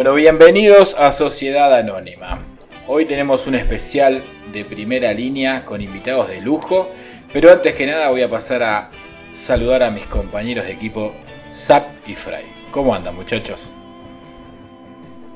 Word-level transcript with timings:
Bueno, 0.00 0.14
bienvenidos 0.14 0.96
a 0.98 1.12
Sociedad 1.12 1.74
Anónima. 1.74 2.42
Hoy 2.86 3.04
tenemos 3.04 3.46
un 3.46 3.54
especial 3.54 4.24
de 4.50 4.64
primera 4.64 5.12
línea 5.12 5.66
con 5.66 5.82
invitados 5.82 6.28
de 6.30 6.40
lujo, 6.40 6.88
pero 7.34 7.52
antes 7.52 7.74
que 7.74 7.84
nada 7.84 8.08
voy 8.08 8.22
a 8.22 8.30
pasar 8.30 8.62
a 8.62 8.90
saludar 9.30 9.82
a 9.82 9.90
mis 9.90 10.06
compañeros 10.06 10.64
de 10.64 10.72
equipo 10.72 11.14
Zap 11.52 11.86
y 12.08 12.14
Fry. 12.14 12.46
¿Cómo 12.72 12.94
andan 12.94 13.14
muchachos? 13.14 13.74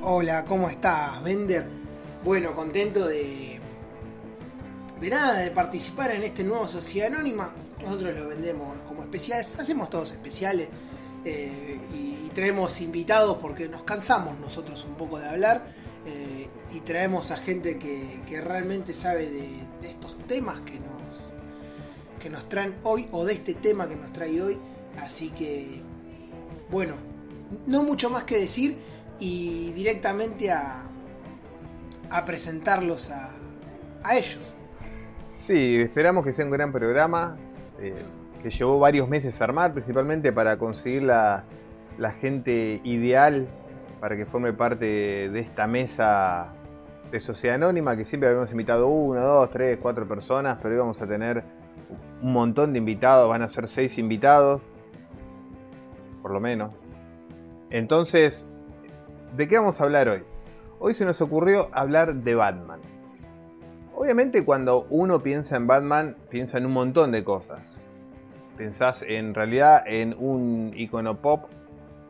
Hola, 0.01 0.47
¿cómo 0.47 0.71
estás, 0.71 1.23
Bender? 1.23 1.67
Bueno, 2.25 2.55
contento 2.55 3.07
de. 3.07 3.61
de 4.99 5.11
nada, 5.11 5.41
de 5.41 5.51
participar 5.51 6.11
en 6.13 6.23
este 6.23 6.43
nuevo 6.43 6.67
Sociedad 6.69 7.13
Anónima. 7.13 7.53
Nosotros 7.85 8.15
lo 8.15 8.29
vendemos 8.29 8.79
como 8.89 9.03
especiales, 9.03 9.47
hacemos 9.59 9.91
todos 9.91 10.13
especiales 10.13 10.71
eh, 11.27 11.79
y, 11.95 12.14
traemos 12.35 12.81
invitados 12.81 13.39
porque 13.39 13.69
nos 13.69 13.85
cansamos 13.85 14.39
nosotros 14.39 14.85
un 14.85 14.95
poco 14.95 15.19
de 15.19 15.29
hablar 15.29 15.63
eh, 16.07 16.49
y 16.73 16.81
traemos 16.81 17.31
a 17.31 17.37
gente 17.37 17.79
que, 17.79 18.41
realmente 18.43 18.93
sabe 18.93 19.31
de, 19.31 19.89
estos 19.89 20.19
temas 20.27 20.61
que 20.61 20.75
nos, 20.75 22.21
que 22.21 22.29
nos 22.29 22.49
traen 22.49 22.75
hoy 22.83 23.09
o 23.13 23.25
de 23.25 23.35
este 23.35 23.55
tema 23.55 23.89
que 23.89 23.97
nos 23.97 24.13
trae 24.13 24.41
hoy. 24.43 24.59
Así 25.01 25.31
que, 25.31 25.81
bueno, 26.71 26.95
no 27.67 27.83
mucho 27.83 28.11
más 28.11 28.25
que 28.25 28.39
decir 28.39 28.77
y 29.19 29.73
directamente 29.73 30.51
a, 30.51 30.83
a 32.11 32.25
presentarlos 32.25 33.11
a, 33.11 33.31
a 34.03 34.17
ellos. 34.17 34.55
Sí, 35.39 35.77
esperamos 35.77 36.25
que 36.25 36.33
sea 36.33 36.45
un 36.45 36.51
gran 36.51 36.73
programa. 36.73 37.37
Eh, 37.81 37.95
que 38.43 38.51
llevó 38.51 38.79
varios 38.79 39.09
meses 39.09 39.41
armar, 39.41 39.73
principalmente 39.73 40.31
para 40.31 40.59
conseguir 40.59 41.05
la, 41.05 41.45
gente 42.13 42.81
ideal 42.85 43.47
para 44.01 44.17
que 44.17 44.27
forme 44.27 44.53
parte 44.53 44.85
de 45.31 45.41
esta 45.41 45.67
mesa 45.67 46.49
de 47.11 47.21
Sociedad 47.21 47.57
Anónima, 47.57 47.97
que 47.97 48.05
siempre 48.05 48.29
habíamos 48.29 48.51
invitado 48.51 48.89
uno, 48.89 49.21
dos, 49.21 49.51
tres, 49.51 49.79
cuatro 49.81 50.07
personas, 50.07 50.59
pero 50.61 50.75
hoy 50.75 50.81
vamos 50.81 51.01
a 51.01 51.07
tener 51.07 51.43
un 52.23 52.33
montón 52.33 52.73
de 52.73 52.79
invitados, 52.79 53.29
van 53.29 53.43
a 53.43 53.49
ser 53.49 53.69
seis 53.69 53.99
invitados, 53.99 54.63
por 56.23 56.33
lo 56.33 56.41
menos. 56.41 56.73
Entonces, 57.71 58.47
¿de 59.37 59.49
qué 59.49 59.59
vamos 59.59 59.81
a 59.81 59.85
hablar 59.85 60.09
hoy? 60.09 60.23
Hoy 60.79 60.95
se 60.95 61.05
nos 61.05 61.21
ocurrió 61.21 61.69
hablar 61.73 62.15
de 62.15 62.35
Batman. 62.35 62.81
Obviamente 63.95 64.45
cuando 64.45 64.87
uno 64.91 65.23
piensa 65.23 65.57
en 65.57 65.67
Batman, 65.67 66.17
piensa 66.29 66.59
en 66.59 66.67
un 66.67 66.73
montón 66.73 67.13
de 67.13 67.23
cosas 67.23 67.61
pensás 68.57 69.03
en 69.03 69.35
realidad 69.35 69.83
en 69.87 70.15
un 70.19 70.73
icono 70.77 71.17
pop, 71.21 71.45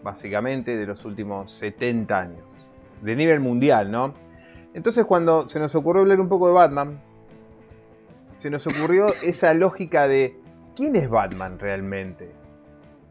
básicamente, 0.05 0.77
de 0.77 0.87
los 0.87 1.05
últimos 1.05 1.51
70 1.53 2.17
años, 2.17 2.45
de 3.03 3.17
nivel 3.17 3.41
mundial, 3.41 3.91
¿no? 3.91 4.15
Entonces 4.75 5.05
cuando 5.05 5.49
se 5.49 5.59
nos 5.59 5.75
ocurrió 5.75 6.03
hablar 6.03 6.21
un 6.21 6.29
poco 6.29 6.47
de 6.49 6.55
Batman, 6.55 7.01
se 8.39 8.51
nos 8.51 8.67
ocurrió 8.67 9.07
esa 9.23 9.55
lógica 9.55 10.07
de 10.07 10.37
¿quién 10.77 10.95
es 10.95 11.09
Batman 11.09 11.59
realmente? 11.59 12.31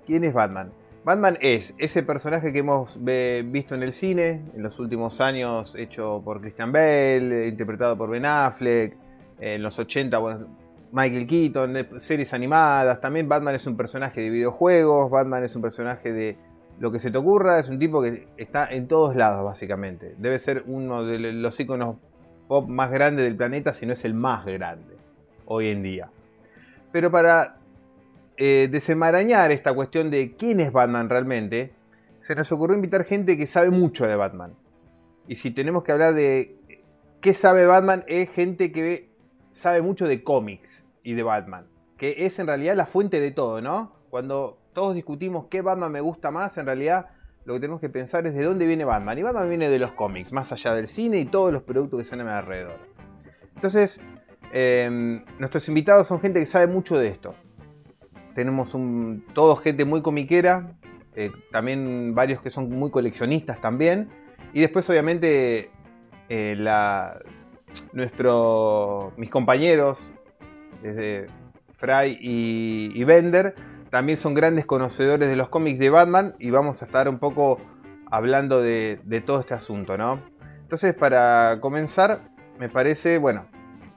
¿Quién 0.05 0.23
es 0.23 0.33
Batman? 0.33 0.71
Batman 1.03 1.37
es 1.41 1.73
ese 1.79 2.03
personaje 2.03 2.53
que 2.53 2.59
hemos 2.59 2.97
visto 3.03 3.75
en 3.75 3.83
el 3.83 3.91
cine 3.91 4.41
en 4.55 4.63
los 4.63 4.79
últimos 4.79 5.19
años, 5.19 5.75
hecho 5.77 6.21
por 6.23 6.39
Christian 6.39 6.71
Bale, 6.71 7.47
interpretado 7.47 7.97
por 7.97 8.09
Ben 8.09 8.25
Affleck, 8.25 8.95
en 9.39 9.61
los 9.61 9.77
80, 9.77 10.17
bueno, 10.19 10.47
Michael 10.93 11.27
Keaton, 11.27 11.99
series 11.99 12.33
animadas, 12.33 13.01
también 13.01 13.27
Batman 13.27 13.55
es 13.55 13.67
un 13.67 13.75
personaje 13.75 14.21
de 14.21 14.29
videojuegos, 14.29 15.09
Batman 15.09 15.43
es 15.43 15.55
un 15.55 15.61
personaje 15.61 16.13
de 16.13 16.37
lo 16.83 16.91
que 16.91 16.99
se 16.99 17.11
te 17.11 17.17
ocurra, 17.17 17.59
es 17.59 17.69
un 17.69 17.79
tipo 17.79 18.01
que 18.01 18.27
está 18.35 18.69
en 18.69 18.89
todos 18.89 19.15
lados 19.15 19.45
básicamente. 19.45 20.15
Debe 20.17 20.37
ser 20.37 20.65
uno 20.67 21.05
de 21.05 21.17
los 21.31 21.57
iconos 21.57 21.95
pop 22.49 22.67
más 22.67 22.91
grandes 22.91 23.23
del 23.23 23.37
planeta, 23.37 23.71
si 23.71 23.85
no 23.85 23.93
es 23.93 24.03
el 24.03 24.13
más 24.13 24.45
grande 24.45 24.97
hoy 25.45 25.69
en 25.69 25.81
día. 25.81 26.09
Pero 26.91 27.09
para 27.09 27.55
eh, 28.35 28.67
desenmarañar 28.69 29.53
esta 29.53 29.73
cuestión 29.73 30.11
de 30.11 30.35
quién 30.35 30.59
es 30.59 30.73
Batman 30.73 31.07
realmente, 31.07 31.71
se 32.19 32.35
nos 32.35 32.51
ocurrió 32.51 32.75
invitar 32.75 33.05
gente 33.05 33.37
que 33.37 33.47
sabe 33.47 33.69
mucho 33.69 34.05
de 34.05 34.17
Batman. 34.17 34.53
Y 35.25 35.35
si 35.35 35.51
tenemos 35.51 35.85
que 35.85 35.93
hablar 35.93 36.13
de 36.13 36.57
qué 37.21 37.33
sabe 37.33 37.65
Batman, 37.65 38.03
es 38.07 38.29
gente 38.29 38.73
que 38.73 39.07
sabe 39.53 39.81
mucho 39.81 40.05
de 40.05 40.21
cómics 40.21 40.83
y 41.01 41.13
de 41.13 41.23
Batman, 41.23 41.65
que 41.95 42.25
es 42.25 42.39
en 42.39 42.47
realidad 42.47 42.75
la 42.75 42.87
fuente 42.87 43.21
de 43.21 43.31
todo, 43.31 43.61
¿no? 43.61 43.93
Cuando 44.09 44.57
todos 44.73 44.95
discutimos 44.95 45.45
qué 45.49 45.61
Batman 45.61 45.91
me 45.91 46.01
gusta 46.01 46.31
más, 46.31 46.57
en 46.57 46.65
realidad 46.65 47.07
lo 47.45 47.53
que 47.53 47.59
tenemos 47.59 47.81
que 47.81 47.89
pensar 47.89 48.25
es 48.25 48.33
de 48.33 48.43
dónde 48.43 48.65
viene 48.65 48.85
Batman. 48.85 49.17
Y 49.17 49.23
Batman 49.23 49.49
viene 49.49 49.69
de 49.69 49.79
los 49.79 49.91
cómics, 49.91 50.31
más 50.31 50.51
allá 50.51 50.73
del 50.73 50.87
cine 50.87 51.19
y 51.19 51.25
todos 51.25 51.51
los 51.51 51.63
productos 51.63 51.99
que 51.99 52.05
salen 52.05 52.27
alrededor. 52.27 52.79
Entonces, 53.55 54.01
em, 54.51 55.23
nuestros 55.39 55.67
invitados 55.67 56.07
son 56.07 56.19
gente 56.19 56.39
que 56.39 56.45
sabe 56.45 56.67
mucho 56.67 56.97
de 56.97 57.09
esto. 57.09 57.35
Tenemos 58.33 58.73
un, 58.73 59.25
todos 59.33 59.59
gente 59.61 59.85
muy 59.85 60.01
comiquera, 60.01 60.75
eh, 61.15 61.31
también 61.51 62.15
varios 62.15 62.41
que 62.41 62.49
son 62.49 62.69
muy 62.69 62.89
coleccionistas 62.89 63.61
también. 63.61 64.09
Y 64.53 64.61
después, 64.61 64.89
obviamente, 64.89 65.69
eh, 66.29 66.55
nuestro, 67.91 69.13
mis 69.17 69.29
compañeros, 69.29 69.99
desde 70.81 71.27
Fry 71.75 72.17
y, 72.19 73.03
Bender, 73.03 73.55
también 73.93 74.17
son 74.17 74.33
grandes 74.33 74.65
conocedores 74.65 75.29
de 75.29 75.35
los 75.35 75.49
cómics 75.49 75.77
de 75.77 75.91
Batman 75.91 76.33
y 76.39 76.49
vamos 76.49 76.81
a 76.81 76.85
estar 76.85 77.07
un 77.07 77.19
poco 77.19 77.59
hablando 78.09 78.59
de, 78.59 78.99
todo 79.23 79.39
este 79.39 79.53
asunto, 79.53 79.99
¿no? 79.99 80.19
Entonces, 80.63 80.95
para 80.95 81.59
comenzar, 81.61 82.21
me 82.57 82.69
parece, 82.69 83.19
bueno, 83.19 83.45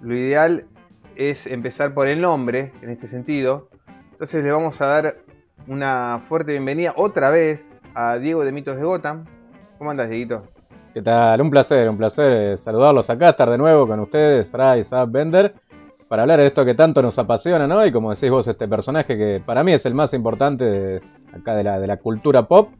lo 0.02 0.14
ideal 0.14 0.66
es 1.14 1.46
empezar 1.46 1.94
por 1.94 2.08
el 2.08 2.20
nombre, 2.20 2.72
en 2.82 2.90
este 2.90 3.06
sentido. 3.06 3.70
Entonces 4.12 4.44
le 4.44 4.50
vamos 4.50 4.78
a 4.82 4.86
dar 4.86 5.16
una 5.66 6.20
fuerte 6.28 6.52
bienvenida 6.52 6.92
otra 6.94 7.30
vez 7.30 7.72
a 7.94 8.18
Diego 8.18 8.44
de 8.44 8.52
Mitos 8.52 8.76
de 8.76 8.82
Gotham. 8.82 9.24
¿Cómo 9.78 9.92
andas, 9.92 10.10
Dieguito? 10.10 10.46
¿Qué 10.92 11.00
tal? 11.00 11.40
Un 11.40 11.48
placer, 11.48 11.88
un 11.88 11.96
placer 11.96 12.58
saludarlos 12.58 13.08
acá, 13.08 13.30
estar 13.30 13.48
de 13.48 13.56
nuevo 13.56 13.86
con 13.88 13.98
ustedes, 14.00 14.46
Fry, 14.48 14.84
Zap, 14.84 15.10
Bender 15.10 15.54
para 16.08 16.22
hablar 16.22 16.38
de 16.38 16.46
esto 16.46 16.64
que 16.64 16.74
tanto 16.74 17.02
nos 17.02 17.18
apasiona, 17.18 17.66
¿no? 17.66 17.84
Y 17.84 17.92
como 17.92 18.14
decís 18.14 18.30
vos, 18.30 18.46
este 18.46 18.68
personaje 18.68 19.16
que 19.16 19.42
para 19.44 19.64
mí 19.64 19.72
es 19.72 19.84
el 19.86 19.94
más 19.94 20.14
importante 20.14 20.64
de, 20.64 21.02
acá 21.32 21.54
de 21.54 21.64
la, 21.64 21.80
de 21.80 21.98
cultura 21.98 22.46
pop. 22.46 22.70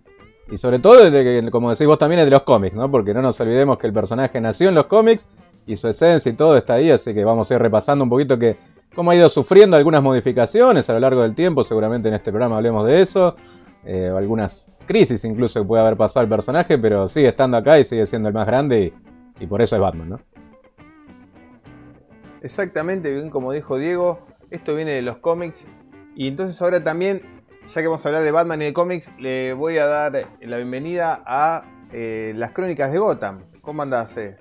Y 0.51 0.59
sobre 0.59 0.79
todo, 0.79 1.11
que, 1.11 1.49
como 1.51 1.71
decís 1.71 1.87
vos 1.87 1.99
también, 1.99 2.21
es 2.21 2.27
de 2.27 2.31
los 2.31 2.43
cómics, 2.43 2.77
¿no? 2.77 2.89
Porque 2.89 3.13
no 3.13 3.21
nos 3.21 3.41
olvidemos 3.41 3.79
que 3.79 3.89
el 3.89 3.93
personaje 3.93 4.41
nació 4.41 4.69
en 4.69 4.77
los 4.77 4.87
cómics 4.87 5.27
y 5.67 5.77
su 5.77 5.89
esencia 5.89 6.31
y 6.31 6.35
todo 6.35 6.57
está 6.57 6.75
ahí, 6.75 6.91
así 6.91 7.13
que 7.13 7.25
vamos 7.25 7.51
a 7.51 7.55
ir 7.55 7.61
repasando 7.61 8.05
un 8.05 8.11
poquito 8.11 8.39
que 8.39 8.57
cómo 8.95 9.11
ha 9.11 9.17
ido 9.17 9.29
sufriendo 9.29 9.77
algunas 9.77 10.03
modificaciones 10.03 10.89
a 10.89 10.93
lo 10.93 11.01
largo 11.01 11.23
del 11.23 11.35
tiempo, 11.35 11.65
seguramente 11.65 12.07
en 12.09 12.15
este 12.15 12.31
programa 12.31 12.59
hablemos 12.59 12.87
de 12.87 13.03
eso, 13.03 13.35
eh, 13.85 14.13
algunas 14.17 14.73
crisis 14.87 15.25
incluso 15.25 15.61
que 15.61 15.67
puede 15.67 15.83
haber 15.83 15.97
pasado 15.97 16.23
el 16.23 16.31
personaje, 16.31 16.79
pero 16.79 17.09
sigue 17.09 17.29
estando 17.29 17.57
acá 17.57 17.81
y 17.81 17.85
sigue 17.85 18.07
siendo 18.07 18.29
el 18.29 18.35
más 18.35 18.47
grande 18.47 18.93
y 19.41 19.47
por 19.47 19.61
eso 19.61 19.75
es 19.75 19.83
Batman, 19.83 20.11
¿no? 20.11 20.21
Exactamente, 22.47 23.13
bien 23.13 23.29
como 23.29 23.51
dijo 23.51 23.77
Diego, 23.77 24.21
esto 24.53 24.77
viene 24.77 24.93
de 24.93 25.03
los 25.03 25.17
cómics. 25.17 25.67
Y 26.15 26.29
entonces 26.29 26.63
ahora 26.63 26.85
también, 26.85 27.43
ya 27.67 27.81
que 27.81 27.89
vamos 27.89 28.07
a 28.07 28.09
hablar 28.09 28.23
de 28.23 28.31
Batman 28.31 28.63
y 28.63 28.67
de 28.67 28.73
cómics, 28.73 29.13
le 29.19 29.53
voy 29.53 29.79
a 29.79 29.87
dar 29.87 30.13
la 30.41 30.57
bienvenida 30.57 31.25
a 31.27 31.65
eh, 31.93 32.35
las 32.37 32.53
crónicas 32.53 32.93
de 32.93 32.99
Gotham. 33.01 33.47
¿Cómo 33.63 33.83
andás? 33.83 34.17
Eh? 34.17 34.37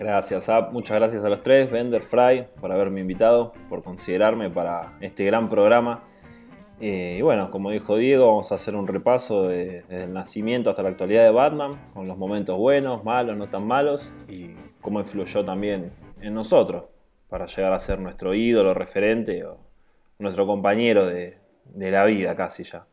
Gracias, 0.00 0.50
Muchas 0.72 0.98
gracias 0.98 1.24
a 1.24 1.28
los 1.28 1.40
tres, 1.40 1.70
Bender, 1.70 2.02
Fry, 2.02 2.48
por 2.60 2.72
haberme 2.72 3.02
invitado, 3.02 3.52
por 3.68 3.84
considerarme 3.84 4.50
para 4.50 4.98
este 5.00 5.24
gran 5.24 5.48
programa. 5.48 6.02
Eh, 6.80 7.18
y 7.20 7.22
bueno, 7.22 7.52
como 7.52 7.70
dijo 7.70 7.94
Diego, 7.98 8.26
vamos 8.26 8.50
a 8.50 8.56
hacer 8.56 8.74
un 8.74 8.88
repaso 8.88 9.46
desde 9.46 10.02
el 10.02 10.12
nacimiento 10.12 10.70
hasta 10.70 10.82
la 10.82 10.88
actualidad 10.88 11.22
de 11.22 11.30
Batman, 11.30 11.78
con 11.94 12.08
los 12.08 12.18
momentos 12.18 12.58
buenos, 12.58 13.04
malos, 13.04 13.36
no 13.36 13.46
tan 13.46 13.64
malos, 13.64 14.12
y 14.26 14.56
cómo 14.80 14.98
influyó 14.98 15.44
también 15.44 15.92
en 16.20 16.34
nosotros 16.34 16.97
para 17.28 17.46
llegar 17.46 17.72
a 17.72 17.78
ser 17.78 18.00
nuestro 18.00 18.34
ídolo, 18.34 18.74
referente 18.74 19.44
o 19.44 19.58
nuestro 20.18 20.46
compañero 20.46 21.06
de, 21.06 21.38
la 21.74 22.04
vida 22.04 22.34
casi 22.34 22.64
ya. 22.64 22.86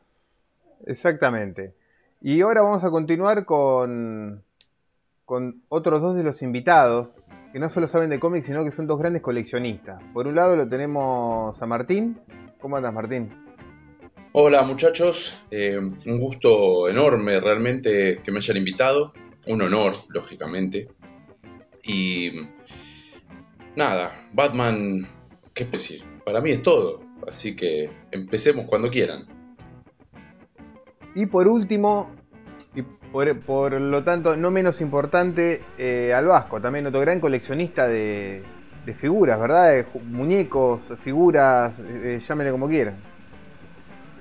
Exactamente. 0.86 1.74
Y 2.22 2.42
ahora 2.42 2.62
vamos 2.62 2.84
a 2.84 2.92
continuar 2.92 3.46
con, 3.46 4.44
con 5.24 5.64
otros 5.70 6.02
dos 6.02 6.16
de 6.16 6.24
los 6.24 6.42
invitados, 6.42 7.16
que 7.54 7.60
no 7.60 7.70
solo 7.70 7.88
saben 7.88 8.10
de 8.10 8.20
cómics, 8.20 8.48
sino 8.48 8.64
que 8.64 8.72
son 8.72 8.88
dos 8.88 9.00
grandes 9.00 9.22
coleccionistas. 9.22 10.02
Por 10.14 10.28
un 10.28 10.36
lado 10.36 10.56
lo 10.56 10.68
tenemos 10.68 11.62
a 11.62 11.66
Martín. 11.66 12.20
¿Cómo 12.60 12.76
andas, 12.76 12.94
Martín? 12.94 13.46
Hola 14.38 14.64
muchachos, 14.64 15.46
eh, 15.50 15.78
un 15.78 16.20
gusto 16.20 16.90
enorme 16.90 17.40
realmente 17.40 18.20
que 18.22 18.32
me 18.32 18.40
hayan 18.40 18.58
invitado, 18.58 19.14
un 19.48 19.62
honor, 19.62 19.94
lógicamente. 20.10 20.90
Y 21.84 22.32
nada, 23.76 24.12
Batman, 24.34 25.08
¿qué 25.54 25.66
decir? 25.66 26.04
Para 26.26 26.42
mí 26.42 26.52
es 26.52 26.62
todo, 26.64 27.02
así 27.28 27.56
que 27.56 27.90
empecemos 28.12 28.68
cuando 28.68 28.90
quieran. 28.90 29.26
Y 31.14 31.26
por 31.28 31.48
último, 31.48 32.12
Y 32.74 32.82
por, 32.82 33.40
por 33.42 33.80
lo 33.80 34.04
tanto, 34.04 34.36
no 34.36 34.52
menos 34.52 34.82
importante, 34.82 35.64
eh, 35.78 36.14
al 36.14 36.26
Vasco, 36.26 36.60
también 36.60 36.86
otro 36.88 37.00
gran 37.00 37.22
coleccionista 37.22 37.88
de, 37.88 38.44
de 38.86 38.94
figuras, 38.94 39.40
¿verdad? 39.40 39.72
De 39.72 39.86
muñecos, 40.04 40.92
figuras, 41.02 41.80
eh, 41.80 42.20
llámenle 42.20 42.52
como 42.52 42.68
quieran. 42.68 42.96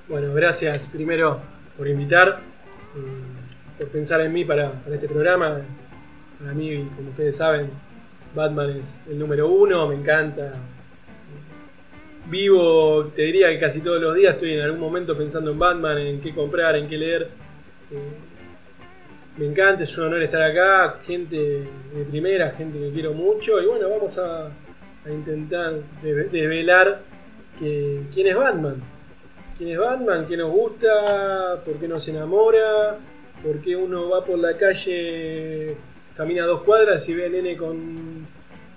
Bueno, 0.08 0.32
gracias 0.34 0.82
primero 0.86 1.40
por 1.76 1.88
invitar, 1.88 2.42
eh, 2.96 3.78
por 3.78 3.88
pensar 3.88 4.20
en 4.20 4.32
mí 4.32 4.44
para, 4.44 4.70
para 4.84 4.94
este 4.94 5.08
programa. 5.08 5.62
Para 6.38 6.52
mí, 6.52 6.88
como 6.94 7.10
ustedes 7.10 7.36
saben, 7.36 7.70
Batman 8.34 8.70
es 8.70 9.06
el 9.08 9.18
número 9.18 9.48
uno, 9.48 9.86
me 9.88 9.94
encanta. 9.94 10.54
Vivo, 12.26 13.06
te 13.14 13.22
diría 13.22 13.48
que 13.50 13.60
casi 13.60 13.80
todos 13.80 14.00
los 14.00 14.14
días 14.14 14.34
estoy 14.34 14.54
en 14.54 14.62
algún 14.62 14.80
momento 14.80 15.16
pensando 15.16 15.50
en 15.50 15.58
Batman, 15.58 15.98
en 15.98 16.20
qué 16.20 16.34
comprar, 16.34 16.74
en 16.76 16.88
qué 16.88 16.96
leer. 16.96 17.28
Eh, 17.90 17.96
me 19.36 19.46
encanta, 19.46 19.82
es 19.82 19.98
un 19.98 20.04
honor 20.04 20.22
estar 20.22 20.40
acá, 20.42 21.00
gente 21.06 21.36
de 21.36 22.04
primera, 22.10 22.50
gente 22.52 22.78
que 22.78 22.90
quiero 22.92 23.12
mucho. 23.12 23.60
Y 23.60 23.66
bueno, 23.66 23.90
vamos 23.90 24.16
a, 24.18 24.46
a 24.46 25.10
intentar 25.10 25.74
de- 26.02 26.24
desvelar 26.24 27.02
que, 27.58 28.02
quién 28.12 28.26
es 28.28 28.36
Batman 28.36 28.76
quién 29.56 29.70
es 29.70 29.78
Batman, 29.78 30.26
qué 30.26 30.36
nos 30.36 30.50
gusta, 30.50 31.62
por 31.64 31.78
qué 31.78 31.86
nos 31.86 32.08
enamora, 32.08 32.96
por 33.40 33.60
qué 33.60 33.76
uno 33.76 34.10
va 34.10 34.24
por 34.24 34.36
la 34.36 34.56
calle, 34.56 35.76
camina 36.16 36.44
dos 36.44 36.62
cuadras 36.62 37.08
y 37.08 37.14
ve 37.14 37.26
a 37.26 37.28
nene 37.28 37.56
con, 37.56 38.26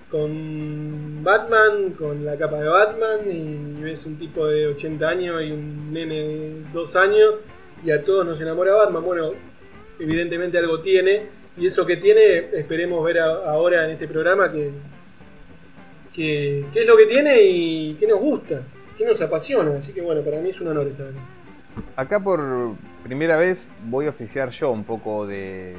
con 0.10 1.24
Batman, 1.24 1.92
con 1.98 2.26
la 2.26 2.38
capa 2.38 2.58
de 2.60 2.68
Batman, 2.68 3.20
y 3.32 3.82
ves 3.84 4.06
un 4.06 4.18
tipo 4.18 4.46
de 4.48 4.68
80 4.68 5.08
años 5.08 5.42
y 5.44 5.52
un 5.52 5.92
nene 5.94 6.16
de 6.16 6.62
2 6.74 6.96
años, 6.96 7.36
y 7.86 7.92
a 7.92 8.04
todos 8.04 8.26
nos 8.26 8.40
enamora 8.42 8.74
Batman. 8.74 9.04
Bueno, 9.04 9.32
evidentemente 10.00 10.58
algo 10.58 10.80
tiene, 10.82 11.24
y 11.58 11.66
eso 11.68 11.86
que 11.86 11.98
tiene, 11.98 12.38
esperemos 12.54 13.04
ver 13.04 13.20
ahora 13.20 13.86
en 13.86 13.92
este 13.92 14.08
programa 14.08 14.52
que, 14.52 14.72
que- 16.14 16.66
qué 16.74 16.82
es 16.82 16.88
lo 16.88 16.98
que 16.98 17.06
tiene 17.06 17.42
y 17.42 17.94
qué 18.00 18.08
nos 18.08 18.20
gusta, 18.20 18.62
qué 18.98 19.06
nos 19.06 19.20
apasiona. 19.22 19.78
Así 19.78 19.92
que 19.94 20.02
bueno, 20.02 20.22
para 20.22 20.40
mí 20.40 20.50
es 20.50 20.60
un 20.62 20.68
honor 20.70 20.88
estar 20.88 21.08
aquí. 21.08 21.18
Acá 21.96 22.20
por 22.20 22.42
primera 23.04 23.38
vez 23.38 23.72
voy 23.86 24.08
a 24.08 24.10
oficiar 24.10 24.50
yo 24.50 24.72
un 24.72 24.84
poco 24.84 25.28
de 25.28 25.76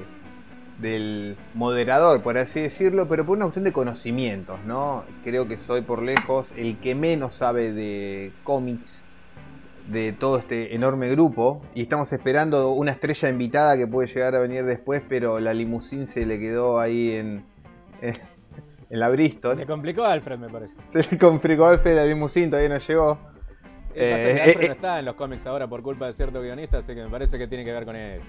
del 0.78 1.36
moderador, 1.54 2.22
por 2.22 2.38
así 2.38 2.60
decirlo, 2.60 3.08
pero 3.08 3.26
por 3.26 3.36
una 3.36 3.46
cuestión 3.46 3.64
de 3.64 3.72
conocimientos, 3.72 4.60
¿no? 4.64 5.04
Creo 5.24 5.48
que 5.48 5.56
soy 5.56 5.82
por 5.82 6.02
lejos 6.02 6.52
el 6.56 6.78
que 6.78 6.94
menos 6.94 7.34
sabe 7.34 7.72
de 7.72 8.32
cómics 8.44 9.02
de 9.88 10.12
todo 10.12 10.38
este 10.38 10.74
enorme 10.74 11.08
grupo 11.08 11.62
y 11.74 11.82
estamos 11.82 12.12
esperando 12.12 12.70
una 12.70 12.92
estrella 12.92 13.28
invitada 13.28 13.76
que 13.76 13.86
puede 13.86 14.06
llegar 14.06 14.36
a 14.36 14.40
venir 14.40 14.64
después, 14.64 15.02
pero 15.08 15.40
la 15.40 15.54
limusín 15.54 16.06
se 16.06 16.26
le 16.26 16.38
quedó 16.38 16.78
ahí 16.78 17.12
en, 17.12 17.44
en, 18.02 18.16
en 18.90 19.00
la 19.00 19.08
Bristol. 19.08 19.56
Le 19.56 19.66
complicó 19.66 20.04
a 20.04 20.12
Alfred, 20.12 20.38
me 20.38 20.48
parece. 20.48 20.74
Se 20.88 21.10
le 21.10 21.18
complicó 21.18 21.66
al 21.66 21.74
Alfred 21.74 21.96
la 21.96 22.04
limusín, 22.04 22.50
todavía 22.50 22.68
no 22.68 22.78
llegó. 22.78 23.18
Eh, 23.94 24.10
pasa 24.10 24.22
que 24.22 24.42
Alfred 24.42 24.64
eh, 24.64 24.68
no 24.68 24.74
está 24.74 24.98
en 24.98 25.04
los 25.06 25.14
cómics 25.16 25.46
ahora 25.46 25.66
por 25.66 25.82
culpa 25.82 26.06
de 26.06 26.12
cierto 26.12 26.40
guionista, 26.40 26.78
así 26.78 26.94
que 26.94 27.02
me 27.02 27.10
parece 27.10 27.38
que 27.38 27.48
tiene 27.48 27.64
que 27.64 27.72
ver 27.72 27.84
con 27.84 27.96
eso. 27.96 28.28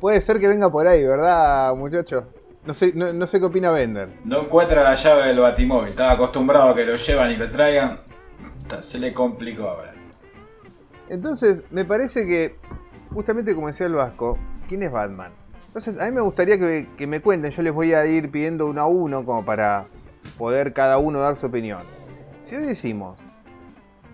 Puede 0.00 0.20
ser 0.20 0.40
que 0.40 0.48
venga 0.48 0.70
por 0.70 0.86
ahí, 0.86 1.04
¿verdad, 1.04 1.74
muchachos? 1.74 2.24
No 2.64 2.74
sé, 2.74 2.92
no, 2.94 3.12
no 3.12 3.26
sé 3.26 3.38
qué 3.38 3.46
opina 3.46 3.70
Bender. 3.70 4.08
No 4.24 4.42
encuentra 4.42 4.82
la 4.82 4.94
llave 4.94 5.28
del 5.28 5.38
batimóvil. 5.38 5.90
Estaba 5.90 6.12
acostumbrado 6.12 6.70
a 6.70 6.74
que 6.74 6.84
lo 6.84 6.96
llevan 6.96 7.30
y 7.30 7.36
lo 7.36 7.48
traigan. 7.48 8.00
Se 8.80 8.98
le 8.98 9.14
complicó 9.14 9.68
ahora. 9.68 9.94
Entonces, 11.08 11.62
me 11.70 11.84
parece 11.84 12.26
que, 12.26 12.56
justamente 13.14 13.54
como 13.54 13.68
decía 13.68 13.86
el 13.86 13.94
Vasco, 13.94 14.38
¿quién 14.68 14.82
es 14.82 14.90
Batman? 14.90 15.32
Entonces, 15.68 15.98
a 15.98 16.06
mí 16.06 16.10
me 16.10 16.20
gustaría 16.20 16.58
que, 16.58 16.88
que 16.96 17.06
me 17.06 17.20
cuenten, 17.20 17.52
yo 17.52 17.62
les 17.62 17.72
voy 17.72 17.94
a 17.94 18.04
ir 18.06 18.30
pidiendo 18.30 18.66
uno 18.66 18.82
a 18.82 18.86
uno 18.86 19.24
como 19.24 19.44
para 19.44 19.86
poder 20.36 20.72
cada 20.72 20.98
uno 20.98 21.20
dar 21.20 21.36
su 21.36 21.46
opinión. 21.46 21.84
Si 22.40 22.56
hoy 22.56 22.64
decimos, 22.64 23.20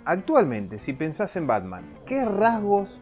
actualmente, 0.04 0.78
si 0.78 0.92
pensás 0.92 1.36
en 1.36 1.46
Batman, 1.46 1.98
¿qué 2.06 2.24
rasgos 2.24 3.00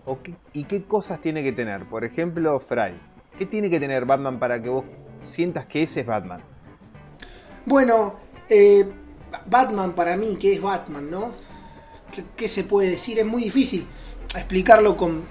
y 0.53 0.65
qué 0.65 0.85
cosas 0.85 1.21
tiene 1.21 1.43
que 1.43 1.53
tener? 1.53 1.89
Por 1.89 2.05
ejemplo, 2.05 2.59
Fry. 2.61 2.99
¿Qué 3.39 3.47
tiene 3.47 3.71
que 3.71 3.81
tener 3.81 4.05
Batman 4.05 4.39
para 4.39 4.63
que 4.63 4.69
vos 4.69 4.85
sientas 5.19 5.67
que 5.67 5.83
ese 5.83 6.01
es 6.01 6.07
Batman? 6.07 6.43
Bueno, 7.65 8.17
eh, 8.49 8.85
Batman 9.47 9.93
para 9.93 10.17
mí, 10.17 10.37
¿qué 10.41 10.55
es 10.55 10.63
Batman, 10.63 11.11
no? 11.11 11.31
¿Qué, 12.37 12.49
se 12.49 12.65
puede 12.65 12.91
decir? 12.91 13.19
Es 13.19 13.27
muy 13.27 13.45
difícil 13.45 13.87
explicarlo 14.35 14.97
con, 14.97 15.23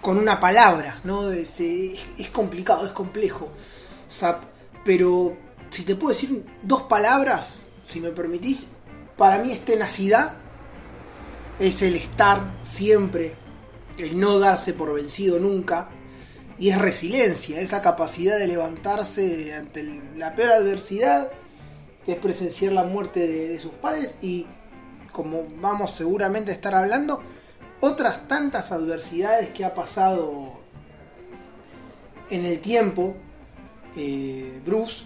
con 0.00 0.18
una 0.18 0.38
palabra, 0.38 1.00
¿no? 1.04 1.30
Es, 1.30 1.60
es 1.60 2.30
complicado, 2.32 2.86
es 2.86 2.92
complejo. 2.92 3.50
Pero 4.84 5.36
si 5.70 5.82
te 5.82 5.96
puedo 5.96 6.14
decir 6.14 6.46
dos 6.62 6.82
palabras, 6.82 7.64
si 7.82 8.00
me 8.00 8.10
permitís, 8.10 8.70
para 9.18 9.38
mí 9.42 9.50
es 9.50 9.64
tenacidad, 9.64 10.38
es 11.58 11.82
el 11.82 11.96
estar 11.96 12.54
siempre, 12.62 13.34
el 13.98 14.18
no 14.18 14.38
darse 14.38 14.72
por 14.72 14.94
vencido 14.94 15.40
nunca, 15.40 15.88
y 16.56 16.70
es 16.70 16.78
resiliencia, 16.78 17.60
esa 17.60 17.82
capacidad 17.82 18.38
de 18.38 18.46
levantarse 18.46 19.54
ante 19.54 19.82
la 20.16 20.34
peor 20.34 20.52
adversidad, 20.52 21.30
que 22.06 22.12
es 22.12 22.18
presenciar 22.18 22.72
la 22.72 22.84
muerte 22.84 23.26
de, 23.26 23.58
sus 23.58 23.72
padres 23.72 24.14
y, 24.22 24.46
como 25.12 25.46
vamos 25.60 25.94
seguramente 25.94 26.52
a 26.52 26.54
estar 26.54 26.74
hablando, 26.74 27.20
otras 27.80 28.28
tantas 28.28 28.70
adversidades 28.70 29.50
que 29.50 29.64
ha 29.64 29.74
pasado 29.74 30.60
en 32.30 32.44
el 32.44 32.60
tiempo 32.60 33.16
eh, 33.96 34.60
Bruce, 34.64 35.04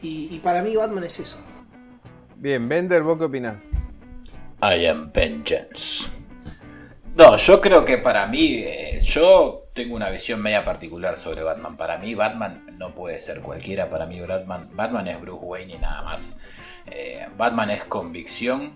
y 0.00 0.36
para 0.40 0.62
mí 0.62 0.74
Batman 0.74 1.04
es 1.04 1.20
eso. 1.20 1.38
Bien, 2.42 2.68
Bender, 2.68 3.04
¿vos 3.04 3.18
qué 3.18 3.24
opinás? 3.26 3.54
I 4.60 4.86
am 4.86 5.12
vengeance. 5.12 6.08
No, 7.14 7.36
yo 7.36 7.60
creo 7.60 7.84
que 7.84 7.98
para 7.98 8.26
mí, 8.26 8.64
eh, 8.64 8.98
yo 9.00 9.68
tengo 9.72 9.94
una 9.94 10.10
visión 10.10 10.42
media 10.42 10.64
particular 10.64 11.16
sobre 11.16 11.44
Batman. 11.44 11.76
Para 11.76 11.98
mí, 11.98 12.16
Batman 12.16 12.66
no 12.78 12.96
puede 12.96 13.20
ser 13.20 13.42
cualquiera. 13.42 13.88
Para 13.88 14.06
mí, 14.06 14.20
Batman, 14.20 14.70
Batman 14.72 15.06
es 15.06 15.20
Bruce 15.20 15.44
Wayne 15.44 15.74
y 15.74 15.78
nada 15.78 16.02
más. 16.02 16.40
Eh, 16.86 17.28
Batman 17.38 17.70
es 17.70 17.84
convicción. 17.84 18.72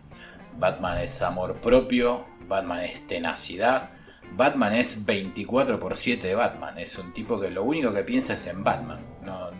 Batman 0.56 0.98
es 0.98 1.20
amor 1.20 1.56
propio. 1.56 2.24
Batman 2.46 2.84
es 2.84 3.04
tenacidad. 3.08 3.90
Batman 4.30 4.74
es 4.74 5.04
24 5.04 5.80
por 5.80 5.96
7 5.96 6.24
de 6.28 6.36
Batman. 6.36 6.78
Es 6.78 6.96
un 6.98 7.12
tipo 7.12 7.40
que 7.40 7.50
lo 7.50 7.64
único 7.64 7.92
que 7.92 8.04
piensa 8.04 8.34
es 8.34 8.46
en 8.46 8.62
Batman. 8.62 9.00
No, 9.24 9.50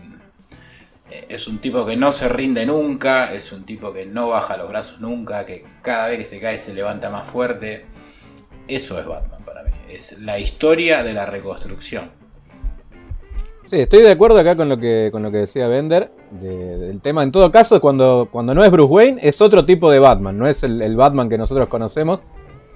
es 1.29 1.47
un 1.47 1.59
tipo 1.59 1.85
que 1.85 1.95
no 1.95 2.11
se 2.11 2.27
rinde 2.29 2.65
nunca, 2.65 3.33
es 3.33 3.51
un 3.51 3.65
tipo 3.65 3.93
que 3.93 4.05
no 4.05 4.29
baja 4.29 4.57
los 4.57 4.69
brazos 4.69 4.99
nunca, 4.99 5.45
que 5.45 5.65
cada 5.81 6.07
vez 6.07 6.19
que 6.19 6.25
se 6.25 6.39
cae 6.39 6.57
se 6.57 6.73
levanta 6.73 7.09
más 7.09 7.27
fuerte. 7.27 7.85
Eso 8.67 8.99
es 8.99 9.05
Batman 9.05 9.43
para 9.45 9.63
mí. 9.63 9.71
Es 9.89 10.19
la 10.19 10.39
historia 10.39 11.03
de 11.03 11.13
la 11.13 11.25
reconstrucción. 11.25 12.11
Sí, 13.65 13.81
estoy 13.81 14.01
de 14.01 14.11
acuerdo 14.11 14.39
acá 14.39 14.55
con 14.55 14.69
lo 14.69 14.77
que, 14.77 15.09
con 15.11 15.23
lo 15.23 15.31
que 15.31 15.37
decía 15.39 15.67
Bender. 15.67 16.11
de- 16.31 16.77
del 16.77 17.01
tema, 17.01 17.23
en 17.23 17.31
todo 17.31 17.49
caso, 17.51 17.79
cuando, 17.79 18.27
cuando 18.31 18.53
no 18.53 18.63
es 18.63 18.71
Bruce 18.71 18.93
Wayne, 18.93 19.19
es 19.21 19.41
otro 19.41 19.65
tipo 19.65 19.89
de 19.89 19.99
Batman, 19.99 20.37
no 20.37 20.47
es 20.47 20.63
el, 20.63 20.95
Batman 20.95 21.29
que 21.29 21.37
nosotros 21.37 21.67
conocemos. 21.67 22.19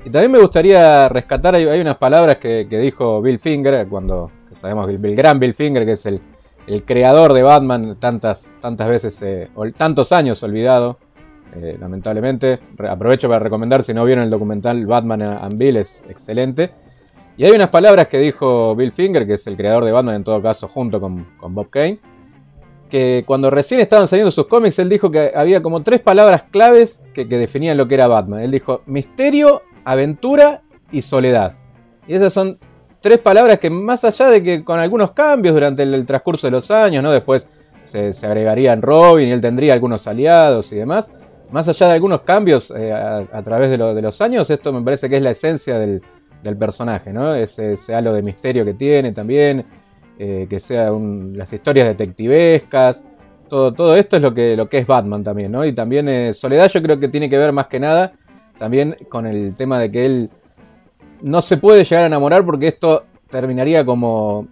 Y 0.06 0.10
también 0.10 0.32
me 0.32 0.40
gustaría 0.40 1.08
rescatar, 1.10 1.56
hay, 1.56 1.80
unas 1.80 1.98
palabras 1.98 2.38
que, 2.38 2.66
dijo 2.66 3.22
Bill 3.22 3.40
Finger, 3.40 3.88
cuando 3.88 4.32
sabemos 4.56 4.88
que 4.88 4.94
el 4.96 5.16
gran 5.16 5.40
Bill 5.40 5.54
Finger, 5.54 5.86
que 5.86 5.94
es 5.94 6.06
el, 6.06 6.22
el 6.74 6.84
creador 6.86 7.34
de 7.34 7.44
Batman, 7.44 7.98
tantas, 8.00 8.56
tantas 8.62 8.88
veces, 8.88 9.22
eh, 9.22 9.50
tantos 9.76 10.14
años 10.14 10.42
olvidado, 10.42 10.98
eh, 11.54 11.78
lamentablemente. 11.78 12.60
Aprovecho 12.90 13.28
para 13.28 13.40
recomendar, 13.40 13.84
si 13.84 13.94
no 13.94 14.06
vieron 14.06 14.24
el 14.24 14.30
documental 14.30 14.86
Batman 14.86 15.22
and 15.22 15.58
Bill, 15.58 15.76
es 15.76 16.02
excelente. 16.08 16.72
Y 17.36 17.44
hay 17.44 17.52
unas 17.52 17.70
palabras 17.70 18.08
que 18.08 18.20
dijo 18.20 18.74
Bill 18.76 18.94
Finger, 18.94 19.28
que 19.28 19.34
es 19.34 19.48
el 19.48 19.58
creador 19.58 19.84
de 19.84 19.92
Batman 19.92 20.16
en 20.16 20.24
todo 20.24 20.42
caso, 20.42 20.70
junto 20.70 21.02
con, 21.02 21.26
con 21.38 21.54
Bob 21.54 21.70
Kane, 21.70 22.00
que 22.90 23.24
cuando 23.26 23.50
recién 23.50 23.82
estaban 23.82 24.08
saliendo 24.08 24.32
sus 24.32 24.48
cómics, 24.48 24.80
él 24.80 24.88
dijo 24.88 25.12
que 25.12 25.34
había 25.36 25.62
como 25.62 25.84
tres 25.84 26.00
palabras 26.00 26.44
claves 26.52 27.02
que, 27.14 27.28
que 27.28 27.38
definían 27.38 27.76
lo 27.76 27.88
que 27.90 27.96
era 27.96 28.08
Batman. 28.08 28.42
Él 28.44 28.52
dijo 28.52 28.82
misterio, 28.86 29.64
aventura 29.84 30.62
y 30.90 31.02
soledad. 31.02 31.56
Y 32.08 32.16
esas 32.16 32.32
son 32.32 32.60
tres 33.02 33.18
palabras 33.18 33.60
que 33.60 33.70
más 33.70 34.04
allá 34.06 34.30
de 34.30 34.42
que 34.42 34.64
con 34.64 34.80
algunos 34.80 35.12
cambios 35.12 35.54
durante 35.54 35.84
el, 35.84 36.06
transcurso 36.06 36.48
de 36.48 36.52
los 36.52 36.72
años, 36.72 37.04
¿no? 37.04 37.12
Después 37.12 37.48
se, 37.84 38.14
se 38.14 38.26
agregarían 38.26 38.82
Robin 38.82 39.28
y 39.28 39.32
él 39.32 39.42
tendría 39.42 39.74
algunos 39.74 40.08
aliados 40.08 40.72
y 40.72 40.78
demás. 40.78 41.10
Más 41.50 41.68
allá 41.68 41.88
de 41.88 41.94
algunos 41.94 42.22
cambios 42.22 42.72
eh, 42.76 42.94
a, 42.94 43.42
través 43.44 43.70
de, 43.70 43.78
de 43.78 44.02
los 44.02 44.22
años, 44.22 44.50
esto 44.50 44.72
me 44.72 44.82
parece 44.82 45.10
que 45.10 45.18
es 45.18 45.22
la 45.24 45.32
esencia 45.32 45.78
del, 45.78 46.02
del 46.44 46.58
personaje, 46.58 47.12
¿no? 47.12 47.36
Ese, 47.36 47.74
ese 47.74 47.94
halo 47.94 48.14
de 48.14 48.22
misterio 48.22 48.64
que 48.64 48.74
tiene 48.74 49.12
también, 49.12 49.66
eh, 50.18 50.48
que 50.50 50.60
sea 50.60 50.94
un- 50.94 51.38
las 51.38 51.52
historias 51.52 51.88
detectivescas, 51.88 53.04
todo, 53.50 53.74
todo 53.74 53.98
esto 53.98 54.16
es 54.16 54.22
lo 54.22 54.34
que, 54.34 54.56
lo 54.56 54.70
que 54.70 54.78
es 54.78 54.88
Batman 54.88 55.24
también, 55.24 55.52
¿no? 55.52 55.66
Y 55.66 55.74
también 55.74 56.08
eh, 56.08 56.34
Soledad 56.34 56.70
yo 56.70 56.82
creo 56.82 57.00
que 57.00 57.10
tiene 57.10 57.30
que 57.30 57.38
ver 57.38 57.52
más 57.52 57.68
que 57.68 57.80
nada 57.82 58.14
también 58.58 58.96
con 59.10 59.26
el 59.26 59.56
tema 59.56 59.80
de 59.80 59.92
que 59.92 60.06
él 60.06 60.30
no 61.22 61.42
se 61.42 61.58
puede 61.58 61.84
llegar 61.84 62.04
a 62.04 62.08
enamorar 62.08 62.46
porque 62.46 62.68
esto 62.68 63.06
terminaría 63.30 63.86
como 63.86 64.48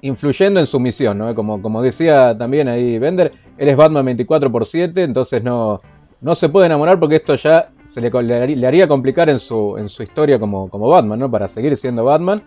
influyendo 0.00 0.60
en 0.60 0.66
su 0.66 0.78
misión, 0.78 1.18
¿no? 1.18 1.34
Como, 1.34 1.60
como 1.60 1.82
decía 1.82 2.36
también 2.36 2.68
ahí 2.68 2.98
Bender, 2.98 3.32
él 3.56 3.68
es 3.68 3.76
Batman 3.76 4.04
24 4.04 4.48
x 4.48 4.68
7, 4.70 5.02
entonces 5.02 5.42
no, 5.42 5.80
no 6.20 6.34
se 6.34 6.48
puede 6.48 6.66
enamorar 6.66 7.00
porque 7.00 7.16
esto 7.16 7.34
ya 7.34 7.70
se 7.84 8.00
le, 8.00 8.10
le, 8.10 8.66
haría 8.66 8.86
complicar 8.86 9.28
en 9.28 9.40
su, 9.40 9.76
en 9.78 9.88
su 9.88 10.02
historia 10.02 10.38
como, 10.38 10.68
como 10.68 10.88
Batman, 10.88 11.18
¿no? 11.18 11.30
Para 11.30 11.48
seguir 11.48 11.76
siendo 11.76 12.04
Batman. 12.04 12.42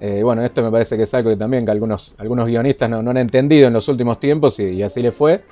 Eh, 0.00 0.22
bueno, 0.22 0.42
esto 0.42 0.62
me 0.62 0.70
parece 0.70 0.96
que 0.96 1.02
es 1.02 1.12
algo 1.12 1.28
que 1.28 1.36
también 1.36 1.64
que 1.66 1.70
algunos, 1.70 2.14
algunos 2.16 2.46
guionistas 2.46 2.88
no, 2.88 2.98
han 2.98 3.16
entendido 3.18 3.66
en 3.66 3.74
los 3.74 3.86
últimos 3.88 4.18
tiempos 4.18 4.58
y, 4.58 4.82
así 4.82 5.02
le 5.02 5.12
fue. 5.12 5.42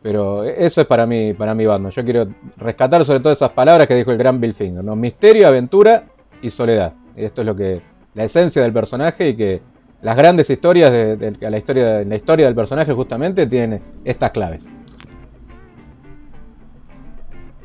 Pero 0.00 0.44
eso 0.44 0.80
es 0.80 0.86
para 0.86 1.06
mí, 1.06 1.34
para 1.34 1.56
mí 1.56 1.66
Batman. 1.66 1.90
Yo 1.90 2.04
quiero 2.04 2.28
rescatar 2.56 3.04
sobre 3.04 3.18
todo 3.18 3.32
esas 3.32 3.50
palabras 3.50 3.88
que 3.88 3.96
dijo 3.96 4.12
el 4.12 4.18
gran 4.18 4.40
Bill 4.40 4.54
Finger. 4.54 4.84
Misterio, 4.84 5.48
aventura 5.48 6.04
y 6.42 6.50
soledad. 6.50 6.94
Esto 7.16 7.42
es 7.42 7.46
lo 7.46 7.56
que. 7.56 7.82
la 8.14 8.24
esencia 8.24 8.62
del 8.62 8.72
personaje 8.72 9.30
y 9.30 9.36
que 9.36 9.60
las 10.00 10.16
grandes 10.16 10.48
historias 10.48 10.92
de, 10.92 11.36
la 11.40 11.58
historia, 11.58 12.04
la 12.04 12.16
historia 12.16 12.46
del 12.46 12.54
personaje 12.54 12.92
justamente 12.92 13.46
tienen 13.46 13.80
estas 14.04 14.30
claves. 14.30 14.64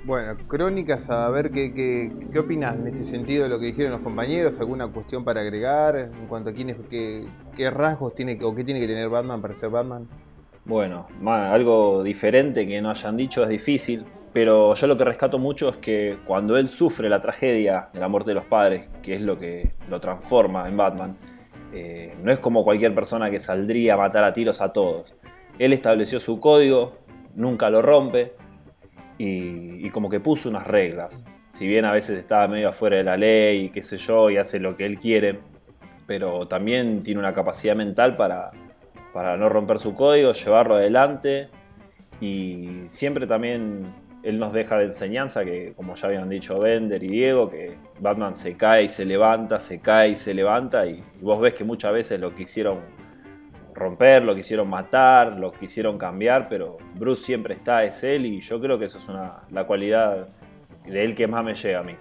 Bueno, 0.05 0.35
crónicas, 0.47 1.09
a 1.09 1.29
ver 1.29 1.49
qué, 1.51 1.73
qué, 1.73 2.11
qué, 2.31 2.39
opinas 2.39 2.77
en 2.77 2.87
este 2.87 3.05
sentido 3.05 3.43
de 3.43 3.49
lo 3.49 3.57
que 3.57 3.67
dijeron 3.67 3.93
los 3.93 4.01
compañeros, 4.01 4.59
alguna 4.59 4.87
cuestión 4.87 5.23
para 5.23 5.39
agregar 5.39 5.95
en 5.95 6.27
cuanto 6.27 6.49
a 6.49 6.53
quién 6.53 6.75
qué, 6.89 7.25
qué 7.55 7.71
rasgos 7.71 8.13
tiene 8.13 8.37
o 8.43 8.53
qué 8.53 8.65
tiene 8.65 8.81
que 8.81 8.87
tener 8.87 9.07
Batman 9.07 9.41
para 9.41 9.53
ser 9.53 9.69
Batman. 9.69 10.07
Bueno, 10.65 11.07
algo 11.25 12.03
diferente 12.03 12.67
que 12.67 12.81
no 12.81 12.89
hayan 12.89 13.15
dicho 13.15 13.43
es 13.43 13.49
difícil, 13.49 14.05
pero 14.33 14.73
yo 14.73 14.87
lo 14.87 14.97
que 14.97 15.05
rescato 15.05 15.37
mucho 15.37 15.69
es 15.69 15.77
que 15.77 16.17
cuando 16.25 16.57
él 16.57 16.67
sufre 16.67 17.07
la 17.07 17.21
tragedia 17.21 17.89
de 17.93 17.99
la 17.99 18.07
muerte 18.07 18.31
de 18.31 18.35
los 18.35 18.45
padres, 18.45 18.89
que 19.03 19.13
es 19.13 19.21
lo 19.21 19.37
que 19.37 19.71
lo 19.89 19.99
transforma 19.99 20.67
en 20.67 20.75
Batman, 20.75 21.17
eh, 21.71 22.15
no 22.21 22.31
es 22.31 22.39
como 22.39 22.63
cualquier 22.63 22.95
persona 22.95 23.29
que 23.29 23.39
saldría 23.39 23.93
a 23.93 23.97
matar 23.97 24.23
a 24.23 24.33
tiros 24.33 24.59
a 24.61 24.73
todos. 24.73 25.15
Él 25.59 25.71
estableció 25.71 26.19
su 26.19 26.39
código, 26.39 26.97
nunca 27.35 27.69
lo 27.69 27.83
rompe 27.83 28.33
y, 29.19 29.87
como 29.91 30.09
que 30.09 30.19
puso 30.19 30.49
unas 30.49 30.65
reglas. 30.65 31.23
Si 31.47 31.67
bien 31.67 31.85
a 31.85 31.91
veces 31.91 32.17
estaba 32.17 32.47
medio 32.47 32.69
afuera 32.69 32.97
de 32.97 33.03
la 33.03 33.17
ley, 33.17 33.69
qué 33.69 33.83
sé 33.83 33.97
yo, 33.97 34.31
y 34.31 34.37
hace 34.37 34.59
lo 34.59 34.75
que 34.75 34.87
él 34.87 34.99
quiere, 34.99 35.39
pero 36.07 36.45
también 36.45 37.03
tiene 37.03 37.19
una 37.19 37.33
capacidad 37.33 37.75
mental 37.75 38.15
para, 38.15 38.49
para 39.13 39.37
no 39.37 39.49
romper 39.49 39.77
su 39.77 39.93
código, 39.93 40.31
llevarlo 40.31 40.75
adelante 40.75 41.49
y 42.19 42.81
siempre 42.87 43.27
también 43.27 43.93
él 44.23 44.39
nos 44.39 44.53
deja 44.53 44.77
de 44.77 44.85
enseñanza 44.85 45.43
que, 45.43 45.73
como 45.75 45.95
ya 45.95 46.07
habían 46.07 46.29
dicho 46.29 46.57
Bender 46.59 47.03
y 47.03 47.07
Diego, 47.07 47.49
que 47.49 47.77
Batman 47.99 48.35
se 48.35 48.55
cae 48.55 48.83
y 48.83 48.87
se 48.87 49.05
levanta, 49.05 49.59
se 49.59 49.79
cae 49.79 50.11
y 50.11 50.15
se 50.15 50.33
levanta, 50.33 50.85
y, 50.85 51.03
vos 51.21 51.39
ves 51.41 51.53
que 51.53 51.63
muchas 51.63 51.93
veces 51.93 52.19
lo 52.19 52.33
quisieron 52.33 52.79
romper, 53.73 54.23
lo 54.23 54.33
quisieron 54.35 54.69
matar, 54.69 55.37
lo 55.37 55.51
quisieron 55.51 55.97
cambiar, 55.97 56.47
pero 56.47 56.77
Bruce 56.95 57.23
siempre 57.23 57.53
está, 57.53 57.83
es 57.83 58.03
él, 58.03 58.25
y 58.25 58.39
yo 58.39 58.61
creo 58.61 58.79
que 58.79 58.85
eso 58.85 58.97
es 58.97 59.09
una, 59.09 59.43
la 59.51 59.65
cualidad 59.65 60.29
de 60.85 61.03
él 61.03 61.15
que 61.15 61.27
más 61.27 61.43
me 61.43 61.53
llega 61.53 61.79
a 61.79 61.83
mí, 61.83 61.95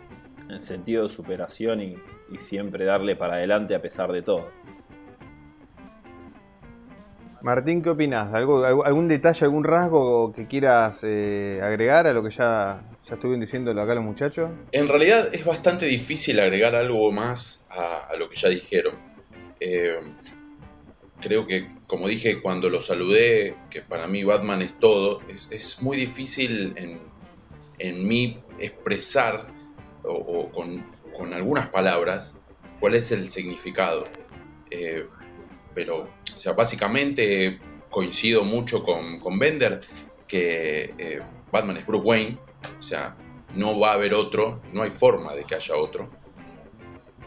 el 0.49 0.61
sentido 0.61 1.05
de 1.05 1.09
superación 1.09 1.81
y 1.83 1.97
siempre 2.39 2.85
darle 2.85 3.17
para 3.17 3.35
adelante 3.35 3.75
a 3.75 3.83
pesar 3.83 4.13
de 4.13 4.23
todo. 4.23 4.62
Martín, 7.43 7.83
¿qué 7.83 7.91
opinas? 7.91 8.33
¿Algún 8.33 9.09
detalle, 9.09 9.45
algún 9.45 9.65
rasgo 9.65 10.33
que 10.33 10.47
quieras 10.47 11.01
eh, 11.03 11.61
agregar 11.61 12.07
a 12.07 12.13
lo 12.13 12.23
que 12.23 12.31
ya, 12.31 12.81
ya 13.05 13.15
estuvieron 13.15 13.41
diciendo 13.41 13.73
acá 13.73 13.95
los 13.95 14.05
muchachos? 14.05 14.49
En 14.71 14.87
realidad 14.87 15.29
es 15.35 15.45
bastante 15.45 15.87
difícil 15.87 16.39
agregar 16.39 16.77
algo 16.77 17.11
más 17.11 17.67
a, 17.71 18.15
lo 18.17 18.29
que 18.31 18.37
ya 18.37 18.49
dijeron. 18.49 18.95
Eh, 19.59 19.99
creo 21.21 21.45
que, 21.45 21.69
como 21.89 22.07
dije 22.07 22.41
cuando 22.41 22.71
lo 22.71 22.81
saludé, 22.81 23.57
que 23.71 23.83
para 23.83 24.07
mí 24.07 24.23
Batman 24.23 24.63
es 24.63 24.79
todo, 24.79 25.21
es, 25.51 25.83
muy 25.83 25.97
difícil 25.97 26.75
en, 26.77 28.07
mí 28.07 28.41
expresar 28.61 29.49
o, 30.05 30.49
con, 30.51 31.35
algunas 31.35 31.69
palabras 31.69 32.39
cuál 32.79 32.95
es 32.95 33.11
el 33.11 33.31
significado. 33.31 34.05
Eh, 34.71 35.07
pero 35.75 36.09
o 36.35 36.39
sea, 36.39 36.53
básicamente 36.53 37.61
coincido 37.91 38.45
mucho 38.45 38.83
con, 38.83 39.19
con 39.21 39.39
Bender 39.39 39.81
que 40.27 40.95
eh, 40.97 41.21
Batman 41.51 41.77
es 41.77 41.87
Bruce 41.87 42.05
Wayne, 42.05 42.39
o 42.79 42.83
sea, 42.83 43.17
no 43.55 43.79
va 43.79 43.91
a 43.91 43.95
haber 43.95 44.15
otro, 44.15 44.63
no 44.73 44.83
hay 44.83 44.91
forma 44.91 45.35
de 45.35 45.45
que 45.45 45.55
haya 45.55 45.77
otro. 45.77 46.11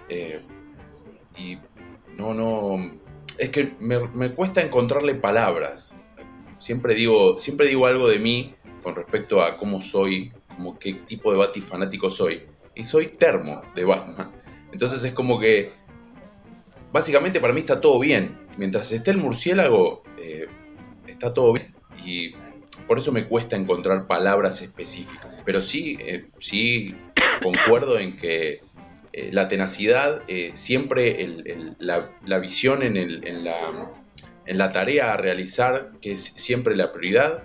Eh, 0.10 0.42
y 1.38 1.58
no, 2.18 2.34
no, 2.34 3.00
es 3.38 3.50
que 3.50 3.74
me, 3.80 4.34
cuesta 4.34 4.62
encontrarle 4.62 5.16
palabras. 5.16 5.98
Siempre 6.58 6.96
digo, 6.96 7.40
siempre 7.40 7.68
digo 7.68 7.86
algo 7.86 8.08
de 8.08 8.20
mí 8.20 8.56
con 8.82 8.96
respecto 8.96 9.42
a 9.42 9.58
cómo 9.58 9.82
soy, 9.82 10.32
como 10.56 10.80
qué 10.80 10.94
tipo 10.94 11.32
de 11.32 11.38
Batifanático 11.38 12.10
soy. 12.10 12.44
Y 12.74 12.86
soy 12.86 13.08
termo 13.08 13.62
de 13.74 13.86
Batman. 13.86 14.32
Entonces 14.72 15.04
es 15.04 15.14
como 15.14 15.40
que, 15.40 15.72
básicamente 16.96 17.42
para 17.42 17.52
mí 17.52 17.60
está 17.60 17.82
todo 17.82 18.00
bien 18.00 18.38
mientras 18.56 18.94
esté 18.94 19.12
el 19.12 19.18
murciélago, 19.18 20.02
eh, 20.18 20.48
está 21.08 21.34
todo 21.34 21.52
bien. 21.52 21.76
Y 22.06 22.36
por 22.88 22.98
eso 22.98 23.12
me 23.12 23.26
cuesta 23.26 23.58
encontrar 23.58 24.08
palabras 24.08 24.62
específicas. 24.62 25.44
Pero 25.44 25.62
sí, 25.62 25.98
eh, 26.00 26.30
sí 26.40 26.96
concuerdo 27.44 28.00
en 28.00 28.16
que 28.16 28.62
eh, 29.12 29.30
la 29.34 29.50
tenacidad, 29.50 30.24
siempre 30.54 31.28
la, 31.80 32.40
visión 32.40 32.82
en, 32.82 32.96
la, 33.44 33.92
en, 34.46 34.58
la, 34.58 34.72
tarea 34.72 35.12
a 35.12 35.18
realizar, 35.18 35.92
que 36.02 36.14
es 36.14 36.24
siempre 36.24 36.78
la 36.78 36.94
prioridad, 36.94 37.44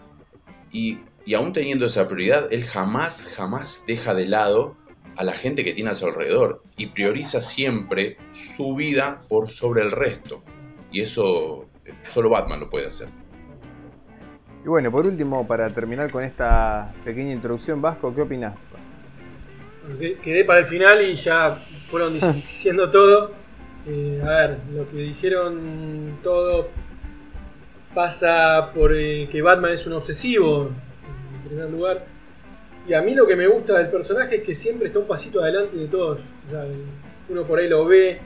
y, 0.70 1.00
y 1.26 1.34
aún 1.34 1.52
teniendo 1.52 1.86
esa 1.86 2.06
prioridad, 2.06 2.52
él 2.52 2.64
jamás, 2.64 3.34
jamás 3.36 3.82
deja 3.88 4.14
de 4.14 4.26
lado 4.26 4.76
a 5.20 5.22
la 5.22 5.34
gente 5.34 5.64
que 5.64 5.74
tiene 5.74 5.90
a 5.90 5.94
su 5.94 6.06
alrededor 6.06 6.62
y 6.78 6.86
prioriza 6.86 7.42
siempre 7.42 8.16
su 8.30 8.74
vida 8.74 9.20
por 9.28 9.50
sobre 9.50 9.82
el 9.82 9.92
resto. 9.92 10.42
Y 10.90 11.02
eso 11.02 11.66
solo 12.06 12.30
Batman 12.30 12.60
lo 12.60 12.70
puede 12.70 12.86
hacer. 12.86 13.08
Y 14.64 14.68
bueno, 14.68 14.90
por 14.90 15.06
último, 15.06 15.46
para 15.46 15.68
terminar 15.68 16.10
con 16.10 16.24
esta 16.24 16.94
pequeña 17.04 17.34
introducción, 17.34 17.82
Vasco, 17.82 18.14
¿qué 18.14 18.22
opinas? 18.22 18.56
Quedé 19.98 20.46
para 20.46 20.60
el 20.60 20.66
final 20.66 21.02
y 21.02 21.14
ya 21.16 21.66
fueron 21.90 22.14
diciendo 22.34 22.90
todo. 22.90 23.32
Eh, 23.86 24.22
a 24.24 24.28
ver, 24.28 24.58
lo 24.72 24.88
que 24.88 24.96
dijeron 24.96 26.18
todo 26.22 26.68
pasa 27.94 28.70
por 28.74 28.94
eh, 28.96 29.28
que 29.30 29.42
Batman 29.42 29.72
es 29.72 29.86
un 29.86 29.92
obsesivo, 29.92 30.70
en 31.34 31.46
primer 31.46 31.68
lugar. 31.68 32.19
Y 32.88 32.94
a 32.94 33.02
mí 33.02 33.14
lo 33.14 33.26
que 33.26 33.36
me 33.36 33.46
gusta 33.46 33.78
del 33.78 33.88
personaje 33.88 34.36
es 34.36 34.42
que 34.42 34.54
siempre 34.54 34.88
está 34.88 34.98
un 34.98 35.06
pasito 35.06 35.42
adelante 35.42 35.76
de 35.76 35.86
todos. 35.86 36.18
uno 37.28 37.44
por 37.44 37.58
ahí 37.58 37.68
lo 37.68 37.84
ve 37.84 38.18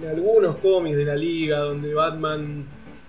en 0.00 0.08
algunos 0.08 0.56
cómics 0.56 0.96
de 0.96 1.04
la 1.04 1.16
liga 1.16 1.58
donde 1.58 1.94
Batman 1.94 2.64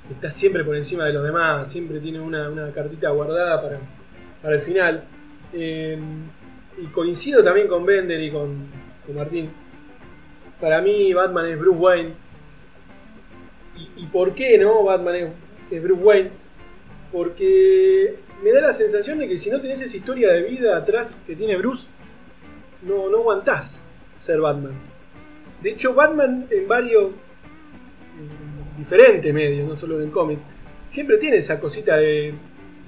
está 0.09 0.29
siempre 0.31 0.63
por 0.63 0.75
encima 0.75 1.05
de 1.05 1.13
los 1.13 1.23
demás, 1.23 1.71
siempre 1.71 1.99
tiene 1.99 2.19
una, 2.19 2.71
cartita 2.73 3.09
guardada 3.09 3.61
para, 4.41 4.55
el 4.55 4.61
final. 4.61 5.03
Eh, 5.53 5.97
y 6.77 6.85
coincido 6.87 7.43
también 7.43 7.67
con 7.67 7.85
Bender 7.85 8.19
y 8.21 8.31
con, 8.31 8.67
Martín. 9.13 9.49
Para 10.59 10.81
mí 10.81 11.13
Batman 11.13 11.45
es 11.47 11.59
Bruce 11.59 11.77
Wayne. 11.77 12.13
¿Y, 13.97 14.05
por 14.07 14.33
qué 14.33 14.57
no 14.57 14.83
Batman 14.83 15.33
es, 15.69 15.83
Bruce 15.83 16.01
Wayne? 16.01 16.29
Porque 17.11 18.15
me 18.44 18.51
da 18.51 18.62
la 18.62 18.74
sensación 18.74 19.20
de 19.20 19.27
que 19.27 19.38
si 19.38 19.50
no 19.50 19.62
tenés 19.62 19.82
esa 19.82 19.96
historia 19.96 20.32
de 20.32 20.44
vida 20.44 20.77
atrás 20.77 21.22
que 21.25 21.36
tiene 21.36 21.58
Bruce, 21.58 21.88
no, 22.82 23.10
no 23.10 23.18
aguantás 23.20 23.84
ser 24.20 24.39
Batman. 24.39 24.74
De 25.62 25.72
hecho, 25.72 25.94
Batman 25.94 26.48
en 26.51 26.68
varios 26.68 27.12
diferentes 28.77 29.34
medios, 29.34 29.68
no 29.68 29.75
solo 29.75 29.98
en 29.98 30.04
el 30.08 30.12
cómic, 30.12 30.39
siempre 30.89 31.18
tiene 31.18 31.38
esa 31.38 31.60
cosita 31.60 31.98
de 31.98 32.34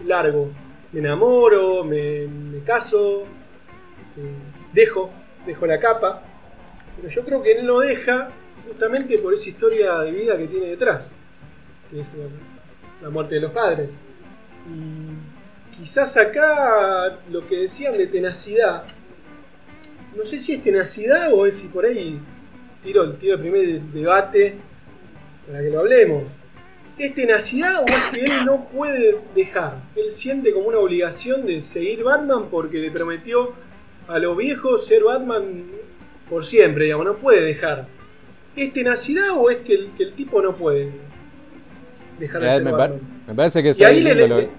largo. 0.05 0.49
Me 0.91 0.99
enamoro, 0.99 1.83
me, 1.83 2.27
caso, 2.65 3.23
eh, 4.17 4.31
dejo, 4.73 5.09
dejo 5.45 5.65
la 5.65 5.79
capa. 5.79 6.23
Pero 6.97 7.09
yo 7.09 7.25
creo 7.25 7.43
que 7.43 7.51
él 7.53 7.65
no 7.65 7.79
deja 7.79 8.29
justamente 8.67 9.17
por 9.19 9.33
esa 9.33 9.49
historia 9.49 9.99
de 9.99 10.11
vida 10.11 10.37
que 10.37 10.47
tiene 10.47 10.67
detrás, 10.67 11.09
que 11.89 11.99
es 11.99 12.15
la 13.01 13.09
muerte 13.09 13.35
de 13.35 13.41
los 13.41 13.51
padres. 13.51 13.89
Quizás 15.77 16.17
acá 16.17 17.19
lo 17.31 17.45
que 17.47 17.57
decían 17.57 17.97
de 17.97 18.07
tenacidad, 18.07 18.83
no 20.15 20.25
sé 20.25 20.39
si 20.39 20.53
es 20.53 20.61
tenacidad 20.61 21.31
o 21.33 21.45
es 21.45 21.55
si 21.57 21.67
por 21.67 21.85
ahí 21.85 22.19
tiro, 22.83 23.03
el 23.03 23.39
primer 23.39 23.81
debate 23.81 24.55
para 25.45 25.61
que 25.61 25.69
lo 25.69 25.79
hablemos. 25.79 26.23
¿Es 26.97 27.13
tenacidad 27.13 27.81
o 27.81 27.85
es 27.85 28.03
que 28.11 28.21
él 28.25 28.45
no 28.45 28.65
puede 28.65 29.19
dejar? 29.35 29.75
Él 29.95 30.11
siente 30.13 30.51
como 30.51 30.67
una 30.69 30.79
obligación 30.79 31.45
de 31.45 31.61
seguir 31.61 32.03
Batman 32.03 32.45
porque 32.49 32.79
le 32.79 32.89
prometió 32.89 33.53
a 34.07 34.17
los 34.17 34.35
viejos 34.35 34.87
ser 34.87 35.03
Batman 35.03 35.65
por 36.27 36.43
siempre, 36.43 36.85
digamos, 36.85 37.05
no 37.05 37.15
puede 37.17 37.41
dejar. 37.41 37.85
¿Es 38.55 38.73
tenacidad 38.73 39.29
o 39.37 39.51
es 39.51 39.57
que 39.57 39.73
el, 39.75 39.91
que 39.95 40.03
el 40.05 40.13
tipo 40.13 40.41
no 40.41 40.55
puede 40.55 40.91
dejar 42.17 42.41
de 42.41 42.47
Eh, 42.47 42.51
ser 42.53 42.63
me, 42.63 42.71
Batman? 42.71 42.99
me 43.27 43.35
parece 43.35 43.61
que 43.61 43.73
Y 43.77 43.83
ahí 43.83 44.01
le, 44.01 44.15
le- 44.15 44.49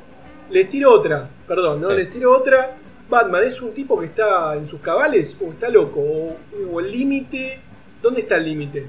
les 0.51 0.69
tiro 0.69 0.93
otra, 0.93 1.29
perdón, 1.47 1.81
¿no? 1.81 1.89
Sí. 1.89 1.95
Les 1.95 2.11
tiro 2.11 2.37
otra. 2.37 2.77
Batman 3.09 3.45
es 3.45 3.63
un 3.63 3.73
tipo 3.73 3.99
que 3.99 4.07
está 4.07 4.55
en 4.55 4.69
sus 4.69 4.81
cabales 4.81 5.37
o 5.41 5.51
está 5.51 5.71
loco 5.71 6.01
o, 6.01 6.37
o 6.73 6.81
el 6.81 6.93
límite. 6.93 7.61
¿Dónde 8.03 8.21
está 8.21 8.37
el 8.37 8.45
límite? 8.45 8.87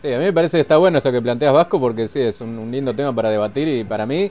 Sí, 0.00 0.12
a 0.12 0.18
mí 0.18 0.24
me 0.24 0.32
parece 0.32 0.56
que 0.56 0.60
está 0.60 0.76
bueno 0.76 0.98
esto 0.98 1.10
que 1.10 1.20
planteas 1.20 1.52
Vasco 1.52 1.80
porque 1.80 2.06
sí, 2.06 2.20
es 2.20 2.40
un, 2.40 2.56
un 2.58 2.70
lindo 2.70 2.94
tema 2.94 3.12
para 3.12 3.30
debatir 3.30 3.66
y 3.66 3.82
para 3.82 4.06
mí, 4.06 4.30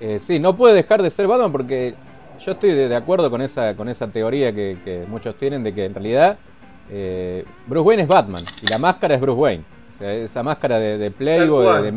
eh, 0.00 0.18
sí, 0.18 0.38
no 0.38 0.56
puede 0.56 0.74
dejar 0.74 1.02
de 1.02 1.10
ser 1.10 1.26
Batman 1.26 1.52
porque 1.52 1.94
yo 2.40 2.52
estoy 2.52 2.70
de, 2.70 2.88
de 2.88 2.96
acuerdo 2.96 3.30
con 3.30 3.42
esa, 3.42 3.76
con 3.76 3.90
esa 3.90 4.08
teoría 4.08 4.54
que, 4.54 4.78
que 4.82 5.04
muchos 5.06 5.36
tienen 5.36 5.62
de 5.62 5.74
que 5.74 5.84
en 5.84 5.94
realidad 5.94 6.38
eh, 6.90 7.44
Bruce 7.66 7.86
Wayne 7.86 8.02
es 8.04 8.08
Batman 8.08 8.44
y 8.62 8.66
la 8.66 8.78
máscara 8.78 9.14
es 9.14 9.20
Bruce 9.20 9.38
Wayne. 9.38 9.64
O 9.94 9.98
sea, 9.98 10.12
esa 10.12 10.42
máscara 10.42 10.78
de, 10.78 10.98
de 10.98 11.10
Playboy, 11.10 11.64
cual, 11.64 11.82
de- 11.82 11.90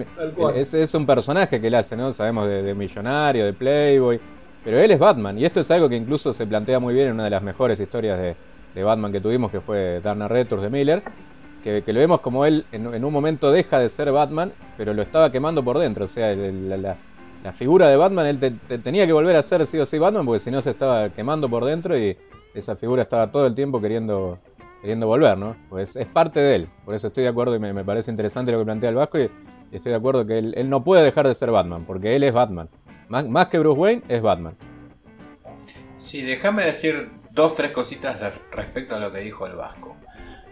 de- 0.54 0.62
es, 0.62 0.74
es 0.74 0.94
un 0.94 1.06
personaje 1.06 1.60
que 1.60 1.68
él 1.68 1.76
hace, 1.76 1.96
¿no? 1.98 2.14
Sabemos 2.14 2.48
de, 2.48 2.74
millonario, 2.76 3.46
de 3.46 3.54
Playboy, 3.54 4.20
pero 4.64 4.80
él 4.80 4.92
es 4.92 5.00
Batman 5.00 5.38
y 5.38 5.46
esto 5.46 5.62
es 5.62 5.72
algo 5.72 5.90
que 5.90 5.96
incluso 5.96 6.34
se 6.34 6.46
plantea 6.46 6.80
muy 6.80 6.94
bien 6.94 7.08
en 7.08 7.14
una 7.16 7.24
de 7.24 7.30
las 7.32 7.42
mejores 7.42 7.80
historias 7.80 8.20
de, 8.20 8.36
de 8.76 8.84
Batman 8.84 9.12
que 9.12 9.20
tuvimos, 9.22 9.50
que 9.52 9.62
fue 9.62 10.00
Knight 10.04 10.30
Returns 10.32 10.64
de 10.64 10.70
Miller 10.70 11.02
que, 11.64 11.82
que 11.82 11.92
lo 11.92 12.00
vemos 12.00 12.20
como 12.22 12.46
él 12.46 12.66
en, 12.72 12.94
en 12.94 13.04
un 13.04 13.12
momento 13.12 13.52
deja 13.52 13.80
de 13.80 13.90
ser 13.90 14.12
Batman, 14.12 14.52
pero 14.78 14.94
lo 14.94 15.02
estaba 15.02 15.32
quemando 15.32 15.64
por 15.64 15.80
dentro. 15.80 16.06
O 16.06 16.08
sea, 16.08 16.32
el- 16.32 16.70
la, 16.70 16.78
la- 16.78 16.96
la 17.44 17.52
figura 17.54 17.88
de 17.90 17.96
Batman, 17.98 18.26
él 18.28 18.40
te- 18.40 18.52
te- 18.52 18.78
tenía 18.78 19.06
que 19.08 19.14
volver 19.14 19.36
a 19.36 19.44
ser 19.44 19.66
sí 19.68 19.78
o 19.80 19.86
sí 19.86 19.98
Batman, 19.98 20.26
porque 20.26 20.40
si 20.40 20.52
no 20.52 20.62
se 20.62 20.70
estaba 20.72 21.10
quemando 21.10 21.50
por 21.50 21.66
dentro 21.66 21.98
y 21.98 22.16
esa 22.54 22.76
figura 22.76 23.02
estaba 23.04 23.32
todo 23.32 23.48
el 23.48 23.56
tiempo 23.56 23.80
queriendo, 23.82 24.38
queriendo 24.88 25.08
volver, 25.08 25.38
¿no? 25.38 25.58
Pues 25.68 25.98
es 25.98 26.08
parte 26.08 26.40
de 26.40 26.56
él. 26.56 26.70
Por 26.86 26.96
eso 26.96 27.08
estoy 27.08 27.24
de 27.24 27.30
acuerdo 27.30 27.54
y 27.54 27.60
me, 27.60 27.84
parece 27.84 28.10
interesante 28.10 28.54
lo 28.54 28.60
que 28.60 28.64
plantea 28.64 28.88
el 28.88 28.96
Vasco 28.96 29.20
y, 29.20 29.30
estoy 29.70 29.92
de 29.92 29.98
acuerdo 29.98 30.26
que 30.26 30.38
él, 30.38 30.70
no 30.70 30.86
puede 30.86 31.04
dejar 31.04 31.28
de 31.28 31.36
ser 31.36 31.52
Batman, 31.52 31.84
porque 31.86 32.16
él 32.16 32.24
es 32.24 32.32
Batman. 32.32 32.70
Más, 33.10 33.48
que 33.50 33.60
Bruce 33.60 33.78
Wayne, 33.78 34.04
es 34.08 34.22
Batman. 34.22 34.56
Sí, 35.94 36.22
déjame 36.22 36.64
decir 36.64 37.10
dos, 37.32 37.54
tres 37.54 37.72
cositas 37.72 38.18
respecto 38.50 38.96
a 38.96 39.00
lo 39.00 39.12
que 39.12 39.20
dijo 39.20 39.46
el 39.46 39.58
Vasco. 39.58 39.98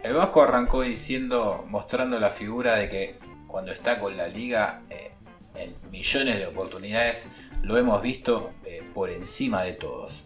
El 0.02 0.12
Vasco 0.12 0.42
arrancó 0.42 0.82
diciendo, 0.82 1.64
mostrando 1.70 2.20
la 2.20 2.28
figura 2.28 2.74
de 2.74 2.90
que 2.90 3.18
cuando 3.46 3.72
está 3.72 3.98
con 3.98 4.18
la 4.18 4.28
liga 4.28 4.82
eh, 4.90 5.12
en 5.54 5.74
millones 5.90 6.36
de 6.36 6.46
oportunidades, 6.46 7.30
lo 7.62 7.78
hemos 7.78 8.02
visto 8.02 8.50
eh, 8.66 8.82
por 8.92 9.08
encima 9.08 9.62
de 9.62 9.72
todos. 9.72 10.24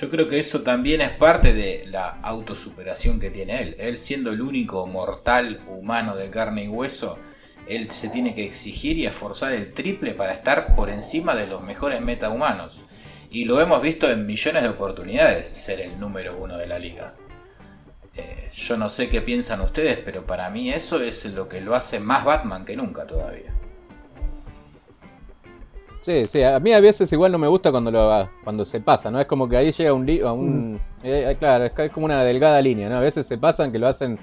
Yo 0.00 0.08
creo 0.08 0.28
que 0.28 0.38
eso 0.38 0.62
también 0.62 1.00
es 1.00 1.10
parte 1.10 1.52
de 1.52 1.84
la 1.86 2.20
autosuperación 2.22 3.18
que 3.18 3.30
tiene 3.30 3.60
él. 3.62 3.76
Él 3.80 3.98
siendo 3.98 4.30
el 4.30 4.40
único 4.42 4.86
mortal 4.86 5.60
humano 5.66 6.14
de 6.14 6.30
carne 6.30 6.64
y 6.64 6.68
hueso, 6.68 7.18
él 7.66 7.90
se 7.90 8.08
tiene 8.08 8.32
que 8.32 8.44
exigir 8.44 8.96
y 8.96 9.06
esforzar 9.06 9.52
el 9.54 9.72
triple 9.72 10.14
para 10.14 10.34
estar 10.34 10.76
por 10.76 10.88
encima 10.88 11.34
de 11.34 11.48
los 11.48 11.62
mejores 11.64 12.00
metahumanos. 12.00 12.84
Y 13.28 13.44
lo 13.44 13.60
hemos 13.60 13.82
visto 13.82 14.08
en 14.08 14.24
millones 14.24 14.62
de 14.62 14.68
oportunidades 14.68 15.48
ser 15.48 15.80
el 15.80 15.98
número 15.98 16.38
uno 16.38 16.56
de 16.56 16.68
la 16.68 16.78
liga. 16.78 17.14
Eh, 18.14 18.50
yo 18.54 18.76
no 18.76 18.90
sé 18.90 19.08
qué 19.08 19.20
piensan 19.20 19.60
ustedes, 19.62 19.98
pero 19.98 20.24
para 20.24 20.48
mí 20.48 20.70
eso 20.72 21.02
es 21.02 21.24
lo 21.24 21.48
que 21.48 21.60
lo 21.60 21.74
hace 21.74 21.98
más 21.98 22.24
Batman 22.24 22.64
que 22.64 22.76
nunca 22.76 23.04
todavía. 23.04 23.57
Sí, 26.08 26.24
sí, 26.26 26.42
a 26.42 26.58
mí 26.58 26.72
a 26.72 26.80
veces 26.80 27.12
igual 27.12 27.30
no 27.32 27.38
me 27.38 27.48
gusta 27.48 27.70
cuando 27.70 27.90
lo 27.90 28.30
cuando 28.42 28.64
se 28.64 28.80
pasa, 28.80 29.10
¿no? 29.10 29.20
Es 29.20 29.26
como 29.26 29.46
que 29.46 29.58
ahí 29.58 29.72
llega 29.72 29.92
un, 29.92 30.06
li- 30.06 30.22
a 30.22 30.32
un 30.32 30.80
eh, 31.02 31.26
eh, 31.32 31.36
claro, 31.38 31.64
es, 31.66 31.90
como 31.90 32.06
una 32.06 32.24
delgada 32.24 32.62
línea, 32.62 32.88
¿no? 32.88 32.96
A 32.96 33.00
veces 33.00 33.26
se 33.26 33.36
pasan 33.36 33.70
que 33.70 33.78
lo 33.78 33.88
hacen 33.88 34.18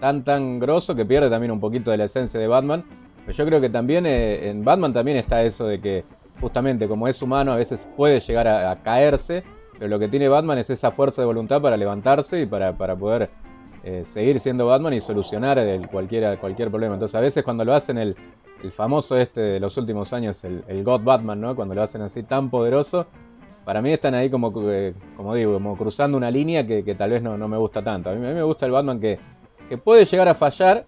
tan 0.00 0.24
tan 0.24 0.58
grosso 0.58 0.96
que 0.96 1.04
pierde 1.06 1.30
también 1.30 1.52
un 1.52 1.60
poquito 1.60 1.92
de 1.92 1.96
la 1.96 2.06
esencia 2.06 2.40
de 2.40 2.48
Batman. 2.48 2.82
Pero 3.24 3.38
yo 3.38 3.46
creo 3.46 3.60
que 3.60 3.70
también 3.70 4.04
eh, 4.04 4.48
en 4.50 4.64
Batman 4.64 4.92
también 4.92 5.16
está 5.16 5.44
eso 5.44 5.68
de 5.68 5.80
que 5.80 6.04
justamente 6.40 6.88
como 6.88 7.06
es 7.06 7.22
humano 7.22 7.52
a 7.52 7.56
veces 7.56 7.86
puede 7.96 8.18
llegar 8.18 8.48
a, 8.48 8.72
a 8.72 8.82
caerse, 8.82 9.44
pero 9.74 9.86
lo 9.86 10.00
que 10.00 10.08
tiene 10.08 10.26
Batman 10.26 10.58
es 10.58 10.70
esa 10.70 10.90
fuerza 10.90 11.22
de 11.22 11.26
voluntad 11.26 11.62
para 11.62 11.76
levantarse 11.76 12.40
y 12.40 12.46
para, 12.46 12.76
para 12.76 12.96
poder 12.96 13.30
eh, 13.84 14.02
seguir 14.04 14.40
siendo 14.40 14.66
Batman 14.66 14.94
y 14.94 15.00
solucionar 15.00 15.56
el, 15.58 15.86
cualquier, 15.88 16.36
cualquier 16.40 16.68
problema. 16.68 16.94
Entonces 16.94 17.14
a 17.14 17.20
veces 17.20 17.44
cuando 17.44 17.64
lo 17.64 17.74
hacen 17.74 17.96
el, 17.96 18.16
el 18.62 18.72
famoso 18.72 19.16
este 19.16 19.40
de 19.40 19.60
los 19.60 19.76
últimos 19.76 20.12
años, 20.12 20.42
el, 20.44 20.84
God 20.84 21.02
Batman, 21.02 21.40
¿no? 21.40 21.56
Cuando 21.56 21.74
lo 21.74 21.82
hacen 21.82 22.02
así 22.02 22.22
tan 22.22 22.50
poderoso, 22.50 23.06
para 23.64 23.82
mí 23.82 23.90
están 23.90 24.14
ahí 24.14 24.30
como, 24.30 24.52
como 24.52 25.34
digo, 25.34 25.52
como 25.52 25.76
cruzando 25.76 26.16
una 26.16 26.30
línea 26.30 26.66
que, 26.66 26.94
tal 26.96 27.10
vez 27.10 27.22
no, 27.22 27.36
no 27.36 27.48
me 27.48 27.56
gusta 27.56 27.82
tanto. 27.82 28.10
A 28.10 28.14
mí, 28.14 28.24
a 28.24 28.30
mí 28.30 28.34
me 28.34 28.42
gusta 28.42 28.66
el 28.66 28.72
Batman 28.72 28.98
que, 29.00 29.18
que 29.68 29.78
puede 29.78 30.04
llegar 30.04 30.28
a 30.28 30.34
fallar, 30.34 30.86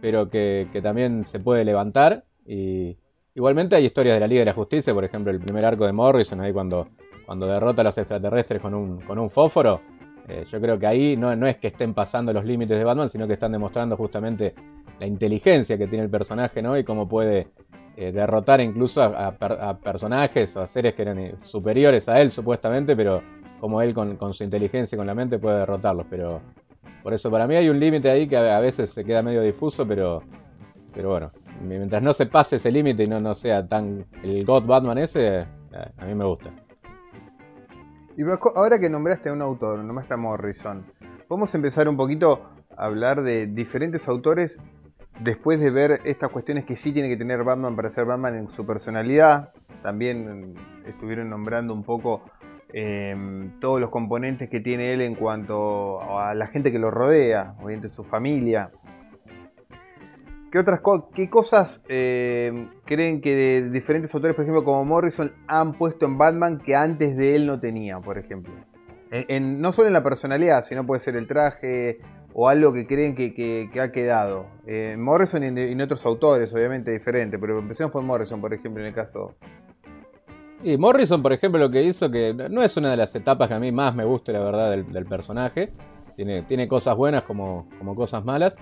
pero 0.00 0.28
que, 0.28 0.68
que 0.72 0.82
también 0.82 1.24
se 1.24 1.40
puede 1.40 1.64
levantar. 1.64 2.24
Y 2.44 2.96
igualmente 3.34 3.76
hay 3.76 3.86
historias 3.86 4.16
de 4.16 4.20
la 4.20 4.26
Liga 4.26 4.40
de 4.40 4.46
la 4.46 4.52
Justicia, 4.52 4.92
por 4.92 5.04
ejemplo, 5.04 5.30
el 5.30 5.40
primer 5.40 5.64
arco 5.64 5.86
de 5.86 5.92
Morrison, 5.92 6.40
ahí 6.40 6.52
cuando, 6.52 6.88
cuando 7.24 7.46
derrota 7.46 7.82
a 7.82 7.84
los 7.84 7.98
extraterrestres 7.98 8.60
con 8.60 8.74
un, 8.74 9.00
con 9.00 9.18
un 9.18 9.30
fósforo. 9.30 9.80
Eh, 10.28 10.44
yo 10.50 10.60
creo 10.60 10.78
que 10.78 10.86
ahí 10.86 11.16
no, 11.16 11.34
no 11.36 11.46
es 11.46 11.56
que 11.58 11.68
estén 11.68 11.94
pasando 11.94 12.32
los 12.32 12.44
límites 12.44 12.76
de 12.76 12.84
Batman, 12.84 13.08
sino 13.08 13.26
que 13.28 13.34
están 13.34 13.52
demostrando 13.52 13.96
justamente 13.96 14.54
la 14.98 15.06
inteligencia 15.06 15.76
que 15.78 15.86
tiene 15.86 16.04
el 16.04 16.10
personaje, 16.10 16.62
¿no? 16.62 16.76
Y 16.78 16.84
cómo 16.84 17.08
puede 17.08 17.48
eh, 17.96 18.12
derrotar 18.12 18.60
incluso 18.60 19.02
a, 19.02 19.28
a 19.28 19.32
per- 19.32 19.58
a 19.60 19.78
personajes 19.78 20.56
o 20.56 20.62
a 20.62 20.66
seres 20.66 20.94
que 20.94 21.02
eran 21.02 21.18
eh, 21.18 21.34
superiores 21.44 22.08
a 22.08 22.20
él, 22.20 22.30
supuestamente, 22.30 22.96
pero 22.96 23.22
como 23.60 23.80
él 23.82 23.94
con, 23.94 24.34
su 24.34 24.44
inteligencia 24.44 24.96
y 24.96 24.98
con 24.98 25.06
la 25.06 25.14
mente 25.14 25.38
puede 25.38 25.58
derrotarlos. 25.58 26.06
Pero 26.10 26.40
por 27.02 27.14
eso 27.14 27.30
para 27.30 27.46
mí 27.46 27.56
hay 27.56 27.68
un 27.68 27.78
límite 27.80 28.10
ahí 28.10 28.26
que 28.26 28.36
a, 28.36 28.56
a 28.56 28.60
veces 28.60 28.90
se 28.90 29.04
queda 29.04 29.22
medio 29.22 29.42
difuso, 29.42 29.86
pero, 29.86 30.22
pero 30.94 31.10
bueno, 31.10 31.30
mientras 31.62 32.02
no 32.02 32.12
se 32.12 32.26
pase 32.26 32.56
ese 32.56 32.70
límite 32.70 33.04
y 33.04 33.06
no, 33.06 33.20
no 33.20 33.34
sea 33.34 33.66
tan 33.66 34.04
el 34.22 34.44
God 34.44 34.64
Batman 34.66 34.98
ese, 34.98 35.38
eh, 35.38 35.46
a 35.96 36.04
mí 36.06 36.14
me 36.14 36.24
gusta. 36.24 36.50
Y 38.18 38.22
ahora 38.54 38.78
que 38.78 38.88
nombraste 38.88 39.28
a 39.28 39.32
un 39.34 39.42
autor, 39.42 39.78
nombraste 39.84 40.14
a 40.14 40.16
Morrison, 40.16 40.84
a 41.28 41.56
empezar 41.56 41.88
un 41.88 41.96
poquito 41.96 42.42
a 42.76 42.86
hablar 42.86 43.22
de 43.22 43.46
diferentes 43.46 44.08
autores 44.08 44.58
después 45.20 45.60
de 45.60 45.70
ver 45.70 46.00
estas 46.04 46.30
cuestiones 46.30 46.64
que 46.64 46.76
sí 46.76 46.92
tiene 46.92 47.08
que 47.08 47.16
tener 47.16 47.42
Batman 47.44 47.76
para 47.76 47.90
ser 47.90 48.04
Batman 48.04 48.36
en 48.36 48.48
su 48.48 48.66
personalidad. 48.66 49.52
También 49.82 50.54
estuvieron 50.86 51.30
nombrando 51.30 51.72
un 51.74 51.82
poco 51.82 52.22
eh, 52.72 53.14
todos 53.60 53.80
los 53.80 53.90
componentes 53.90 54.48
que 54.48 54.60
tiene 54.60 54.92
él 54.92 55.00
en 55.00 55.14
cuanto 55.14 56.00
a 56.18 56.34
la 56.34 56.46
gente 56.48 56.72
que 56.72 56.78
lo 56.78 56.90
rodea, 56.90 57.54
obviamente 57.60 57.88
su 57.88 58.04
familia. 58.04 58.70
¿Qué 60.50 60.60
otras 60.60 60.80
qué 61.12 61.28
cosas 61.28 61.82
eh, 61.88 62.68
creen 62.84 63.20
que 63.20 63.68
diferentes 63.70 64.14
autores, 64.14 64.34
por 64.36 64.44
ejemplo, 64.44 64.64
como 64.64 64.84
Morrison, 64.84 65.32
han 65.48 65.72
puesto 65.72 66.06
en 66.06 66.16
Batman 66.18 66.58
que 66.58 66.74
antes 66.76 67.16
de 67.16 67.34
él 67.34 67.46
no 67.46 67.58
tenía, 67.60 68.00
por 68.00 68.16
ejemplo? 68.16 68.54
En- 69.10 69.60
no 69.60 69.72
solo 69.72 69.88
en 69.88 69.92
la 69.92 70.02
personalidad, 70.02 70.62
sino 70.62 70.86
puede 70.86 71.00
ser 71.00 71.16
el 71.16 71.26
traje 71.26 71.98
o 72.38 72.50
algo 72.50 72.70
que 72.70 72.86
creen 72.86 73.14
que, 73.14 73.32
que- 73.32 73.80
ha 73.80 73.90
quedado. 73.90 74.44
Eh, 74.66 74.94
Morrison 74.98 75.42
y 75.58 75.80
otros 75.80 76.04
autores, 76.04 76.52
obviamente 76.52 76.90
diferente, 76.90 77.38
pero 77.38 77.58
empecemos 77.58 77.90
por 77.90 78.02
Morrison, 78.02 78.42
por 78.42 78.52
ejemplo, 78.52 78.82
en 78.82 78.88
el 78.88 78.94
caso. 78.94 79.34
Y 80.62 80.76
Morrison, 80.76 81.22
por 81.22 81.32
ejemplo, 81.32 81.58
lo 81.58 81.70
que 81.70 81.82
hizo, 81.82 82.10
que 82.10 82.34
no 82.34 82.62
es 82.62 82.76
una 82.76 82.90
de 82.90 82.98
las 82.98 83.14
etapas 83.14 83.48
que 83.48 83.54
a 83.54 83.58
mí 83.58 83.72
más 83.72 83.94
me 83.94 84.04
guste, 84.04 84.34
la 84.34 84.40
verdad, 84.40 84.70
del, 84.70 85.06
personaje. 85.06 85.72
Tiene, 86.14 86.42
tiene 86.42 86.68
cosas 86.68 86.94
buenas 86.94 87.22
como, 87.22 87.70
como 87.78 87.94
cosas 87.94 88.22
malas. 88.22 88.54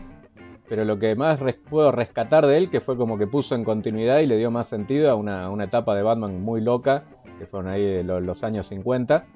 Pero 0.69 0.85
lo 0.85 0.97
que 1.01 1.17
más 1.17 1.41
puedo 1.69 1.91
rescatar 1.91 2.47
de 2.47 2.57
él, 2.59 2.71
que 2.71 2.81
fue 2.81 2.97
como 2.97 3.19
que 3.19 3.27
puso 3.27 3.57
en 3.57 3.65
continuidad 3.65 4.21
y 4.21 4.27
le 4.27 4.37
dio 4.37 4.53
más 4.53 4.69
sentido 4.69 5.11
a 5.11 5.17
una, 5.17 5.51
una 5.51 5.65
etapa 5.65 5.97
de 5.97 6.03
Batman 6.03 6.41
muy 6.41 6.61
loca, 6.61 7.05
que 7.41 7.47
fueron 7.47 7.73
ahí 7.73 8.05
lo- 8.05 8.21
los, 8.21 8.45
años 8.45 8.69
50. 8.69 9.27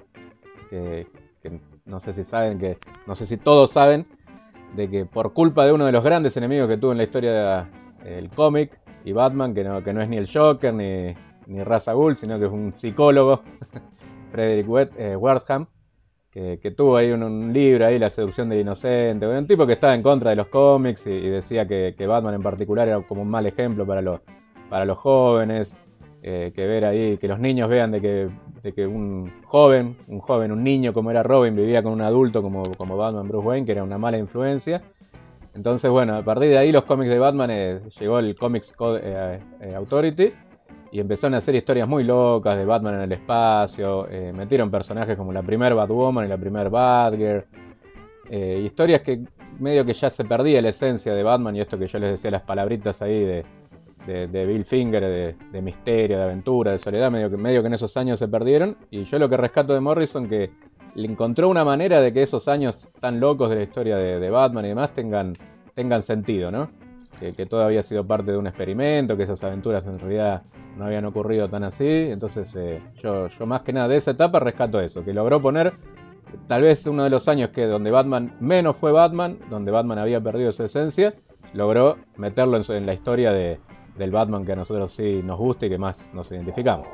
Que, 0.71 1.09
que 1.43 1.61
no 1.87 1.99
sé 1.99 2.13
si 2.13 2.23
saben, 2.23 2.59
que 2.61 2.79
no 3.07 3.17
sé 3.17 3.27
si 3.27 3.37
todos 3.37 3.73
saben, 3.73 4.05
de 4.77 4.89
que 4.89 5.05
por 5.07 5.33
culpa 5.33 5.65
de 5.65 5.73
uno 5.73 5.87
de 5.87 5.93
los 5.93 6.05
grandes 6.05 6.37
enemigos 6.37 6.69
que 6.69 6.77
tuvo 6.77 6.93
en 6.93 6.99
la 6.99 7.05
historia 7.05 7.69
del 8.05 8.29
cómic 8.31 8.81
y 9.05 9.13
Batman, 9.13 9.55
que 9.55 9.65
no, 9.65 9.83
que 9.83 9.93
no 9.93 10.01
es 10.03 10.09
ni 10.09 10.17
el 10.17 10.29
Joker 10.33 10.73
ni, 10.75 11.15
ni 11.47 11.61
al 11.61 11.67
Ghul, 11.95 12.17
sino 12.17 12.39
que 12.39 12.47
es 12.47 12.53
un 12.53 12.73
psicólogo, 12.75 13.43
Frederick 14.33 14.69
Wet- 14.69 14.97
eh, 14.99 15.17
Wertham, 15.17 15.67
que, 16.31 16.59
que 16.61 16.71
tuvo 16.71 16.97
ahí 16.97 17.11
un, 17.11 17.53
libro, 17.53 17.87
ahí 17.87 17.99
La 17.99 18.11
seducción 18.11 18.49
del 18.49 18.61
inocente, 18.61 19.27
un 19.27 19.47
tipo 19.47 19.67
que 19.67 19.73
estaba 19.73 19.95
en 19.95 20.03
contra 20.03 20.31
de 20.31 20.37
los 20.37 20.49
cómics 20.49 21.07
y, 21.07 21.11
y 21.11 21.29
decía 21.31 21.67
que, 21.67 21.95
que 21.97 22.07
Batman 22.07 22.35
en 22.35 22.43
particular 22.43 22.87
era 22.89 23.01
como 23.01 23.23
un 23.23 23.31
mal 23.31 23.47
ejemplo 23.47 23.87
para 23.87 24.03
los, 24.03 24.21
para 24.69 24.85
los 24.85 24.99
jóvenes, 24.99 25.77
eh, 26.31 26.53
que 26.55 26.67
ver 26.67 26.85
ahí, 26.85 27.17
que 27.17 27.27
los 27.27 27.39
niños 27.39 27.71
vean 27.71 27.91
de 27.91 28.03
que, 28.03 28.29
de 28.63 28.75
que 28.75 28.87
un 28.87 29.33
joven, 29.45 29.97
un 30.09 30.19
joven, 30.19 30.53
un 30.53 30.63
niño 30.63 30.93
como 30.93 31.11
era 31.11 31.23
Robin, 31.23 31.57
vivía 31.57 31.83
con 31.83 31.95
un 31.95 32.03
adulto 32.03 32.43
como, 32.43 32.65
como 32.77 32.99
Batman 32.99 33.27
Bruce 33.29 33.47
Wayne, 33.47 33.65
que 33.65 33.73
era 33.73 33.83
una 33.83 33.97
mala 33.97 34.19
influencia. 34.19 34.83
Entonces, 35.55 35.91
bueno, 35.91 36.17
a 36.17 36.23
partir 36.23 36.51
de 36.51 36.59
ahí 36.59 36.71
los 36.71 36.85
cómics 36.85 37.09
de 37.09 37.19
Batman 37.19 37.51
eh, 37.51 37.81
llegó 37.99 38.19
el 38.19 38.35
Comics 38.35 38.75
eh, 39.03 39.41
Authority 39.75 40.35
y 40.93 41.01
empezaron 41.01 41.33
a 41.33 41.39
hacer 41.39 41.55
historias 41.55 41.89
muy 41.89 42.05
locas 42.05 42.59
de 42.59 42.67
Batman 42.67 42.97
en 42.97 43.01
el 43.01 43.13
espacio. 43.13 44.07
metieron 44.35 44.71
personajes 44.71 45.17
como 45.17 45.33
la 45.33 45.43
primer 45.43 45.75
Batwoman 45.75 46.27
y 46.27 46.29
la 46.29 46.37
primer 46.37 46.69
Batgirl. 46.69 47.47
historias 48.31 49.01
que 49.01 49.23
medio 49.59 49.87
que 49.87 49.95
ya 49.95 50.11
se 50.11 50.27
perdía 50.27 50.61
la 50.61 50.69
esencia 50.69 51.15
de 51.15 51.23
Batman 51.23 51.57
y 51.57 51.61
esto 51.63 51.79
que 51.79 51.87
yo 51.87 51.99
les 51.99 52.11
decía, 52.11 52.31
las 52.31 52.43
palabritas 52.43 53.01
ahí 53.01 53.25
de, 53.25 53.45
de, 54.09 54.47
Bill 54.47 54.65
Finger, 54.65 55.37
de, 55.53 55.63
misterio, 55.63 56.19
de 56.19 56.25
aventura, 56.25 56.73
de 56.73 56.79
soledad, 56.79 57.11
medio 57.11 57.31
que, 57.31 57.37
medio 57.37 57.61
que 57.61 57.69
en 57.69 57.75
esos 57.75 57.97
años 57.97 58.19
se 58.19 58.29
perdieron. 58.29 58.77
Y 58.91 59.05
yo 59.05 59.19
lo 59.19 59.29
que 59.29 59.37
rescato 59.37 59.75
de 59.75 59.81
Morrison 59.81 60.29
que 60.29 60.51
le 60.95 61.07
encontró 61.07 61.49
una 61.49 61.65
manera 61.65 62.01
de 62.01 62.13
que 62.13 62.23
esos 62.23 62.49
años 62.49 62.89
tan 63.01 63.21
locos 63.21 63.51
de 63.51 63.57
la 63.57 63.63
historia 63.63 63.97
de, 63.97 64.31
Batman 64.31 64.65
y 64.65 64.69
demás 64.69 64.93
tengan, 64.95 65.35
tengan 65.75 66.03
sentido, 66.03 66.51
¿no? 66.51 66.71
Que, 67.21 67.33
que, 67.33 67.47
todo 67.47 67.63
había 67.63 67.83
sido 67.83 68.07
parte 68.07 68.31
de 68.31 68.39
un 68.39 68.47
experimento, 68.47 69.17
que 69.17 69.25
esas 69.25 69.43
aventuras 69.43 69.85
en 69.87 69.99
realidad 69.99 70.43
no 70.77 70.87
habían 70.87 71.05
ocurrido 71.05 71.49
tan 71.49 71.65
así. 71.65 72.09
Entonces 72.11 72.55
eh, 72.57 72.81
yo, 73.03 73.29
yo 73.29 73.47
más 73.47 73.63
que 73.63 73.73
nada 73.73 73.89
de 73.89 73.97
esa 73.97 74.13
etapa 74.13 74.41
rescato 74.41 74.81
eso, 74.81 75.05
que 75.05 75.13
logró 75.13 75.43
poner 75.43 75.75
tal 76.47 76.63
vez 76.63 76.87
uno 76.87 77.05
de 77.05 77.11
los 77.11 77.29
años 77.29 77.51
que 77.51 77.67
donde 77.67 77.91
Batman 77.91 78.37
menos 78.41 78.77
fue 78.77 78.93
Batman, 78.93 79.39
donde 79.51 79.71
Batman 79.71 79.99
había 79.99 80.21
perdido 80.21 80.53
su 80.53 80.65
esencia, 80.65 81.15
logró 81.53 81.97
meterlo 82.17 82.61
en, 82.69 82.87
la 82.87 82.95
historia 82.95 83.33
de, 83.33 83.59
del 83.99 84.11
Batman 84.11 84.45
que 84.45 84.53
a 84.53 84.57
nosotros 84.57 84.93
sí 84.93 85.21
nos 85.23 85.39
gusta 85.39 85.67
y 85.67 85.71
que 85.71 85.79
más 85.79 86.09
nos 86.13 86.31
identificamos. 86.31 86.87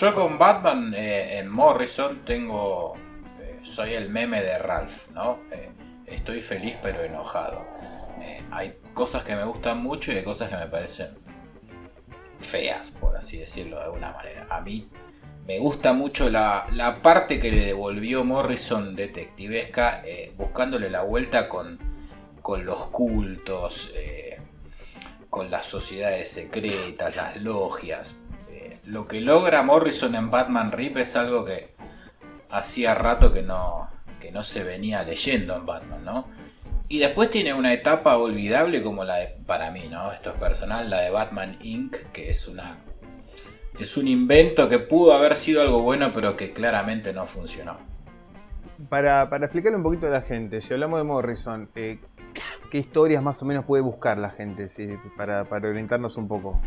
Yo 0.00 0.14
con 0.14 0.38
Batman 0.38 0.92
eh, 0.94 1.38
en 1.38 1.48
Morrison 1.48 2.24
tengo. 2.24 2.94
Eh, 3.40 3.60
soy 3.62 3.94
el 3.94 4.08
meme 4.08 4.42
de 4.42 4.58
Ralph, 4.58 5.10
¿no? 5.10 5.40
Eh, 5.52 5.70
estoy 6.06 6.40
feliz 6.40 6.76
pero 6.82 7.02
enojado. 7.02 7.64
hay 8.50 8.78
cosas 8.94 9.24
que 9.24 9.34
me 9.34 9.44
gustan 9.44 9.78
mucho 9.78 10.12
y 10.12 10.16
hay 10.16 10.24
cosas 10.24 10.48
que 10.48 10.56
me 10.56 10.66
parecen 10.66 11.10
feas, 12.38 12.90
por 12.90 13.16
así 13.16 13.38
decirlo 13.38 13.78
de 13.78 13.84
alguna 13.84 14.12
manera. 14.12 14.46
A 14.50 14.60
mí 14.60 14.88
me 15.46 15.58
gusta 15.58 15.92
mucho 15.92 16.28
la, 16.28 16.66
parte 17.02 17.38
que 17.38 17.50
le 17.50 17.66
devolvió 17.66 18.24
Morrison 18.24 18.96
detectivesca, 18.96 20.02
buscándole 20.36 20.90
la 20.90 21.02
vuelta 21.02 21.48
con, 21.48 21.78
con 22.42 22.64
los 22.64 22.88
cultos, 22.88 23.92
con 25.32 25.50
las 25.50 25.64
sociedades 25.64 26.28
secretas, 26.28 27.16
las 27.16 27.36
logias 27.38 28.16
lo 28.84 29.06
que 29.06 29.20
logra 29.20 29.62
Morrison 29.62 30.14
en 30.14 30.30
Batman 30.30 30.72
Rip 30.72 30.96
es 30.96 31.14
algo 31.16 31.44
que 31.44 31.74
hacía 32.50 32.94
rato 32.94 33.32
que 33.32 33.42
no, 33.42 33.88
que 34.20 34.32
no 34.32 34.42
se 34.42 34.64
venía 34.64 35.02
leyendo 35.02 35.56
en 35.56 35.66
Batman, 35.66 36.04
¿no? 36.04 36.28
Y 36.88 36.98
después 36.98 37.30
tiene 37.30 37.54
una 37.54 37.72
etapa 37.72 38.16
olvidable 38.16 38.82
como 38.82 39.04
la 39.04 39.16
de, 39.16 39.28
para 39.46 39.70
mí, 39.70 39.88
¿no? 39.90 40.12
Esto 40.12 40.30
es 40.30 40.36
personal, 40.36 40.90
la 40.90 41.00
de 41.00 41.10
Batman 41.10 41.56
Inc., 41.62 41.96
que 42.12 42.28
es 42.28 42.48
una... 42.48 42.78
Es 43.78 43.96
un 43.96 44.06
invento 44.06 44.68
que 44.68 44.78
pudo 44.78 45.14
haber 45.14 45.36
sido 45.36 45.62
algo 45.62 45.80
bueno, 45.80 46.12
pero 46.12 46.36
que 46.36 46.52
claramente 46.52 47.14
no 47.14 47.24
funcionó. 47.24 47.78
Para, 48.90 49.22
explicarle 49.22 49.76
un 49.78 49.82
poquito 49.82 50.08
a 50.08 50.10
la 50.10 50.20
gente, 50.20 50.60
si 50.60 50.74
hablamos 50.74 51.00
de 51.00 51.04
Morrison, 51.04 51.70
eh, 51.76 51.98
¿qué 52.70 52.78
historias 52.78 53.22
más 53.22 53.42
o 53.42 53.46
menos 53.46 53.64
puede 53.64 53.82
buscar 53.82 54.18
la 54.18 54.30
gente 54.30 54.68
para, 55.16 55.42
orientarnos 55.50 56.16
un 56.16 56.28
poco? 56.28 56.60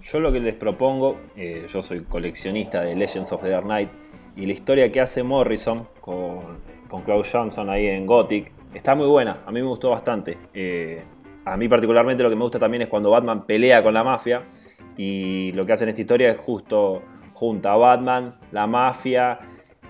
Yo 0.00 0.20
lo 0.20 0.32
que 0.32 0.40
les 0.40 0.54
propongo, 0.54 1.16
eh, 1.36 1.66
yo 1.68 1.82
soy 1.82 2.04
coleccionista 2.04 2.82
de 2.82 2.94
Legends 2.94 3.32
of 3.32 3.42
the 3.42 3.48
Dark 3.48 3.64
Knight, 3.64 3.90
y 4.36 4.46
la 4.46 4.52
historia 4.52 4.92
que 4.92 5.00
hace 5.00 5.22
Morrison 5.22 5.88
con, 6.00 6.58
con 6.88 7.02
Klaus 7.02 7.28
Johnson 7.32 7.68
ahí 7.68 7.88
en 7.88 8.06
Gothic 8.06 8.52
está 8.72 8.94
muy 8.94 9.06
buena, 9.06 9.42
a 9.44 9.50
mí 9.50 9.60
me 9.60 9.66
gustó 9.66 9.90
bastante. 9.90 10.38
Eh, 10.54 11.02
a 11.44 11.56
mí 11.56 11.68
particularmente 11.68 12.22
lo 12.22 12.30
que 12.30 12.36
me 12.36 12.42
gusta 12.42 12.58
también 12.58 12.82
es 12.82 12.88
cuando 12.88 13.10
Batman 13.10 13.46
pelea 13.46 13.82
con 13.82 13.94
la 13.94 14.04
mafia, 14.04 14.44
y 14.96 15.52
lo 15.52 15.64
que 15.64 15.72
hace 15.72 15.84
en 15.84 15.90
esta 15.90 16.00
historia 16.00 16.30
es 16.30 16.38
justo 16.38 17.02
junta 17.32 17.72
a 17.72 17.76
Batman, 17.76 18.36
la 18.52 18.66
mafia 18.66 19.38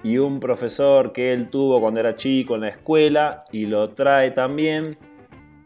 y 0.08 0.18
un 0.18 0.40
profesor 0.40 1.12
que 1.12 1.32
él 1.32 1.50
tuvo 1.50 1.80
cuando 1.80 2.00
era 2.00 2.14
chico 2.14 2.54
en 2.54 2.62
la 2.62 2.68
escuela, 2.68 3.44
y 3.52 3.66
lo 3.66 3.90
trae 3.90 4.30
también 4.30 4.96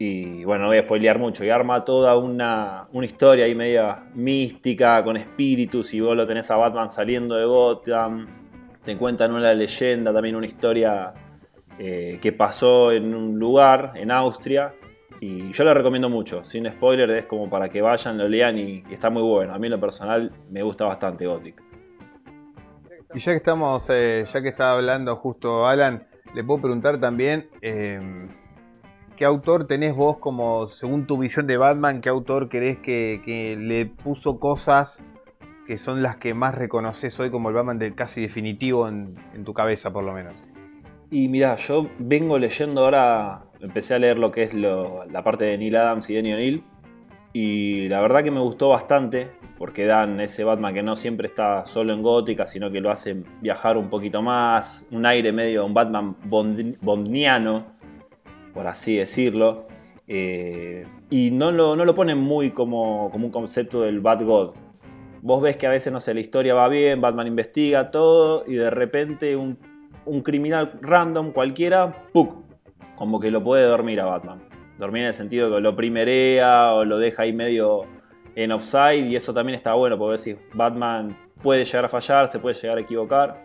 y 0.05 0.43
bueno, 0.43 0.63
no 0.63 0.69
voy 0.69 0.79
a 0.79 0.83
spoilear 0.83 1.17
mucho. 1.17 1.45
Y 1.45 1.49
arma 1.49 1.85
toda 1.85 2.17
una, 2.17 2.85
historia 3.01 3.45
ahí 3.45 3.55
media 3.55 4.03
mística, 4.13 5.01
con 5.01 5.15
espíritus. 5.15 5.93
Y 5.93 6.01
vos 6.01 6.15
lo 6.15 6.25
tenés 6.25 6.51
a 6.51 6.57
Batman 6.57 6.89
saliendo 6.89 7.35
de 7.35 7.45
Gotham. 7.45 8.27
Te 8.83 8.97
cuentan 8.97 9.33
una 9.33 9.53
leyenda, 9.53 10.11
también 10.13 10.35
una 10.35 10.45
historia 10.45 11.13
eh, 11.79 12.19
que 12.21 12.33
pasó 12.33 12.91
en 12.91 13.15
un 13.15 13.39
lugar, 13.39 13.93
en 13.95 14.11
Austria. 14.11 14.73
Y 15.21 15.53
yo 15.53 15.63
la 15.63 15.73
recomiendo 15.73 16.09
mucho. 16.09 16.43
Sin 16.43 16.69
spoiler, 16.69 17.09
es 17.11 17.25
como 17.25 17.49
para 17.49 17.69
que 17.69 17.81
vayan, 17.81 18.17
lo 18.17 18.27
lean 18.27 18.57
y, 18.57 18.83
está 18.91 19.09
muy 19.09 19.21
bueno. 19.21 19.53
A 19.53 19.59
mí 19.59 19.67
en 19.67 19.71
lo 19.71 19.79
personal 19.79 20.33
me 20.49 20.63
gusta 20.63 20.83
bastante 20.83 21.27
Gothic. 21.27 21.72
Y 23.15 23.19
ya 23.19 23.31
que 23.31 23.37
estamos, 23.37 23.85
eh, 23.89 24.25
ya 24.31 24.41
que 24.41 24.49
estaba 24.49 24.73
hablando 24.73 25.15
justo 25.17 25.67
Alan, 25.67 26.07
le 26.33 26.43
puedo 26.43 26.61
preguntar 26.61 26.99
también. 26.99 27.47
Eh, 27.61 28.27
¿Qué 29.15 29.25
autor 29.25 29.67
tenés 29.67 29.95
vos 29.95 30.17
como, 30.17 30.67
según 30.67 31.05
tu 31.05 31.19
visión 31.19 31.45
de 31.45 31.57
Batman, 31.57 32.01
qué 32.01 32.09
autor 32.09 32.49
crees 32.49 32.79
que, 32.79 33.55
le 33.59 33.85
puso 33.85 34.39
cosas 34.39 35.03
que 35.67 35.77
son 35.77 36.01
las 36.01 36.17
que 36.17 36.33
más 36.33 36.55
reconoces 36.55 37.19
hoy 37.19 37.29
como 37.29 37.49
el 37.49 37.55
Batman 37.55 37.77
del 37.77 37.93
casi 37.93 38.21
definitivo 38.21 38.87
en, 38.87 39.15
tu 39.45 39.53
cabeza, 39.53 39.93
por 39.93 40.03
lo 40.03 40.13
menos? 40.13 40.43
Y 41.11 41.27
mira, 41.27 41.55
yo 41.57 41.87
vengo 41.99 42.39
leyendo 42.39 42.83
ahora, 42.83 43.43
empecé 43.61 43.93
a 43.93 43.99
leer 43.99 44.17
lo 44.17 44.31
que 44.31 44.41
es 44.41 44.55
la 44.55 45.23
parte 45.23 45.45
de 45.45 45.59
Neil 45.59 45.75
Adams 45.75 46.09
y 46.09 46.15
Denny 46.15 46.33
O'Neill, 46.33 46.63
y 47.33 47.89
la 47.89 47.99
verdad 47.99 48.23
que 48.23 48.29
me 48.29 48.39
gustó 48.39 48.69
bastante, 48.69 49.31
porque 49.57 49.85
dan 49.85 50.19
ese 50.19 50.43
Batman 50.43 50.73
que 50.73 50.83
no 50.83 50.95
siempre 50.95 51.25
está 51.27 51.65
solo 51.65 51.91
en 51.91 52.03
gótica, 52.03 52.45
sino 52.45 52.71
que 52.71 52.79
lo 52.79 52.91
hacen 52.91 53.23
viajar 53.41 53.75
un 53.75 53.89
poquito 53.89 54.21
más, 54.21 54.87
un 54.91 55.05
aire 55.07 55.31
medio, 55.31 55.65
un 55.65 55.73
Batman 55.73 56.15
bondiano, 56.23 57.65
por 58.53 58.67
así 58.67 58.95
decirlo. 58.95 59.65
Eh, 60.07 60.85
y 61.09 61.31
no 61.31 61.51
lo, 61.51 61.75
no 61.75 61.85
lo 61.85 61.95
ponen 61.95 62.19
muy 62.19 62.51
como, 62.51 63.09
como, 63.11 63.25
un 63.25 63.31
concepto 63.31 63.81
del 63.81 63.99
Bad 63.99 64.23
God. 64.25 64.53
Vos 65.21 65.41
ves 65.41 65.57
que 65.57 65.65
a 65.65 65.69
veces, 65.69 65.91
no 65.91 65.99
sé, 65.99 66.13
la 66.13 66.19
historia 66.19 66.53
va 66.53 66.67
bien, 66.67 67.01
Batman 67.01 67.27
investiga 67.27 67.89
todo 67.89 68.43
y 68.45 68.55
de 68.55 68.69
repente 68.69 69.35
un, 69.35 69.57
criminal 70.21 70.73
random 70.81 71.31
cualquiera, 71.31 72.05
¡puc! 72.11 72.43
Como 72.95 73.19
que 73.19 73.31
lo 73.31 73.41
puede 73.41 73.63
dormir 73.63 74.01
a 74.01 74.05
Batman. 74.05 74.52
Dormir 74.77 75.03
en 75.03 75.07
el 75.09 75.13
sentido 75.13 75.53
que 75.53 75.61
lo 75.61 75.75
primerea 75.75 76.73
o 76.73 76.85
lo 76.85 76.97
deja 76.97 77.23
ahí 77.23 77.33
medio 77.33 77.85
en 78.35 78.51
offside 78.51 79.05
y 79.05 79.15
eso 79.15 79.33
también 79.33 79.55
está 79.55 79.73
bueno 79.73 79.97
porque 79.97 80.17
decís, 80.17 80.43
Batman 80.53 81.17
puede 81.41 81.65
llegar 81.65 81.85
a 81.85 81.89
fallar, 81.89 82.27
se 82.27 82.39
puede 82.39 82.55
llegar 82.55 82.77
a 82.77 82.81
equivocar 82.81 83.43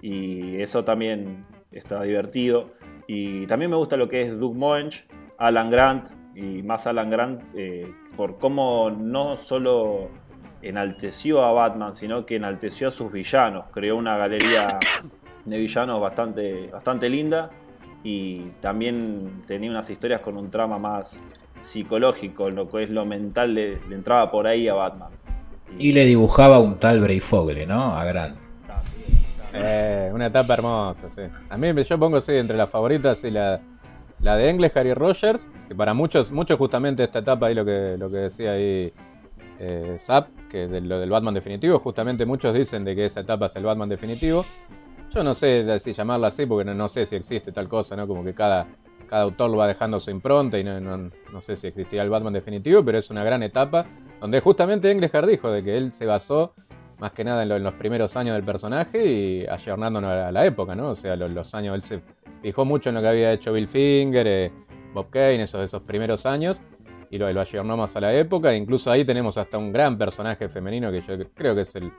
y 0.00 0.60
eso 0.60 0.84
también 0.84 1.44
está 1.70 2.02
divertido. 2.02 2.70
Y 3.06 3.46
también 3.46 3.70
me 3.70 3.76
gusta 3.76 3.96
lo 3.96 4.08
que 4.08 4.22
es 4.22 4.38
Doug 4.38 4.54
Moench, 4.54 5.06
Alan 5.38 5.70
Grant 5.70 6.08
y 6.34 6.62
más 6.62 6.86
Alan 6.86 7.10
Grant 7.10 7.42
eh, 7.54 7.92
por 8.16 8.38
cómo 8.38 8.90
no 8.90 9.36
solo 9.36 10.08
enalteció 10.62 11.44
a 11.44 11.52
Batman, 11.52 11.94
sino 11.94 12.24
que 12.24 12.36
enalteció 12.36 12.88
a 12.88 12.90
sus 12.90 13.10
villanos. 13.10 13.66
Creó 13.72 13.96
una 13.96 14.16
galería 14.16 14.78
de 15.44 15.58
villanos 15.58 16.00
bastante, 16.00 16.68
bastante 16.68 17.08
linda 17.08 17.50
y 18.04 18.50
también 18.60 19.42
tenía 19.46 19.70
unas 19.70 19.88
historias 19.90 20.20
con 20.20 20.36
un 20.36 20.50
trama 20.50 20.78
más 20.78 21.20
psicológico, 21.58 22.50
lo 22.50 22.68
que 22.68 22.84
es 22.84 22.90
lo 22.90 23.04
mental, 23.06 23.54
le, 23.54 23.74
entraba 23.90 24.30
por 24.30 24.46
ahí 24.46 24.68
a 24.68 24.74
Batman. 24.74 25.10
Y, 25.78 25.92
le 25.92 26.04
dibujaba 26.04 26.58
un 26.58 26.76
tal 26.78 27.00
Bray 27.00 27.20
Fogle, 27.20 27.66
¿no? 27.66 27.96
A 27.96 28.04
Grant. 28.04 28.36
Eh, 29.54 30.10
una 30.12 30.26
etapa 30.26 30.54
hermosa, 30.54 31.08
sí. 31.10 31.22
A 31.48 31.56
mí 31.56 31.68
yo 31.84 31.98
pongo 31.98 32.20
sí, 32.20 32.32
entre 32.32 32.56
las 32.56 32.70
favoritas 32.70 33.22
y 33.24 33.30
la, 33.30 33.60
la 34.20 34.36
de 34.36 34.48
English, 34.48 34.72
Harry 34.74 34.94
Rogers, 34.94 35.48
que 35.68 35.74
para 35.74 35.94
muchos, 35.94 36.30
muchos 36.32 36.58
justamente 36.58 37.04
esta 37.04 37.20
etapa 37.20 37.46
ahí 37.46 37.54
lo 37.54 37.64
que, 37.64 37.96
lo 37.98 38.10
que 38.10 38.16
decía 38.16 38.52
ahí 38.52 38.92
eh, 39.58 39.96
Zap, 39.98 40.28
que 40.48 40.68
de 40.68 40.80
lo 40.80 40.98
del 40.98 41.10
Batman 41.10 41.34
definitivo, 41.34 41.78
justamente 41.78 42.26
muchos 42.26 42.54
dicen 42.54 42.84
de 42.84 42.94
que 42.96 43.06
esa 43.06 43.20
etapa 43.20 43.46
es 43.46 43.56
el 43.56 43.64
Batman 43.64 43.88
definitivo. 43.88 44.44
Yo 45.14 45.22
no 45.22 45.34
sé 45.34 45.78
si 45.80 45.92
llamarla 45.92 46.28
así 46.28 46.46
porque 46.46 46.64
no, 46.64 46.74
no 46.74 46.88
sé 46.88 47.04
si 47.04 47.16
existe 47.16 47.52
tal 47.52 47.68
cosa, 47.68 47.94
¿no? 47.94 48.06
Como 48.06 48.24
que 48.24 48.32
cada, 48.32 48.66
cada 49.08 49.22
autor 49.24 49.50
lo 49.50 49.58
va 49.58 49.66
dejando 49.66 50.00
su 50.00 50.10
impronta 50.10 50.58
y 50.58 50.64
no, 50.64 50.80
no, 50.80 50.96
no, 50.96 51.40
sé 51.42 51.58
si 51.58 51.66
existirá 51.66 52.02
el 52.02 52.08
Batman 52.08 52.32
definitivo, 52.32 52.82
pero 52.82 52.96
es 52.96 53.10
una 53.10 53.22
gran 53.22 53.42
etapa 53.42 53.84
donde 54.20 54.40
justamente 54.40 54.90
Englehart 54.90 55.28
dijo 55.28 55.50
de 55.50 55.62
que 55.62 55.76
él 55.76 55.92
se 55.92 56.06
basó 56.06 56.54
más 56.98 57.12
que 57.12 57.24
nada 57.24 57.42
en, 57.42 57.62
los 57.62 57.74
primeros 57.74 58.16
años 58.16 58.34
del 58.36 58.44
personaje 58.44 59.04
y 59.04 59.46
ayornándonos 59.46 60.10
a 60.10 60.32
la, 60.32 60.46
época, 60.46 60.74
¿no? 60.74 60.90
O 60.90 60.94
sea, 60.94 61.14
los, 61.16 61.54
años, 61.54 61.74
él 61.74 61.82
se 61.82 62.00
fijó 62.40 62.64
mucho 62.64 62.88
en 62.88 62.94
lo 62.94 63.02
que 63.02 63.08
había 63.08 63.32
hecho 63.32 63.52
Bill 63.52 63.68
Finger, 63.68 64.26
eh, 64.26 64.50
Bob 64.94 65.10
Kane, 65.10 65.42
esos, 65.42 65.62
esos 65.62 65.82
primeros 65.82 66.24
años, 66.24 66.62
y 67.10 67.18
lo, 67.18 67.30
lo 67.30 67.40
ayornó 67.40 67.76
más 67.76 67.94
a 67.96 68.00
la 68.00 68.14
época, 68.14 68.54
incluso 68.54 68.90
ahí 68.90 69.04
tenemos 69.04 69.36
hasta 69.36 69.58
un 69.58 69.72
gran 69.72 69.98
personaje 69.98 70.48
femenino, 70.48 70.90
que 70.90 71.00
yo 71.02 71.18
creo 71.34 71.54
que 71.54 71.62
es 71.62 71.74
el 71.74 71.92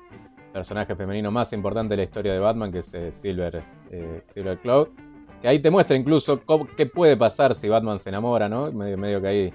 personaje 0.54 0.96
femenino 0.96 1.32
más 1.32 1.52
importante 1.52 1.94
de 1.94 1.98
la 1.98 2.04
historia 2.04 2.34
de 2.34 2.39
Batman, 2.39 2.72
que 2.72 2.80
es 2.80 2.94
eh, 2.94 3.12
Silver, 3.12 3.63
eh, 3.92 4.22
Silver 4.28 4.60
Cloud, 4.60 4.89
que 5.42 5.48
ahí 5.48 5.60
te 5.60 5.72
muestra 5.72 5.98
incluso 5.98 6.42
qué 6.78 6.86
puede 6.86 7.18
pasar 7.18 7.56
si 7.56 7.68
Batman 7.68 8.00
se 8.00 8.10
enamora, 8.10 8.48
¿no? 8.48 8.72
Medio, 8.72 8.98
medio 8.98 9.22
que 9.22 9.28
ahí 9.28 9.54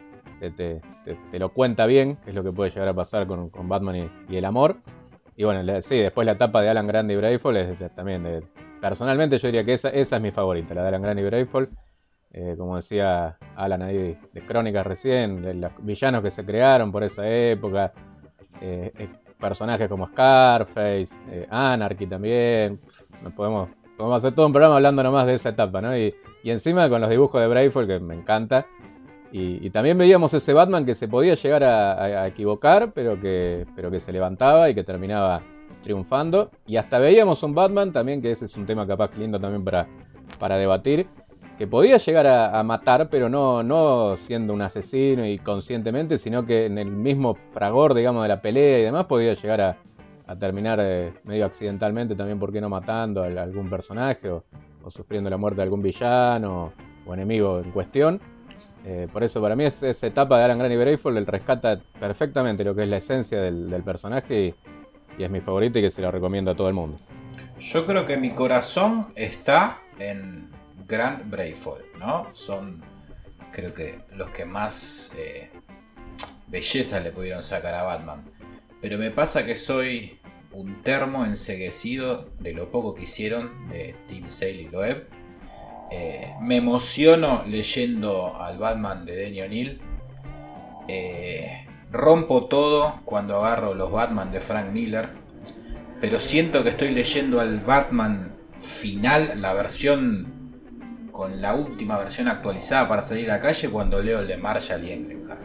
te, 0.56 1.38
lo 1.38 1.50
cuenta 1.50 1.86
bien, 1.86 2.16
qué 2.16 2.30
es 2.30 2.36
lo 2.36 2.42
que 2.42 2.52
puede 2.52 2.70
llegar 2.70 2.88
a 2.88 2.94
pasar 2.94 3.26
con, 3.26 3.50
Batman 3.68 4.10
y 4.28 4.36
el 4.36 4.44
amor. 4.44 4.76
Y 5.38 5.44
bueno, 5.44 5.62
sí, 5.82 5.98
después 5.98 6.26
la 6.26 6.32
etapa 6.32 6.60
de 6.60 6.68
Alan 6.68 6.88
Grande 6.88 7.14
y 7.14 7.16
Brayfall 7.16 7.56
es 7.56 7.94
también 7.94 8.42
personalmente 8.80 9.38
yo 9.38 9.48
diría 9.48 9.64
que 9.64 9.74
esa, 9.74 9.88
esa 9.90 10.16
es 10.16 10.22
mi 10.22 10.32
favorita, 10.32 10.74
la 10.74 10.82
de 10.82 10.88
Alan 10.88 11.02
Grant 11.02 11.20
y 11.20 11.22
Brayfall. 11.22 11.70
Eh, 12.30 12.56
como 12.58 12.76
decía 12.76 13.38
Alan 13.56 13.82
ahí 13.82 14.18
de 14.32 14.46
Crónicas 14.46 14.86
recién, 14.86 15.40
de 15.42 15.54
los 15.54 15.72
villanos 15.80 16.22
que 16.22 16.30
se 16.30 16.44
crearon 16.44 16.92
por 16.92 17.02
esa 17.04 17.26
época, 17.26 17.92
eh, 18.60 18.92
eh, 18.98 19.08
personajes 19.38 19.88
como 19.88 20.06
Scarface, 20.06 21.08
Anarchy 21.50 22.06
también, 22.06 22.80
podemos, 23.36 23.68
podemos 23.96 24.18
hacer 24.18 24.34
todo 24.34 24.46
un 24.46 24.52
programa 24.52 24.76
hablando 24.76 25.02
nomás 25.02 25.26
de 25.26 25.34
esa 25.34 25.50
etapa, 25.50 25.80
¿no? 25.80 25.96
Y, 25.96 26.14
encima 26.44 26.88
con 26.88 27.02
los 27.02 27.10
dibujos 27.10 27.40
de 27.42 27.46
Brayfall 27.46 27.86
que 27.86 28.00
me 28.00 28.14
encanta. 28.14 28.66
Y, 29.30 29.68
también 29.70 29.98
veíamos 29.98 30.32
ese 30.32 30.54
Batman 30.54 30.86
que 30.86 30.94
se 30.94 31.08
podía 31.08 31.34
llegar 31.34 31.62
a, 31.64 32.26
equivocar, 32.26 32.92
pero 32.94 33.20
que, 33.20 33.66
pero 33.76 33.90
que 33.90 34.00
se 34.00 34.12
levantaba 34.12 34.70
y 34.70 34.74
que 34.74 34.84
terminaba 34.84 35.42
triunfando. 35.82 36.50
Y 36.66 36.76
hasta 36.76 36.98
veíamos 36.98 37.42
un 37.42 37.54
Batman 37.54 37.92
también, 37.92 38.22
que 38.22 38.32
ese 38.32 38.46
es 38.46 38.56
un 38.56 38.64
tema 38.64 38.86
capaz 38.86 39.14
lindo 39.16 39.38
también 39.38 39.64
para, 39.64 39.86
para 40.38 40.56
debatir, 40.56 41.06
que 41.58 41.66
podía 41.66 41.96
llegar 41.96 42.26
a, 42.28 42.62
matar, 42.62 43.08
pero 43.10 43.28
no, 43.28 43.64
no 43.64 44.16
siendo 44.16 44.54
un 44.54 44.62
asesino 44.62 45.26
y 45.26 45.38
conscientemente, 45.38 46.16
sino 46.16 46.46
que 46.46 46.66
en 46.66 46.78
el 46.78 46.86
mismo 46.86 47.36
fragor, 47.52 47.94
digamos, 47.94 48.22
de 48.22 48.28
la 48.28 48.40
pelea 48.40 48.78
y 48.78 48.82
demás, 48.82 49.06
podía 49.06 49.34
llegar 49.34 49.60
a, 49.60 49.76
terminar 50.38 50.78
eh, 50.80 51.12
medio 51.24 51.46
accidentalmente 51.46 52.14
también, 52.14 52.38
¿por 52.38 52.52
qué 52.52 52.60
no 52.60 52.68
matando 52.68 53.24
a 53.24 53.26
algún 53.26 53.68
personaje 53.68 54.30
o, 54.30 54.44
sufriendo 54.88 55.28
la 55.28 55.36
muerte 55.36 55.56
de 55.56 55.62
algún 55.64 55.82
villano 55.82 56.72
o, 57.04 57.12
enemigo 57.14 57.58
en 57.58 57.72
cuestión. 57.72 58.20
Eh, 58.86 59.08
por 59.12 59.24
eso 59.24 59.40
para 59.42 59.56
mí 59.56 59.64
esa 59.64 60.06
etapa 60.06 60.38
de 60.38 60.44
Alan 60.44 60.58
Grant 60.58 60.72
y 60.72 60.76
Brayford 60.76 61.16
el 61.16 61.26
rescata 61.26 61.80
perfectamente 61.98 62.62
lo 62.64 62.74
que 62.74 62.84
es 62.84 62.88
la 62.88 62.98
esencia 62.98 63.40
del, 63.40 63.82
personaje 63.82 64.40
y, 64.46 64.54
y, 65.18 65.24
es 65.24 65.30
mi 65.30 65.40
favorito 65.40 65.78
y 65.78 65.82
que 65.82 65.90
se 65.90 66.00
lo 66.00 66.10
recomiendo 66.10 66.52
a 66.52 66.54
todo 66.54 66.68
el 66.68 66.74
mundo. 66.74 66.98
Yo 67.58 67.84
creo 67.84 68.06
que 68.06 68.16
mi 68.16 68.30
corazón 68.30 69.08
está 69.16 69.78
en, 69.98 70.48
Grand 70.88 71.30
Brayfall, 71.30 71.84
¿no? 71.98 72.28
Son, 72.32 72.82
creo 73.52 73.74
que, 73.74 73.94
los 74.16 74.30
que 74.30 74.46
más 74.46 75.12
eh, 75.16 75.50
belleza 76.46 76.98
le 77.00 77.12
pudieron 77.12 77.42
sacar 77.42 77.74
a 77.74 77.82
Batman. 77.82 78.24
Pero 78.80 78.96
me 78.96 79.10
pasa 79.10 79.44
que 79.44 79.54
soy 79.54 80.18
un 80.52 80.82
termo 80.82 81.26
enseguecido 81.26 82.30
de 82.40 82.54
lo 82.54 82.70
poco 82.70 82.94
que 82.94 83.02
hicieron 83.02 83.68
de 83.68 83.94
Team 84.08 84.30
Sale 84.30 84.62
y 84.62 84.68
Loeb. 84.68 85.08
Eh, 85.90 86.34
me 86.40 86.56
emociono 86.56 87.44
leyendo 87.46 88.40
al 88.40 88.58
Batman 88.58 89.04
de 89.04 89.16
Denny 89.16 89.42
O'Neill. 89.42 89.80
Eh, 90.88 91.66
rompo 91.92 92.46
todo 92.46 93.00
cuando 93.04 93.44
agarro 93.44 93.74
los 93.74 93.92
Batman 93.92 94.32
de 94.32 94.40
Frank 94.40 94.72
Miller. 94.72 95.10
Pero 96.00 96.18
siento 96.20 96.62
que 96.62 96.70
estoy 96.70 96.90
leyendo 96.92 97.40
al 97.40 97.60
Batman 97.60 98.32
final, 98.60 99.40
la 99.40 99.52
versión 99.52 100.37
con 101.18 101.42
la 101.42 101.52
última 101.52 101.98
versión 101.98 102.28
actualizada 102.28 102.86
para 102.86 103.02
salir 103.02 103.28
a 103.28 103.38
la 103.38 103.40
calle 103.40 103.68
cuando 103.70 104.00
leo 104.00 104.20
el 104.20 104.28
de 104.28 104.36
Marshall 104.36 104.84
y 104.84 104.92
Engelhardt. 104.92 105.40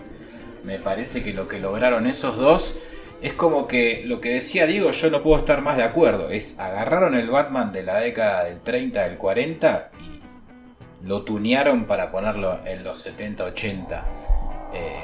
Me 0.64 0.78
parece 0.78 1.24
que 1.24 1.34
lo 1.34 1.48
que 1.48 1.58
lograron 1.58 2.06
esos 2.06 2.38
dos 2.38 2.76
es 3.24 3.34
como 3.34 3.68
que 3.68 4.04
lo 4.06 4.22
que 4.22 4.36
decía 4.36 4.68
Diego, 4.68 4.92
yo 4.92 5.10
no 5.10 5.24
puedo 5.24 5.40
estar 5.40 5.64
más 5.64 5.76
de 5.78 5.82
acuerdo. 5.82 6.30
Es 6.30 6.60
agarraron 6.60 7.16
el 7.16 7.28
Batman 7.28 7.72
de 7.72 7.82
la 7.82 7.98
década 7.98 8.44
del 8.44 8.62
30, 8.62 9.02
del 9.02 9.18
40 9.18 9.90
y 10.00 11.08
lo 11.08 11.24
tunearon 11.24 11.86
para 11.86 12.12
ponerlo 12.12 12.60
en 12.66 12.84
los 12.84 13.00
70, 13.00 13.44
80. 13.44 14.06
Eh, 14.76 15.04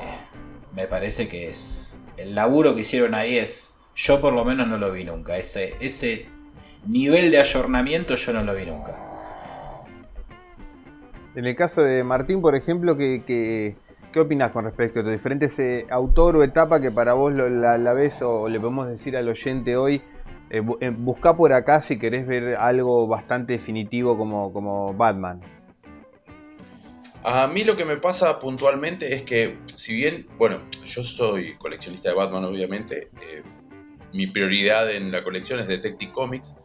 me 0.76 0.86
parece 0.86 1.28
que 1.28 1.50
es. 1.50 1.98
El 2.16 2.36
laburo 2.36 2.76
que 2.76 2.82
hicieron 2.82 3.16
ahí 3.16 3.40
es. 3.40 3.74
Yo 3.96 4.22
por 4.22 4.34
lo 4.34 4.46
menos 4.46 4.68
no 4.68 4.78
lo 4.78 4.92
vi 4.92 5.04
nunca. 5.04 5.36
Ese, 5.36 5.74
ese 5.80 6.28
nivel 6.86 7.32
de 7.32 7.40
ayornamiento 7.40 8.14
yo 8.14 8.34
no 8.34 8.44
lo 8.44 8.54
vi 8.54 8.68
nunca. 8.68 9.09
En 11.40 11.46
el 11.46 11.56
caso 11.56 11.82
de 11.82 12.04
Martín, 12.04 12.42
por 12.42 12.54
ejemplo, 12.54 12.98
¿qué, 12.98 13.24
qué, 13.26 14.20
opinas 14.20 14.52
con 14.52 14.66
respecto 14.66 15.00
a 15.00 15.04
diferentes 15.04 15.58
eh, 15.60 15.88
autor 15.90 16.36
o 16.36 16.44
etapa 16.44 16.82
que 16.82 16.92
para 16.92 17.14
vos 17.14 17.34
la, 17.34 17.94
ves 17.94 18.22
o 18.22 18.50
le 18.50 18.60
podemos 18.60 18.90
decir 18.90 19.16
al 19.16 19.30
oyente 19.30 19.78
hoy? 19.78 20.02
Eh, 20.50 20.62
eh, 20.82 20.90
busca 20.90 21.38
por 21.38 21.54
acá 21.54 21.80
si 21.80 21.98
querés 21.98 22.28
ver 22.28 22.58
algo 22.58 23.08
bastante 23.08 23.54
definitivo 23.54 24.18
como 24.18 24.94
Batman. 24.94 25.40
A 27.24 27.48
mí 27.48 27.64
lo 27.64 27.78
que 27.78 27.86
me 27.86 27.96
pasa 27.96 28.38
puntualmente 28.42 29.16
es 29.16 29.22
que, 29.22 29.60
si 29.64 29.96
bien, 29.96 30.28
bueno, 30.38 30.58
yo 30.86 31.06
soy 31.06 31.56
coleccionista 31.56 32.10
de 32.10 32.16
Batman, 32.16 32.44
obviamente, 32.44 33.12
mi 34.12 34.28
prioridad 34.28 34.92
en 34.92 35.10
la 35.10 35.24
colección 35.24 35.62
es 35.62 35.70
Detective 35.70 36.12
Comics, 36.12 36.62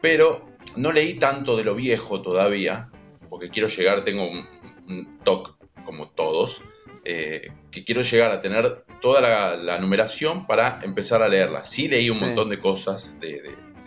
pero 0.00 0.48
no 0.78 0.92
leí 0.92 1.18
tanto 1.18 1.58
de 1.58 1.64
lo 1.64 1.74
viejo 1.74 2.22
todavía, 2.22 2.88
porque 3.28 3.50
quiero 3.50 3.68
llegar, 3.68 4.04
tengo 4.04 4.28
un, 4.28 4.46
un 4.88 5.18
TOC 5.24 5.56
como 5.84 6.08
todos, 6.08 6.64
eh, 7.04 7.52
que 7.70 7.84
quiero 7.84 8.00
llegar 8.00 8.30
a 8.30 8.40
tener 8.40 8.84
toda 9.02 9.20
la, 9.20 9.78
numeración 9.78 10.46
para 10.46 10.80
empezar 10.82 11.22
a 11.22 11.28
leerla. 11.28 11.62
Sí 11.62 11.86
leí 11.88 12.08
un 12.08 12.18
montón 12.18 12.48
de 12.48 12.58
cosas, 12.58 13.20
de, 13.20 13.42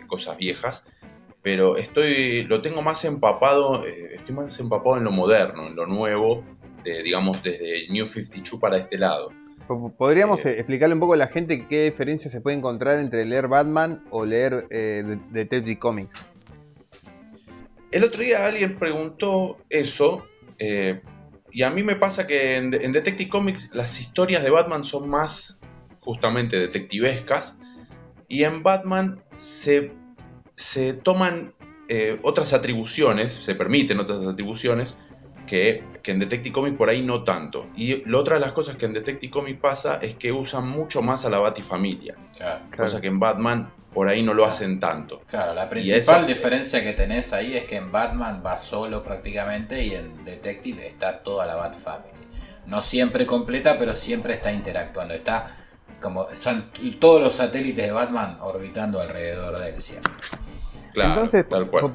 cosas 0.05 0.37
viejas, 0.37 0.91
pero 1.41 1.77
estoy, 1.77 2.43
lo 2.43 2.61
tengo 2.61 2.81
más 2.81 3.03
empapado, 3.05 3.85
eh, 3.85 4.15
estoy 4.15 4.35
más 4.35 4.59
empapado 4.59 4.97
en 4.97 5.03
lo 5.03 5.11
moderno, 5.11 5.67
en 5.67 5.75
lo 5.75 5.87
nuevo, 5.87 6.43
digamos 7.03 7.43
desde 7.43 7.89
New 7.89 8.05
52 8.05 8.61
para 8.61 8.77
este 8.77 8.97
lado. 8.97 9.33
¿Podríamos 9.97 10.45
eh, 10.45 10.51
explicarle 10.51 10.93
un 10.93 11.01
poco 11.01 11.13
a 11.13 11.17
la 11.17 11.27
gente 11.27 11.67
qué 11.67 11.85
diferencia 11.85 12.31
se 12.31 12.39
puede 12.39 12.55
encontrar 12.55 12.99
entre 12.99 13.25
leer 13.25 13.49
Batman 13.49 14.05
o 14.11 14.25
leer 14.25 14.69
Detective 14.69 15.77
Comics? 15.79 16.36
El 17.97 18.03
otro 18.03 18.21
día 18.21 18.45
alguien 18.45 18.77
preguntó 18.77 19.57
eso, 19.71 20.23
eh, 20.59 21.01
y 21.51 21.63
a 21.63 21.71
mí 21.71 21.81
me 21.81 21.95
pasa 21.95 22.27
que 22.27 22.55
en, 22.57 22.69
Detective 22.69 23.27
Comics 23.27 23.73
las 23.73 23.99
historias 23.99 24.43
de 24.43 24.51
Batman 24.51 24.83
son 24.83 25.09
más 25.09 25.61
justamente 25.99 26.59
detectivescas, 26.59 27.59
y 28.27 28.43
en 28.43 28.61
Batman 28.61 29.23
se, 29.35 29.93
se 30.53 30.93
toman 30.93 31.55
eh, 31.89 32.19
otras 32.21 32.53
atribuciones, 32.53 33.33
se 33.33 33.55
permiten 33.55 33.99
otras 33.99 34.27
atribuciones, 34.27 34.99
que, 35.47 35.83
en 36.11 36.19
Detective 36.19 36.53
Comics 36.53 36.75
por 36.77 36.89
ahí 36.89 37.01
no 37.01 37.23
tanto. 37.23 37.67
Y 37.75 38.07
la 38.09 38.17
otra 38.19 38.35
de 38.35 38.41
las 38.41 38.51
cosas 38.51 38.75
que 38.75 38.85
en 38.85 38.93
Detective 38.93 39.31
Comics 39.31 39.59
pasa 39.59 39.99
es 40.01 40.15
que 40.15 40.31
usan 40.31 40.67
mucho 40.69 41.01
más 41.01 41.25
a 41.25 41.29
la 41.29 41.39
Batifamilia. 41.39 42.15
Claro, 42.37 42.61
Cosa 42.75 43.01
que 43.01 43.07
en 43.07 43.19
Batman 43.19 43.71
por 43.93 44.07
ahí 44.07 44.21
no 44.21 44.33
lo 44.33 44.45
hacen 44.45 44.79
tanto. 44.79 45.21
Claro, 45.27 45.53
la 45.53 45.67
principal 45.67 46.27
diferencia 46.27 46.83
que 46.83 46.93
tenés 46.93 47.33
ahí 47.33 47.55
es 47.57 47.65
que 47.65 47.77
en 47.77 47.91
Batman 47.91 48.43
va 48.45 48.57
solo 48.57 49.03
prácticamente 49.03 49.83
y 49.83 49.95
en 49.95 50.23
Detective 50.23 50.85
está 50.87 51.23
toda 51.23 51.45
la 51.45 51.55
Bat 51.55 51.75
Family. 51.75 52.11
No 52.67 52.81
siempre 52.81 53.25
completa, 53.25 53.77
pero 53.79 53.95
siempre 53.95 54.33
está 54.35 54.51
interactuando. 54.51 55.13
Está 55.13 55.47
como 56.01 56.27
son 56.35 56.69
todos 56.99 57.21
los 57.21 57.33
satélites 57.35 57.85
de 57.87 57.91
Batman 57.91 58.37
orbitando 58.41 59.01
alrededor 59.01 59.57
de 59.57 59.69
él 59.69 59.81
siempre. 59.81 60.11
Claro, 60.93 61.13
Entonces, 61.13 61.47
tal 61.49 61.69
cual. 61.69 61.93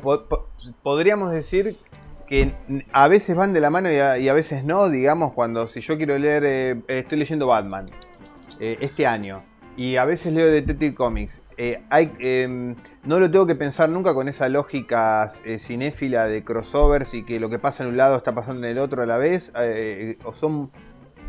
podríamos 0.82 1.30
decir 1.30 1.76
que 2.32 2.50
a 2.94 3.08
veces 3.08 3.36
van 3.36 3.52
de 3.52 3.60
la 3.60 3.68
mano 3.68 3.92
y 3.92 3.98
a, 3.98 4.32
veces 4.32 4.64
no, 4.64 4.88
digamos, 4.88 5.34
cuando 5.34 5.66
si 5.66 5.82
yo 5.82 5.98
quiero 5.98 6.16
leer, 6.16 6.44
eh, 6.46 6.82
estoy 6.88 7.18
leyendo 7.18 7.46
Batman 7.46 7.84
eh, 8.58 8.78
este 8.80 9.06
año 9.06 9.42
y 9.76 9.96
a 9.96 10.06
veces 10.06 10.32
leo 10.32 10.46
Detective 10.46 10.94
Comics. 10.94 11.42
Eh, 11.58 11.82
em, 11.90 12.74
no 13.04 13.20
lo 13.20 13.30
tengo 13.30 13.44
que 13.44 13.54
pensar 13.54 13.90
nunca 13.90 14.14
con 14.14 14.28
esa 14.30 14.48
lógica 14.48 15.28
cinéfila 15.58 16.24
de 16.24 16.42
crossovers 16.42 17.12
y 17.12 17.22
que 17.22 17.38
lo 17.38 17.50
que 17.50 17.58
pasa 17.58 17.82
en 17.82 17.90
un 17.90 17.98
lado 17.98 18.16
está 18.16 18.34
pasando 18.34 18.66
en 18.66 18.72
el 18.72 18.78
otro 18.78 19.02
a 19.02 19.06
la 19.06 19.18
vez. 19.18 19.52
O 20.24 20.32
son, 20.32 20.70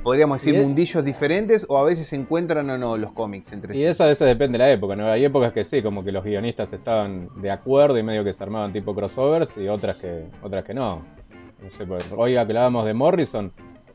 podríamos 0.03 0.43
decir, 0.43 0.61
mundillos 0.61 1.03
diferentes 1.03 1.65
o 1.69 1.77
a 1.77 1.83
veces 1.83 2.07
se 2.07 2.15
encuentran 2.15 2.69
o 2.69 2.77
no 2.77 2.97
los 2.97 3.11
cómics 3.11 3.53
entre 3.53 3.73
sí. 3.73 3.81
Y 3.81 3.85
eso 3.85 4.03
a 4.03 4.07
veces 4.07 4.27
depende 4.27 4.57
de 4.57 4.65
la 4.65 4.71
época, 4.71 4.95
¿no? 4.95 5.07
Hay 5.07 5.25
épocas 5.25 5.53
que 5.53 5.65
sí, 5.65 5.81
como 5.81 6.03
que 6.03 6.11
los 6.11 6.23
guionistas 6.23 6.73
estaban 6.73 7.29
de 7.41 7.49
acuerdo 7.49 7.97
y 7.97 8.03
medio 8.03 8.23
que 8.23 8.33
se 8.33 8.43
armaban 8.43 8.73
tipo 8.73 8.93
crossovers 8.93 9.57
y 9.57 9.67
otras 9.67 9.97
que, 9.97 10.25
otras 10.41 10.63
que 10.63 10.73
no. 10.73 11.01
No 11.63 11.71
sé, 11.71 11.85
pues, 11.85 12.13
hoy 12.15 12.35
hablábamos 12.35 12.85
de 12.85 12.93
Morrison 12.93 13.51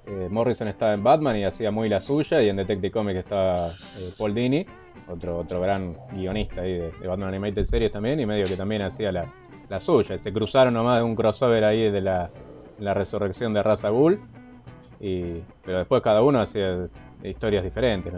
eh, 0.09 0.29
Morrison 0.31 0.69
estaba 0.69 0.95
en 0.95 1.05
Batman 1.05 1.37
y 1.37 1.45
hacía 1.45 1.71
muy 1.71 1.89
la 1.89 2.01
suya, 2.01 2.41
y 2.41 2.49
en 2.49 2.57
Detective 2.57 2.91
Comics 2.91 3.19
estaba 3.19 3.53
eh, 3.53 4.11
Paul 4.19 4.35
Dini, 4.35 4.65
otro, 5.07 5.37
otro 5.37 5.61
gran 5.61 5.95
guionista 6.13 6.63
ahí 6.63 6.79
de, 6.79 7.07
Batman 7.07 7.29
Animated 7.29 7.67
Series 7.67 7.93
también, 7.93 8.19
y 8.19 8.25
medio 8.25 8.47
que 8.47 8.57
también 8.57 8.83
hacía 8.83 9.13
la, 9.13 9.31
suya. 9.81 10.17
se 10.17 10.33
cruzaron 10.33 10.73
nomás 10.73 10.99
de 10.99 11.03
un 11.03 11.15
crossover 11.15 11.63
ahí 11.63 11.91
de 11.91 12.01
la, 12.01 12.31
resurrección 12.79 13.53
de 13.53 13.63
Raza 13.63 13.91
Bull, 13.91 14.19
y, 15.01 15.43
pero 15.65 15.79
después 15.79 16.03
cada 16.03 16.23
uno 16.23 16.41
hacía 16.41 16.89
historias 17.23 17.65
diferentes. 17.65 18.13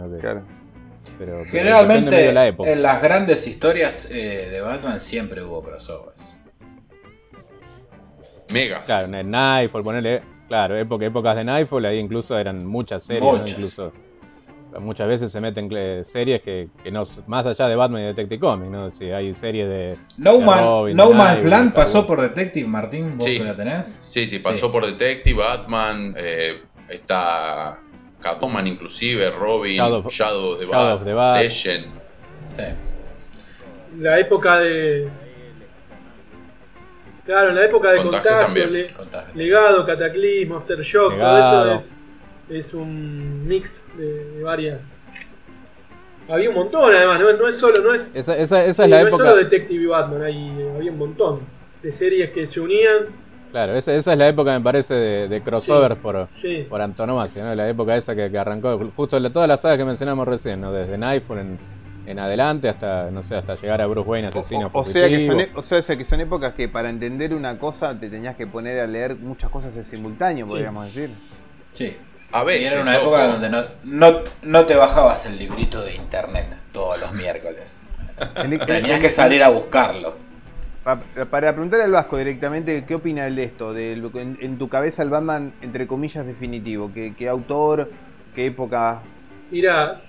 Generalmente 1.49 2.29
en 2.29 2.81
las 2.81 3.01
grandes 3.01 3.47
historias 3.47 4.09
eh, 4.11 4.49
de 4.51 4.61
Batman 4.61 4.99
siempre 4.99 5.43
hubo 5.43 5.61
crossovers. 5.63 6.33
Megas. 8.53 8.85
Claro, 8.85 9.15
en 9.17 9.31
Nightfall, 9.31 9.83
ponerle 9.83 10.21
Claro, 10.47 10.75
épocas 10.77 11.35
de 11.37 11.45
Nightfall, 11.45 11.85
ahí 11.85 11.97
incluso 11.97 12.37
eran 12.37 12.57
muchas 12.67 13.05
series, 13.05 13.51
incluso 13.51 13.93
muchas 14.81 15.07
veces 15.07 15.31
se 15.31 15.39
meten 15.39 15.69
eh, 15.73 16.01
series 16.03 16.41
que, 16.41 16.67
que 16.83 16.91
no 16.91 17.03
más 17.27 17.45
allá 17.45 17.67
de 17.69 17.75
Batman 17.77 18.01
y 18.01 18.05
Detective 18.07 18.39
Comics, 18.39 18.69
¿no? 18.69 18.91
Si 18.91 19.11
hay 19.11 19.33
series 19.33 19.69
de 19.69 19.97
No, 20.17 20.39
de 20.39 20.45
Man- 20.45 20.65
Robin, 20.65 20.97
no 20.97 21.09
de 21.09 21.15
Man's 21.15 21.45
Land 21.45 21.73
pasó 21.73 22.05
por 22.05 22.19
Detective, 22.19 22.67
Martín, 22.67 23.17
vos 23.17 23.23
Sí. 23.23 23.37
que 23.37 23.45
lo 23.45 23.55
tenés. 23.55 24.01
Sí, 24.07 24.27
sí, 24.27 24.39
pasó 24.39 24.65
Sí. 24.67 24.71
por 24.73 24.85
Detective, 24.85 25.37
Batman, 25.41 26.13
eh, 26.17 26.61
está 26.91 27.77
Catwoman 28.21 28.67
inclusive, 28.67 29.29
Robin, 29.31 29.75
Shadow 29.77 30.03
Shadow, 30.09 30.51
of- 30.53 30.59
de 30.59 30.65
Shadow 30.67 30.95
of 30.95 31.03
the 31.05 31.13
Bat. 31.13 31.41
Legend. 31.41 31.85
Sí. 32.55 32.63
La 33.99 34.19
época 34.19 34.59
de. 34.59 35.09
Claro, 37.25 37.49
en 37.49 37.55
la 37.55 37.65
época 37.65 37.89
de 37.91 37.97
Contagio 37.97 38.29
contagio, 38.31 38.45
también. 38.45 38.73
le- 38.73 38.87
Contagio. 38.93 39.33
legado, 39.35 39.85
cataclismo, 39.85 40.57
aftershock, 40.57 41.11
Legado. 41.13 41.63
todo 41.63 41.75
eso 41.75 41.85
es, 42.49 42.67
es 42.67 42.73
un 42.73 43.47
mix 43.47 43.85
de, 43.95 44.05
de 44.25 44.43
varias. 44.43 44.93
Había 46.27 46.49
un 46.49 46.55
montón 46.55 46.93
además, 46.95 47.19
no, 47.19 47.31
no 47.33 47.47
es 47.47 47.55
solo, 47.57 47.81
no 47.81 47.93
es, 47.93 48.09
Esa, 48.13 48.37
esa, 48.37 48.63
esa 48.63 48.83
sí, 48.83 48.89
es 48.89 48.89
la 48.89 49.01
no 49.01 49.07
es 49.07 49.13
época. 49.13 49.29
solo 49.29 49.35
Detective 49.43 49.83
y 49.83 49.85
Batman, 49.85 50.23
hay, 50.23 50.69
había 50.77 50.91
un 50.91 50.97
montón 50.97 51.41
de 51.83 51.91
series 51.91 52.31
que 52.31 52.47
se 52.47 52.59
unían. 52.59 53.07
Claro, 53.51 53.75
esa, 53.75 53.93
esa 53.93 54.13
es 54.13 54.17
la 54.17 54.27
época, 54.29 54.53
me 54.57 54.61
parece, 54.63 54.93
de, 54.95 55.27
de 55.27 55.41
crossover 55.41 55.93
Sí. 55.93 55.99
por, 56.01 56.27
Sí. 56.41 56.65
por 56.69 56.81
antonomasia, 56.81 57.43
¿no? 57.43 57.53
La 57.53 57.67
época 57.67 57.95
esa 57.97 58.15
que, 58.15 58.31
que 58.31 58.37
arrancó, 58.37 58.79
justo 58.95 59.19
la- 59.19 59.29
todas 59.29 59.47
las 59.47 59.61
sagas 59.61 59.77
que 59.77 59.85
mencionamos 59.85 60.27
recién, 60.27 60.61
¿no? 60.61 60.71
Desde 60.71 60.97
Nightfall 60.97 61.39
en, 61.39 61.59
en 62.05 62.19
adelante 62.19 62.69
hasta, 62.69 63.11
no 63.11 63.23
sé, 63.23 63.35
hasta 63.35 63.55
llegar 63.55 63.81
a 63.81 63.85
Bruce 63.87 64.09
Wayne, 64.09 64.27
asesino 64.29 64.69
O, 64.73 64.79
o 64.79 64.83
sea 64.85 65.07
que 65.09 65.25
son, 65.27 65.39
e- 65.41 65.49
o 65.53 65.61
sea, 65.61 65.81
que 65.97 66.03
son 66.05 66.21
épocas 66.21 66.53
que 66.55 66.67
para 66.69 66.89
entender 66.89 67.33
una 67.33 67.59
cosa 67.59 67.97
te 67.99 68.09
tenías 68.09 68.35
que 68.37 68.47
poner 68.47 68.79
a 68.79 68.87
leer 68.87 69.15
muchas 69.17 69.49
cosas 69.51 69.75
en 69.75 69.83
simultáneo, 69.83 70.45
Sí. 70.45 70.51
podríamos 70.51 70.85
decir. 70.85 71.09
Sí. 71.71 71.97
A 72.33 72.43
Y 72.43 72.45
veces, 72.45 72.71
era 72.73 72.81
una 72.83 72.91
ojo. 72.95 73.01
época 73.01 73.27
donde 73.27 73.49
no, 73.49 73.63
no, 73.83 74.19
no 74.43 74.65
te 74.65 74.75
bajabas 74.75 75.25
el 75.25 75.37
librito 75.37 75.81
de 75.81 75.93
internet 75.95 76.47
todos 76.71 77.01
los 77.01 77.11
miércoles. 77.13 77.79
En- 78.37 78.57
Tenías 78.59 78.95
en- 78.97 79.01
que 79.01 79.09
salir 79.09 79.43
a 79.43 79.49
buscarlo. 79.49 80.15
Pa- 80.83 80.99
Para 81.29 81.51
preguntarle 81.53 81.85
al 81.85 81.91
Vasco 81.91 82.17
directamente, 82.17 82.85
¿qué 82.87 82.95
opina 82.95 83.27
él 83.27 83.35
de 83.35 83.43
esto? 83.43 83.73
De 83.73 83.93
en, 83.93 84.37
en 84.41 84.57
tu 84.57 84.67
cabeza 84.67 85.03
el 85.03 85.09
Batman, 85.09 85.53
entre 85.61 85.85
comillas, 85.87 86.25
definitivo. 86.25 86.91
¿Qué, 86.93 87.13
autor? 87.29 87.89
¿Qué 88.33 88.47
época? 88.47 89.01
Mira, 89.51 90.01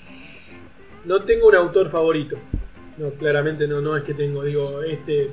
no 1.05 1.23
tengo 1.25 1.49
un 1.49 1.57
autor 1.57 1.89
favorito. 1.89 2.37
No, 2.97 3.11
claramente 3.11 3.67
no, 3.67 3.81
es 3.97 4.05
que 4.05 4.15
tengo, 4.15 4.45
digo, 4.45 4.83
este, 4.83 5.31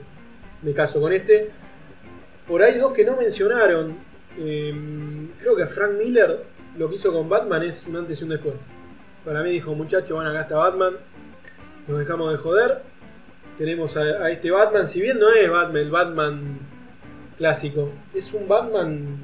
me 0.61 0.73
caso 0.73 0.99
con 0.99 1.13
este. 1.13 1.51
Por 2.47 2.63
ahí 2.63 2.77
dos 2.77 2.93
que 2.93 3.05
no 3.05 3.15
mencionaron. 3.15 3.95
Eh, 4.37 4.73
creo 5.39 5.55
que 5.55 5.65
Frank 5.67 5.91
Miller 5.99 6.43
lo 6.77 6.89
que 6.89 6.95
hizo 6.95 7.11
con 7.13 7.27
Batman 7.29 7.63
es 7.63 7.85
un 7.87 7.97
antes 7.97 8.19
y 8.19 8.23
un 8.23 8.29
después. 8.31 8.55
Para 9.23 9.43
mí 9.43 9.51
dijo, 9.51 9.73
muchachos, 9.75 10.17
van 10.17 10.27
acá 10.27 10.41
está 10.41 10.55
Batman. 10.55 10.93
Nos 11.87 11.99
dejamos 11.99 12.31
de 12.31 12.37
joder. 12.39 12.88
Tenemos 13.59 13.97
a, 13.97 14.31
este 14.31 14.51
Batman, 14.51 14.87
si 14.87 15.01
bien 15.01 15.19
no 15.19 15.33
es 15.33 15.51
Batman, 15.51 15.81
el 15.81 15.91
Batman 15.91 16.59
clásico, 17.37 17.91
es 18.13 18.33
un 18.33 18.47
Batman 18.47 19.17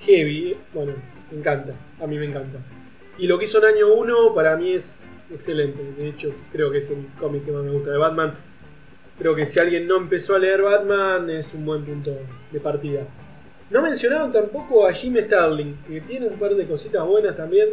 heavy. 0.00 0.54
Bueno, 0.74 0.92
me 1.30 1.38
encanta, 1.38 1.72
a 1.98 2.06
mí 2.06 2.18
me 2.18 2.26
encanta. 2.26 2.58
Y 3.16 3.26
lo 3.26 3.38
que 3.38 3.46
hizo 3.46 3.56
en 3.60 3.74
año 3.74 3.94
1 3.94 4.34
para 4.34 4.58
mí 4.58 4.74
es 4.74 5.08
excelente. 5.32 5.82
De 5.96 6.06
hecho, 6.06 6.34
creo 6.52 6.70
que 6.70 6.78
es 6.78 6.90
el 6.90 7.06
cómic 7.18 7.46
que 7.46 7.52
más 7.52 7.64
me 7.64 7.70
gusta 7.70 7.92
de 7.92 7.96
Batman. 7.96 8.34
Creo 9.18 9.34
que 9.34 9.46
si 9.46 9.58
alguien 9.58 9.88
no 9.88 9.96
empezó 9.96 10.34
a 10.34 10.38
leer 10.38 10.60
Batman 10.60 11.30
es 11.30 11.54
un 11.54 11.64
buen 11.64 11.82
punto 11.82 12.14
de 12.50 12.60
partida. 12.60 13.06
No 13.70 13.80
mencionaron 13.80 14.32
tampoco 14.32 14.86
a 14.86 14.92
Jim 14.92 15.16
Starling, 15.16 15.78
que 15.88 16.02
tiene 16.02 16.26
un 16.26 16.38
par 16.38 16.54
de 16.54 16.66
cositas 16.66 17.06
buenas 17.06 17.34
también. 17.34 17.70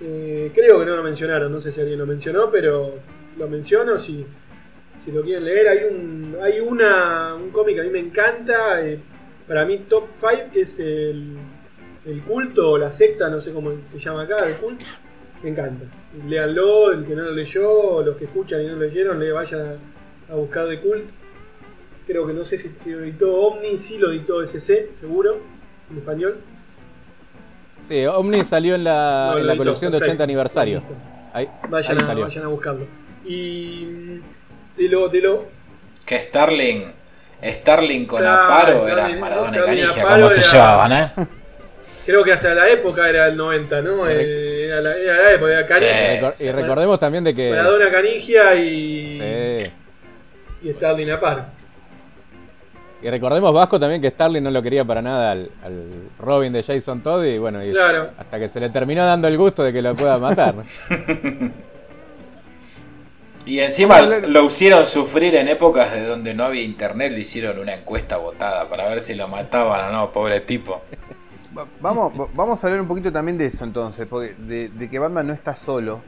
Eh, 0.00 0.50
creo 0.54 0.78
que 0.80 0.86
no 0.86 0.96
lo 0.96 1.02
mencionaron, 1.02 1.52
no 1.52 1.60
sé 1.60 1.72
si 1.72 1.80
alguien 1.82 1.98
lo 1.98 2.06
mencionó, 2.06 2.50
pero 2.50 2.94
lo 3.36 3.48
menciono 3.48 3.98
si, 3.98 4.24
si 5.06 5.12
lo 5.12 5.22
quieren 5.22 5.44
leer. 5.44 5.68
Hay 5.68 5.78
un 5.84 6.36
hay 6.42 6.60
una, 6.60 7.34
un 7.34 7.50
cómic 7.50 7.76
que 7.76 7.80
a 7.80 7.84
mí 7.84 7.90
me 7.90 8.00
encanta, 8.00 8.84
eh, 8.86 8.98
para 9.48 9.64
mí 9.64 9.78
top 9.88 10.08
5, 10.16 10.32
que 10.52 10.60
es 10.62 10.78
el, 10.80 11.36
el 12.04 12.22
culto 12.24 12.72
o 12.72 12.78
la 12.78 12.90
secta, 12.90 13.30
no 13.30 13.40
sé 13.40 13.52
cómo 13.52 13.72
se 13.90 13.98
llama 13.98 14.22
acá, 14.24 14.46
el 14.46 14.56
culto. 14.56 14.84
Me 15.42 15.50
encanta. 15.50 15.84
Léanlo, 16.28 16.92
el 16.92 17.04
que 17.06 17.14
no 17.14 17.22
lo 17.22 17.30
leyó, 17.32 18.02
los 18.02 18.16
que 18.16 18.24
escuchan 18.24 18.62
y 18.62 18.66
no 18.66 18.74
lo 18.74 18.80
leyeron, 18.80 19.18
le 19.20 19.30
vayan 19.32 19.78
a, 20.28 20.32
a 20.32 20.36
buscar 20.36 20.66
de 20.66 20.80
cult. 20.80 21.04
Creo 22.06 22.26
que 22.26 22.32
no 22.32 22.44
sé 22.44 22.58
si, 22.58 22.68
si 22.68 22.90
lo 22.90 23.00
editó 23.00 23.34
Omni, 23.42 23.76
sí 23.78 23.98
lo 23.98 24.10
editó 24.10 24.42
SC, 24.44 24.90
seguro, 24.94 25.38
en 25.90 25.98
español. 25.98 26.38
Sí, 27.82 28.04
Omni 28.06 28.44
salió 28.44 28.74
en 28.74 28.84
la, 28.84 29.30
No, 29.32 29.38
en 29.38 29.46
lo 29.46 29.46
la 29.46 29.52
editó, 29.52 29.64
colección 29.64 29.92
de 29.92 29.98
80 29.98 30.04
perfecto. 30.06 30.22
aniversario. 30.24 30.82
Ahí, 31.32 31.48
Vayan, 31.68 31.98
ahí 31.98 32.02
a, 32.02 32.06
salió. 32.06 32.24
vayan 32.24 32.44
a 32.44 32.48
buscarlo. 32.48 32.86
Y 33.24 34.20
mm, 34.76 34.82
de 34.82 34.88
lo, 34.88 35.08
de 35.08 35.20
lo, 35.20 35.44
Que 36.04 36.18
Starling, 36.22 36.84
Starling 37.42 38.06
con 38.06 38.20
Claro, 38.20 38.42
Aparo 38.44 38.88
era 38.88 39.08
Maradona 39.16 39.56
y 39.74 39.82
Aparo 39.82 40.14
¿cómo 40.22 40.30
se 40.30 40.40
era- 40.40 40.52
llevaban, 40.52 40.92
eh? 40.92 41.06
creo 42.04 42.22
que 42.22 42.32
hasta 42.32 42.54
la 42.54 42.68
época 42.68 43.08
era 43.08 43.26
el 43.26 43.36
90, 43.36 43.82
¿no? 43.82 44.06
Era 44.06 44.80
la, 44.80 44.94
era 44.96 45.22
la 45.24 45.30
época, 45.32 45.52
era 45.52 45.66
Canigia. 45.66 46.32
Sí. 46.32 46.46
Y 46.46 46.52
recordemos 46.52 46.98
también 47.00 47.24
de 47.24 47.34
que. 47.34 47.50
Maradona 47.50 47.90
Canigia 47.90 48.54
y, 48.54 49.18
Sí. 49.18 49.70
y 50.68 50.72
Starling 50.72 51.10
Apar. 51.10 51.46
Y 53.02 53.10
recordemos 53.10 53.52
Vasco 53.52 53.78
también 53.78 54.00
que 54.00 54.08
Starling 54.10 54.42
no 54.42 54.50
lo 54.50 54.62
quería 54.62 54.84
para 54.84 55.02
nada 55.02 55.32
al, 55.32 55.50
al 55.62 55.84
Robin 56.18 56.52
de 56.52 56.62
Jason 56.62 57.02
Todd 57.02 57.24
y 57.24 57.38
bueno, 57.38 57.62
y 57.64 57.70
Claro. 57.70 58.10
hasta 58.18 58.38
que 58.38 58.48
se 58.48 58.58
le 58.58 58.70
terminó 58.70 59.04
dando 59.04 59.28
el 59.28 59.36
gusto 59.36 59.62
de 59.62 59.72
que 59.72 59.82
lo 59.82 59.94
pueda 59.94 60.18
matar. 60.18 60.54
Y 63.46 63.60
encima 63.60 64.02
lo 64.02 64.44
hicieron 64.46 64.84
sufrir 64.86 65.36
en 65.36 65.46
épocas 65.48 65.92
de 65.92 66.04
donde 66.04 66.34
no 66.34 66.44
había 66.44 66.62
internet, 66.64 67.12
le 67.12 67.20
hicieron 67.20 67.58
una 67.60 67.74
encuesta 67.74 68.16
votada 68.16 68.68
para 68.68 68.88
ver 68.88 69.00
si 69.00 69.14
lo 69.14 69.28
mataban 69.28 69.88
o 69.88 69.92
no, 69.92 70.12
pobre 70.12 70.40
tipo. 70.40 70.82
Va- 71.56 71.66
Vamos, 71.80 72.12
va- 72.20 72.28
vamos 72.34 72.62
a 72.62 72.66
hablar 72.66 72.82
un 72.82 72.88
poquito 72.88 73.12
también 73.12 73.38
de 73.38 73.46
eso 73.46 73.64
entonces, 73.64 74.06
porque 74.08 74.34
de, 74.34 74.68
de 74.68 74.90
que 74.90 74.98
Batman 74.98 75.28
no 75.28 75.32
está 75.32 75.54
solo, 75.54 76.00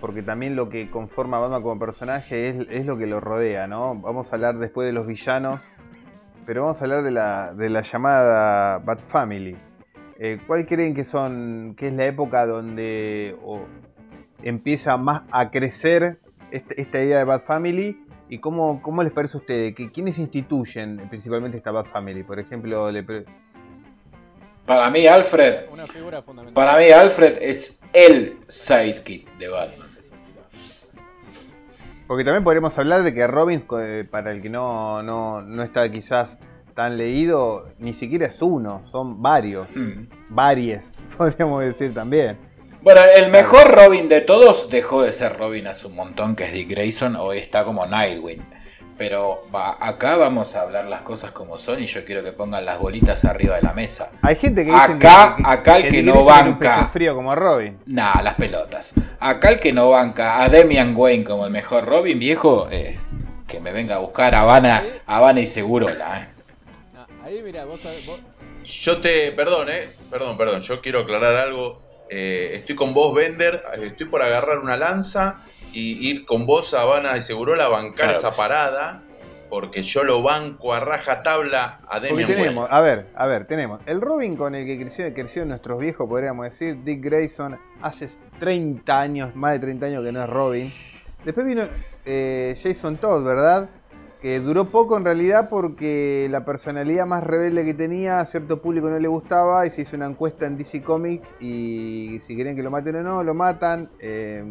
porque 0.00 0.22
también 0.24 0.56
lo 0.56 0.68
que 0.68 0.90
conforma 0.90 1.36
a 1.36 1.40
Batman 1.40 1.62
como 1.62 1.78
personaje 1.78 2.48
es, 2.48 2.66
es 2.68 2.84
lo 2.84 2.98
que 2.98 3.06
lo 3.06 3.20
rodea, 3.20 3.68
¿no? 3.68 3.94
Vamos 3.94 4.32
a 4.32 4.36
hablar 4.36 4.58
después 4.58 4.84
de 4.86 4.92
los 4.92 5.06
villanos, 5.06 5.62
pero 6.44 6.62
vamos 6.62 6.80
a 6.82 6.84
hablar 6.84 7.04
de 7.04 7.10
la, 7.12 7.54
de 7.54 7.70
la 7.70 7.82
llamada 7.82 8.78
Bat 8.80 9.02
Family. 9.02 9.56
Eh, 10.18 10.40
¿Cuál 10.48 10.66
creen 10.66 10.94
que 10.94 11.04
son, 11.04 11.74
que 11.76 11.86
es 11.88 11.94
la 11.94 12.06
época 12.06 12.44
donde 12.44 13.36
o, 13.44 13.60
empieza 14.42 14.96
más 14.96 15.22
a 15.30 15.50
crecer 15.52 16.18
este- 16.52 16.80
esta 16.80 17.02
idea 17.02 17.18
de 17.18 17.24
Bat 17.24 17.42
Family? 17.42 18.04
¿Y 18.28 18.38
cómo, 18.38 18.80
cómo 18.82 19.02
les 19.02 19.12
parece 19.12 19.36
a 19.36 19.40
ustedes? 19.40 19.74
¿Que, 19.74 19.90
¿Quiénes 19.90 20.18
instituyen 20.18 21.06
principalmente 21.10 21.58
esta 21.58 21.70
Bat 21.70 21.86
Family? 21.86 22.22
Por 22.22 22.38
ejemplo, 22.38 22.90
le 22.90 23.02
pre- 23.02 23.24
Para 24.64 24.88
mí 24.90 25.06
Alfred, 25.06 25.64
Una 25.72 25.86
figura 25.86 26.22
fundamental. 26.22 26.54
para 26.54 26.78
mí 26.78 26.90
Alfred 26.90 27.36
es 27.42 27.80
el 27.92 28.36
sidekick 28.48 29.36
de 29.36 29.48
Batman. 29.48 29.88
Porque 32.06 32.24
también 32.24 32.44
podríamos 32.44 32.76
hablar 32.78 33.02
de 33.02 33.14
que 33.14 33.26
Robin, 33.26 33.64
eh, 33.80 34.06
para 34.10 34.32
el 34.32 34.42
que 34.42 34.50
no, 34.50 35.02
no, 35.02 35.40
no 35.40 35.62
está 35.62 35.90
quizás 35.90 36.38
tan 36.74 36.96
leído, 36.98 37.68
ni 37.78 37.94
siquiera 37.94 38.26
es 38.26 38.40
uno, 38.42 38.82
son 38.86 39.22
varios. 39.22 39.66
Varias, 40.28 40.96
podríamos 41.16 41.62
decir 41.64 41.94
también. 41.94 42.36
Bueno, 42.82 43.00
el 43.04 43.30
mejor 43.30 43.68
Robin 43.72 44.08
de 44.08 44.20
todos 44.22 44.68
dejó 44.68 45.02
de 45.02 45.12
ser 45.12 45.36
Robin 45.38 45.68
hace 45.68 45.86
un 45.86 45.94
montón, 45.94 46.34
que 46.34 46.44
es 46.44 46.52
Dick 46.52 46.68
Grayson, 46.70 47.14
hoy 47.16 47.38
está 47.38 47.62
como 47.64 47.86
Nightwing. 47.86 48.42
Pero 48.98 49.44
va, 49.54 49.76
acá 49.80 50.16
vamos 50.16 50.54
a 50.54 50.62
hablar 50.62 50.84
las 50.86 51.00
cosas 51.02 51.30
como 51.32 51.58
son 51.58 51.82
y 51.82 51.86
yo 51.86 52.04
quiero 52.04 52.22
que 52.22 52.32
pongan 52.32 52.64
las 52.64 52.78
bolitas 52.78 53.24
arriba 53.24 53.56
de 53.56 53.62
la 53.62 53.72
mesa. 53.72 54.10
Hay 54.20 54.36
gente 54.36 54.64
que 54.64 54.70
dice 54.72 54.82
Acá- 54.82 55.36
acá 55.44 55.76
el 55.76 55.82
que 55.84 56.02
Dick 56.02 56.04
no 56.04 56.24
banca. 56.24 56.86
frío 56.92 57.14
como 57.14 57.34
Robin. 57.34 57.78
Nah, 57.86 58.20
las 58.22 58.34
pelotas. 58.34 58.92
Acá 59.18 59.50
el 59.50 59.60
que 59.60 59.72
no 59.72 59.90
banca 59.90 60.42
a 60.42 60.48
Demian 60.48 60.94
Wayne 60.96 61.24
como 61.24 61.46
el 61.46 61.50
mejor 61.52 61.86
Robin, 61.86 62.18
viejo, 62.18 62.68
eh, 62.70 62.98
que 63.48 63.60
me 63.60 63.72
venga 63.72 63.96
a 63.96 63.98
buscar 63.98 64.34
Habana, 64.34 64.84
Habana 65.06 65.40
y 65.40 65.46
Segurola. 65.46 66.20
Eh. 66.22 66.28
Ah, 66.96 67.06
ahí 67.24 67.40
mira, 67.44 67.64
vos, 67.64 67.80
sabés- 67.80 68.04
vos- 68.06 68.20
Yo 68.64 68.98
te. 68.98 69.32
Perdón, 69.32 69.68
eh. 69.70 69.94
Perdón, 70.10 70.36
perdón. 70.36 70.60
Yo 70.60 70.80
quiero 70.80 71.00
aclarar 71.00 71.34
algo. 71.36 71.80
Eh, 72.14 72.56
estoy 72.56 72.76
con 72.76 72.92
vos, 72.92 73.14
Bender. 73.14 73.62
eh, 73.76 73.86
Estoy 73.86 74.06
por 74.06 74.20
agarrar 74.22 74.58
una 74.58 74.76
lanza 74.76 75.40
y 75.72 76.08
ir 76.10 76.26
con 76.26 76.44
vos 76.44 76.74
a 76.74 76.82
Habana 76.82 77.16
y 77.16 77.22
Segurola 77.22 77.64
a 77.64 77.68
bancar 77.68 77.94
Claro 78.06 78.18
esa 78.18 78.32
sí. 78.32 78.36
parada. 78.38 79.02
Porque 79.48 79.82
yo 79.82 80.02
lo 80.04 80.22
banco 80.22 80.72
a 80.72 80.80
raja 80.80 81.22
tabla 81.22 81.80
a 81.86 82.00
Demian 82.00 82.26
tenemos, 82.26 82.68
a 82.70 82.80
ver, 82.80 83.08
a 83.14 83.26
ver, 83.26 83.46
tenemos 83.46 83.80
el 83.84 84.00
Robin 84.00 84.34
con 84.34 84.54
el 84.54 84.64
que 84.64 84.78
creció, 84.80 85.12
crecieron 85.12 85.50
nuestros 85.50 85.78
viejos, 85.78 86.08
podríamos 86.08 86.46
decir, 86.46 86.82
Dick 86.84 87.04
Grayson, 87.04 87.58
hace 87.82 88.08
30 88.40 88.98
años, 88.98 89.36
más 89.36 89.52
de 89.52 89.58
30 89.58 89.86
años 89.86 90.04
que 90.06 90.10
no 90.12 90.22
es 90.22 90.30
Robin. 90.30 90.72
Después 91.22 91.46
vino 91.46 91.68
eh, 92.06 92.56
Jason 92.62 92.96
Todd, 92.96 93.24
¿verdad? 93.26 93.68
Que 94.22 94.38
duró 94.38 94.70
poco 94.70 94.96
en 94.96 95.04
realidad 95.04 95.48
porque 95.50 96.28
la 96.30 96.44
personalidad 96.44 97.06
más 97.06 97.24
rebelde 97.24 97.64
que 97.64 97.74
tenía 97.74 98.20
a 98.20 98.26
cierto 98.26 98.62
público 98.62 98.88
no 98.88 99.00
le 99.00 99.08
gustaba 99.08 99.66
y 99.66 99.70
se 99.70 99.82
hizo 99.82 99.96
una 99.96 100.06
encuesta 100.06 100.46
en 100.46 100.56
DC 100.56 100.80
Comics 100.82 101.34
y 101.40 102.20
si 102.20 102.36
quieren 102.36 102.54
que 102.54 102.62
lo 102.62 102.70
maten 102.70 102.96
o 102.96 103.02
no, 103.02 103.24
lo 103.24 103.34
matan. 103.34 103.90
Eh, 103.98 104.44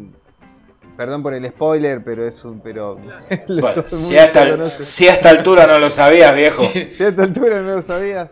perdón 0.94 1.22
por 1.22 1.32
el 1.32 1.48
spoiler, 1.48 2.04
pero 2.04 2.26
es 2.26 2.44
un... 2.44 2.60
Pero, 2.60 2.98
bueno, 3.48 3.82
si, 3.86 4.18
hasta, 4.18 4.68
si 4.68 5.08
a 5.08 5.14
esta 5.14 5.30
altura 5.30 5.66
no 5.66 5.78
lo 5.78 5.88
sabías, 5.88 6.36
viejo. 6.36 6.62
si 6.92 7.02
a 7.02 7.08
esta 7.08 7.22
altura 7.22 7.62
no 7.62 7.76
lo 7.76 7.82
sabías. 7.82 8.28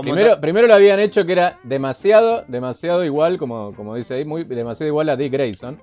Primero, 0.00 0.40
primero 0.40 0.68
lo 0.68 0.74
habían 0.74 1.00
hecho 1.00 1.26
que 1.26 1.32
era 1.32 1.58
demasiado, 1.64 2.44
demasiado 2.46 3.04
igual, 3.04 3.36
como, 3.36 3.74
como 3.74 3.96
dice 3.96 4.14
ahí, 4.14 4.24
muy, 4.24 4.44
demasiado 4.44 4.86
igual 4.86 5.08
a 5.08 5.16
Dick 5.16 5.32
Grayson. 5.32 5.82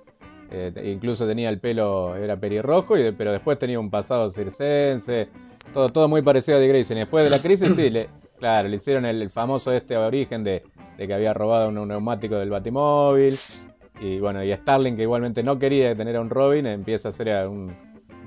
Eh, 0.51 0.93
incluso 0.93 1.25
tenía 1.25 1.49
el 1.49 1.59
pelo, 1.59 2.15
era 2.15 2.37
pelirrojo, 2.37 2.97
y, 2.97 3.11
pero 3.11 3.31
después 3.31 3.57
tenía 3.57 3.79
un 3.79 3.89
pasado 3.89 4.31
circense, 4.31 5.27
todo, 5.73 5.89
todo 5.89 6.07
muy 6.07 6.21
parecido 6.21 6.57
a 6.57 6.61
Dick 6.61 6.69
Grayson. 6.69 6.97
Y 6.97 6.99
después 7.01 7.23
de 7.23 7.29
la 7.29 7.41
crisis, 7.41 7.75
sí, 7.75 7.89
le, 7.89 8.09
claro, 8.39 8.67
le 8.67 8.75
hicieron 8.75 9.05
el, 9.05 9.29
famoso 9.29 9.71
este 9.71 9.97
origen 9.97 10.43
de, 10.43 10.63
que 10.97 11.13
había 11.13 11.33
robado 11.33 11.69
un, 11.69 11.87
neumático 11.87 12.35
del 12.35 12.49
Batimóvil. 12.49 13.35
Y 13.99 14.19
bueno, 14.19 14.43
y 14.43 14.53
Starling, 14.53 14.95
que 14.95 15.03
igualmente 15.03 15.41
no 15.41 15.57
quería 15.57 15.95
tener 15.95 16.17
a 16.17 16.21
un 16.21 16.29
Robin, 16.29 16.65
empieza 16.65 17.09
a 17.09 17.11
ser 17.11 17.47
un, 17.47 17.73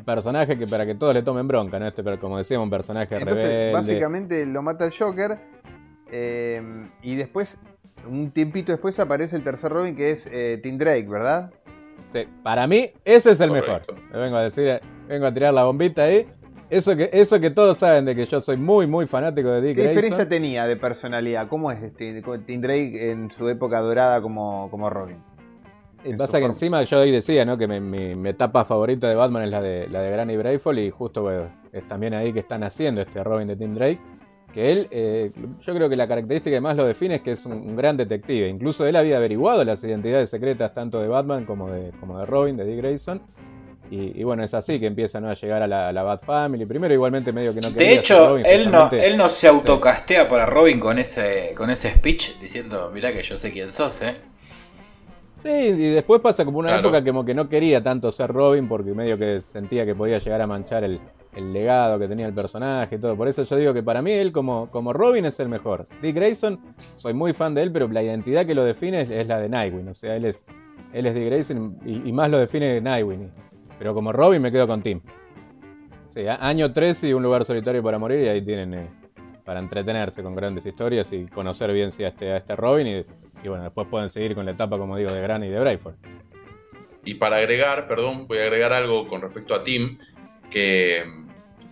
personaje 0.04 0.56
que 0.56 0.66
para 0.66 0.86
que 0.86 0.94
todos 0.94 1.12
le 1.12 1.22
tomen 1.22 1.46
bronca, 1.46 1.78
¿no? 1.78 1.86
Este, 1.86 2.02
pero 2.02 2.18
como 2.18 2.38
decíamos, 2.38 2.64
un 2.64 2.70
personaje 2.70 3.14
Entonces, 3.14 3.74
Básicamente 3.74 4.46
lo 4.46 4.62
mata 4.62 4.86
el 4.86 4.92
Joker. 4.98 5.38
Eh, 6.10 6.62
y 7.02 7.16
después, 7.16 7.58
un 8.08 8.30
tiempito 8.30 8.72
después 8.72 8.98
aparece 8.98 9.36
el 9.36 9.42
tercer 9.42 9.70
Robin 9.70 9.94
que 9.94 10.10
es 10.10 10.26
eh, 10.32 10.58
Tim 10.62 10.78
Drake, 10.78 11.06
¿verdad? 11.06 11.52
Para 12.42 12.66
mí, 12.66 12.90
ese 13.04 13.32
es 13.32 13.40
el 13.40 13.50
mejor. 13.50 13.82
vengo 14.12 14.36
a 14.36 14.42
decir, 14.42 14.80
vengo 15.08 15.26
a 15.26 15.32
tirar 15.32 15.54
la 15.54 15.64
bombita 15.64 16.04
ahí. 16.04 16.26
Eso 16.70 16.94
que, 16.94 17.08
eso 17.12 17.40
que 17.40 17.50
todos 17.50 17.78
saben 17.78 18.04
de 18.04 18.14
que 18.14 18.26
yo 18.26 18.40
soy 18.42 18.58
muy, 18.58 18.86
muy 18.86 19.06
fanático 19.06 19.48
de 19.48 19.62
Dick 19.62 19.76
¿Qué 19.76 19.88
diferencia 19.88 20.28
tenía 20.28 20.66
de 20.66 20.76
personalidad? 20.76 21.48
¿Cómo 21.48 21.72
es 21.72 21.82
este, 21.82 22.22
Tim 22.44 22.60
Drake 22.60 23.10
en 23.10 23.30
su 23.30 23.48
época 23.48 23.80
dorada 23.80 24.20
como, 24.20 24.70
como 24.70 24.90
Robin? 24.90 25.16
Y 26.04 26.14
pasa 26.14 26.38
que 26.38 26.44
encima 26.44 26.82
yo 26.84 27.00
ahí 27.00 27.10
decía, 27.10 27.44
¿no? 27.44 27.56
Que 27.56 27.66
mi, 27.66 28.28
etapa 28.28 28.64
favorita 28.64 29.08
de 29.08 29.14
Batman 29.14 29.44
es 29.44 29.50
la 29.50 29.62
de, 29.62 29.88
la 29.88 30.02
de 30.02 30.10
Granny 30.10 30.36
Brayfall 30.36 30.78
y 30.78 30.90
justo 30.90 31.30
es 31.72 31.88
también 31.88 32.14
ahí 32.14 32.32
que 32.32 32.40
están 32.40 32.62
haciendo 32.62 33.00
este 33.00 33.24
Robin 33.24 33.48
de 33.48 33.56
Tim 33.56 33.74
Drake 33.74 33.98
que 34.52 34.72
él, 34.72 34.88
eh, 34.90 35.30
yo 35.60 35.74
creo 35.74 35.88
que 35.88 35.96
la 35.96 36.08
característica 36.08 36.56
que 36.56 36.60
más 36.60 36.76
lo 36.76 36.86
define 36.86 37.16
es 37.16 37.22
que 37.22 37.32
es 37.32 37.44
un, 37.44 37.76
gran 37.76 37.96
detective. 37.96 38.48
Incluso 38.48 38.86
él 38.86 38.96
había 38.96 39.18
averiguado 39.18 39.64
las 39.64 39.82
identidades 39.84 40.30
secretas 40.30 40.72
tanto 40.72 41.00
de 41.00 41.08
Batman 41.08 41.44
como 41.44 41.70
de, 41.70 41.92
como 42.00 42.18
de 42.18 42.26
Robin, 42.26 42.56
de 42.56 42.64
Dick 42.64 42.78
Grayson. 42.78 43.20
Y, 43.90 44.22
bueno, 44.22 44.44
es 44.44 44.52
así 44.52 44.78
que 44.78 44.84
empiezan 44.84 45.24
a 45.24 45.32
llegar 45.32 45.62
a 45.62 45.66
la, 45.66 45.88
a 45.88 46.02
Bat 46.02 46.22
Family. 46.22 46.66
Primero 46.66 46.92
igualmente 46.92 47.32
medio 47.32 47.54
que 47.54 47.62
no 47.62 47.72
quería 47.72 47.88
De 47.88 47.94
hecho, 47.94 48.36
él, 48.36 48.70
no, 48.70 48.90
él 48.90 49.16
no 49.16 49.30
se 49.30 49.48
autocastea 49.48 50.28
para 50.28 50.44
Robin 50.44 50.78
con 50.78 50.98
ese, 50.98 51.54
con 51.56 51.70
ese 51.70 51.94
speech 51.94 52.38
diciendo, 52.38 52.90
mirá 52.92 53.12
que 53.14 53.22
yo 53.22 53.38
sé 53.38 53.50
quién 53.50 53.70
sos, 53.70 54.02
¿eh? 54.02 54.16
Sí, 55.38 55.48
y 55.48 55.90
después 55.90 56.20
pasa 56.20 56.44
como 56.44 56.58
una 56.58 56.76
época 56.76 57.02
como 57.02 57.24
que 57.24 57.32
no 57.32 57.48
quería 57.48 57.82
tanto 57.82 58.12
ser 58.12 58.30
Robin 58.30 58.68
porque 58.68 58.92
medio 58.92 59.16
que 59.16 59.40
sentía 59.40 59.86
que 59.86 59.94
podía 59.94 60.18
llegar 60.18 60.42
a 60.42 60.46
manchar 60.46 60.84
el, 60.84 61.00
el 61.34 61.52
legado 61.52 61.98
que 61.98 62.08
tenía 62.08 62.26
el 62.26 62.34
personaje 62.34 62.96
y 62.96 62.98
todo. 62.98 63.16
Por 63.16 63.28
eso 63.28 63.44
yo 63.44 63.56
digo 63.56 63.74
que 63.74 63.82
para 63.82 64.02
mí 64.02 64.12
él 64.12 64.32
como, 64.32 64.70
como 64.70 64.92
Robin 64.92 65.24
es 65.24 65.38
el 65.40 65.48
mejor. 65.48 65.86
Dick 66.02 66.14
Grayson, 66.14 66.60
soy 66.96 67.14
muy 67.14 67.32
fan 67.32 67.54
de 67.54 67.62
él, 67.62 67.72
pero 67.72 67.88
la 67.88 68.02
identidad 68.02 68.46
que 68.46 68.54
lo 68.54 68.64
define 68.64 69.02
es, 69.02 69.26
la 69.26 69.38
de 69.38 69.48
Nightwing. 69.48 69.88
O 69.88 69.94
sea, 69.94 70.16
él 70.16 70.24
es, 70.24 70.44
él 70.92 71.06
es 71.06 71.14
Dick 71.14 71.26
Grayson 71.26 71.78
y, 71.84 72.12
más 72.12 72.30
lo 72.30 72.38
define 72.38 72.80
Nightwing. 72.80 73.30
Pero 73.78 73.94
como 73.94 74.12
Robin 74.12 74.42
me 74.42 74.50
quedo 74.50 74.66
con 74.66 74.82
Tim. 74.82 75.00
Año 76.40 76.72
13 76.72 77.08
y 77.08 77.12
un 77.12 77.22
lugar 77.22 77.44
solitario 77.44 77.80
para 77.82 77.98
morir 77.98 78.20
y 78.24 78.28
ahí 78.28 78.42
tienen 78.42 78.74
eh, 78.74 78.90
para 79.44 79.60
entretenerse 79.60 80.20
con 80.22 80.34
grandes 80.34 80.66
historias 80.66 81.12
y 81.12 81.26
conocer 81.26 81.72
bien 81.72 81.92
si 81.92 82.02
a 82.02 82.08
este, 82.08 82.36
este 82.36 82.56
Robin 82.56 83.04
y, 83.44 83.48
bueno, 83.48 83.62
después 83.62 83.86
pueden 83.88 84.10
seguir 84.10 84.34
con 84.34 84.44
la 84.44 84.50
etapa, 84.50 84.76
como 84.78 84.96
digo, 84.96 85.12
de 85.12 85.22
Gran 85.22 85.44
y 85.44 85.48
de 85.48 85.60
Brayford. 85.60 85.94
Y 87.04 87.14
para 87.14 87.36
agregar, 87.36 87.86
perdón, 87.86 88.26
voy 88.26 88.38
a 88.38 88.42
agregar 88.42 88.72
algo 88.72 89.06
con 89.06 89.22
respecto 89.22 89.54
a 89.54 89.62
Tim, 89.62 89.98
que 90.50 91.04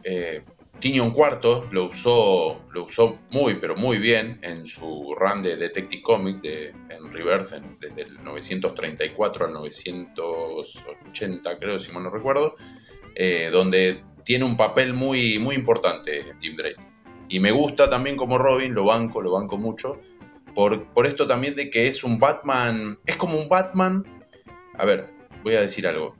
eh, 0.04 0.44
Tinion 0.80 1.10
Cuarto 1.10 1.66
lo 1.70 1.86
usó, 1.86 2.60
lo 2.70 2.84
usó 2.84 3.18
muy, 3.30 3.56
pero 3.56 3.76
muy 3.76 3.98
bien 3.98 4.38
en 4.42 4.66
su 4.66 5.14
run 5.18 5.42
de 5.42 5.56
Detective 5.56 6.02
Comic 6.02 6.42
de, 6.42 6.68
en 6.68 7.10
Rebirth 7.10 7.52
desde 7.80 8.02
el 8.02 8.22
934 8.22 9.46
al 9.46 9.52
980, 9.54 11.58
creo, 11.58 11.80
si 11.80 11.92
mal 11.92 12.02
no 12.02 12.10
recuerdo, 12.10 12.56
eh, 13.14 13.48
donde 13.50 14.02
tiene 14.24 14.44
un 14.44 14.56
papel 14.56 14.92
muy, 14.92 15.38
muy 15.38 15.54
importante 15.54 16.34
Tim 16.38 16.56
Drake. 16.56 16.76
Y 17.28 17.40
me 17.40 17.52
gusta 17.52 17.88
también 17.88 18.16
como 18.16 18.38
Robin, 18.38 18.74
lo 18.74 18.84
banco, 18.84 19.22
lo 19.22 19.32
banco 19.32 19.56
mucho, 19.56 20.00
por, 20.54 20.92
por 20.92 21.06
esto 21.06 21.26
también 21.26 21.54
de 21.54 21.70
que 21.70 21.86
es 21.86 22.04
un 22.04 22.18
Batman, 22.18 22.98
es 23.06 23.16
como 23.16 23.38
un 23.38 23.48
Batman, 23.48 24.04
a 24.74 24.84
ver, 24.84 25.08
voy 25.42 25.54
a 25.54 25.60
decir 25.60 25.86
algo, 25.86 26.16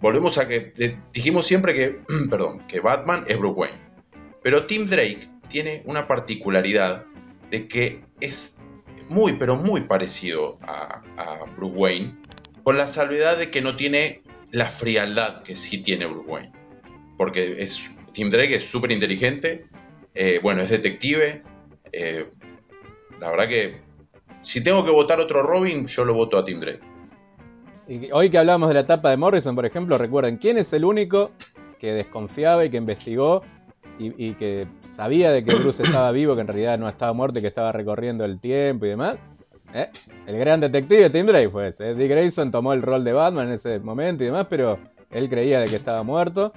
volvemos 0.00 0.38
a 0.38 0.48
que 0.48 0.72
dijimos 1.12 1.46
siempre 1.46 1.74
que, 1.74 2.00
perdón, 2.30 2.66
que 2.66 2.80
Batman 2.80 3.24
es 3.28 3.38
Bruce 3.38 3.54
Wayne. 3.58 3.78
Pero 4.42 4.66
Tim 4.66 4.86
Drake 4.86 5.28
tiene 5.48 5.82
una 5.84 6.06
particularidad 6.06 7.04
de 7.50 7.68
que 7.68 8.04
es 8.20 8.60
muy, 9.08 9.34
pero 9.34 9.56
muy 9.56 9.82
parecido 9.82 10.58
a, 10.62 11.02
Bruce 11.56 11.76
Wayne, 11.76 12.16
con 12.62 12.78
la 12.78 12.86
salvedad 12.86 13.36
de 13.36 13.50
que 13.50 13.60
no 13.60 13.76
tiene 13.76 14.22
la 14.50 14.66
frialdad 14.66 15.42
que 15.42 15.54
sí 15.54 15.82
tiene 15.82 16.06
Bruce 16.06 16.28
Wayne. 16.28 16.52
Porque 17.18 17.56
es, 17.62 17.90
Tim 18.14 18.30
Drake 18.30 18.54
es 18.54 18.70
súper 18.70 18.92
inteligente, 18.92 19.66
eh, 20.14 20.40
bueno, 20.42 20.62
es 20.62 20.70
detective. 20.70 21.42
Eh, 21.92 22.26
la 23.18 23.30
verdad 23.30 23.48
que 23.48 23.80
si 24.42 24.62
tengo 24.64 24.84
que 24.84 24.90
votar 24.90 25.20
otro 25.20 25.42
Robin, 25.42 25.86
yo 25.86 26.04
lo 26.04 26.14
voto 26.14 26.38
a 26.38 26.44
Tim 26.44 26.60
Drake 26.60 26.89
hoy 28.12 28.30
que 28.30 28.38
hablamos 28.38 28.68
de 28.68 28.74
la 28.74 28.80
etapa 28.80 29.10
de 29.10 29.16
Morrison, 29.16 29.54
por 29.54 29.66
ejemplo, 29.66 29.98
recuerden, 29.98 30.36
¿quién 30.36 30.58
es 30.58 30.72
el 30.72 30.84
único 30.84 31.32
que 31.78 31.92
desconfiaba 31.92 32.64
y 32.64 32.70
que 32.70 32.76
investigó 32.76 33.42
y, 33.98 34.32
que 34.34 34.66
sabía 34.80 35.30
de 35.30 35.44
que 35.44 35.54
Bruce 35.54 35.82
estaba 35.82 36.10
vivo, 36.10 36.34
que 36.34 36.40
en 36.40 36.46
realidad 36.46 36.78
no 36.78 36.88
estaba 36.88 37.12
muerto 37.12 37.38
y 37.38 37.42
que 37.42 37.48
estaba 37.48 37.70
recorriendo 37.70 38.24
el 38.24 38.40
tiempo 38.40 38.86
y 38.86 38.90
demás? 38.90 39.16
¿Eh? 39.74 39.90
El 40.26 40.38
gran 40.38 40.60
detective 40.60 41.10
Tim 41.10 41.26
Drake 41.26 41.50
fue 41.50 41.68
ese. 41.68 41.94
Dick 41.94 42.08
Grayson 42.08 42.50
tomó 42.50 42.72
el 42.72 42.80
rol 42.80 43.04
de 43.04 43.12
Batman 43.12 43.48
en 43.48 43.54
ese 43.54 43.78
momento 43.78 44.22
y 44.22 44.26
demás, 44.26 44.46
pero 44.48 44.78
él 45.10 45.28
creía 45.28 45.60
de 45.60 45.66
que 45.66 45.76
estaba 45.76 46.02
muerto. 46.02 46.52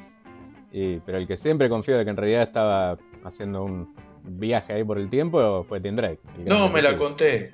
pero 0.72 1.18
el 1.18 1.28
que 1.28 1.36
siempre 1.36 1.68
confió 1.68 1.98
de 1.98 2.06
que 2.06 2.12
en 2.12 2.18
realidad 2.18 2.44
estaba 2.44 2.98
haciendo 3.26 3.64
un 3.64 3.94
viaje 4.24 4.74
ahí 4.74 4.84
por 4.84 4.98
el 4.98 5.10
tiempo 5.10 5.66
fue 5.68 5.82
Tim 5.82 5.96
Drake. 5.96 6.20
No 6.46 6.70
me 6.70 6.82
la 6.82 6.96
conté. 6.96 7.52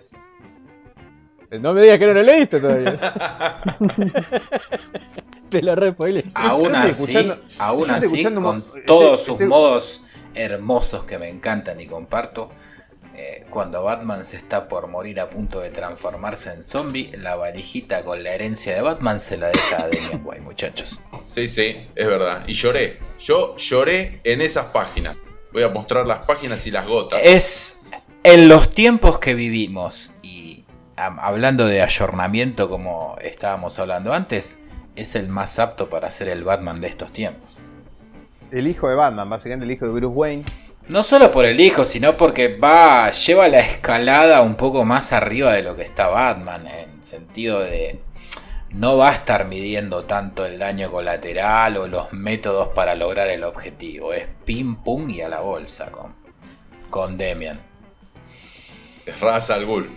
No 1.59 1.73
me 1.73 1.81
digas 1.81 1.99
que 1.99 2.05
no 2.05 2.13
lo 2.13 2.23
leíste 2.23 2.59
todavía. 2.59 2.99
Te 5.49 5.61
lo 5.63 5.75
re 5.75 5.95
Aún 6.35 6.75
así, 6.75 7.33
aún 7.57 7.89
así 7.89 8.23
con 8.23 8.63
todos 8.85 9.23
sus 9.23 9.39
modos 9.39 10.03
hermosos 10.35 11.05
que 11.05 11.17
me 11.17 11.27
encantan 11.27 11.81
y 11.81 11.87
comparto, 11.87 12.51
eh, 13.15 13.47
cuando 13.49 13.83
Batman 13.83 14.25
se 14.25 14.37
está 14.37 14.67
por 14.67 14.87
morir 14.87 15.19
a 15.19 15.31
punto 15.31 15.59
de 15.59 15.71
transformarse 15.71 16.53
en 16.53 16.61
zombie, 16.61 17.09
la 17.17 17.35
valijita 17.35 18.03
con 18.03 18.23
la 18.23 18.31
herencia 18.31 18.75
de 18.75 18.81
Batman 18.81 19.19
se 19.19 19.37
la 19.37 19.47
deja 19.47 19.77
a 19.83 19.87
Damian 19.87 20.21
White, 20.23 20.41
muchachos. 20.41 20.99
Sí, 21.27 21.47
sí, 21.47 21.87
es 21.95 22.07
verdad. 22.07 22.43
Y 22.45 22.53
lloré. 22.53 22.99
Yo 23.17 23.55
lloré 23.57 24.21
en 24.23 24.41
esas 24.41 24.67
páginas. 24.67 25.23
Voy 25.51 25.63
a 25.63 25.69
mostrar 25.69 26.05
las 26.05 26.25
páginas 26.27 26.67
y 26.67 26.71
las 26.71 26.85
gotas. 26.87 27.19
Es 27.23 27.79
en 28.23 28.47
los 28.47 28.73
tiempos 28.73 29.17
que 29.17 29.33
vivimos 29.33 30.11
hablando 30.99 31.65
de 31.65 31.81
ayornamiento 31.81 32.69
como 32.69 33.17
estábamos 33.21 33.79
hablando 33.79 34.13
antes, 34.13 34.59
es 34.95 35.15
el 35.15 35.29
más 35.29 35.59
apto 35.59 35.89
para 35.89 36.09
ser 36.09 36.27
el 36.27 36.43
Batman 36.43 36.81
de 36.81 36.87
estos 36.87 37.13
tiempos. 37.13 37.49
El 38.51 38.67
hijo 38.67 38.89
de 38.89 38.95
Batman, 38.95 39.29
básicamente 39.29 39.65
el 39.65 39.71
hijo 39.71 39.85
de 39.85 39.91
Bruce 39.91 40.07
Wayne. 40.07 40.45
No 40.87 41.03
solo 41.03 41.31
por 41.31 41.45
el 41.45 41.59
hijo, 41.59 41.85
sino 41.85 42.17
porque 42.17 42.57
va, 42.57 43.11
lleva 43.11 43.47
la 43.47 43.59
escalada 43.59 44.41
un 44.41 44.55
poco 44.55 44.85
más 44.85 45.13
arriba 45.13 45.53
de 45.53 45.61
lo 45.61 45.75
que 45.75 45.83
está 45.83 46.07
Batman, 46.07 46.67
en 46.67 47.03
sentido 47.03 47.59
de 47.59 47.99
no 48.71 48.97
va 48.97 49.09
a 49.09 49.13
estar 49.13 49.45
midiendo 49.45 50.03
tanto 50.03 50.45
el 50.45 50.59
daño 50.59 50.91
colateral 50.91 51.77
o 51.77 51.87
los 51.87 52.13
métodos 52.13 52.69
para 52.69 52.95
lograr 52.95 53.27
el 53.27 53.43
objetivo. 53.43 54.13
Es 54.13 54.27
pim 54.45 54.77
pum 54.77 55.09
y 55.09 55.21
a 55.21 55.29
la 55.29 55.41
bolsa 55.41 55.91
con, 55.91 56.15
con 56.89 57.17
Demian. 57.17 57.59
Es 59.05 59.19
raza 59.19 59.55
al 59.55 59.65
bull. 59.65 59.89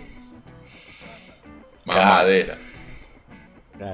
Mamadera. 1.85 2.57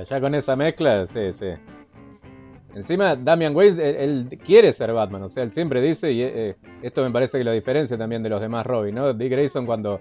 Ya, 0.08 0.20
con 0.20 0.34
esa 0.34 0.54
mezcla, 0.56 1.06
sí, 1.06 1.32
sí. 1.32 1.46
Encima, 2.74 3.16
Damian 3.16 3.56
Wayne, 3.56 4.04
él, 4.04 4.38
quiere 4.44 4.72
ser 4.72 4.92
Batman, 4.92 5.22
o 5.22 5.28
sea, 5.28 5.42
él 5.42 5.52
siempre 5.52 5.80
dice, 5.80 6.12
y 6.12 6.22
eh, 6.22 6.56
esto 6.82 7.02
me 7.02 7.10
parece 7.10 7.38
que 7.38 7.44
lo 7.44 7.52
diferencia 7.52 7.96
también 7.96 8.22
de 8.22 8.28
los 8.28 8.40
demás 8.40 8.66
Robin, 8.66 8.94
¿no? 8.94 9.12
Dick 9.14 9.30
Grayson 9.30 9.64
cuando, 9.64 10.00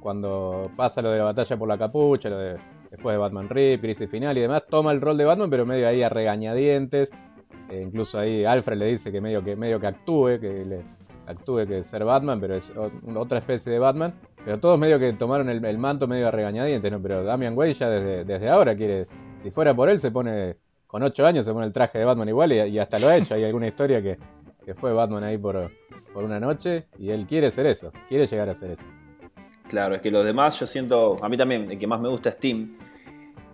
cuando 0.00 0.70
pasa 0.76 1.02
lo 1.02 1.10
de 1.10 1.18
la 1.18 1.24
batalla 1.24 1.56
por 1.56 1.68
la 1.68 1.76
capucha, 1.76 2.30
lo 2.30 2.38
de 2.38 2.56
después 2.94 3.14
de 3.14 3.18
Batman 3.18 3.48
Rip, 3.48 3.80
crisis 3.80 4.08
final 4.08 4.38
y 4.38 4.40
demás, 4.40 4.62
toma 4.70 4.92
el 4.92 5.00
rol 5.00 5.16
de 5.18 5.24
Batman, 5.24 5.50
pero 5.50 5.66
medio 5.66 5.88
ahí 5.88 6.02
a 6.04 6.08
regañadientes. 6.08 7.10
Eh, 7.68 7.82
incluso 7.84 8.20
ahí 8.20 8.44
Alfred 8.44 8.78
le 8.78 8.86
dice 8.86 9.10
que 9.10 9.20
medio 9.20 9.42
que, 9.42 9.56
medio 9.56 9.80
que 9.80 9.88
actúe, 9.88 10.38
que 10.40 10.64
le 10.64 10.82
actúe 11.26 11.66
que 11.66 11.82
ser 11.82 12.04
Batman, 12.04 12.40
pero 12.40 12.56
es 12.56 12.72
otra 13.14 13.38
especie 13.38 13.72
de 13.72 13.78
Batman. 13.78 14.14
Pero 14.44 14.60
todos 14.60 14.78
medio 14.78 14.98
que 14.98 15.12
tomaron 15.12 15.48
el, 15.48 15.78
manto 15.78 16.06
medio 16.06 16.28
a 16.28 16.30
regañadientes, 16.30 16.90
¿no? 16.90 17.00
Pero 17.00 17.24
Damian 17.24 17.56
Wayne 17.56 17.74
ya 17.74 17.88
desde, 17.88 18.24
desde 18.24 18.48
ahora 18.48 18.76
quiere, 18.76 19.06
si 19.42 19.50
fuera 19.50 19.74
por 19.74 19.88
él, 19.88 19.98
se 19.98 20.10
pone, 20.10 20.56
con 20.86 21.02
8 21.02 21.26
años 21.26 21.44
se 21.44 21.52
pone 21.52 21.66
el 21.66 21.72
traje 21.72 21.98
de 21.98 22.04
Batman 22.04 22.28
igual 22.28 22.52
y, 22.52 22.78
hasta 22.78 22.98
lo 22.98 23.08
ha 23.08 23.16
hecho. 23.16 23.34
Hay 23.34 23.44
alguna 23.44 23.66
historia 23.66 24.02
que, 24.02 24.18
que 24.64 24.74
fue 24.74 24.92
Batman 24.92 25.24
ahí 25.24 25.38
por, 25.38 25.70
por 26.12 26.24
una 26.24 26.38
noche 26.38 26.86
y 26.98 27.10
él 27.10 27.26
quiere 27.26 27.50
ser 27.50 27.66
eso, 27.66 27.92
quiere 28.08 28.26
llegar 28.26 28.48
a 28.48 28.54
ser 28.54 28.72
eso. 28.72 28.84
Claro, 29.68 29.94
es 29.94 30.00
que 30.00 30.10
los 30.10 30.24
demás 30.24 30.58
yo 30.60 30.66
siento, 30.66 31.16
a 31.22 31.28
mí 31.28 31.36
también 31.36 31.70
el 31.70 31.78
que 31.78 31.86
más 31.86 32.00
me 32.00 32.08
gusta 32.08 32.28
es 32.28 32.38
Tim. 32.38 32.74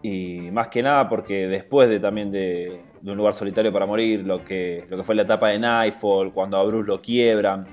Y 0.03 0.51
más 0.51 0.69
que 0.69 0.83
nada 0.83 1.09
porque 1.09 1.47
después 1.47 1.89
de 1.89 2.01
también 2.01 2.31
de, 2.31 2.81
un 3.03 3.17
lugar 3.17 3.35
solitario 3.35 3.73
para 3.73 3.87
morir, 3.87 4.27
lo 4.27 4.45
que, 4.45 4.85
lo 4.89 4.97
que 4.97 5.03
fue 5.03 5.15
la 5.15 5.23
etapa 5.23 5.49
de 5.49 5.59
Nightfall, 5.59 6.33
cuando 6.33 6.57
a 6.57 6.65
Bruce 6.65 6.87
lo 6.87 7.01
quiebran, 7.01 7.67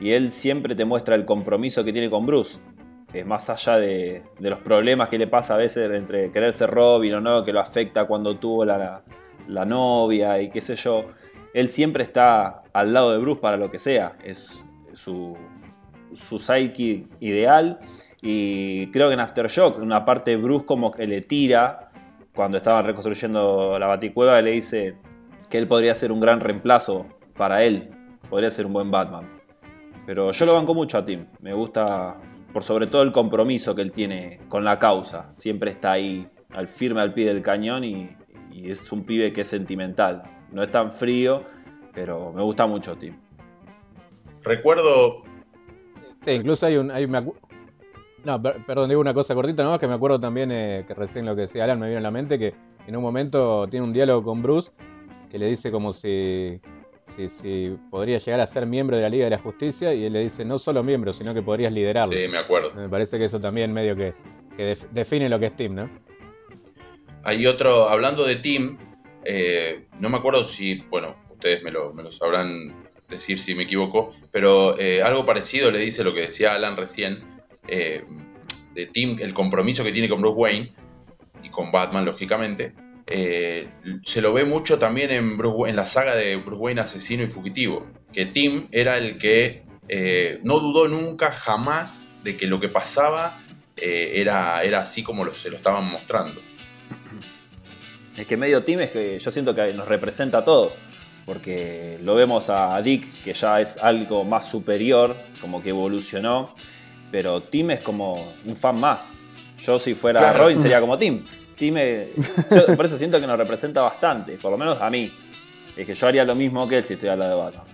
y 0.00 0.10
él 0.10 0.30
siempre 0.30 0.74
te 0.74 0.84
muestra 0.84 1.14
el 1.14 1.24
compromiso 1.24 1.84
que 1.84 1.92
tiene 1.92 2.10
con 2.10 2.26
Bruce. 2.26 2.58
Es 3.12 3.24
más 3.24 3.48
allá 3.48 3.76
de, 3.76 4.22
los 4.40 4.58
problemas 4.58 5.08
que 5.08 5.18
le 5.18 5.28
pasa 5.28 5.54
a 5.54 5.58
veces 5.58 5.90
entre 5.92 6.32
querer 6.32 6.52
ser 6.52 6.70
Robin 6.70 7.14
o 7.14 7.20
no, 7.20 7.44
que 7.44 7.52
lo 7.52 7.60
afecta 7.60 8.06
cuando 8.06 8.36
tuvo 8.36 8.64
la, 8.64 9.02
la 9.46 9.64
novia 9.64 10.40
y 10.42 10.50
qué 10.50 10.60
sé 10.60 10.74
yo. 10.74 11.04
Él 11.52 11.68
siempre 11.68 12.02
está 12.02 12.64
al 12.72 12.92
lado 12.92 13.12
de 13.12 13.18
Bruce 13.18 13.40
para 13.40 13.56
lo 13.56 13.70
que 13.70 13.78
sea. 13.78 14.16
Es 14.24 14.64
su, 14.92 15.36
su 16.12 16.38
psyche 16.40 17.06
ideal. 17.20 17.78
Y 18.20 18.88
creo 18.88 19.08
que 19.08 19.14
en 19.14 19.20
Aftershock, 19.20 19.78
una 19.78 20.04
parte 20.04 20.36
Bruce 20.36 20.66
como 20.66 20.90
que 20.90 21.06
le 21.06 21.20
tira 21.20 21.92
cuando 22.34 22.58
estaban 22.58 22.84
reconstruyendo 22.84 23.78
la 23.78 23.86
baticueva, 23.86 24.40
le 24.42 24.52
dice 24.52 24.96
que 25.48 25.58
él 25.58 25.68
podría 25.68 25.94
ser 25.94 26.10
un 26.10 26.20
gran 26.20 26.40
reemplazo 26.40 27.06
para 27.36 27.62
él. 27.62 27.90
Podría 28.28 28.50
ser 28.50 28.66
un 28.66 28.72
buen 28.72 28.90
Batman. 28.90 29.28
Pero 30.06 30.32
yo 30.32 30.46
lo 30.46 30.54
banco 30.54 30.74
mucho 30.74 30.98
a 30.98 31.04
Tim. 31.04 31.26
Me 31.40 31.52
gusta 31.54 32.16
por 32.52 32.62
sobre 32.62 32.86
todo 32.86 33.02
el 33.02 33.12
compromiso 33.12 33.74
que 33.74 33.82
él 33.82 33.92
tiene 33.92 34.40
con 34.48 34.64
la 34.64 34.78
causa. 34.78 35.30
Siempre 35.34 35.70
está 35.70 35.92
ahí 35.92 36.28
al 36.52 36.66
firme 36.66 37.00
al 37.00 37.12
pie 37.14 37.26
del 37.26 37.42
cañón 37.42 37.84
y, 37.84 38.16
es 38.52 38.92
un 38.92 39.04
pibe 39.04 39.32
que 39.32 39.40
es 39.40 39.48
sentimental. 39.48 40.22
No 40.52 40.62
es 40.62 40.70
tan 40.70 40.92
frío, 40.92 41.42
pero 41.92 42.32
me 42.32 42.40
gusta 42.40 42.68
mucho 42.68 42.96
Tim. 42.96 43.16
Recuerdo 44.44 45.24
Sí, 46.24 46.30
incluso 46.30 46.66
hay 46.66 46.76
un. 46.76 46.90
Hay, 46.90 47.06
no, 48.24 48.42
perdón, 48.42 48.88
digo 48.88 49.00
una 49.00 49.14
cosa 49.14 49.34
cortita 49.34 49.62
nomás, 49.62 49.78
que 49.78 49.86
me 49.86 49.94
acuerdo 49.94 50.18
también 50.18 50.50
eh, 50.50 50.84
que 50.86 50.94
recién 50.94 51.26
lo 51.26 51.34
que 51.34 51.42
decía 51.42 51.64
Alan 51.64 51.78
me 51.78 51.88
vino 51.88 51.98
a 51.98 52.02
la 52.02 52.10
mente, 52.10 52.38
que 52.38 52.54
en 52.86 52.96
un 52.96 53.02
momento 53.02 53.66
tiene 53.68 53.84
un 53.84 53.92
diálogo 53.92 54.22
con 54.22 54.42
Bruce 54.42 54.70
que 55.30 55.38
le 55.38 55.46
dice 55.48 55.70
como 55.70 55.92
si, 55.92 56.60
si, 57.06 57.76
podría 57.90 58.18
llegar 58.18 58.40
a 58.40 58.46
ser 58.46 58.66
miembro 58.66 58.96
de 58.96 59.02
la 59.02 59.08
Liga 59.08 59.24
de 59.24 59.30
la 59.30 59.38
Justicia 59.38 59.92
y 59.92 60.04
él 60.04 60.12
le 60.12 60.20
dice 60.20 60.44
no 60.44 60.58
solo 60.58 60.82
miembro, 60.84 61.12
sino 61.12 61.34
que 61.34 61.42
podrías 61.42 61.72
liderarlo. 61.72 62.12
Sí, 62.12 62.28
me 62.28 62.38
acuerdo. 62.38 62.72
Me 62.74 62.88
parece 62.88 63.18
que 63.18 63.24
eso 63.24 63.40
también 63.40 63.72
medio 63.72 63.96
que, 63.96 64.14
define 64.92 65.28
lo 65.28 65.40
que 65.40 65.46
es 65.46 65.56
Team, 65.56 65.74
¿no? 65.74 65.90
Hay 67.24 67.46
otro, 67.46 67.88
hablando 67.88 68.24
de 68.24 68.36
Team, 68.36 68.78
eh, 69.24 69.86
no 69.98 70.08
me 70.08 70.18
acuerdo 70.18 70.44
si, 70.44 70.76
bueno, 70.88 71.16
ustedes 71.32 71.62
me 71.62 71.72
lo, 71.72 71.92
me 71.92 72.04
lo 72.04 72.12
sabrán 72.12 72.84
decir 73.08 73.38
si 73.38 73.54
me 73.54 73.64
equivoco, 73.64 74.12
pero 74.30 74.78
eh, 74.78 75.02
algo 75.02 75.24
parecido 75.24 75.70
le 75.70 75.78
dice 75.78 76.04
lo 76.04 76.14
que 76.14 76.22
decía 76.22 76.54
Alan 76.54 76.76
recién, 76.76 77.33
eh, 77.68 78.04
de 78.74 78.86
Tim, 78.86 79.16
el 79.20 79.34
compromiso 79.34 79.84
que 79.84 79.92
tiene 79.92 80.08
con 80.08 80.20
Bruce 80.20 80.36
Wayne 80.36 80.72
y 81.42 81.48
con 81.48 81.70
Batman, 81.70 82.04
lógicamente. 82.04 82.74
Eh, 83.10 83.68
se 84.02 84.22
lo 84.22 84.32
ve 84.32 84.44
mucho 84.44 84.78
también 84.78 85.10
en, 85.10 85.38
en 85.66 85.76
la 85.76 85.86
saga 85.86 86.16
de 86.16 86.36
Bruce 86.36 86.60
Wayne 86.60 86.80
asesino 86.80 87.22
y 87.22 87.26
fugitivo, 87.26 87.86
que 88.12 88.26
Tim 88.26 88.66
era 88.72 88.96
el 88.98 89.18
que 89.18 89.62
no 90.42 90.60
dudó 90.60 90.88
nunca, 90.88 91.30
jamás, 91.30 92.10
de 92.24 92.36
que 92.38 92.46
lo 92.46 92.58
que 92.58 92.70
pasaba 92.70 93.38
era, 93.76 94.62
era 94.62 94.80
así 94.80 95.02
como 95.02 95.32
se 95.34 95.50
lo 95.50 95.56
estaban 95.56 95.90
mostrando. 95.90 96.40
Es 98.16 98.26
que 98.26 98.38
medio 98.38 98.64
Tim 98.64 98.80
es 98.80 98.90
que 98.90 99.18
yo 99.18 99.30
siento 99.30 99.54
que 99.54 99.74
nos 99.74 99.86
representa 99.86 100.38
a 100.38 100.44
todos 100.44 100.78
porque 101.24 101.98
lo 102.02 102.14
vemos 102.14 102.50
a 102.50 102.80
Dick, 102.82 103.22
que 103.22 103.32
ya 103.32 103.60
es 103.60 103.78
algo 103.78 104.24
más 104.24 104.48
superior, 104.48 105.16
como 105.40 105.62
que 105.62 105.70
evolucionó, 105.70 106.54
pero 107.14 107.42
Tim 107.42 107.70
es 107.70 107.78
como 107.78 108.34
un 108.44 108.56
fan 108.56 108.80
más. 108.80 109.12
Yo 109.58 109.78
si 109.78 109.94
fuera 109.94 110.32
Robin 110.32 110.58
sería 110.58 110.80
como 110.80 110.98
Tim. 110.98 111.24
Tim 111.56 111.76
por 112.76 112.86
eso 112.86 112.98
siento 112.98 113.20
que 113.20 113.26
nos 113.28 113.38
representa 113.38 113.82
bastante, 113.82 114.36
por 114.36 114.50
lo 114.50 114.58
menos 114.58 114.80
a 114.80 114.90
mí. 114.90 115.12
Es 115.76 115.86
que 115.86 115.94
yo 115.94 116.08
haría 116.08 116.24
lo 116.24 116.34
mismo 116.34 116.66
que 116.66 116.78
él 116.78 116.82
si 116.82 116.94
estoy 116.94 117.10
al 117.10 117.20
lado 117.20 117.30
de 117.30 117.44
Batman. 117.44 117.66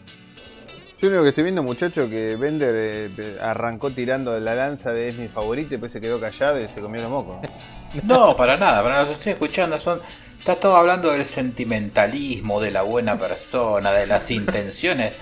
Yo 0.99 1.09
lo 1.09 1.23
que 1.23 1.31
estoy 1.31 1.45
viendo, 1.45 1.63
muchacho, 1.63 2.07
que 2.07 2.37
Bender 2.37 2.75
eh, 3.17 3.39
arrancó 3.41 3.91
tirando 3.91 4.35
de 4.35 4.43
la 4.43 4.55
lanza 4.55 4.93
de 4.93 5.09
es 5.09 5.17
mi 5.17 5.29
favorito 5.29 5.69
y 5.69 5.71
después 5.71 5.91
se 5.91 6.03
quedó 6.03 6.21
callado 6.21 6.59
y 6.59 6.69
se 6.69 6.83
comió 6.83 7.01
los 7.01 7.11
mocos. 7.11 7.39
No, 8.05 8.37
para 8.37 8.57
nada, 8.57 8.85
para 8.85 9.03
los 9.03 9.13
estoy 9.13 9.33
escuchando, 9.33 9.77
son 9.81 10.01
Estás 10.39 10.61
todo 10.61 10.77
hablando 10.77 11.11
del 11.11 11.25
sentimentalismo, 11.25 12.61
de 12.61 12.71
la 12.71 12.83
buena 12.83 13.19
persona, 13.19 13.91
de 13.91 14.07
las 14.07 14.31
intenciones. 14.31 15.15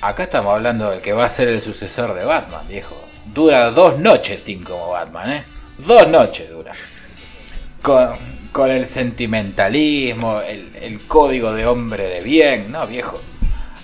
Acá 0.00 0.24
estamos 0.24 0.54
hablando 0.54 0.90
del 0.90 1.00
que 1.00 1.12
va 1.12 1.26
a 1.26 1.28
ser 1.28 1.48
el 1.48 1.60
sucesor 1.60 2.14
de 2.14 2.24
Batman, 2.24 2.66
viejo. 2.66 3.07
Dura 3.34 3.70
dos 3.70 3.98
noches 3.98 4.42
Tim 4.44 4.62
como 4.62 4.90
Batman, 4.90 5.30
¿eh? 5.30 5.44
Dos 5.78 6.08
noches 6.08 6.50
dura. 6.50 6.72
Con, 7.82 8.70
el 8.70 8.86
sentimentalismo, 8.86 10.40
el, 10.40 11.06
código 11.06 11.52
de 11.52 11.64
hombre 11.66 12.06
de 12.06 12.20
bien, 12.22 12.72
¿no, 12.72 12.86
viejo? 12.86 13.20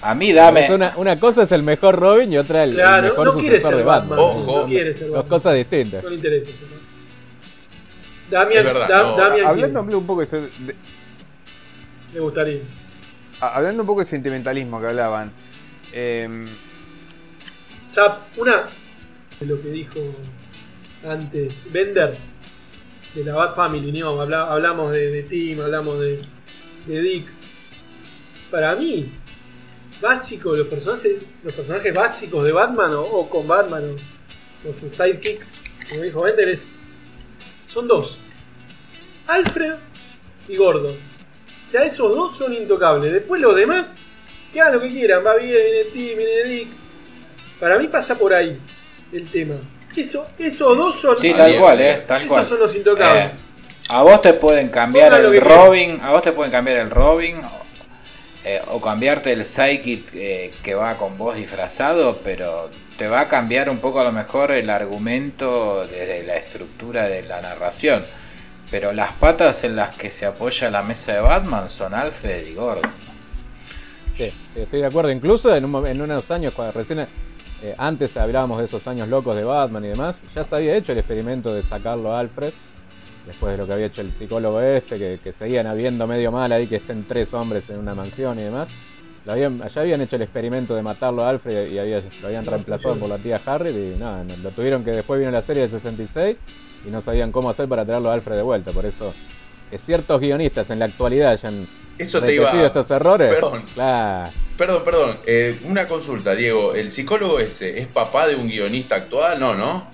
A 0.03 0.15
mí 0.15 0.33
dame. 0.33 0.69
Una, 0.97 1.21
cosa 1.21 1.45
es 1.45 1.53
el 1.53 1.63
mejor 1.63 1.97
Robin 1.97 2.33
y 2.33 2.39
otra 2.39 2.65
el, 2.65 2.75
mejor 2.75 3.33
sucesor 3.33 3.77
de 3.77 3.83
Batman. 3.85 4.19
Ojo. 4.19 4.63
No 4.63 4.67
quiere 4.67 4.93
ser 4.93 5.09
Dos 5.09 5.25
cosas 5.25 5.55
distintas. 5.55 6.03
No 6.03 6.11
le 6.11 6.17
interesa. 6.17 6.51
Damian, 8.31 8.67
hablando 9.47 9.99
un 9.99 10.07
poco 10.07 10.25
de, 10.25 10.51
Me 12.13 12.21
gustaría. 12.21 12.61
Hablando 13.41 13.83
un 13.83 13.87
poco 13.87 14.01
de 14.01 14.07
sentimentalismo 14.07 14.81
que 14.81 14.87
hablaban. 14.87 15.33
Eh, 15.93 16.29
una 18.37 18.69
lo 19.47 19.61
que 19.61 19.69
dijo 19.69 20.01
antes 21.05 21.71
Bender 21.73 22.17
de 23.15 23.25
la 23.25 23.35
Bat 23.35 23.55
Family, 23.55 23.93
¿no? 23.93 24.21
hablamos 24.21 24.93
de, 24.93 25.23
Tim, 25.29 25.61
hablamos 25.61 26.01
de, 26.01 26.23
Dick. 26.87 27.27
Para 28.51 28.75
mí, 28.75 29.13
básico, 30.01 30.55
los 30.55 30.67
personajes, 30.67 31.23
los 31.43 31.53
personajes 31.53 31.95
básicos 31.95 32.45
de 32.45 32.53
Batman 32.53 32.93
o, 32.95 33.29
con 33.29 33.47
Batman 33.47 33.97
o, 34.65 34.69
o, 34.69 34.73
su 34.75 34.91
sidekick, 34.91 35.47
como 35.89 36.03
dijo 36.03 36.23
Bender, 36.23 36.49
es 36.49 36.69
son 37.67 37.89
dos. 37.89 38.19
Alfred 39.27 39.75
y 40.49 40.57
Gordon. 40.57 40.97
O 41.67 41.71
sea, 41.71 41.83
esos 41.83 42.15
dos 42.15 42.37
son 42.37 42.53
intocables. 42.53 43.13
Después 43.13 43.41
los 43.41 43.57
demás, 43.57 43.95
que 44.53 44.61
hagan 44.61 44.75
lo 44.75 44.81
que 44.81 44.91
quieran. 44.91 45.25
Va 45.25 45.37
bien, 45.37 45.51
viene 45.51 45.85
Tim, 45.93 46.19
viene 46.19 46.45
Dick. 46.45 46.69
Para 47.59 47.79
mí 47.79 47.89
pasa 47.89 48.17
por 48.17 48.35
ahí 48.35 48.59
el 49.15 49.31
tema. 49.31 49.57
Eso, 49.97 50.27
esos 50.39 50.77
dos 50.77 51.01
son. 51.01 51.17
Sí, 51.17 51.33
tal 51.33 51.55
cual, 51.57 51.81
eh, 51.81 52.05
tal 52.07 52.23
esos 52.23 52.49
son 52.49 52.59
los 52.59 52.75
intocables. 52.75 53.27
Eh, 53.27 53.31
a 53.89 54.03
vos 54.03 54.23
te 54.23 54.33
pueden 54.35 54.69
cambiar 54.71 55.13
el 55.13 55.41
Robin, 55.41 56.01
a 56.03 56.11
vos 56.11 56.23
te 56.23 56.33
pueden 56.33 56.51
cambiar 56.51 56.79
el 56.79 56.91
Robin 56.91 57.37
eh, 58.47 58.61
o 58.69 58.81
cambiarte 58.81 59.33
el 59.33 59.45
Psychic 59.45 60.11
eh, 60.15 60.53
que 60.63 60.75
va 60.75 60.97
con 60.97 61.17
vos 61.17 61.37
disfrazado, 61.37 62.21
pero 62.23 62.71
te 62.99 63.09
va 63.09 63.21
a 63.21 63.29
cambiar 63.29 63.71
un 63.71 63.79
poco 63.79 64.01
a 64.01 64.05
lo 64.05 64.13
mejor 64.13 64.53
el 64.53 64.69
argumento 64.69 65.87
desde 65.87 66.25
la 66.25 66.37
estructura 66.37 67.09
de 67.09 67.25
la 67.25 67.41
narración. 67.41 68.05
Pero 68.71 68.93
las 68.93 69.13
patas 69.13 69.65
en 69.65 69.77
las 69.77 69.95
que 69.95 70.11
se 70.11 70.27
apoya 70.27 70.71
la 70.71 70.83
mesa 70.83 71.13
de 71.13 71.21
Batman 71.21 71.69
son 71.69 71.95
Alfred 71.95 72.47
y 72.47 72.55
Gordon. 72.55 72.93
Sí, 74.15 74.33
estoy 74.55 74.81
de 74.81 74.87
acuerdo. 74.87 75.11
Incluso 75.11 75.55
en, 75.55 75.65
unos 75.65 76.31
años, 76.31 76.53
cuando 76.55 76.73
recién 76.73 77.07
eh, 77.65 77.75
antes 77.79 78.17
hablábamos 78.17 78.59
de 78.59 78.67
esos 78.67 78.87
años 78.87 79.09
locos 79.09 79.37
de 79.37 79.45
Batman 79.45 79.85
y 79.85 79.89
demás, 79.89 80.21
ya 80.35 80.45
se 80.45 80.57
había 80.57 80.77
hecho 80.77 80.93
el 80.93 80.99
experimento 80.99 81.53
de 81.53 81.63
sacarlo 81.63 82.13
a 82.13 82.21
Alfred. 82.21 82.53
Después 83.27 83.53
de 83.53 83.59
lo 83.59 83.67
que 83.67 83.73
había 83.73 83.87
hecho 83.87 84.03
el 84.03 84.13
psicólogo 84.13 84.61
este, 84.61 84.99
que, 84.99 85.19
que 85.23 85.33
seguían 85.33 85.67
habiendo 85.67 86.07
medio 86.07 86.31
mal 86.31 86.53
ahí 86.53 86.67
que 86.67 86.77
estén 86.77 87.07
tres 87.07 87.33
hombres 87.33 87.71
en 87.71 87.79
una 87.79 87.95
mansión 87.95 88.39
y 88.39 88.43
demás 88.43 88.69
habían, 89.33 89.63
allá 89.63 89.83
habían 89.83 90.01
hecho 90.01 90.17
el 90.17 90.23
experimento 90.23 90.75
de 90.75 90.83
matarlo 90.83 91.25
a 91.25 91.31
Alfred 91.31 91.71
y 91.71 92.21
lo 92.21 92.27
habían 92.27 92.45
reemplazado 92.45 92.99
por 92.99 93.09
la 93.09 93.19
tía 93.19 93.41
Harry 93.45 93.71
y 93.71 93.97
nada, 93.99 94.23
lo 94.25 94.51
tuvieron 94.51 94.85
que 94.85 94.91
después 94.91 95.19
vino 95.19 95.31
la 95.31 95.43
serie 95.43 95.63
del 95.63 95.71
66 95.71 96.37
y 96.87 96.91
no 96.91 97.01
sabían 97.01 97.33
cómo 97.33 97.49
hacer 97.49 97.69
para 97.69 97.85
traerlo 97.85 98.11
a 98.11 98.15
Alfred 98.15 98.37
de 98.37 98.43
vuelta. 98.43 98.73
Por 98.73 98.85
eso 98.85 99.15
que 99.71 99.79
ciertos 99.79 100.21
guionistas 100.21 100.69
en 100.71 100.79
la 100.79 100.85
actualidad 100.85 101.33
hayan 101.33 101.67
eso 101.99 102.21
te 102.23 102.35
iba... 102.35 102.51
estos 102.65 102.91
errores. 102.91 103.33
Perdón. 103.33 103.65
Perdón, 104.57 104.83
perdón. 104.85 105.19
Eh, 105.27 105.61
una 105.65 105.89
consulta, 105.89 106.35
Diego. 106.35 106.75
¿El 106.75 106.91
psicólogo 106.91 107.41
ese 107.41 107.79
es 107.81 107.87
papá 107.89 108.29
de 108.29 108.37
un 108.37 108.49
guionista 108.49 108.97
actual? 108.97 109.41
No, 109.41 109.55
¿no? 109.55 109.91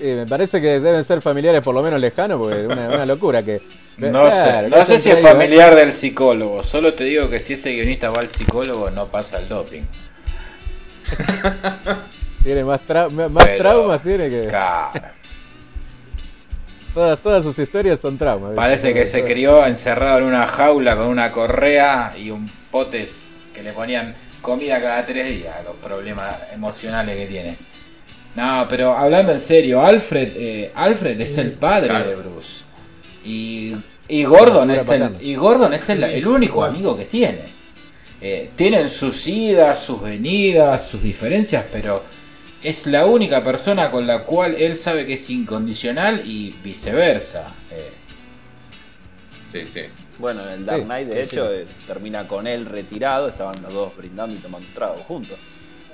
me 0.00 0.26
parece 0.26 0.60
que 0.60 0.80
deben 0.80 1.04
ser 1.04 1.22
familiares 1.22 1.60
por 1.62 1.74
lo 1.74 1.82
menos 1.82 2.00
lejanos, 2.00 2.36
porque 2.38 2.60
es 2.60 2.66
una, 2.66 3.06
locura 3.06 3.44
que 3.44 3.62
No 3.98 4.24
Claro, 4.24 4.68
sé, 4.68 4.68
no 4.68 4.84
sé 4.84 4.98
si 4.98 5.10
es 5.10 5.18
ellos, 5.18 5.30
familiar 5.30 5.76
del 5.76 5.92
psicólogo. 5.92 6.62
Solo 6.64 6.94
te 6.94 7.04
digo 7.04 7.28
que 7.28 7.38
si 7.38 7.52
ese 7.52 7.72
guionista 7.72 8.10
va 8.10 8.20
al 8.20 8.28
psicólogo, 8.28 8.90
no 8.90 9.06
pasa 9.06 9.38
el 9.38 9.48
doping. 9.48 9.82
Tiene 12.42 12.64
más, 12.64 12.80
trau- 12.86 13.10
más 13.30 13.44
Pero- 13.44 13.58
traumas, 13.58 14.02
tiene 14.02 14.28
que. 14.28 14.46
Claro. 14.48 15.00
Todas, 16.94 17.20
todas 17.22 17.42
sus 17.42 17.58
historias 17.58 18.00
son 18.00 18.18
traumas. 18.18 18.50
¿viste? 18.50 18.56
Parece 18.60 18.94
que 18.94 19.06
se 19.06 19.24
crió 19.24 19.66
encerrado 19.66 20.18
en 20.18 20.24
una 20.24 20.46
jaula 20.46 20.96
con 20.96 21.06
una 21.06 21.32
correa 21.32 22.14
y 22.18 22.30
un 22.30 22.50
potes 22.70 23.30
que 23.54 23.62
le 23.62 23.72
ponían 23.72 24.14
comida 24.42 24.80
cada 24.80 25.04
tres 25.06 25.28
días. 25.28 25.56
Los 25.64 25.76
problemas 25.76 26.36
emocionales 26.52 27.16
que 27.16 27.26
tiene. 27.26 27.58
No, 28.34 28.66
pero 28.68 28.96
hablando 28.96 29.32
en 29.32 29.40
serio, 29.40 29.82
Alfred, 29.84 30.32
eh, 30.36 30.72
Alfred 30.74 31.20
es 31.20 31.36
el 31.38 31.52
padre 31.52 31.88
Claro. 31.88 32.08
de 32.08 32.16
Bruce. 32.16 32.64
Y, 33.24 33.76
y 34.08 34.24
Gordon 34.24 34.70
es 34.70 34.88
el, 34.88 35.16
y 35.20 35.34
Gordon 35.34 35.72
es 35.74 35.88
el, 35.90 36.02
el 36.04 36.26
único 36.26 36.64
amigo 36.64 36.96
que 36.96 37.04
tiene. 37.04 37.52
Eh, 38.20 38.50
tienen 38.56 38.88
sus 38.88 39.26
idas, 39.26 39.80
sus 39.80 40.00
venidas, 40.00 40.86
sus 40.86 41.02
diferencias, 41.02 41.64
pero 41.72 42.02
es 42.62 42.86
la 42.86 43.06
única 43.06 43.42
persona 43.44 43.90
con 43.90 44.06
la 44.06 44.24
cual 44.24 44.54
él 44.58 44.76
sabe 44.76 45.06
que 45.06 45.14
es 45.14 45.30
incondicional 45.30 46.22
y 46.24 46.52
viceversa. 46.62 47.54
Eh, 47.70 47.92
Sí, 49.48 49.66
sí. 49.66 49.82
Bueno, 50.18 50.46
en 50.46 50.52
el 50.54 50.66
Dark 50.66 50.82
Sí, 50.82 50.84
Knight, 50.84 51.08
de 51.08 51.16
sí, 51.16 51.20
hecho, 51.20 51.46
sí. 51.48 51.52
eh, 51.52 51.66
termina 51.86 52.26
con 52.26 52.46
él 52.46 52.66
retirado, 52.66 53.28
estaban 53.28 53.54
los 53.62 53.72
dos 53.72 53.96
brindando 53.96 54.36
y 54.36 54.40
tomando 54.40 54.68
un 54.68 54.74
trago 54.74 55.02
juntos. 55.04 55.38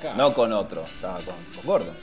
claro. 0.00 0.16
No 0.16 0.34
con 0.34 0.52
otro, 0.52 0.84
estaba 0.94 1.24
con, 1.24 1.36
con 1.54 1.64
Gordon. 1.64 1.96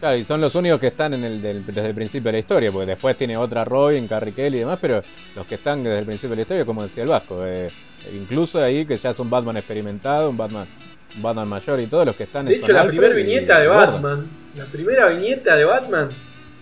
Claro, 0.00 0.16
y 0.16 0.24
son 0.24 0.40
los 0.40 0.54
únicos 0.54 0.78
que 0.78 0.88
están 0.88 1.14
en 1.14 1.24
el, 1.24 1.42
del- 1.42 1.66
desde 1.66 1.86
el 1.88 1.94
principio 1.94 2.28
de 2.28 2.32
la 2.34 2.38
historia, 2.38 2.70
porque 2.70 2.86
después 2.86 3.16
tiene 3.16 3.36
otra 3.36 3.64
Robin, 3.64 4.06
Carrie 4.06 4.32
Kelly 4.32 4.58
y 4.58 4.60
demás, 4.60 4.78
pero 4.80 5.02
los 5.34 5.44
que 5.46 5.56
están 5.56 5.82
desde 5.82 5.98
el 5.98 6.06
principio 6.06 6.30
de 6.30 6.36
la 6.36 6.42
historia, 6.42 6.64
como 6.64 6.84
decía 6.84 7.02
el 7.02 7.08
Vasco, 7.08 7.44
eh, 7.44 7.72
incluso 8.12 8.62
ahí 8.62 8.86
que 8.86 8.96
ya 8.96 9.10
es 9.10 9.18
un 9.18 9.28
Batman 9.28 9.56
experimentado, 9.56 10.30
un 10.30 10.36
Batman, 10.36 10.68
Batman 11.16 11.48
mayor 11.48 11.80
y 11.80 11.86
todos 11.86 12.06
los 12.06 12.16
que 12.16 12.24
están 12.24 12.46
De 12.46 12.54
son 12.56 12.64
hecho, 12.64 12.72
la 12.72 12.86
primera 12.86 13.14
viñeta 13.14 13.60
de. 13.60 13.66
Batman, 13.68 14.26
la 14.56 14.66
primera 14.66 15.08
viñeta 15.08 15.56
de 15.56 15.64
Batman, 15.64 16.08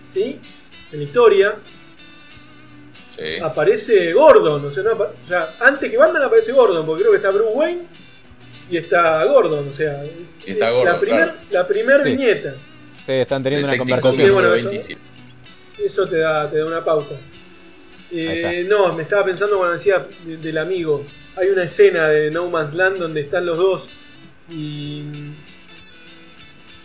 ¿sí? 0.07 0.39
En 0.91 0.99
la 0.99 1.03
historia, 1.03 1.55
Sí. 3.09 3.39
aparece 3.41 4.13
Gordon. 4.13 4.65
O 4.65 4.71
sea, 4.71 4.83
no 4.83 4.91
apa- 4.91 5.11
o 5.25 5.27
sea, 5.27 5.55
antes 5.59 5.89
que 5.89 5.97
Batman 5.97 6.23
aparece 6.23 6.51
Gordon, 6.51 6.85
porque 6.85 7.01
creo 7.03 7.11
que 7.11 7.17
está 7.17 7.31
Bruce 7.31 7.53
Wayne 7.53 7.81
y 8.69 8.77
está 8.77 9.23
Gordon. 9.25 9.67
O 9.69 9.73
sea, 9.73 10.03
es, 10.03 10.37
Y 10.45 10.51
está 10.51 10.67
es 10.67 10.73
Gordon, 10.73 10.93
la 10.93 10.99
primera 10.99 11.25
claro. 11.25 11.39
la 11.51 11.67
primer 11.67 12.03
Sí. 12.03 12.09
viñeta. 12.11 12.53
Sí, 13.05 13.11
están 13.13 13.43
teniendo 13.43 13.67
una 13.67 13.73
Detective 13.73 14.01
conversación. 14.01 14.33
Bueno, 14.33 14.53
eso- 14.53 14.67
27. 14.67 15.01
Eso 15.83 16.07
te 16.07 16.17
da, 16.17 16.49
te 16.49 16.57
da 16.57 16.65
una 16.65 16.83
pauta. 16.83 17.15
Eh, 18.11 18.65
no, 18.67 18.93
me 18.93 19.03
estaba 19.03 19.25
pensando 19.25 19.57
cuando 19.57 19.73
decía 19.73 20.05
de- 20.25 20.37
del 20.37 20.57
amigo. 20.57 21.05
Hay 21.35 21.49
una 21.49 21.63
escena 21.63 22.07
de 22.07 22.31
No 22.31 22.49
Man's 22.49 22.73
Land 22.73 22.97
donde 22.97 23.21
están 23.21 23.45
los 23.45 23.57
dos 23.57 23.89
y. 24.49 25.03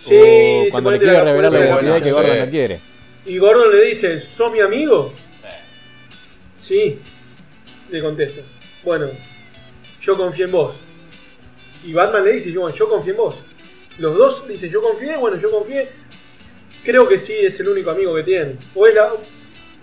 Sí, 0.00 0.08
se 0.16 0.68
cuando 0.70 0.90
le 0.90 0.98
quiere 0.98 1.12
la- 1.12 1.24
revelar 1.24 1.52
la 1.52 1.58
identidad 1.60 2.02
que. 2.02 2.10
Gordon 2.12 2.38
no 2.38 2.50
quiere. 2.50 2.80
Y 3.24 3.38
Gordon 3.38 3.70
le 3.70 3.84
dice, 3.84 4.20
¿sos 4.20 4.50
mi 4.52 4.60
amigo? 4.60 5.12
Sí. 6.60 6.98
Le 7.90 8.00
contesta. 8.00 8.40
Bueno, 8.84 9.08
yo 10.00 10.16
confío 10.16 10.46
en 10.46 10.52
vos. 10.52 10.74
Y 11.84 11.92
Batman 11.92 12.24
le 12.24 12.32
dice, 12.32 12.50
yo, 12.52 12.68
yo 12.70 12.88
confío 12.88 13.12
en 13.12 13.16
vos. 13.16 13.36
Los 13.98 14.16
dos 14.16 14.48
dicen, 14.48 14.70
yo 14.70 14.80
confié, 14.80 15.16
bueno, 15.16 15.36
yo 15.38 15.50
confié. 15.50 15.88
Creo 16.84 17.06
que 17.06 17.18
sí 17.18 17.34
es 17.38 17.60
el 17.60 17.68
único 17.68 17.90
amigo 17.90 18.14
que 18.14 18.22
tiene. 18.22 18.56
O 18.74 18.86
es 18.86 18.94
la, 18.94 19.12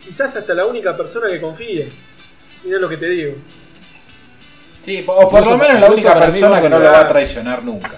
quizás 0.04 0.36
hasta 0.36 0.54
la 0.54 0.66
única 0.66 0.98
persona 0.98 1.30
que 1.30 1.40
confíe. 1.40 1.90
Mirá 2.66 2.80
lo 2.80 2.90
que 2.90 2.98
te 2.98 3.08
digo. 3.10 3.36
Sí, 4.90 5.04
o 5.06 5.28
por 5.28 5.46
lo 5.46 5.56
menos 5.56 5.80
la 5.82 5.92
única 5.92 6.20
persona 6.20 6.60
que 6.60 6.68
no 6.68 6.78
Gordon 6.78 6.92
lo 6.94 6.98
va 6.98 7.02
a 7.02 7.06
traicionar 7.06 7.64
nunca. 7.64 7.98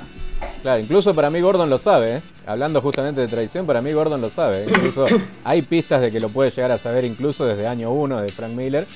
Claro, 0.61 0.81
incluso 0.81 1.15
para 1.15 1.29
mí 1.29 1.39
Gordon 1.39 1.69
lo 1.69 1.79
sabe, 1.79 2.17
¿eh? 2.17 2.21
Hablando 2.45 2.81
justamente 2.81 3.21
de 3.21 3.29
traición, 3.29 3.65
para 3.65 3.81
mí 3.81 3.93
Gordon 3.93 4.19
lo 4.19 4.29
sabe. 4.29 4.63
¿eh? 4.63 4.65
Incluso 4.67 5.05
hay 5.45 5.61
pistas 5.61 6.01
de 6.01 6.11
que 6.11 6.19
lo 6.19 6.27
puede 6.29 6.51
llegar 6.51 6.69
a 6.71 6.77
saber 6.77 7.05
incluso 7.05 7.45
desde 7.45 7.65
año 7.65 7.91
1 7.93 8.23
de 8.23 8.29
Frank 8.33 8.51
Miller. 8.51 8.87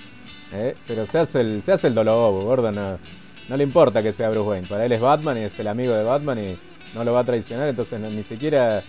¿eh? 0.52 0.76
Pero 0.86 1.08
se 1.08 1.20
hace 1.20 1.40
el, 1.40 1.64
se 1.64 1.72
hace 1.72 1.88
el 1.88 1.96
dolobo, 1.96 2.42
Gordon 2.44 2.76
no, 2.76 3.00
no 3.48 3.56
le 3.58 3.64
importa 3.64 4.04
que 4.04 4.12
sea 4.12 4.30
Bruce 4.30 4.50
Wayne. 4.50 4.68
Para 4.68 4.86
él 4.86 4.92
es 4.92 5.00
Batman 5.00 5.38
y 5.38 5.44
es 5.46 5.58
el 5.58 5.68
amigo 5.70 5.94
de 5.94 6.04
Batman 6.04 6.38
y 6.38 6.58
no 6.94 7.04
lo 7.06 7.14
va 7.14 7.22
a 7.22 7.24
traicionar, 7.26 7.70
entonces 7.70 7.98
no- 7.98 8.10
ni 8.10 8.24
siquiera 8.24 8.84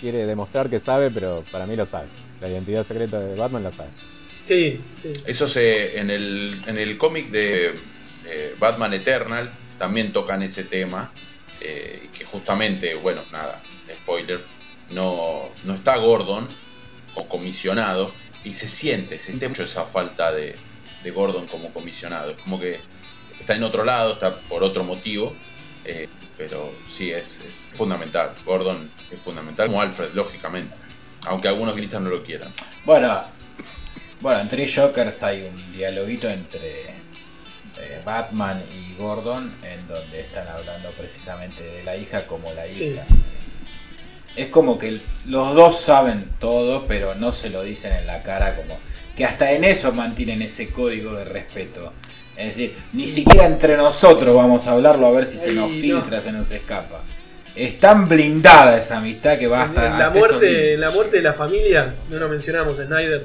quiere 0.00 0.24
demostrar 0.24 0.70
que 0.70 0.80
sabe, 0.80 1.10
pero 1.10 1.44
para 1.52 1.66
mí 1.66 1.76
lo 1.76 1.84
sabe. 1.84 2.06
La 2.40 2.48
identidad 2.48 2.84
secreta 2.84 3.20
de 3.20 3.34
Batman 3.36 3.64
la 3.64 3.72
sabe. 3.72 3.90
Sí, 4.42 4.80
sí. 5.02 5.12
Eso 5.26 5.46
se. 5.46 5.98
En 6.00 6.08
el, 6.10 6.62
en 6.66 6.78
el 6.78 6.96
cómic 6.96 7.30
de 7.30 7.72
eh, 8.26 8.56
Batman 8.58 8.94
Eternal 8.94 9.50
también 9.78 10.12
tocan 10.12 10.42
ese 10.42 10.64
tema. 10.64 11.12
eh, 11.60 12.10
que 12.12 12.24
justamente, 12.24 12.94
bueno, 12.96 13.24
nada, 13.32 13.62
spoiler. 14.02 14.44
No, 14.90 15.50
no 15.64 15.74
está 15.74 15.96
Gordon 15.96 16.48
como 17.14 17.28
comisionado. 17.28 18.14
Y 18.44 18.52
se 18.52 18.68
siente, 18.68 19.18
se 19.18 19.26
siente 19.28 19.48
mucho 19.48 19.64
esa 19.64 19.84
falta 19.86 20.32
de, 20.32 20.56
de 21.02 21.10
Gordon 21.10 21.46
como 21.48 21.72
comisionado. 21.72 22.30
Es 22.32 22.38
como 22.38 22.60
que 22.60 22.80
está 23.40 23.56
en 23.56 23.62
otro 23.64 23.84
lado, 23.84 24.14
está 24.14 24.40
por 24.42 24.62
otro 24.64 24.84
motivo. 24.84 25.36
eh, 25.84 26.08
pero 26.36 26.80
sí, 26.86 27.10
es, 27.12 27.44
es 27.46 27.72
fundamental. 27.76 28.36
Gordon 28.44 28.92
es 29.10 29.20
fundamental, 29.22 29.68
como 29.68 29.80
Alfred, 29.80 30.12
lógicamente. 30.14 30.78
Aunque 31.26 31.48
algunos 31.48 31.74
guionistas 31.74 32.02
no 32.02 32.10
lo 32.10 32.22
quieran. 32.22 32.54
Bueno, 32.84 33.24
bueno, 34.20 34.40
en 34.40 34.48
Three 34.48 34.68
Jokers 34.72 35.22
hay 35.22 35.42
un 35.44 35.72
dialoguito 35.72 36.28
entre 36.28 36.95
eh, 37.86 38.02
Batman 38.04 38.62
y 38.72 38.94
Gordon 39.00 39.54
en 39.62 39.86
donde 39.88 40.20
están 40.20 40.46
hablando 40.48 40.90
precisamente 40.92 41.62
de 41.62 41.82
la 41.84 41.96
hija 41.96 42.26
como 42.26 42.52
la 42.52 42.66
Sí. 42.66 42.84
hija. 42.84 43.04
Es 44.36 44.48
como 44.48 44.78
que 44.78 45.00
los 45.24 45.54
dos 45.54 45.80
saben 45.80 46.30
todo, 46.38 46.86
pero 46.86 47.14
no 47.14 47.32
se 47.32 47.48
lo 47.50 47.62
dicen 47.62 47.92
en 47.94 48.06
la 48.06 48.22
cara, 48.22 48.54
como 48.56 48.78
que 49.16 49.24
hasta 49.24 49.52
en 49.52 49.64
eso 49.64 49.92
mantienen 49.92 50.42
ese 50.42 50.70
código 50.70 51.14
de 51.14 51.24
respeto. 51.24 51.92
Es 52.36 52.48
decir, 52.48 52.76
ni 52.92 53.06
siquiera 53.06 53.46
entre 53.46 53.78
nosotros 53.78 54.36
vamos 54.36 54.66
a 54.66 54.72
hablarlo 54.72 55.06
a 55.06 55.10
ver 55.12 55.24
si 55.24 55.38
se 55.38 55.52
nos 55.52 55.70
Ay, 55.72 55.76
no. 55.76 55.80
filtra, 56.02 56.20
se 56.20 56.32
nos 56.32 56.50
escapa. 56.50 57.02
Es 57.54 57.80
tan 57.80 58.06
blindada 58.06 58.76
esa 58.76 58.98
amistad 58.98 59.38
que 59.38 59.46
va 59.46 59.62
hasta, 59.62 59.84
la 59.84 60.06
hasta 60.08 60.18
muerte, 60.18 60.76
la 60.76 60.90
muerte 60.90 61.16
de 61.16 61.22
la 61.22 61.32
familia, 61.32 61.94
no 62.10 62.18
lo 62.18 62.28
mencionamos, 62.28 62.76
Snyder. 62.76 63.24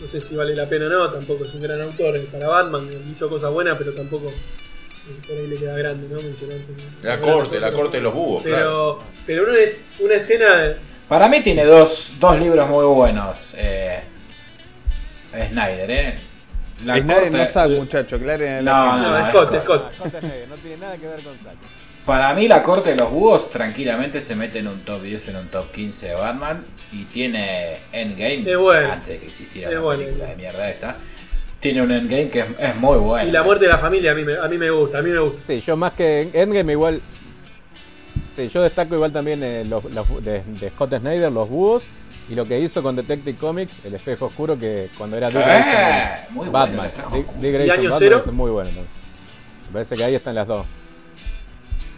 No 0.00 0.06
sé 0.06 0.20
si 0.20 0.34
vale 0.34 0.54
la 0.56 0.68
pena 0.68 0.86
o 0.86 0.88
no, 0.88 1.10
tampoco 1.10 1.44
es 1.44 1.52
un 1.54 1.60
gran 1.62 1.80
autor 1.82 2.24
para 2.32 2.48
Batman, 2.48 2.88
hizo 3.10 3.28
cosas 3.28 3.50
buenas, 3.52 3.76
pero 3.76 3.92
tampoco 3.92 4.28
eh, 4.28 5.20
por 5.26 5.36
ahí 5.36 5.46
le 5.46 5.56
queda 5.56 5.76
grande, 5.76 6.08
¿no? 6.08 6.22
Mencionar 6.22 6.58
La 7.02 7.20
corte, 7.20 7.60
la 7.60 7.70
corte 7.72 7.98
de 7.98 8.02
los 8.04 8.14
búhos, 8.14 8.42
Pero, 8.42 8.56
claro. 8.56 9.02
pero 9.26 9.44
una, 9.44 9.58
es, 9.58 9.80
una 9.98 10.14
escena. 10.14 10.74
Para 11.06 11.28
mí 11.28 11.42
tiene 11.42 11.64
dos, 11.64 12.12
dos 12.18 12.38
libros 12.38 12.68
muy 12.68 12.84
buenos. 12.86 13.54
Eh, 13.58 14.00
Snyder, 15.32 15.90
¿eh? 15.90 16.18
La 16.84 16.96
Es 16.96 17.04
corte- 17.04 17.30
no 17.30 17.44
sabe, 17.44 17.76
muchacho, 17.78 18.16
aclaren 18.16 18.64
No, 18.64 18.96
no, 18.96 19.02
No, 19.02 19.10
no, 19.10 19.18
es 19.18 19.24
es 19.26 19.30
Scott, 19.30 19.48
Scott. 19.48 19.56
es 19.58 19.62
Scott. 19.64 19.92
Scott 20.10 20.20
Snyder, 20.20 20.48
no 20.48 20.54
tiene 20.56 20.76
nada 20.78 20.96
que 20.96 21.06
ver 21.06 21.22
con 21.22 21.38
Zack. 21.38 21.56
Para 22.10 22.34
mí 22.34 22.48
la 22.48 22.60
corte 22.64 22.90
de 22.90 22.96
los 22.96 23.08
búhos 23.08 23.48
tranquilamente 23.50 24.20
se 24.20 24.34
mete 24.34 24.58
en 24.58 24.66
un 24.66 24.80
top 24.80 25.00
10, 25.00 25.28
en 25.28 25.36
un 25.36 25.46
top 25.46 25.70
15 25.70 26.08
de 26.08 26.14
Batman. 26.14 26.66
Y 26.90 27.04
tiene 27.04 27.82
Endgame, 27.92 28.50
Es 28.50 28.58
bueno. 28.58 28.92
antes 28.94 29.08
de 29.10 29.18
que 29.20 29.26
existiera 29.28 29.70
la 29.70 29.78
bueno, 29.78 30.00
película 30.00 30.24
de 30.24 30.34
bueno. 30.34 30.42
mierda 30.42 30.70
esa. 30.70 30.96
Tiene 31.60 31.82
un 31.82 31.92
Endgame 31.92 32.28
que 32.28 32.40
es, 32.40 32.46
es 32.58 32.74
muy 32.74 32.98
bueno. 32.98 33.28
Y 33.28 33.30
la 33.30 33.44
muerte 33.44 33.66
de 33.66 33.70
la 33.70 33.78
familia 33.78 34.10
a 34.10 34.14
mí, 34.16 34.24
me, 34.24 34.36
a 34.36 34.48
mí 34.48 34.58
me 34.58 34.70
gusta, 34.70 34.98
a 34.98 35.02
mí 35.02 35.10
me 35.10 35.20
gusta. 35.20 35.40
Sí, 35.46 35.60
yo 35.60 35.76
más 35.76 35.92
que 35.92 36.30
Endgame 36.32 36.72
igual. 36.72 37.00
Sí, 38.34 38.48
yo 38.48 38.60
destaco 38.62 38.96
igual 38.96 39.12
también 39.12 39.40
eh, 39.44 39.64
los, 39.64 39.84
los- 39.84 40.24
de, 40.24 40.42
de 40.42 40.68
Scott 40.70 40.92
Snyder, 40.98 41.30
los 41.30 41.48
búhos, 41.48 41.84
y 42.28 42.34
lo 42.34 42.44
que 42.44 42.58
hizo 42.58 42.82
con 42.82 42.96
Detective 42.96 43.38
Comics, 43.38 43.78
el 43.84 43.94
espejo 43.94 44.26
oscuro, 44.26 44.58
que 44.58 44.90
cuando 44.98 45.16
era 45.16 45.30
Sí, 45.30 45.38
Dick 45.38 45.46
Grayson, 45.46 46.34
muy 46.34 46.48
bueno 46.48 46.52
Batman. 46.52 46.86
espejo 46.86 47.14
Dick-. 47.16 47.34
Dick 47.34 47.44
¿Y 47.44 47.52
Grayson 47.52 47.78
Año 47.78 47.90
Batman 47.90 47.98
Cero? 48.00 48.22
es 48.26 48.32
muy 48.32 48.50
bueno. 48.50 48.70
¿no? 48.72 48.80
Me 48.80 49.72
parece 49.74 49.94
que 49.94 50.02
ahí 50.02 50.14
están 50.16 50.34
las 50.34 50.48
dos. 50.48 50.66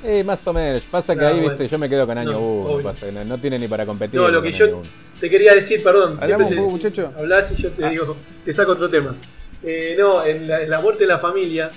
Eh, 0.04 0.24
más 0.24 0.44
o 0.46 0.52
menos. 0.52 0.82
Pasa 0.90 1.14
que 1.14 1.20
No, 1.20 1.26
ahí, 1.28 1.34
bueno. 1.40 1.50
viste, 1.50 1.68
yo 1.68 1.78
me 1.78 1.88
quedo 1.88 2.06
con 2.06 2.18
año 2.18 2.32
No, 2.32 2.40
1. 2.40 2.70
obvio. 2.72 2.82
pasa 2.84 3.06
que 3.06 3.12
no, 3.12 3.24
no 3.24 3.38
tiene 3.38 3.58
ni 3.58 3.68
para 3.68 3.86
competir. 3.86 4.20
No, 4.20 4.28
lo 4.28 4.42
que 4.42 4.52
yo- 4.52 4.78
uno. 4.78 4.82
Te 5.20 5.30
quería 5.30 5.54
decir, 5.54 5.82
perdón. 5.82 6.18
Hablamos 6.20 6.26
siempre 6.26 6.44
un 6.46 6.50
te- 6.50 6.56
poco, 6.56 6.70
muchacho. 6.70 7.12
Hablas 7.16 7.52
y 7.52 7.62
yo 7.62 7.70
te 7.70 7.88
digo, 7.90 8.16
te 8.44 8.52
saco 8.52 8.72
otro 8.72 8.90
tema. 8.90 9.14
Eh, 9.62 9.94
no, 9.96 10.24
en 10.24 10.48
la, 10.48 10.62
en 10.62 10.70
la 10.70 10.80
muerte 10.80 11.04
de 11.04 11.08
la 11.08 11.18
familia 11.18 11.70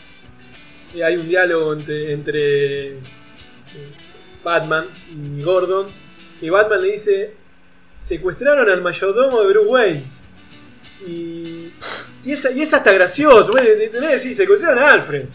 eh, 0.96 1.04
hay 1.04 1.18
un 1.18 1.28
diálogo 1.28 1.74
entre, 1.74 2.12
entre 2.14 2.88
eh, 2.94 3.00
Batman 4.44 4.86
y 5.38 5.44
Gordon, 5.44 5.88
que 6.40 6.50
Batman 6.50 6.82
le 6.82 6.92
dice, 6.94 7.34
secuestraron 8.00 8.68
al 8.68 8.82
mayordomo 8.82 9.42
de 9.42 9.48
Bruce 9.54 9.70
Wayne. 9.70 10.04
Y, 11.08 11.72
y, 12.24 12.32
es, 12.32 12.50
y 12.56 12.62
es 12.62 12.74
hasta 12.74 12.92
gracioso, 12.92 13.52
¿me 13.54 13.62
entendés? 13.62 14.22
Sí, 14.24 14.34
secuestraron 14.34 14.80
a 14.84 14.90
Alfred. 14.92 15.26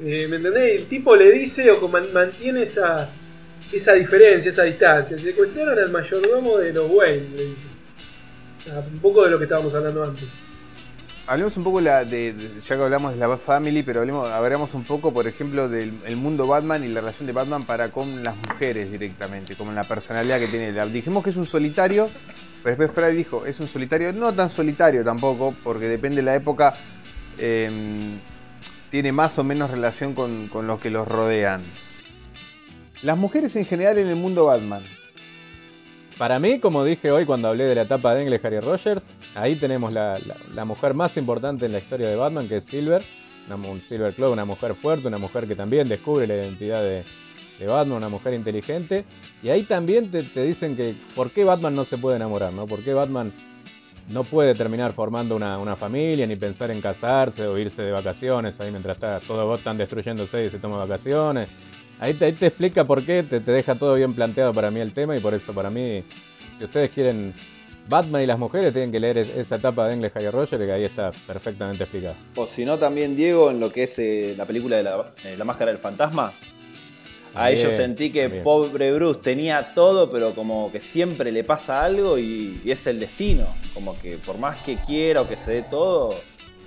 Eh, 0.00 0.26
¿Me 0.28 0.36
entendés? 0.36 0.76
El 0.80 0.86
tipo 0.86 1.16
le 1.16 1.30
dice 1.32 1.70
o 1.70 1.88
man- 1.88 2.12
mantiene 2.12 2.62
esa, 2.62 3.10
esa 3.72 3.94
diferencia, 3.94 4.50
esa 4.50 4.62
distancia. 4.64 5.18
Secuestraron 5.18 5.78
al 5.78 5.90
mayordomo 5.90 6.58
de 6.58 6.72
los 6.72 6.90
Wayne, 6.90 7.28
le 7.36 7.44
dice. 7.46 7.66
Ah, 8.70 8.82
Un 8.92 8.98
poco 9.00 9.24
de 9.24 9.30
lo 9.30 9.38
que 9.38 9.44
estábamos 9.44 9.74
hablando 9.74 10.04
antes. 10.04 10.24
hablemos 11.26 11.56
un 11.56 11.64
poco 11.64 11.80
la 11.80 12.04
de, 12.04 12.34
ya 12.62 12.76
que 12.76 12.82
hablamos 12.82 13.12
de 13.12 13.18
la 13.18 13.26
Bat 13.26 13.40
Family, 13.40 13.82
pero 13.82 14.00
hablemos, 14.00 14.30
hablamos 14.30 14.72
un 14.74 14.84
poco, 14.84 15.12
por 15.12 15.26
ejemplo, 15.26 15.68
del 15.68 15.92
el 16.06 16.16
mundo 16.16 16.46
Batman 16.46 16.84
y 16.84 16.88
la 16.92 17.00
relación 17.00 17.26
de 17.26 17.32
Batman 17.32 17.60
para 17.66 17.90
con 17.90 18.22
las 18.22 18.34
mujeres 18.48 18.90
directamente, 18.90 19.54
como 19.56 19.72
la 19.72 19.84
personalidad 19.86 20.38
que 20.38 20.46
tiene. 20.46 20.72
Dijimos 20.90 21.22
que 21.24 21.30
es 21.30 21.36
un 21.36 21.44
solitario, 21.46 22.08
pero 22.62 22.76
después 22.76 22.92
Fry 22.92 23.16
dijo, 23.16 23.44
es 23.46 23.58
un 23.60 23.68
solitario, 23.68 24.12
no 24.12 24.32
tan 24.34 24.48
solitario 24.50 25.02
tampoco, 25.04 25.54
porque 25.64 25.86
depende 25.88 26.16
de 26.16 26.22
la 26.22 26.34
época, 26.36 26.74
em, 27.36 28.18
tiene 28.90 29.12
más 29.12 29.38
o 29.38 29.44
menos 29.44 29.70
relación 29.70 30.14
con, 30.14 30.48
con 30.48 30.66
los 30.66 30.80
que 30.80 30.90
los 30.90 31.06
rodean. 31.06 31.64
Las 33.02 33.16
mujeres 33.16 33.54
en 33.56 33.64
general 33.64 33.98
en 33.98 34.08
el 34.08 34.16
mundo 34.16 34.46
Batman. 34.46 34.82
Para 36.18 36.40
mí, 36.40 36.58
como 36.58 36.84
dije 36.84 37.12
hoy 37.12 37.24
cuando 37.24 37.46
hablé 37.46 37.64
de 37.64 37.76
la 37.76 37.82
etapa 37.82 38.12
de 38.12 38.22
Engle 38.22 38.40
Harry 38.42 38.58
Rogers, 38.58 39.04
ahí 39.36 39.54
tenemos 39.54 39.94
la, 39.94 40.18
mujer 40.64 40.92
más 40.92 41.16
importante 41.16 41.66
en 41.66 41.72
la 41.72 41.78
historia 41.78 42.08
de 42.08 42.16
Batman, 42.16 42.48
que 42.48 42.56
es 42.56 42.64
Silver. 42.64 43.04
Una, 43.46 43.80
Silver 43.86 44.12
Claw, 44.14 44.32
una 44.32 44.44
mujer 44.44 44.74
fuerte, 44.74 45.06
una 45.06 45.18
mujer 45.18 45.46
que 45.46 45.54
también 45.54 45.88
descubre 45.88 46.26
la 46.26 46.34
identidad 46.34 46.82
de, 46.82 47.04
Batman, 47.64 47.98
una 47.98 48.08
mujer 48.08 48.34
inteligente. 48.34 49.04
Y 49.44 49.50
ahí 49.50 49.62
también 49.62 50.10
te, 50.10 50.42
dicen 50.42 50.76
que 50.76 50.96
por 51.14 51.30
qué 51.30 51.44
Batman 51.44 51.76
no 51.76 51.84
se 51.84 51.98
puede 51.98 52.16
enamorar, 52.16 52.52
¿no? 52.52 52.66
¿Por 52.66 52.82
qué 52.82 52.94
Batman 52.94 53.32
no 54.08 54.24
puede 54.24 54.54
terminar 54.54 54.92
formando 54.92 55.36
una, 55.36 55.76
familia, 55.76 56.26
ni 56.26 56.36
pensar 56.36 56.70
en 56.70 56.80
casarse 56.80 57.46
o 57.46 57.58
irse 57.58 57.82
de 57.82 57.92
vacaciones 57.92 58.58
ahí 58.60 58.70
mientras 58.70 58.96
está, 58.96 59.20
todo 59.20 59.54
están 59.54 59.76
destruyéndose 59.76 60.46
y 60.46 60.50
se 60.50 60.58
toma 60.58 60.78
vacaciones? 60.78 61.48
Ahí 62.00 62.14
te, 62.14 62.28
explica 62.28 62.84
por 62.84 63.04
qué, 63.04 63.22
te, 63.22 63.40
deja 63.40 63.74
todo 63.74 63.94
bien 63.94 64.14
planteado 64.14 64.54
para 64.54 64.70
mí 64.70 64.80
el 64.80 64.92
tema 64.92 65.16
y 65.16 65.20
por 65.20 65.34
eso 65.34 65.52
para 65.52 65.68
mí, 65.68 66.04
si 66.58 66.64
ustedes 66.64 66.90
quieren 66.90 67.34
Batman 67.88 68.22
y 68.22 68.26
las 68.26 68.38
mujeres, 68.38 68.72
tienen 68.72 68.92
que 68.92 69.00
leer 69.00 69.18
esa 69.18 69.56
etapa 69.56 69.88
de 69.88 69.94
English 69.94 70.12
Harry 70.14 70.28
Roger 70.28 70.58
que 70.58 70.72
ahí 70.72 70.84
está 70.84 71.10
perfectamente 71.26 71.84
explicado. 71.84 72.16
O 72.36 72.46
si 72.46 72.64
no, 72.64 72.78
también 72.78 73.16
Diego, 73.16 73.50
en 73.50 73.60
lo 73.60 73.72
que 73.72 73.84
es 73.84 73.98
eh, 73.98 74.34
la 74.36 74.44
película 74.44 74.76
de 74.76 74.82
eh, 75.24 75.36
la, 75.36 75.44
Máscara 75.44 75.70
del 75.70 75.80
Fantasma. 75.80 76.34
Ahí 77.38 77.56
yo 77.56 77.70
sentí 77.70 78.10
que 78.10 78.28
pobre 78.28 78.92
Bruce 78.92 79.20
tenía 79.20 79.74
todo, 79.74 80.10
pero 80.10 80.34
como 80.34 80.70
que 80.72 80.80
siempre 80.80 81.32
le 81.32 81.44
pasa 81.44 81.84
algo 81.84 82.18
y, 82.18 82.60
es 82.64 82.86
el 82.86 83.00
destino. 83.00 83.46
Como 83.74 83.98
que 83.98 84.16
por 84.18 84.38
más 84.38 84.62
que 84.62 84.76
quiera 84.76 85.22
o 85.22 85.28
que 85.28 85.36
se 85.36 85.52
dé 85.52 85.62
todo, 85.62 86.14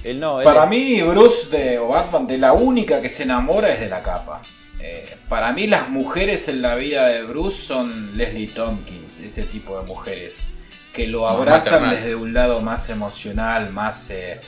él 0.04 0.20
no. 0.20 0.42
Para 0.44 0.66
mí, 0.66 1.02
Bruce 1.02 1.56
de, 1.56 1.80
o 1.80 1.90
Batman, 1.90 2.28
de 2.28 2.38
la 2.38 2.54
única 2.54 3.02
que 3.02 3.10
se 3.10 3.24
enamora 3.24 3.72
es 3.72 3.80
de 3.80 3.90
la 3.90 4.02
capa. 4.02 4.42
Eh, 4.80 5.18
para 5.30 5.54
mí 5.54 5.68
las 5.68 5.90
mujeres 5.90 6.48
en 6.48 6.62
la 6.62 6.76
vida 6.76 7.08
de 7.08 7.24
Bruce 7.24 7.58
son 7.68 8.18
Leslie 8.18 8.48
Tompkins, 8.48 9.20
ese 9.20 9.44
tipo 9.44 9.80
de 9.80 9.86
mujeres 9.86 10.46
que 10.92 11.08
lo 11.08 11.28
abrazan 11.28 11.90
desde 11.90 12.16
un 12.16 12.34
lado 12.34 12.62
más 12.62 12.90
emocional, 12.90 13.72
más 13.72 14.10
eh, 14.10 14.42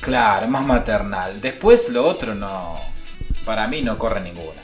claro, 0.00 0.48
más 0.48 0.64
maternal. 0.64 1.40
Después 1.40 1.88
lo 1.88 2.04
otro 2.04 2.34
no, 2.34 2.80
para 3.44 3.66
mí 3.68 3.82
no 3.82 3.96
corre 3.96 4.20
ninguna. 4.20 4.62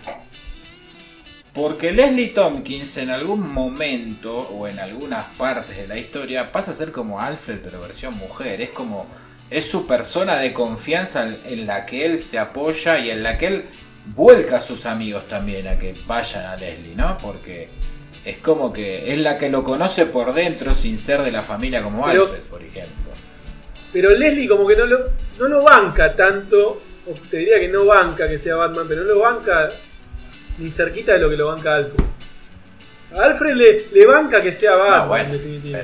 Porque 1.56 1.90
Leslie 1.90 2.28
Tompkins 2.28 2.98
en 2.98 3.08
algún 3.08 3.50
momento 3.50 4.40
o 4.40 4.68
en 4.68 4.78
algunas 4.78 5.34
partes 5.38 5.78
de 5.78 5.88
la 5.88 5.96
historia 5.96 6.52
pasa 6.52 6.72
a 6.72 6.74
ser 6.74 6.92
como 6.92 7.18
Alfred 7.18 7.60
pero 7.64 7.80
versión 7.80 8.12
mujer, 8.12 8.60
es 8.60 8.70
como 8.70 9.06
es 9.48 9.64
su 9.70 9.86
persona 9.86 10.36
de 10.36 10.52
confianza 10.52 11.26
en 11.46 11.66
la 11.66 11.86
que 11.86 12.04
él 12.04 12.18
se 12.18 12.38
apoya 12.38 12.98
y 12.98 13.08
en 13.08 13.22
la 13.22 13.38
que 13.38 13.46
él 13.46 13.64
vuelca 14.14 14.58
a 14.58 14.60
sus 14.60 14.84
amigos 14.84 15.28
también 15.28 15.66
a 15.66 15.78
que 15.78 15.94
vayan 16.06 16.44
a 16.44 16.56
Leslie, 16.56 16.94
¿no? 16.94 17.16
Porque 17.16 17.70
es 18.22 18.36
como 18.36 18.70
que 18.70 19.10
es 19.14 19.18
la 19.18 19.38
que 19.38 19.48
lo 19.48 19.64
conoce 19.64 20.04
por 20.04 20.34
dentro 20.34 20.74
sin 20.74 20.98
ser 20.98 21.22
de 21.22 21.32
la 21.32 21.42
familia 21.42 21.82
como 21.82 22.06
Alfred, 22.06 22.42
por 22.50 22.62
ejemplo. 22.62 23.12
Pero 23.94 24.10
Leslie 24.10 24.46
como 24.46 24.68
que 24.68 24.76
no 24.76 24.84
lo, 24.84 24.98
no 25.38 25.48
lo 25.48 25.62
banca 25.62 26.14
tanto, 26.14 26.82
o 27.06 27.14
te 27.30 27.38
diría 27.38 27.58
que 27.58 27.68
no 27.68 27.86
banca 27.86 28.28
que 28.28 28.36
sea 28.36 28.56
Batman, 28.56 28.84
pero 28.86 29.04
no 29.04 29.14
lo 29.14 29.20
banca 29.20 29.70
ni 30.58 30.70
cerquita 30.70 31.12
de 31.12 31.18
lo 31.18 31.30
que 31.30 31.36
lo 31.36 31.48
banca 31.48 31.74
Alfred. 31.74 32.04
A 33.12 33.24
Alfred 33.24 33.54
le, 33.54 33.86
le 33.92 34.06
banca 34.06 34.42
que 34.42 34.52
sea 34.52 34.76
Batman, 34.76 35.26
en 35.26 35.32
definitiva. 35.32 35.78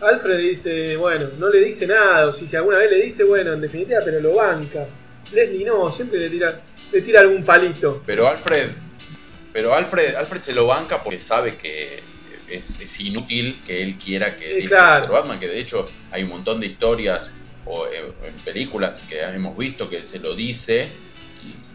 Alfred 0.00 0.36
le 0.36 0.48
dice, 0.48 0.96
bueno, 0.96 1.28
no 1.38 1.48
le 1.50 1.60
dice 1.60 1.86
nada, 1.86 2.28
o 2.28 2.32
si 2.32 2.54
alguna 2.56 2.78
vez 2.78 2.90
le 2.90 3.02
dice, 3.02 3.24
bueno, 3.24 3.52
en 3.52 3.60
definitiva, 3.60 4.00
pero 4.04 4.20
lo 4.20 4.34
banca. 4.34 4.86
Leslie 5.32 5.64
no, 5.64 5.92
siempre 5.92 6.18
le 6.18 6.30
tira 6.30 6.60
le 6.92 7.02
tira 7.02 7.20
algún 7.20 7.44
palito. 7.44 8.02
Pero 8.06 8.28
Alfred, 8.28 8.70
pero 9.52 9.74
Alfred, 9.74 10.14
Alfred 10.16 10.40
se 10.40 10.52
lo 10.52 10.66
banca 10.66 11.02
porque 11.02 11.20
sabe 11.20 11.56
que 11.56 12.02
es, 12.48 13.00
inútil 13.00 13.60
que 13.64 13.82
él 13.82 13.96
quiera 13.96 14.36
que 14.36 14.54
deje 14.54 14.68
ser 14.68 15.10
Batman, 15.10 15.38
que 15.38 15.48
de 15.48 15.60
hecho 15.60 15.88
hay 16.10 16.24
un 16.24 16.30
montón 16.30 16.60
de 16.60 16.66
historias 16.66 17.38
o 17.64 17.86
eh, 17.86 18.12
en, 18.24 18.44
películas 18.44 19.06
que 19.08 19.20
hemos 19.20 19.56
visto 19.56 19.88
que 19.88 20.02
se 20.02 20.18
lo 20.18 20.34
dice, 20.34 20.90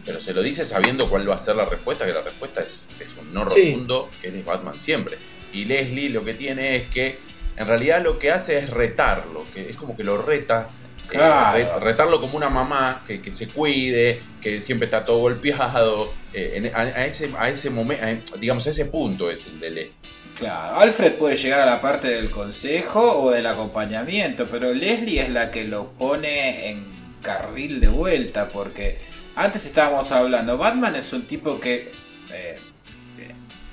pero 0.06 0.20
se 0.20 0.32
lo 0.32 0.42
dice 0.42 0.64
sabiendo 0.64 1.10
cuál 1.10 1.28
va 1.28 1.34
a 1.34 1.40
ser 1.40 1.56
la 1.56 1.66
respuesta, 1.66 2.06
que 2.06 2.12
la 2.12 2.22
respuesta 2.22 2.62
es, 2.62 2.90
es 3.00 3.16
un 3.16 3.34
no 3.34 3.44
rotundo, 3.44 4.08
que 4.20 4.28
él 4.28 4.36
es 4.36 4.44
Batman 4.44 4.80
siempre. 4.80 5.18
Y 5.52 5.64
Leslie 5.64 6.08
lo 6.10 6.24
que 6.24 6.34
tiene 6.34 6.76
es 6.76 6.86
que 6.86 7.18
en 7.56 7.66
realidad 7.66 8.02
lo 8.02 8.18
que 8.18 8.30
hace 8.30 8.58
es 8.58 8.70
retarlo, 8.70 9.46
que 9.52 9.68
es 9.68 9.76
como 9.76 9.96
que 9.96 10.04
lo 10.04 10.16
reta 10.22 10.70
eh, 11.12 11.68
retarlo 11.80 12.20
como 12.20 12.36
una 12.36 12.50
mamá 12.50 13.04
que, 13.06 13.30
se 13.30 13.48
cuide, 13.48 14.20
que 14.40 14.60
siempre 14.60 14.86
está 14.86 15.04
todo 15.04 15.18
golpeado. 15.18 16.12
Eh, 16.32 16.70
a, 16.74 17.06
ese, 17.06 17.30
a 17.38 17.48
ese 17.48 17.70
momento, 17.70 18.36
digamos, 18.38 18.66
a 18.66 18.70
ese 18.70 18.86
punto 18.86 19.30
es 19.30 19.46
el 19.46 19.60
de 19.60 19.70
Leslie. 19.70 19.96
Claro, 20.36 20.80
Alfred 20.80 21.14
puede 21.14 21.36
llegar 21.36 21.60
a 21.60 21.66
la 21.66 21.80
parte 21.80 22.08
del 22.08 22.30
consejo 22.30 23.22
o 23.22 23.30
del 23.30 23.46
acompañamiento, 23.46 24.48
pero 24.50 24.74
Leslie 24.74 25.22
es 25.22 25.30
la 25.30 25.50
que 25.50 25.64
lo 25.64 25.92
pone 25.92 26.70
en 26.70 26.84
carril 27.22 27.80
de 27.80 27.88
vuelta, 27.88 28.48
porque 28.48 28.98
antes 29.36 29.66
estábamos 29.66 30.10
hablando, 30.10 30.58
Batman 30.58 30.96
es 30.96 31.12
un 31.12 31.26
tipo 31.26 31.60
que 31.60 31.92
eh, 32.32 32.58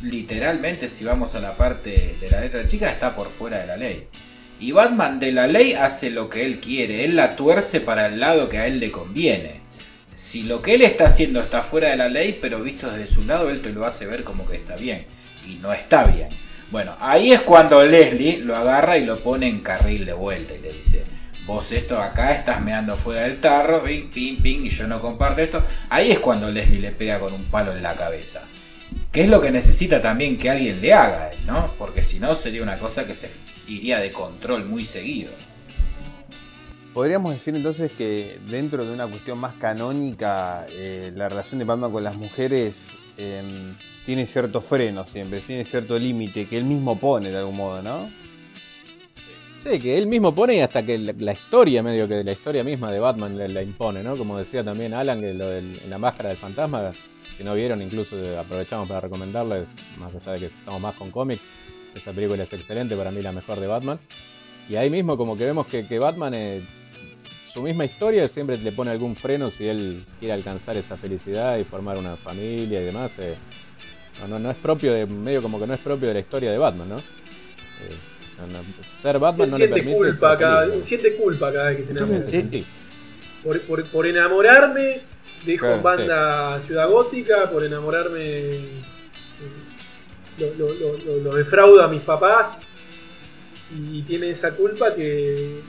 literalmente, 0.01 0.87
si 0.87 1.05
vamos 1.05 1.33
a 1.35 1.39
la 1.39 1.55
parte 1.55 2.17
de 2.19 2.29
la 2.29 2.41
letra 2.41 2.65
chica, 2.65 2.91
está 2.91 3.15
por 3.15 3.29
fuera 3.29 3.59
de 3.59 3.67
la 3.67 3.77
ley. 3.77 4.07
Y 4.59 4.71
Batman 4.73 5.19
de 5.19 5.31
la 5.31 5.47
ley 5.47 5.73
hace 5.73 6.09
lo 6.09 6.29
que 6.29 6.45
él 6.45 6.59
quiere, 6.59 7.05
él 7.05 7.15
la 7.15 7.35
tuerce 7.35 7.79
para 7.81 8.07
el 8.07 8.19
lado 8.19 8.49
que 8.49 8.59
a 8.59 8.67
él 8.67 8.79
le 8.79 8.91
conviene. 8.91 9.61
Si 10.13 10.43
lo 10.43 10.61
que 10.61 10.75
él 10.75 10.83
está 10.83 11.07
haciendo 11.07 11.41
está 11.41 11.63
fuera 11.63 11.89
de 11.89 11.97
la 11.97 12.09
ley, 12.09 12.37
pero 12.39 12.61
visto 12.61 12.91
desde 12.91 13.11
su 13.11 13.23
lado, 13.23 13.49
él 13.49 13.61
te 13.61 13.71
lo 13.71 13.85
hace 13.85 14.05
ver 14.05 14.23
como 14.23 14.45
que 14.45 14.57
está 14.57 14.75
bien. 14.75 15.05
Y 15.47 15.55
no 15.55 15.73
está 15.73 16.03
bien. 16.03 16.29
Bueno, 16.69 16.95
ahí 16.99 17.31
es 17.31 17.41
cuando 17.41 17.83
Leslie 17.83 18.39
lo 18.39 18.55
agarra 18.55 18.97
y 18.97 19.05
lo 19.05 19.23
pone 19.23 19.47
en 19.47 19.61
carril 19.61 20.05
de 20.05 20.13
vuelta 20.13 20.53
y 20.53 20.59
le 20.59 20.73
dice, 20.73 21.03
vos 21.45 21.71
esto 21.71 21.99
acá 21.99 22.33
estás 22.33 22.61
meando 22.61 22.95
fuera 22.95 23.23
del 23.23 23.41
tarro, 23.41 23.83
ping, 23.83 24.09
ping, 24.09 24.37
ping, 24.41 24.65
y 24.65 24.69
yo 24.69 24.87
no 24.87 25.01
comparto 25.01 25.41
esto. 25.41 25.63
Ahí 25.89 26.11
es 26.11 26.19
cuando 26.19 26.51
Leslie 26.51 26.79
le 26.79 26.91
pega 26.91 27.19
con 27.19 27.33
un 27.33 27.45
palo 27.45 27.75
en 27.75 27.83
la 27.83 27.95
cabeza. 27.95 28.43
Que 29.11 29.23
es 29.23 29.29
lo 29.29 29.41
que 29.41 29.51
necesita 29.51 30.01
también 30.01 30.37
que 30.37 30.49
alguien 30.49 30.81
le 30.81 30.93
haga, 30.93 31.31
¿no? 31.45 31.73
Porque 31.77 32.03
si 32.03 32.19
no 32.19 32.35
sería 32.35 32.63
una 32.63 32.79
cosa 32.79 33.05
que 33.05 33.13
se 33.13 33.29
iría 33.67 33.99
de 33.99 34.11
control 34.11 34.65
muy 34.65 34.85
seguido. 34.85 35.31
Podríamos 36.93 37.33
decir 37.33 37.55
entonces 37.55 37.91
que 37.91 38.39
dentro 38.47 38.85
de 38.85 38.93
una 38.93 39.07
cuestión 39.07 39.39
más 39.39 39.55
canónica, 39.55 40.67
eh, 40.69 41.11
la 41.15 41.27
relación 41.27 41.57
de 41.57 41.65
Batman 41.65 41.91
con 41.91 42.03
las 42.03 42.15
mujeres 42.15 42.91
em, 43.17 43.75
tiene 44.05 44.27
cierto 44.27 44.61
freno 44.61 45.03
siempre, 45.03 45.39
tiene 45.41 45.65
cierto 45.65 45.97
límite 45.97 46.47
que 46.47 46.55
él 46.55 46.65
mismo 46.65 46.99
pone 46.99 47.31
de 47.31 47.37
algún 47.37 47.57
modo, 47.57 47.81
¿no? 47.81 48.11
Sí, 49.63 49.79
que 49.79 49.97
él 49.97 50.07
mismo 50.07 50.35
pone 50.35 50.61
hasta 50.61 50.85
que 50.85 50.97
la, 50.97 51.31
historia, 51.31 51.81
medio 51.81 52.05
que 52.05 52.21
la 52.21 52.33
historia 52.33 52.65
misma 52.65 52.91
de 52.91 52.99
Batman 52.99 53.53
la, 53.53 53.63
impone, 53.63 54.03
¿no? 54.03 54.17
Como 54.17 54.37
decía 54.37 54.61
también 54.61 54.93
Alan, 54.93 55.21
que 55.21 55.33
la 55.87 55.97
máscara 55.97 56.27
del 56.27 56.37
fantasma 56.37 56.91
si 57.37 57.45
no 57.45 57.55
vieron, 57.55 57.81
incluso 57.81 58.17
aprovechamos 58.37 58.89
para 58.89 58.99
recomendarles, 58.99 59.65
más 59.97 60.13
allá 60.13 60.33
de 60.33 60.39
que 60.39 60.45
estamos 60.47 60.81
más 60.81 60.95
con 60.95 61.11
cómics, 61.11 61.43
esa 61.95 62.11
película 62.11 62.43
es 62.43 62.51
excelente, 62.51 62.97
para 62.97 63.09
mí 63.09 63.21
la 63.21 63.31
mejor 63.31 63.61
de 63.61 63.67
Batman. 63.67 63.99
Y 64.67 64.75
ahí 64.75 64.89
mismo 64.89 65.15
como 65.15 65.37
que 65.37 65.45
vemos 65.45 65.65
que, 65.67 65.97
Batman, 65.97 66.33
eh, 66.33 66.61
su 67.47 67.61
misma 67.61 67.85
historia 67.85 68.27
siempre 68.27 68.57
le 68.57 68.73
pone 68.73 68.91
algún 68.91 69.15
freno 69.15 69.49
si 69.49 69.65
él 69.65 70.05
quiere 70.19 70.33
alcanzar 70.33 70.75
esa 70.75 70.97
felicidad 70.97 71.57
y 71.57 71.63
formar 71.63 71.97
una 71.97 72.17
familia 72.17 72.81
y 72.81 72.83
demás. 72.83 73.17
Eh, 73.17 73.35
no, 74.27 74.39
no, 74.39 74.51
es 74.51 74.57
propio 74.57 74.91
de, 74.91 75.05
medio 75.05 75.41
como 75.41 75.57
que 75.57 75.67
no 75.67 75.73
es 75.73 75.79
propio 75.79 76.09
de 76.09 76.15
la 76.15 76.19
historia 76.19 76.51
de 76.51 76.57
Batman, 76.57 76.89
¿no? 76.89 76.97
Eh, 76.97 77.97
ser 78.95 79.19
Batman 79.19 79.49
no 79.49 79.57
le 79.57 79.67
permite 79.67 79.97
culpa 79.97 80.37
cada, 80.37 80.83
siente 80.83 81.15
culpa 81.15 81.51
cada 81.51 81.69
vez 81.69 81.77
que 81.77 81.83
se 81.83 81.91
enamora. 81.91 82.65
Por, 83.43 83.61
por, 83.61 83.85
por 83.85 84.07
enamorarme 84.07 85.01
Dijo 85.45 85.81
banda 85.81 86.59
Ciudad 86.61 86.89
Gótica 86.89 87.49
por 87.51 87.63
enamorarme. 87.63 88.83
Lo, 90.57 91.35
defrauda 91.35 91.85
a 91.85 91.87
mis 91.87 92.01
papás 92.01 92.59
y 93.71 94.01
tiene 94.01 94.31
esa 94.31 94.51
culpa 94.55 94.95
que 94.95 95.61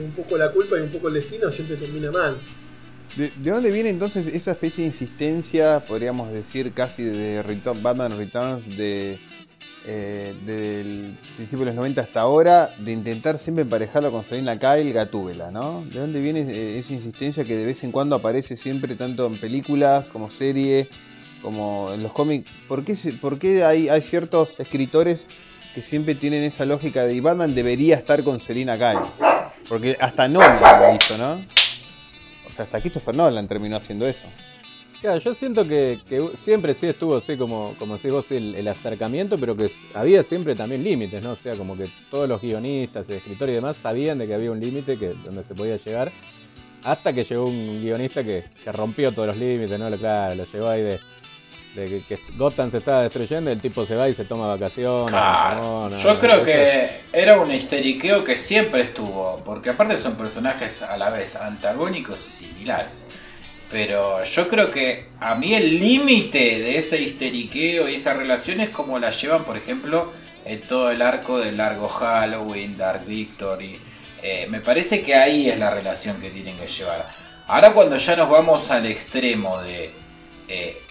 un 0.00 0.12
poco 0.12 0.36
la 0.36 0.52
culpa 0.52 0.78
y 0.78 0.82
un 0.82 0.90
poco 0.90 1.08
el 1.08 1.14
destino 1.14 1.50
siempre 1.50 1.76
termina 1.76 2.12
mal. 2.12 2.36
¿De, 3.16 3.32
dónde 3.38 3.72
viene 3.72 3.90
entonces 3.90 4.28
esa 4.28 4.52
especie 4.52 4.82
de 4.82 4.88
insistencia, 4.88 5.84
podríamos 5.86 6.32
decir 6.32 6.72
casi 6.72 7.02
de 7.02 7.42
Batman 7.82 8.16
Returns, 8.16 8.68
de 8.68 9.18
eh, 9.88 10.34
desde 10.44 10.80
el 10.80 11.18
principio 11.36 11.64
de 11.64 11.70
los 11.70 11.76
90 11.76 12.00
hasta 12.00 12.20
ahora, 12.20 12.74
de 12.76 12.90
intentar 12.90 13.38
siempre 13.38 13.62
emparejarlo 13.62 14.10
con 14.10 14.24
Selina 14.24 14.58
Kyle, 14.58 14.92
Gatúbela, 14.92 15.52
¿no? 15.52 15.84
¿De 15.84 16.00
dónde 16.00 16.20
viene 16.20 16.40
eh, 16.40 16.78
esa 16.78 16.92
insistencia 16.92 17.44
que 17.44 17.56
de 17.56 17.64
vez 17.64 17.84
en 17.84 17.92
cuando 17.92 18.16
aparece 18.16 18.56
siempre 18.56 18.96
tanto 18.96 19.26
en 19.26 19.38
películas 19.38 20.10
como 20.10 20.28
serie, 20.28 20.88
como 21.40 21.92
en 21.92 22.02
los 22.02 22.12
cómics? 22.12 22.50
¿Por 22.66 22.84
qué, 22.84 22.94
por 23.20 23.38
qué 23.38 23.62
hay, 23.64 23.88
hay 23.88 24.00
ciertos 24.02 24.58
escritores 24.58 25.28
que 25.72 25.82
siempre 25.82 26.16
tienen 26.16 26.42
esa 26.42 26.64
lógica 26.64 27.04
de 27.04 27.14
"Y 27.14 27.20
Batman 27.20 27.54
debería 27.54 27.94
estar 27.94 28.24
con 28.24 28.40
Selina 28.40 28.76
Kyle? 28.76 29.08
Porque 29.68 29.96
hasta 30.00 30.26
Nolan 30.26 30.60
lo 30.60 30.96
hizo, 30.96 31.16
¿no? 31.16 31.44
O 32.48 32.52
sea, 32.52 32.64
hasta 32.64 32.80
Christopher 32.80 33.14
Nolan 33.14 33.46
terminó 33.46 33.76
haciendo 33.76 34.06
eso. 34.06 34.26
Claro, 35.00 35.18
yo 35.18 35.34
siento 35.34 35.66
que, 35.66 36.00
que 36.08 36.30
siempre 36.36 36.74
sí 36.74 36.86
estuvo 36.86 37.16
así 37.16 37.36
como, 37.36 37.74
como 37.78 37.96
decís 37.96 38.10
vos, 38.10 38.32
el, 38.32 38.54
el 38.54 38.66
acercamiento, 38.68 39.38
pero 39.38 39.56
que 39.56 39.70
había 39.94 40.22
siempre 40.22 40.54
también 40.54 40.82
límites, 40.82 41.22
¿no? 41.22 41.32
O 41.32 41.36
sea, 41.36 41.56
como 41.56 41.76
que 41.76 41.90
todos 42.10 42.28
los 42.28 42.40
guionistas, 42.40 43.08
escritores 43.10 43.52
y 43.52 43.56
demás 43.56 43.76
sabían 43.76 44.18
de 44.18 44.26
que 44.26 44.34
había 44.34 44.50
un 44.50 44.60
límite 44.60 44.98
que 44.98 45.08
donde 45.08 45.42
se 45.42 45.54
podía 45.54 45.76
llegar, 45.76 46.10
hasta 46.82 47.12
que 47.12 47.24
llegó 47.24 47.46
un 47.46 47.82
guionista 47.82 48.24
que, 48.24 48.44
que 48.62 48.72
rompió 48.72 49.12
todos 49.12 49.28
los 49.28 49.36
límites, 49.36 49.78
¿no? 49.78 49.94
Claro, 49.98 50.34
lo 50.34 50.44
llevó 50.44 50.68
ahí 50.68 50.82
de, 50.82 51.00
de 51.74 51.88
que, 51.88 52.04
que 52.04 52.18
Gotham 52.36 52.70
se 52.70 52.78
estaba 52.78 53.02
destruyendo, 53.02 53.50
el 53.50 53.60
tipo 53.60 53.84
se 53.84 53.94
va 53.94 54.08
y 54.08 54.14
se 54.14 54.24
toma 54.24 54.46
vacaciones. 54.46 55.10
Claro. 55.10 55.62
no, 55.62 55.88
no, 55.90 55.98
Yo 55.98 56.14
no, 56.14 56.20
creo 56.20 56.42
que 56.42 57.02
era 57.12 57.38
un 57.38 57.50
histeriqueo 57.50 58.24
que 58.24 58.36
siempre 58.36 58.82
estuvo, 58.82 59.42
porque 59.44 59.70
aparte 59.70 59.98
son 59.98 60.16
personajes 60.16 60.80
a 60.82 60.96
la 60.96 61.10
vez 61.10 61.36
antagónicos 61.36 62.26
y 62.26 62.30
similares. 62.30 63.06
Pero 63.70 64.22
yo 64.24 64.48
creo 64.48 64.70
que 64.70 65.06
a 65.20 65.34
mí 65.34 65.54
el 65.54 65.78
límite 65.80 66.38
de 66.60 66.78
ese 66.78 67.00
histeriqueo 67.02 67.88
y 67.88 67.96
esa 67.96 68.14
relación 68.14 68.60
es 68.60 68.70
como 68.70 68.98
la 68.98 69.10
llevan, 69.10 69.44
por 69.44 69.56
ejemplo, 69.56 70.12
en 70.44 70.60
todo 70.68 70.90
el 70.92 71.02
arco 71.02 71.38
del 71.40 71.56
largo 71.56 71.88
Halloween, 71.88 72.76
Dark 72.78 73.04
Victory. 73.06 73.80
Eh, 74.22 74.46
me 74.48 74.60
parece 74.60 75.02
que 75.02 75.14
ahí 75.16 75.48
es 75.48 75.58
la 75.58 75.70
relación 75.70 76.20
que 76.20 76.30
tienen 76.30 76.56
que 76.58 76.68
llevar. 76.68 77.10
Ahora 77.48 77.72
cuando 77.72 77.96
ya 77.96 78.14
nos 78.16 78.30
vamos 78.30 78.70
al 78.70 78.86
extremo 78.86 79.58
de 79.62 79.90
eh, 80.48 80.82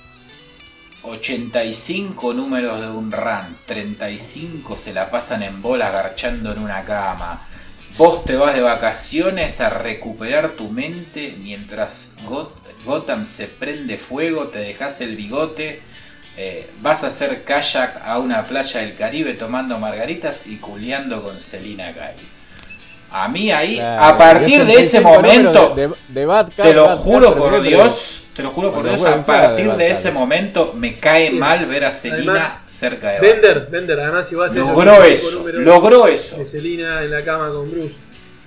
85 1.03 2.33
números 2.33 2.81
de 2.81 2.89
un 2.89 3.11
run, 3.11 3.55
35 3.65 4.75
se 4.75 4.93
la 4.93 5.09
pasan 5.09 5.43
en 5.43 5.61
bolas 5.61 5.91
garchando 5.93 6.51
en 6.51 6.59
una 6.59 6.83
cama. 6.83 7.47
Vos 7.97 8.25
te 8.25 8.35
vas 8.35 8.53
de 8.55 8.61
vacaciones 8.61 9.61
a 9.61 9.69
recuperar 9.69 10.51
tu 10.51 10.69
mente 10.69 11.35
mientras 11.41 12.13
Got- 12.27 12.64
Gotham 12.85 13.25
se 13.25 13.47
prende 13.47 13.97
fuego, 13.97 14.47
te 14.47 14.59
dejas 14.59 15.01
el 15.01 15.15
bigote, 15.15 15.81
eh, 16.37 16.69
vas 16.81 17.03
a 17.03 17.07
hacer 17.07 17.43
kayak 17.43 18.01
a 18.03 18.19
una 18.19 18.45
playa 18.47 18.81
del 18.81 18.95
Caribe 18.95 19.33
tomando 19.33 19.79
margaritas 19.79 20.45
y 20.47 20.57
culeando 20.57 21.21
con 21.23 21.39
Selina 21.41 21.93
Kyle. 21.93 22.27
A 23.11 23.29
mí 23.29 23.49
ahí, 23.51 23.77
Claro, 23.77 24.03
a 24.03 24.17
partir 24.17 24.65
de 24.65 24.73
ese 24.73 24.97
85 24.99 25.09
números 25.21 25.37
momento, 25.53 25.75
de, 25.75 25.87
de- 25.87 25.93
de 26.09 26.25
Bad 26.25 26.47
Cat, 26.47 26.65
te 26.65 26.73
lo 26.73 26.85
Bad 26.87 26.97
juro 26.97 27.35
por 27.37 27.61
Dios, 27.61 28.25
te 28.35 28.43
lo 28.43 28.49
juro 28.51 28.73
por 28.73 28.89
Dios, 28.89 29.05
a 29.05 29.17
de 29.17 29.23
partir 29.23 29.71
de 29.71 29.87
ese 29.89 30.11
momento 30.11 30.73
me 30.75 30.99
cae 30.99 31.29
Sí. 31.29 31.35
mal 31.35 31.65
ver 31.67 31.85
a 31.85 31.93
Selina 31.93 32.63
cerca 32.67 33.11
de 33.11 33.19
Bender, 33.21 33.53
Batman. 33.53 33.71
Bender, 33.71 33.99
además 34.01 34.29
igual 34.33 34.51
se 34.51 34.59
Logró 34.59 35.03
eso, 35.03 35.47
logró 35.49 36.07
eso. 36.07 36.45
Selina 36.45 37.03
en 37.03 37.11
la 37.11 37.23
cama 37.23 37.49
con 37.51 37.71
Bruce. 37.71 37.95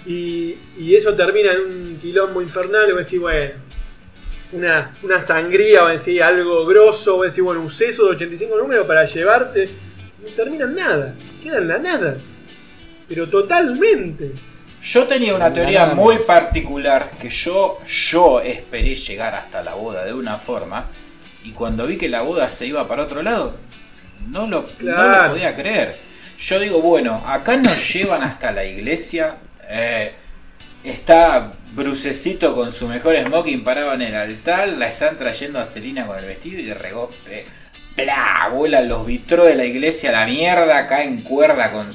Y, 0.05 0.57
y 0.78 0.95
eso 0.95 1.14
termina 1.14 1.53
en 1.53 1.61
un 1.61 1.99
quilombo 2.01 2.43
infernal. 2.43 2.89
Y 2.91 2.93
vos 2.93 3.05
decís, 3.05 3.20
bueno, 3.20 3.53
una, 4.53 4.96
una 5.03 5.20
sangría, 5.20 5.82
vos 5.82 6.05
decís 6.05 6.20
algo 6.20 6.66
grosso. 6.66 7.16
Vos 7.16 7.26
decís, 7.28 7.42
bueno, 7.42 7.61
un 7.61 7.70
seso 7.70 8.05
de 8.05 8.11
85 8.16 8.57
números 8.57 8.86
para 8.86 9.05
llevarte. 9.05 9.70
No 10.22 10.28
termina 10.34 10.64
en 10.64 10.74
nada, 10.74 11.14
queda 11.42 11.59
en 11.59 11.68
la 11.68 11.78
nada. 11.78 12.16
Pero 13.09 13.28
totalmente. 13.28 14.32
Yo 14.80 15.07
tenía 15.07 15.34
una 15.34 15.53
teoría 15.53 15.86
muy 15.86 16.18
particular 16.18 17.12
que 17.18 17.30
yo, 17.30 17.80
yo 17.84 18.40
esperé 18.40 18.94
llegar 18.94 19.34
hasta 19.34 19.62
la 19.62 19.74
boda 19.74 20.05
de 20.05 20.14
una 20.14 20.38
forma 20.38 20.86
y 21.42 21.51
cuando 21.51 21.86
vi 21.86 21.96
que 21.96 22.09
la 22.09 22.22
boda 22.22 22.49
se 22.49 22.66
iba 22.66 22.86
para 22.86 23.03
otro 23.03 23.22
lado, 23.22 23.57
no 24.28 24.46
lo, 24.46 24.68
no 24.80 25.09
lo 25.09 25.30
podía 25.30 25.55
creer. 25.57 25.99
Yo 26.38 26.61
digo, 26.61 26.80
bueno, 26.80 27.22
acá 27.26 27.57
nos 27.57 27.92
llevan 27.92 28.22
hasta 28.22 28.53
la 28.53 28.64
iglesia, 28.64 29.38
eh, 29.68 30.14
está 30.84 31.53
Brucecito 31.75 32.55
con 32.55 32.73
su 32.73 32.89
mejor 32.89 33.16
smoking 33.16 33.62
parado 33.62 33.93
en 33.93 34.03
el 34.03 34.14
altar, 34.14 34.69
la 34.69 34.89
están 34.89 35.16
trayendo 35.16 35.59
a 35.59 35.64
Celina 35.64 36.07
con 36.07 36.19
el 36.19 36.25
vestido 36.25 36.61
y 36.61 36.64
de 36.64 36.75
regope, 36.75 37.47
bla, 37.97 38.51
vuelan 38.53 38.89
los 38.89 39.05
vitró 39.05 39.45
de 39.45 39.55
la 39.55 39.64
iglesia 39.64 40.11
a 40.11 40.12
la 40.12 40.27
mierda, 40.27 40.87
caen 40.87 41.23
cuerda 41.23 41.71
con 41.71 41.91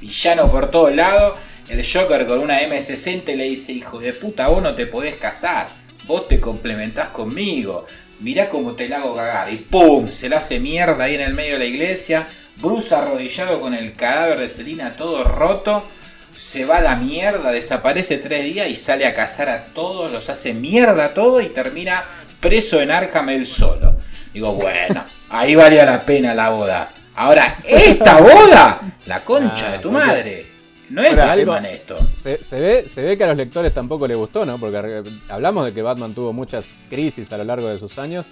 villano 0.00 0.50
por 0.50 0.70
todos 0.70 0.94
lados. 0.94 1.34
El 1.68 1.84
Joker 1.84 2.26
con 2.26 2.40
una 2.40 2.60
M60 2.60 3.34
le 3.34 3.44
dice, 3.44 3.72
hijo 3.72 3.98
de 3.98 4.12
puta, 4.12 4.48
vos 4.48 4.62
no 4.62 4.74
te 4.74 4.86
podés 4.86 5.16
casar, 5.16 5.74
vos 6.06 6.28
te 6.28 6.38
complementás 6.38 7.08
conmigo, 7.08 7.86
mirá 8.20 8.48
cómo 8.48 8.74
te 8.74 8.88
la 8.88 8.98
hago 8.98 9.16
cagar. 9.16 9.52
Y 9.52 9.56
¡pum! 9.56 10.08
Se 10.08 10.28
la 10.28 10.38
hace 10.38 10.60
mierda 10.60 11.04
ahí 11.04 11.16
en 11.16 11.22
el 11.22 11.34
medio 11.34 11.54
de 11.54 11.58
la 11.58 11.64
iglesia. 11.64 12.28
Bruce 12.56 12.94
arrodillado 12.94 13.60
con 13.60 13.74
el 13.74 13.94
cadáver 13.94 14.40
de 14.40 14.48
Selina 14.48 14.96
todo 14.96 15.24
roto. 15.24 15.84
Se 16.34 16.64
va 16.64 16.78
a 16.78 16.80
la 16.80 16.96
mierda, 16.96 17.50
desaparece 17.50 18.18
tres 18.18 18.44
días 18.44 18.68
y 18.68 18.74
sale 18.76 19.06
a 19.06 19.14
cazar 19.14 19.48
a 19.48 19.66
todos, 19.74 20.10
los 20.10 20.28
hace 20.28 20.54
mierda 20.54 21.06
a 21.06 21.14
todos 21.14 21.42
y 21.44 21.50
termina 21.50 22.04
preso 22.40 22.80
en 22.80 22.90
Arkham 22.90 23.28
él 23.30 23.46
solo. 23.46 23.96
Digo, 24.32 24.54
bueno, 24.54 25.04
ahí 25.28 25.54
valía 25.54 25.84
la 25.84 26.04
pena 26.04 26.34
la 26.34 26.50
boda. 26.50 26.90
Ahora, 27.14 27.58
esta 27.68 28.20
boda, 28.22 28.80
la 29.06 29.22
concha 29.24 29.68
Ah, 29.68 29.72
de 29.72 29.78
tu 29.78 29.92
madre. 29.92 30.46
No 30.88 31.02
es 31.02 31.16
algo- 31.16 31.52
Batman 31.52 31.70
esto. 31.72 31.98
Se, 32.14 32.42
se 32.42 32.60
ve, 32.60 32.88
se 32.88 33.02
ve 33.02 33.16
que 33.16 33.24
a 33.24 33.28
los 33.28 33.36
lectores 33.36 33.72
tampoco 33.72 34.06
le 34.08 34.14
gustó, 34.14 34.44
¿no? 34.46 34.58
Porque 34.58 35.02
hablamos 35.28 35.64
de 35.66 35.72
que 35.74 35.82
Batman 35.82 36.14
tuvo 36.14 36.32
muchas 36.32 36.74
crisis 36.90 37.32
a 37.32 37.38
lo 37.38 37.44
largo 37.44 37.68
de 37.68 37.78
sus 37.78 37.98
años, 37.98 38.26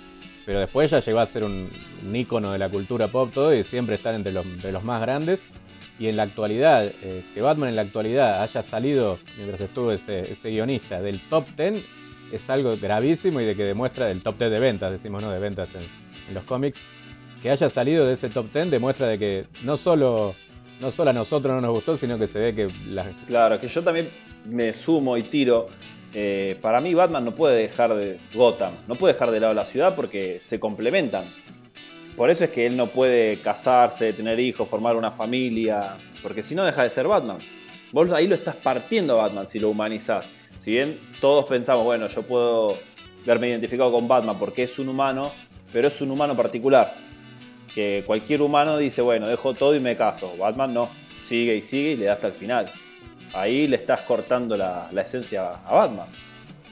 pero 0.47 0.61
después 0.61 0.91
ya 0.91 1.01
llegó 1.01 1.21
a 1.21 1.27
ser 1.27 1.45
un, 1.45 1.71
un 2.07 2.17
ícono 2.17 2.53
de 2.53 2.59
la 2.59 2.69
cultura 2.69 3.09
pop 3.09 3.31
todo 3.33 3.55
y 3.55 3.63
siempre 3.65 3.95
estar 3.97 4.15
entre 4.15 4.33
los, 4.33 4.45
entre 4.45 4.73
los 4.73 4.83
más 4.85 5.01
grandes. 5.01 5.41
Y 6.01 6.09
en 6.09 6.17
la 6.17 6.23
actualidad, 6.23 6.87
eh, 7.03 7.27
que 7.35 7.43
Batman 7.43 7.69
en 7.69 7.77
la 7.77 7.83
actualidad 7.83 8.43
haya 8.43 8.63
salido, 8.63 9.19
mientras 9.37 9.61
estuvo 9.61 9.93
ese, 9.93 10.35
guionista, 10.45 11.03
del 11.03 11.21
top 11.29 11.45
10, 11.59 11.85
es 12.33 12.49
algo 12.49 12.75
gravísimo 12.79 13.39
y 13.43 13.45
de 13.45 13.55
que 13.55 13.65
demuestra 13.65 14.07
del 14.07 14.23
top 14.23 14.39
10 14.39 14.51
de 14.51 14.61
ventas, 14.61 14.91
decimos, 14.91 15.23
¿no? 15.23 15.31
De 15.31 15.39
ventas 15.39 15.69
en, 15.75 16.35
los 16.35 16.45
cómics. 16.45 16.79
Que 17.43 17.51
haya 17.51 17.69
salido 17.69 18.07
de 18.07 18.15
ese 18.15 18.31
top 18.31 18.51
10 18.51 18.71
demuestra 18.71 19.09
de 19.09 19.19
que 19.19 19.45
no 19.63 19.77
solo, 19.77 20.35
no 20.81 20.91
solo 20.91 21.11
a 21.11 21.13
nosotros 21.13 21.55
no 21.55 21.61
nos 21.61 21.73
gustó, 21.73 21.99
sino 21.99 22.19
que 22.19 22.29
se 22.29 22.39
ve 22.39 22.55
que 22.55 22.71
las, 22.89 23.09
Claro, 23.27 23.61
que 23.61 23.69
yo 23.69 23.85
también 23.85 24.09
me 24.47 24.73
sumo 24.73 25.19
y 25.19 25.25
tiro. 25.25 25.67
Eh, 26.15 26.57
para 26.63 26.81
mí 26.81 26.95
Batman 26.95 27.27
no 27.27 27.35
puede 27.35 27.61
dejar 27.61 27.95
de 27.95 28.19
Gotham, 28.33 28.73
no 28.89 28.95
puede 28.95 29.13
dejar 29.13 29.31
de 29.33 29.41
lado 29.41 29.53
la 29.53 29.67
ciudad 29.67 29.95
porque 29.95 30.39
se 30.41 30.59
complementan. 30.59 31.27
Por 32.17 32.31
eso 32.31 32.45
es 32.45 32.51
que 32.51 32.67
él 32.67 32.77
no 32.77 32.89
puede 32.89 33.41
casarse, 33.41 34.13
tener 34.13 34.39
hijos, 34.39 34.69
formar 34.69 34.97
una 34.97 35.11
familia, 35.11 35.97
porque 36.23 36.43
si 36.43 36.55
no 36.55 36.65
deja 36.65 36.83
de 36.83 36.91
ser 36.91 37.09
Batman. 37.09 37.39
Vos 37.93 38.13
ahí 38.13 38.29
lo 38.29 38.35
estás 38.35 38.57
partiendo 38.57 39.19
a 39.19 39.25
Batman 39.25 39.47
si 39.47 39.59
lo 39.59 39.71
humanizás. 39.71 40.31
Si 40.59 40.71
bien 40.71 40.99
todos 41.21 41.47
pensamos, 41.47 41.85
bueno, 41.85 42.07
yo 42.09 42.23
puedo 42.23 42.79
verme 43.25 43.49
identificado 43.49 43.91
con 43.91 44.07
Batman 44.07 44.39
porque 44.39 44.63
es 44.63 44.79
un 44.79 44.89
humano, 44.89 45.33
pero 45.73 45.89
es 45.89 46.01
un 46.01 46.11
humano 46.11 46.37
particular. 46.37 46.95
Que 47.75 48.05
cualquier 48.07 48.43
humano 48.43 48.77
dice, 48.77 49.01
bueno, 49.01 49.27
dejo 49.27 49.55
todo 49.55 49.75
y 49.75 49.81
me 49.81 49.97
caso. 49.97 50.37
Batman 50.37 50.75
no, 50.75 50.91
sigue 51.17 51.57
y 51.57 51.63
sigue 51.63 51.93
y 51.93 51.97
le 51.97 52.07
da 52.07 52.15
hasta 52.15 52.27
el 52.29 52.35
final. 52.35 52.71
Ahí 53.33 53.67
le 53.67 53.77
estás 53.77 54.03
cortando 54.03 54.57
la, 54.57 54.89
la 54.93 55.03
esencia 55.03 55.55
a 55.65 55.75
Batman. 55.75 56.09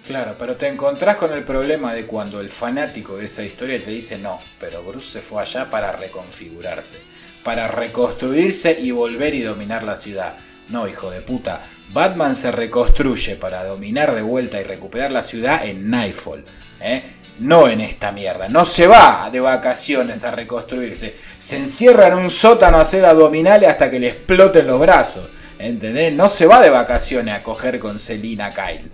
Claro, 0.07 0.37
pero 0.39 0.57
te 0.57 0.69
encontrás 0.69 1.17
con 1.17 1.33
el 1.33 1.45
problema 1.45 1.93
de 1.93 2.07
cuando 2.07 2.41
el 2.41 2.49
fanático 2.49 3.17
de 3.19 3.27
esa 3.27 3.43
historia 3.43 3.85
te 3.85 3.91
dice 3.91 4.17
no, 4.17 4.41
pero 4.59 4.83
Bruce 4.83 5.11
se 5.11 5.21
fue 5.21 5.43
allá 5.43 5.69
para 5.69 5.93
reconfigurarse, 5.93 7.01
para 7.45 7.69
reconstruirse 7.69 8.79
y 8.81 8.91
volver 8.91 9.35
y 9.35 9.43
dominar 9.43 9.83
la 9.83 9.97
ciudad. 9.97 10.37
No, 10.69 10.89
hijo 10.89 11.11
de 11.11 11.21
puta, 11.21 11.63
Batman 11.93 12.35
se 12.35 12.51
reconstruye 12.51 13.37
para 13.37 13.65
dominar 13.65 14.15
de 14.15 14.23
vuelta 14.23 14.61
y 14.61 14.65
recuperar 14.65 15.11
la 15.11 15.23
ciudad 15.23 15.65
en 15.67 15.91
Nightfall, 15.91 16.45
¿eh? 16.81 17.03
no 17.39 17.69
en 17.69 17.81
esta 17.81 18.13
mierda. 18.13 18.49
No 18.49 18.65
se 18.65 18.87
va 18.87 19.29
de 19.33 19.41
vacaciones 19.41 20.25
a 20.25 20.31
reconstruirse, 20.31 21.17
se 21.39 21.57
encierra 21.57 22.09
en 22.09 22.15
un 22.15 22.31
sótano 22.31 22.79
a 22.79 22.83
hacer 22.83 23.05
abdominales 23.05 23.69
hasta 23.69 23.91
que 23.91 24.01
le 24.01 24.09
exploten 24.09 24.67
los 24.67 24.81
brazos, 24.81 25.29
¿entendés? 25.59 26.13
No 26.13 26.29
se 26.29 26.47
va 26.47 26.61
de 26.61 26.71
vacaciones 26.71 27.35
a 27.35 27.43
coger 27.43 27.79
con 27.79 27.99
Selina 27.99 28.53
Kyle. 28.53 28.91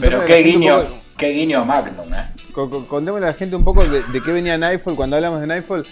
Pero 0.00 0.24
qué 0.24 0.42
guiño, 0.42 0.76
poco- 0.82 0.94
qué 1.16 1.30
guiño 1.30 1.60
a 1.60 1.64
Magnum, 1.64 2.14
¿eh? 2.14 2.30
co- 2.52 2.70
co- 2.70 2.86
Contémosle 2.86 3.26
a 3.26 3.30
la 3.30 3.36
gente 3.36 3.56
un 3.56 3.64
poco 3.64 3.84
de, 3.84 4.02
de 4.02 4.22
qué 4.22 4.32
venía 4.32 4.56
Nightfall 4.56 4.94
cuando 4.96 5.16
hablamos 5.16 5.40
de 5.40 5.46
Nightfall, 5.46 5.86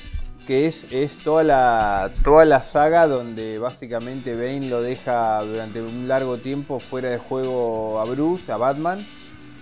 que 0.46 0.66
es, 0.66 0.88
es 0.90 1.18
toda, 1.18 1.42
la, 1.44 2.10
toda 2.24 2.44
la 2.44 2.62
saga 2.62 3.06
donde 3.06 3.58
básicamente 3.58 4.34
Bane 4.34 4.68
lo 4.68 4.82
deja 4.82 5.40
durante 5.42 5.80
un 5.80 6.08
largo 6.08 6.38
tiempo 6.38 6.80
fuera 6.80 7.10
de 7.10 7.18
juego 7.18 8.00
a 8.00 8.04
Bruce, 8.04 8.50
a 8.52 8.56
Batman. 8.56 9.06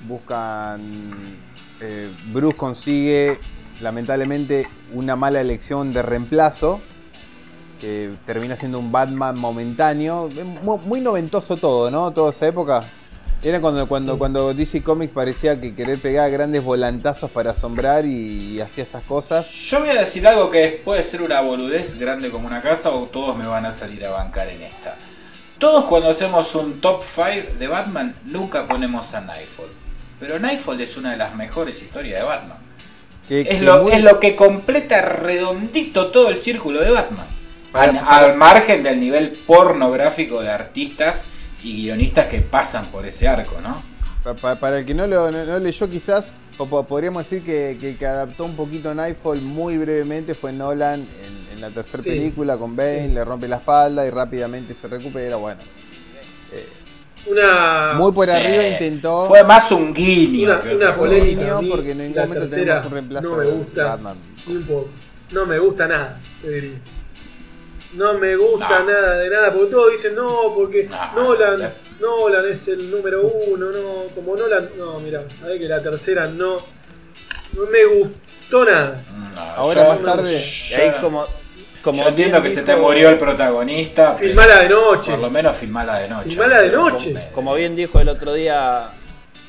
Buscan. 0.06 1.10
eh, 1.80 2.10
Bruce 2.32 2.56
consigue 2.56 3.38
lamentablemente 3.80 4.66
una 4.92 5.16
mala 5.16 5.40
elección 5.40 5.92
de 5.92 6.02
reemplazo 6.02 6.80
que 7.80 8.10
termina 8.26 8.56
siendo 8.56 8.78
un 8.78 8.90
Batman 8.92 9.36
momentáneo. 9.36 10.28
Muy, 10.62 10.78
muy 10.84 11.00
noventoso 11.00 11.56
todo, 11.56 11.90
¿no? 11.90 12.10
Toda 12.12 12.30
esa 12.30 12.46
época. 12.48 12.90
Era 13.42 13.60
cuando, 13.60 13.88
cuando, 13.88 14.12
Sí. 14.12 14.18
cuando 14.18 14.52
DC 14.54 14.82
Comics 14.82 15.12
parecía 15.12 15.58
que 15.58 15.74
querer 15.74 16.00
pegar 16.00 16.30
grandes 16.30 16.62
volantazos 16.62 17.30
para 17.30 17.52
asombrar 17.52 18.04
y, 18.04 18.56
y 18.56 18.60
hacía 18.60 18.84
estas 18.84 19.02
cosas. 19.04 19.50
Yo 19.50 19.80
voy 19.80 19.88
a 19.90 20.00
decir 20.00 20.26
algo 20.28 20.50
que 20.50 20.82
puede 20.84 21.02
ser 21.02 21.22
una 21.22 21.40
boludez 21.40 21.98
grande 21.98 22.30
como 22.30 22.46
una 22.46 22.60
casa 22.60 22.90
o 22.90 23.06
todos 23.06 23.36
me 23.38 23.46
van 23.46 23.64
a 23.64 23.72
salir 23.72 24.04
a 24.04 24.10
bancar 24.10 24.48
en 24.48 24.62
esta. 24.62 24.96
Todos 25.58 25.86
cuando 25.86 26.10
hacemos 26.10 26.54
un 26.54 26.80
top 26.82 27.02
5 27.04 27.58
de 27.58 27.66
Batman 27.66 28.14
nunca 28.26 28.66
ponemos 28.66 29.14
a 29.14 29.22
Nightfall. 29.22 29.70
Pero 30.18 30.38
Nightfall 30.38 30.78
es 30.82 30.96
una 30.98 31.12
de 31.12 31.16
las 31.16 31.34
mejores 31.34 31.80
historias 31.80 32.20
de 32.20 32.26
Batman. 32.26 32.58
Que, 33.26 33.40
Es 33.42 33.48
que 33.48 33.60
lo, 33.60 33.84
muy- 33.84 33.92
es 33.92 34.02
lo 34.02 34.20
que 34.20 34.36
completa 34.36 35.00
redondito 35.02 36.10
todo 36.10 36.28
el 36.28 36.36
círculo 36.36 36.80
de 36.80 36.90
Batman. 36.90 37.26
Para- 37.72 37.92
Al, 37.92 37.98
para- 38.00 38.16
al 38.32 38.36
margen 38.36 38.82
del 38.82 39.00
nivel 39.00 39.30
pornográfico 39.46 40.42
de 40.42 40.50
artistas 40.50 41.26
y 41.62 41.82
guionistas 41.84 42.26
que 42.26 42.40
pasan 42.40 42.86
por 42.86 43.04
ese 43.06 43.28
arco, 43.28 43.60
¿no? 43.60 43.82
Pa- 44.24 44.34
pa- 44.34 44.56
para 44.60 44.78
el 44.78 44.84
que 44.84 44.94
no 44.94 45.06
lo 45.06 45.30
no, 45.30 45.44
no 45.44 45.58
leyó 45.58 45.88
quizás, 45.88 46.32
o 46.58 46.66
po- 46.66 46.84
podríamos 46.86 47.22
decir 47.22 47.42
que, 47.44 47.78
que 47.80 47.90
el 47.90 47.96
que 47.98 48.06
adaptó 48.06 48.44
un 48.44 48.54
poquito 48.56 48.94
Nightfall 48.94 49.40
muy 49.40 49.78
brevemente 49.78 50.34
fue 50.34 50.52
Nolan 50.52 51.00
en, 51.24 51.48
en 51.54 51.60
la 51.60 51.70
tercera 51.70 52.02
Sí, 52.02 52.10
película 52.10 52.56
con 52.58 52.76
Bane, 52.76 53.08
sí. 53.08 53.14
le 53.14 53.24
rompe 53.24 53.48
la 53.48 53.56
espalda 53.56 54.06
y 54.06 54.10
rápidamente 54.10 54.74
se 54.74 54.88
recupera, 54.88 55.36
bueno. 55.36 55.60
Eh, 56.52 56.68
Una. 57.26 57.92
muy 57.96 58.12
por 58.12 58.26
Sí. 58.26 58.32
arriba 58.32 58.66
intentó 58.68 59.22
Fue 59.26 59.44
más 59.44 59.70
un 59.72 59.92
guiño 59.94 60.48
Una- 60.50 60.60
que 60.60 60.74
una 60.76 60.94
polémica. 60.96 61.60
porque 61.70 61.90
en 61.92 61.98
ningún 61.98 62.16
la 62.16 62.22
momento 62.22 62.40
tercera 62.40 62.64
tenemos 62.66 62.86
un 62.86 62.92
reemplazo 62.92 63.30
no 63.30 63.36
me 63.36 63.44
de 63.44 63.52
gusta. 63.52 63.84
Batman. 63.84 64.16
Ni 64.46 64.56
un 64.56 64.66
poco. 64.66 64.88
No 65.30 65.46
me 65.46 65.58
gusta 65.58 65.86
nada, 65.86 66.20
te 66.42 66.50
diría. 66.50 66.78
No 67.94 68.14
me 68.14 68.36
gusta 68.36 68.80
No. 68.80 68.84
nada 68.86 69.16
de 69.16 69.28
nada, 69.30 69.52
porque 69.52 69.70
todos 69.72 69.92
dicen 69.92 70.14
no, 70.14 70.52
porque 70.54 70.84
No, 70.88 71.12
Nolan, 71.24 71.58
la- 71.58 71.72
Nolan 72.00 72.46
es 72.46 72.68
el 72.68 72.90
número 72.90 73.22
uno, 73.26 73.70
no, 73.72 74.04
como 74.14 74.36
Nolan, 74.36 74.70
no, 74.78 75.00
mira, 75.00 75.24
sabés 75.40 75.58
que 75.58 75.66
la 75.66 75.82
tercera 75.82 76.26
no, 76.26 76.58
no 77.52 77.66
me 77.66 77.84
gustó 77.84 78.64
nada. 78.64 79.02
No, 79.34 79.40
Ahora 79.40 79.82
yo- 79.82 79.88
más 79.88 80.02
tarde- 80.16 80.40
Y 80.40 80.74
ahí 80.74 80.92
como, 81.00 81.26
como 81.82 82.02
yo 82.02 82.08
entiendo 82.10 82.40
que 82.42 82.50
se 82.50 82.62
te 82.62 82.76
murió 82.76 83.08
el 83.08 83.18
protagonista. 83.18 84.14
Filmala 84.14 84.60
de 84.62 84.68
noche. 84.68 85.10
Por 85.10 85.20
lo 85.20 85.30
menos 85.30 85.56
filmala 85.56 85.98
de 85.98 86.08
noche. 86.08 86.30
Filmala 86.30 86.62
de 86.62 86.70
noche. 86.70 87.12
me- 87.12 87.30
Como 87.32 87.54
bien 87.54 87.74
dijo 87.74 87.98
el 88.00 88.08
otro 88.08 88.32
día, 88.34 88.90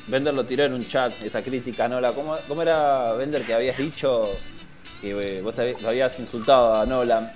Bender 0.08 0.34
lo 0.34 0.44
tiró 0.44 0.64
en 0.64 0.72
un 0.72 0.86
chat, 0.88 1.12
esa 1.22 1.42
crítica, 1.42 1.86
Nola. 1.86 2.12
¿Cómo, 2.12 2.36
cómo 2.48 2.60
era 2.62 3.12
Bender 3.12 3.42
que 3.42 3.54
habías 3.54 3.76
dicho 3.78 4.30
que 5.00 5.10
eh, 5.38 5.40
vos 5.42 5.54
te 5.54 5.62
hab- 5.76 5.80
lo 5.80 5.88
habías 5.90 6.18
insultado 6.18 6.74
a 6.74 6.84
Nolan? 6.84 7.32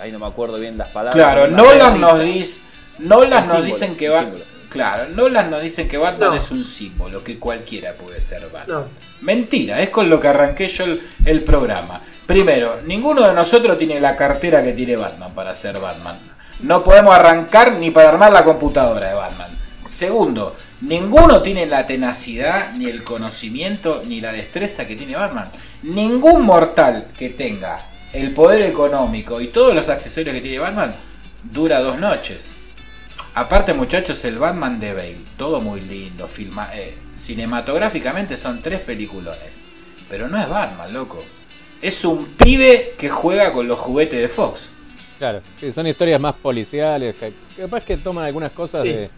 Ahí 0.00 0.12
no 0.12 0.18
me 0.18 0.26
acuerdo 0.26 0.58
bien 0.58 0.78
las 0.78 0.88
palabras. 0.88 1.14
Claro, 1.14 1.48
Nolan 1.48 2.00
nos 2.00 2.22
dice. 2.22 2.60
Nolan 2.98 3.46
nos 3.46 3.56
símbolo, 3.56 3.62
dicen 3.74 3.96
que 3.96 4.08
va. 4.08 4.26
Claro, 4.68 5.08
Nolan 5.10 5.50
nos 5.50 5.62
dicen 5.62 5.88
que 5.88 5.96
Batman 5.96 6.30
No. 6.30 6.36
es 6.36 6.50
un 6.50 6.64
símbolo, 6.64 7.22
que 7.22 7.38
cualquiera 7.38 7.94
puede 7.94 8.20
ser 8.20 8.48
Batman. 8.50 8.64
No, 8.68 8.84
Mentira, 9.20 9.80
es 9.80 9.90
con 9.90 10.10
lo 10.10 10.20
que 10.20 10.28
arranqué 10.28 10.68
yo 10.68 10.84
el, 10.84 11.02
el 11.24 11.44
programa. 11.44 12.00
Primero, 12.26 12.80
ninguno 12.84 13.26
de 13.26 13.32
nosotros 13.32 13.78
tiene 13.78 14.00
la 14.00 14.16
cartera 14.16 14.62
que 14.62 14.72
tiene 14.72 14.96
Batman 14.96 15.34
para 15.34 15.54
ser 15.54 15.78
Batman. 15.78 16.18
No 16.60 16.82
podemos 16.82 17.14
arrancar 17.14 17.72
ni 17.74 17.90
para 17.90 18.08
armar 18.08 18.32
la 18.32 18.44
computadora 18.44 19.08
de 19.08 19.14
Batman. 19.14 19.58
Segundo, 19.86 20.56
ninguno 20.80 21.42
tiene 21.42 21.66
la 21.66 21.86
tenacidad, 21.86 22.72
ni 22.72 22.86
el 22.86 23.04
conocimiento, 23.04 24.02
ni 24.06 24.20
la 24.20 24.32
destreza 24.32 24.86
que 24.86 24.96
tiene 24.96 25.16
Batman. 25.16 25.46
Ningún 25.82 26.42
mortal 26.42 27.08
que 27.16 27.30
tenga 27.30 27.86
el 28.16 28.32
poder 28.32 28.62
económico 28.62 29.40
y 29.40 29.48
todos 29.48 29.74
los 29.74 29.88
accesorios 29.88 30.34
que 30.34 30.40
tiene 30.40 30.58
Batman 30.58 30.96
dura 31.42 31.80
dos 31.80 31.98
noches. 31.98 32.56
Aparte, 33.34 33.74
muchachos, 33.74 34.24
el 34.24 34.38
Batman 34.38 34.80
de 34.80 34.94
Bale, 34.94 35.18
todo 35.36 35.60
muy 35.60 35.80
lindo, 35.82 36.26
filma, 36.26 36.70
eh, 36.74 36.96
cinematográficamente 37.14 38.36
son 38.36 38.62
tres 38.62 38.80
peliculones. 38.80 39.60
Pero 40.08 40.28
no 40.28 40.38
es 40.38 40.48
Batman, 40.48 40.92
loco. 40.92 41.24
Es 41.82 42.04
un 42.04 42.26
pibe 42.36 42.94
que 42.96 43.08
juega 43.10 43.52
con 43.52 43.66
los 43.68 43.78
juguetes 43.78 44.20
de 44.20 44.28
Fox. 44.28 44.70
Claro, 45.18 45.42
sí, 45.60 45.72
son 45.72 45.86
historias 45.86 46.20
más 46.20 46.34
policiales. 46.34 47.14
Capaz 47.56 47.84
que 47.84 47.96
toman 47.98 48.24
algunas 48.26 48.52
cosas 48.52 48.82
Sí. 48.82 48.88
de, 48.92 49.10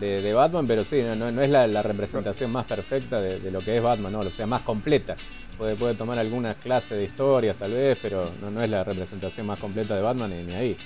de- 0.00 0.22
de 0.22 0.32
Batman, 0.34 0.66
pero 0.66 0.84
sí, 0.84 1.02
no, 1.02 1.14
no- 1.16 1.30
no 1.32 1.42
es 1.42 1.50
la, 1.50 1.66
la 1.66 1.82
representación 1.82 2.50
más 2.52 2.64
perfecta 2.66 3.20
de, 3.20 3.40
de 3.40 3.50
lo 3.50 3.60
que 3.60 3.76
es 3.76 3.82
Batman, 3.82 4.12
no, 4.12 4.20
o 4.20 4.30
sea, 4.30 4.46
más 4.46 4.62
completa. 4.62 5.16
Puede, 5.58 5.74
puede 5.74 5.94
tomar 5.94 6.18
algunas 6.18 6.56
clases 6.56 6.96
de 6.98 7.04
historias 7.04 7.56
tal 7.58 7.72
vez, 7.72 7.98
pero 8.00 8.30
no, 8.40 8.50
no 8.50 8.62
es 8.62 8.70
la 8.70 8.84
representación 8.84 9.46
más 9.46 9.58
completa 9.58 9.96
de 9.96 10.02
Batman 10.02 10.30
ni, 10.30 10.44
ni 10.44 10.54
ahí. 10.54 10.76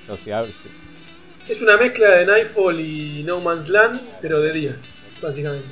Entonces, 0.00 0.56
si 0.56 0.68
si- 0.68 1.52
es 1.52 1.60
una 1.60 1.76
mezcla 1.76 2.08
de 2.16 2.26
Nightfall 2.26 2.80
y 2.80 3.22
No 3.24 3.40
Man's 3.40 3.68
Land, 3.68 4.00
pero 4.22 4.40
de 4.40 4.52
día, 4.52 4.76
básicamente. 5.20 5.68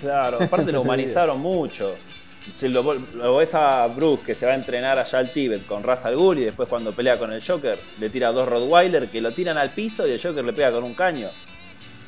Claro, 0.00 0.42
aparte 0.42 0.72
lo 0.72 0.80
humanizaron 0.82 1.38
mucho. 1.40 1.94
Si 2.50 2.68
lo, 2.68 2.82
lo 2.94 3.36
ves 3.36 3.54
a 3.54 3.86
Bruce 3.88 4.22
que 4.24 4.34
se 4.34 4.46
va 4.46 4.52
a 4.52 4.54
entrenar 4.54 4.98
allá 4.98 5.18
al 5.18 5.32
Tíbet 5.32 5.66
con 5.66 5.82
Ra's 5.82 6.06
al 6.06 6.16
Ghul 6.16 6.38
y 6.38 6.44
después 6.44 6.68
cuando 6.68 6.94
pelea 6.94 7.18
con 7.18 7.30
el 7.32 7.42
Joker 7.44 7.78
le 8.00 8.08
tira 8.08 8.28
a 8.28 8.32
dos 8.32 8.48
Rottweiler 8.48 9.08
que 9.10 9.20
lo 9.20 9.32
tiran 9.32 9.58
al 9.58 9.74
piso 9.74 10.06
y 10.08 10.12
el 10.12 10.20
Joker 10.22 10.44
le 10.44 10.52
pega 10.54 10.72
con 10.72 10.82
un 10.84 10.94
caño. 10.94 11.28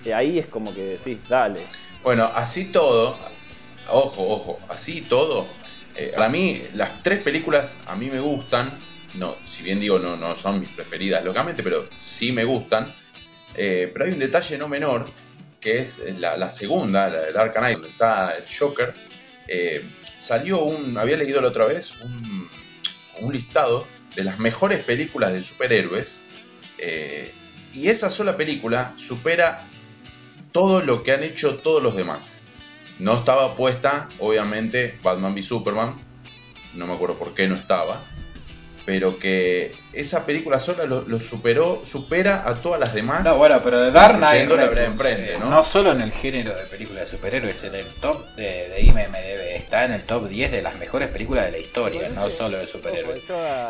Y 0.04 0.10
ahí 0.12 0.38
es 0.38 0.46
como 0.46 0.72
que 0.74 0.96
decís, 0.96 1.18
dale. 1.28 1.66
Bueno, 2.02 2.24
así 2.34 2.72
todo, 2.72 3.18
ojo, 3.90 4.28
ojo, 4.28 4.58
así 4.68 5.02
todo. 5.02 5.48
eh, 5.96 6.12
para 6.14 6.28
mí, 6.28 6.62
las 6.74 7.02
tres 7.02 7.20
películas 7.20 7.80
a 7.86 7.96
mí 7.96 8.10
me 8.10 8.20
gustan. 8.20 8.78
No, 9.14 9.36
si 9.44 9.62
bien 9.62 9.80
digo, 9.80 9.98
no, 9.98 10.16
no 10.16 10.36
son 10.36 10.60
mis 10.60 10.70
preferidas, 10.70 11.24
locamente, 11.24 11.62
pero 11.62 11.88
sí 11.98 12.32
me 12.32 12.44
gustan. 12.44 12.94
Eh, 13.54 13.90
pero 13.92 14.04
hay 14.04 14.12
un 14.12 14.20
detalle 14.20 14.56
no 14.56 14.68
menor, 14.68 15.10
que 15.60 15.78
es 15.78 16.18
la, 16.18 16.50
segunda, 16.50 17.08
la 17.08 17.20
de 17.20 17.32
Dark 17.32 17.52
Knight, 17.54 17.74
donde 17.74 17.90
está 17.90 18.36
el 18.36 18.44
Joker. 18.46 18.94
Eh, 19.48 19.90
salió 20.16 20.60
un, 20.60 20.96
había 20.96 21.16
leído 21.16 21.40
la 21.40 21.48
otra 21.48 21.64
vez, 21.64 21.96
un, 22.00 22.48
listado 23.32 23.86
de 24.16 24.24
las 24.24 24.38
mejores 24.38 24.78
películas 24.78 25.32
de 25.32 25.42
superhéroes. 25.42 26.24
y 27.74 27.88
esa 27.88 28.10
sola 28.10 28.36
película 28.36 28.94
supera 28.96 29.68
todo 30.52 30.82
lo 30.82 31.02
que 31.02 31.12
han 31.12 31.22
hecho 31.22 31.58
todos 31.58 31.82
los 31.82 31.94
demás. 31.96 32.42
No 33.00 33.14
estaba 33.14 33.54
puesta, 33.56 34.10
obviamente, 34.18 35.00
Batman 35.02 35.34
v 35.34 35.42
Superman. 35.42 35.98
No 36.74 36.86
me 36.86 36.92
acuerdo 36.92 37.18
por 37.18 37.32
qué 37.32 37.48
no 37.48 37.54
estaba. 37.54 38.09
Pero 38.90 39.20
que 39.20 39.70
esa 39.92 40.26
película 40.26 40.58
sola 40.58 40.84
lo, 40.84 41.02
lo 41.02 41.20
superó, 41.20 41.82
supera 41.84 42.42
a 42.48 42.60
todas 42.60 42.80
las 42.80 42.92
demás. 42.92 43.22
No, 43.24 43.38
bueno, 43.38 43.60
pero 43.62 43.80
de 43.80 43.92
Dark 43.92 44.18
Knight 44.18 44.50
enfrente, 44.50 45.34
eh, 45.34 45.36
¿no? 45.38 45.48
¿no? 45.48 45.62
solo 45.62 45.92
en 45.92 46.00
el 46.00 46.10
género 46.10 46.56
de 46.56 46.64
películas 46.64 47.02
de 47.08 47.16
superhéroes, 47.16 47.62
en 47.62 47.76
el 47.76 47.86
top 48.00 48.26
de, 48.34 48.68
de 48.68 48.80
IMDB, 48.82 49.54
está 49.56 49.84
en 49.84 49.92
el 49.92 50.02
top 50.02 50.26
10 50.28 50.50
de 50.50 50.62
las 50.62 50.74
mejores 50.76 51.08
películas 51.08 51.44
de 51.44 51.52
la 51.52 51.58
historia, 51.58 52.08
no 52.08 52.28
solo 52.30 52.58
de 52.58 52.66
superhéroes. 52.66 53.20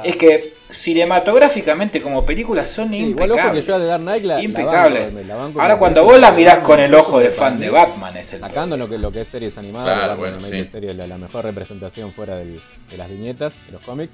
Es 0.04 0.16
que 0.16 0.54
cinematográficamente 0.70 2.00
como 2.00 2.24
películas 2.24 2.70
son 2.70 2.88
Sí, 2.90 2.96
igual 2.96 3.32
ojo 3.32 3.38
impecables. 3.40 3.64
que 3.66 3.70
yo 3.70 3.78
Dark 3.78 4.00
Knight 4.02 4.24
la- 4.24 4.34
la 4.36 4.42
impecables. 4.42 5.12
la 5.12 5.36
banco 5.36 5.60
Ahora 5.60 5.76
cuando 5.76 6.02
vos 6.04 6.18
la 6.18 6.30
de 6.30 6.36
mirás 6.38 6.58
con 6.60 6.80
el 6.80 6.94
ojo 6.94 7.18
de 7.20 7.30
fan 7.30 7.60
de 7.60 7.68
Batman 7.68 8.16
es 8.16 8.32
el 8.32 8.40
Sacando 8.40 8.76
lo 8.78 8.88
que, 8.88 8.96
lo 8.96 9.12
que 9.12 9.20
es 9.20 9.28
series 9.28 9.58
animadas, 9.58 9.98
Claro, 9.98 10.16
bueno, 10.16 10.40
sí. 10.40 10.66
Series, 10.66 10.96
la, 10.96 11.06
la 11.06 11.18
mejor 11.18 11.44
representación 11.44 12.14
fuera 12.14 12.36
del- 12.36 12.62
de 12.90 12.96
las 12.96 13.08
viñetas, 13.10 13.52
de 13.66 13.72
los 13.72 13.82
cómics. 13.82 14.12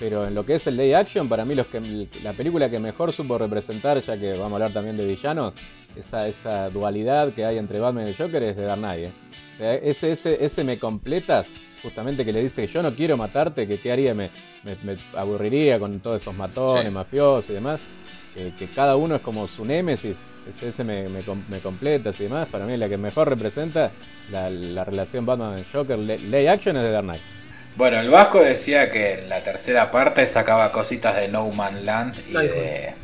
Pero 0.00 0.26
en 0.28 0.34
lo 0.34 0.46
que 0.46 0.54
es 0.54 0.66
el 0.68 0.76
Day 0.76 0.92
Action, 0.92 1.28
para 1.28 1.44
mí 1.44 1.54
los 1.56 1.66
que, 1.66 2.06
la 2.22 2.32
película 2.32 2.70
que 2.70 2.78
mejor 2.78 3.12
supo 3.12 3.36
representar, 3.36 4.00
ya 4.00 4.16
que 4.16 4.32
vamos 4.32 4.52
a 4.52 4.54
hablar 4.54 4.72
también 4.72 4.96
de 4.96 5.04
villanos, 5.04 5.54
esa, 5.96 6.28
esa 6.28 6.70
dualidad 6.70 7.32
que 7.32 7.44
hay 7.44 7.58
entre 7.58 7.80
Batman 7.80 8.06
y 8.06 8.10
el 8.10 8.16
Joker 8.16 8.42
es 8.44 8.56
de 8.56 8.62
Dark 8.62 8.78
Knight. 8.80 9.06
¿eh? 9.06 9.12
O 9.52 9.56
sea, 9.56 9.74
ese, 9.74 10.12
ese, 10.12 10.44
ese 10.44 10.62
me 10.62 10.78
completas, 10.78 11.48
justamente 11.82 12.24
que 12.24 12.32
le 12.32 12.42
dice 12.42 12.64
yo 12.68 12.80
no 12.82 12.94
quiero 12.94 13.16
matarte, 13.16 13.66
que 13.66 13.80
qué 13.80 13.90
haría, 13.90 14.14
me, 14.14 14.30
me- 14.62 14.76
me 14.84 14.96
aburriría 15.16 15.80
con 15.80 15.98
todos 15.98 16.22
esos 16.22 16.34
matones, 16.34 16.84
Sí. 16.84 16.90
mafiosos 16.90 17.50
y 17.50 17.54
demás. 17.54 17.80
Que, 18.34 18.52
que 18.56 18.68
cada 18.72 18.94
uno 18.94 19.16
es 19.16 19.20
como 19.22 19.48
su 19.48 19.64
némesis, 19.64 20.16
ese, 20.48 20.68
ese 20.68 20.84
me, 20.84 21.08
me, 21.08 21.22
me 21.48 21.58
completas 21.60 22.20
y 22.20 22.24
demás. 22.24 22.46
Para 22.46 22.66
mí 22.66 22.76
la 22.76 22.88
que 22.88 22.96
mejor 22.96 23.28
representa 23.28 23.90
la, 24.30 24.48
la 24.48 24.84
relación 24.84 25.26
Batman-Joker, 25.26 25.98
Lay 25.98 26.46
Action 26.46 26.76
es 26.76 26.84
de 26.84 26.90
Dark 26.92 27.04
Knight. 27.04 27.22
Bueno, 27.78 28.00
el 28.00 28.10
Vasco 28.10 28.42
decía 28.42 28.90
que 28.90 29.20
en 29.20 29.28
la 29.28 29.40
tercera 29.44 29.90
parte 29.92 30.26
sacaba 30.26 30.72
cositas 30.72 31.14
de 31.14 31.28
No 31.28 31.48
Man 31.50 31.86
Land 31.86 32.18
y 32.28 32.32
Nightfall. 32.32 32.60
de. 32.60 32.94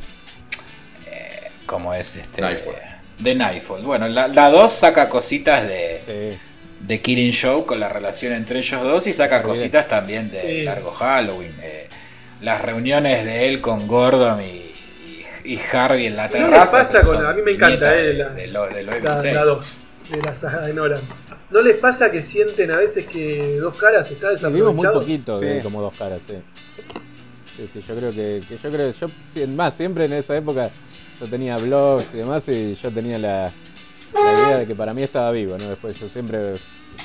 eh, 1.07 1.51
¿Cómo 1.65 1.95
es 1.95 2.17
este? 2.17 2.41
Nightfall. 2.41 2.75
De 3.21 3.35
Nightfall. 3.37 3.83
Bueno, 3.83 4.09
la 4.09 4.51
2 4.51 4.73
saca 4.73 5.09
cositas 5.09 5.63
de, 5.63 6.03
Sí. 6.05 6.39
de 6.81 7.01
Killing 7.01 7.31
Show 7.33 7.65
con 7.67 7.79
la 7.79 7.89
relación 7.89 8.33
entre 8.33 8.59
ellos 8.59 8.83
dos 8.83 9.07
y 9.07 9.13
saca 9.13 9.37
Muy 9.37 9.45
bien. 9.45 9.55
cositas 9.57 9.87
también 9.87 10.31
de 10.33 10.41
Sí. 10.43 10.63
Largo 10.65 10.91
Halloween. 10.91 11.55
eh, 11.63 11.89
las 12.41 12.61
reuniones 12.61 13.25
de 13.25 13.47
él 13.47 13.61
con 13.61 13.87
Gordon 13.87 14.43
y, 14.43 14.47
y- 14.47 15.25
y 15.45 15.61
Harvey 15.73 16.07
en 16.07 16.17
la 16.17 16.29
¿Qué 16.29 16.41
le 16.41 16.45
terraza. 16.47 16.79
pasa 16.79 16.99
que 17.01 17.07
con- 17.07 17.25
a 17.25 17.33
mí 17.33 17.43
me 17.43 17.53
encanta, 17.53 17.95
eh, 17.97 18.03
de, 18.03 18.15
la- 18.15 18.29
de 18.31 18.47
lo- 18.49 18.67
de 18.67 18.83
lo 18.83 18.91
La, 18.91 18.99
MC. 18.99 19.33
la 19.33 19.45
2 19.45 19.67
de 20.11 20.21
la 20.21 20.35
saga 20.35 20.63
de 20.63 20.75
Nolan. 20.75 21.03
¿No 21.51 21.63
les 21.63 21.77
pasa 21.77 22.11
que 22.11 22.23
sienten 22.23 22.71
a 22.71 22.79
veces 22.79 23.07
que 23.07 23.57
dos 23.61 23.75
caras 23.75 24.11
está 24.11 24.29
Vimos 24.29 24.75
muy 24.75 24.87
desaprovechado? 24.87 25.01
poquito 25.01 25.41
de 25.41 25.63
como 25.63 25.83
dos 25.83 25.95
caras, 25.95 26.21
sí. 26.27 26.35
Sí, 27.57 27.69
sí, 27.73 27.81
yo 27.87 27.95
creo 27.97 28.13
que, 28.13 28.43
que 28.49 28.57
yo 28.57 28.71
creo 28.71 28.91
yo 28.91 29.11
sí, 29.29 29.47
más 29.47 29.75
siempre 29.75 30.07
en 30.07 30.13
esa 30.15 30.37
época 30.37 30.71
yo 31.21 31.27
tenía 31.29 31.57
blogs 31.57 32.13
y 32.15 32.17
demás 32.19 32.49
y 32.49 32.75
yo 32.75 32.91
tenía 32.91 33.17
la, 33.19 33.53
la 34.13 34.33
idea 34.33 34.59
de 34.59 34.67
que 34.67 34.75
para 34.75 34.93
mí 34.93 35.03
estaba 35.05 35.31
vivo, 35.31 35.57
¿no? 35.57 35.69
Después 35.69 35.99
yo 36.01 36.09
siempre 36.09 36.39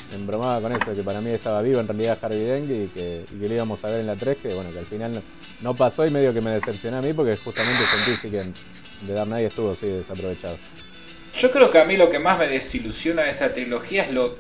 me 0.09 0.15
embromaba 0.15 0.59
con 0.59 0.71
eso, 0.71 0.89
de 0.89 0.95
que 0.95 1.03
para 1.03 1.21
mí 1.21 1.29
estaba 1.29 1.61
vivo 1.61 1.79
en 1.79 1.87
realidad 1.87 2.17
Harvey 2.19 2.39
Dent 2.43 2.65
y 2.71 2.87
que, 2.87 3.25
y 3.31 3.39
que 3.39 3.47
lo 3.47 3.53
íbamos 3.53 3.85
a 3.85 3.89
ver 3.89 3.99
en 3.99 4.07
la 4.07 4.15
3, 4.15 4.37
que 4.37 4.51
bueno, 4.55 4.71
que 4.71 4.79
al 4.79 4.85
final 4.87 5.13
no, 5.13 5.21
no 5.61 5.75
pasó 5.77 6.03
y 6.07 6.09
medio 6.09 6.33
que 6.33 6.41
me 6.41 6.51
decepcioné 6.51 6.97
a 6.97 7.01
mí 7.01 7.13
porque 7.13 7.37
justamente 7.37 7.83
sentí 7.83 8.19
sí 8.19 8.29
que 8.31 8.39
en- 8.41 8.53
de 9.07 9.13
Dark 9.13 9.27
Knight 9.27 9.49
estuvo 9.49 9.75
sí 9.75 9.85
desaprovechado. 9.87 10.57
Yo 11.39 11.51
creo 11.51 11.69
que 11.69 11.79
a 11.79 11.85
mí 11.85 11.95
lo 11.95 12.09
que 12.09 12.19
más 12.19 12.37
me 12.37 12.49
desilusiona 12.49 13.23
de 13.23 13.29
esa 13.29 13.53
trilogía 13.53 14.03
es 14.03 14.11
lo. 14.11 14.37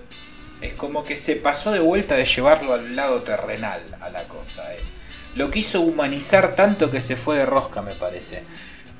Es 0.59 0.73
como 0.73 1.05
que 1.05 1.15
se 1.15 1.37
pasó 1.37 1.71
de 1.71 1.79
vuelta 1.79 2.17
de 2.17 2.25
llevarlo 2.25 2.73
al 2.73 2.93
lado 2.93 3.21
terrenal 3.23 3.95
a 4.01 4.09
la 4.09 4.27
cosa. 4.27 4.73
Es. 4.75 4.95
Lo 5.33 5.49
quiso 5.49 5.79
humanizar 5.79 6.57
tanto 6.57 6.91
que 6.91 6.99
se 6.99 7.15
fue 7.15 7.37
de 7.37 7.45
rosca, 7.45 7.81
me 7.81 7.95
parece. 7.95 8.43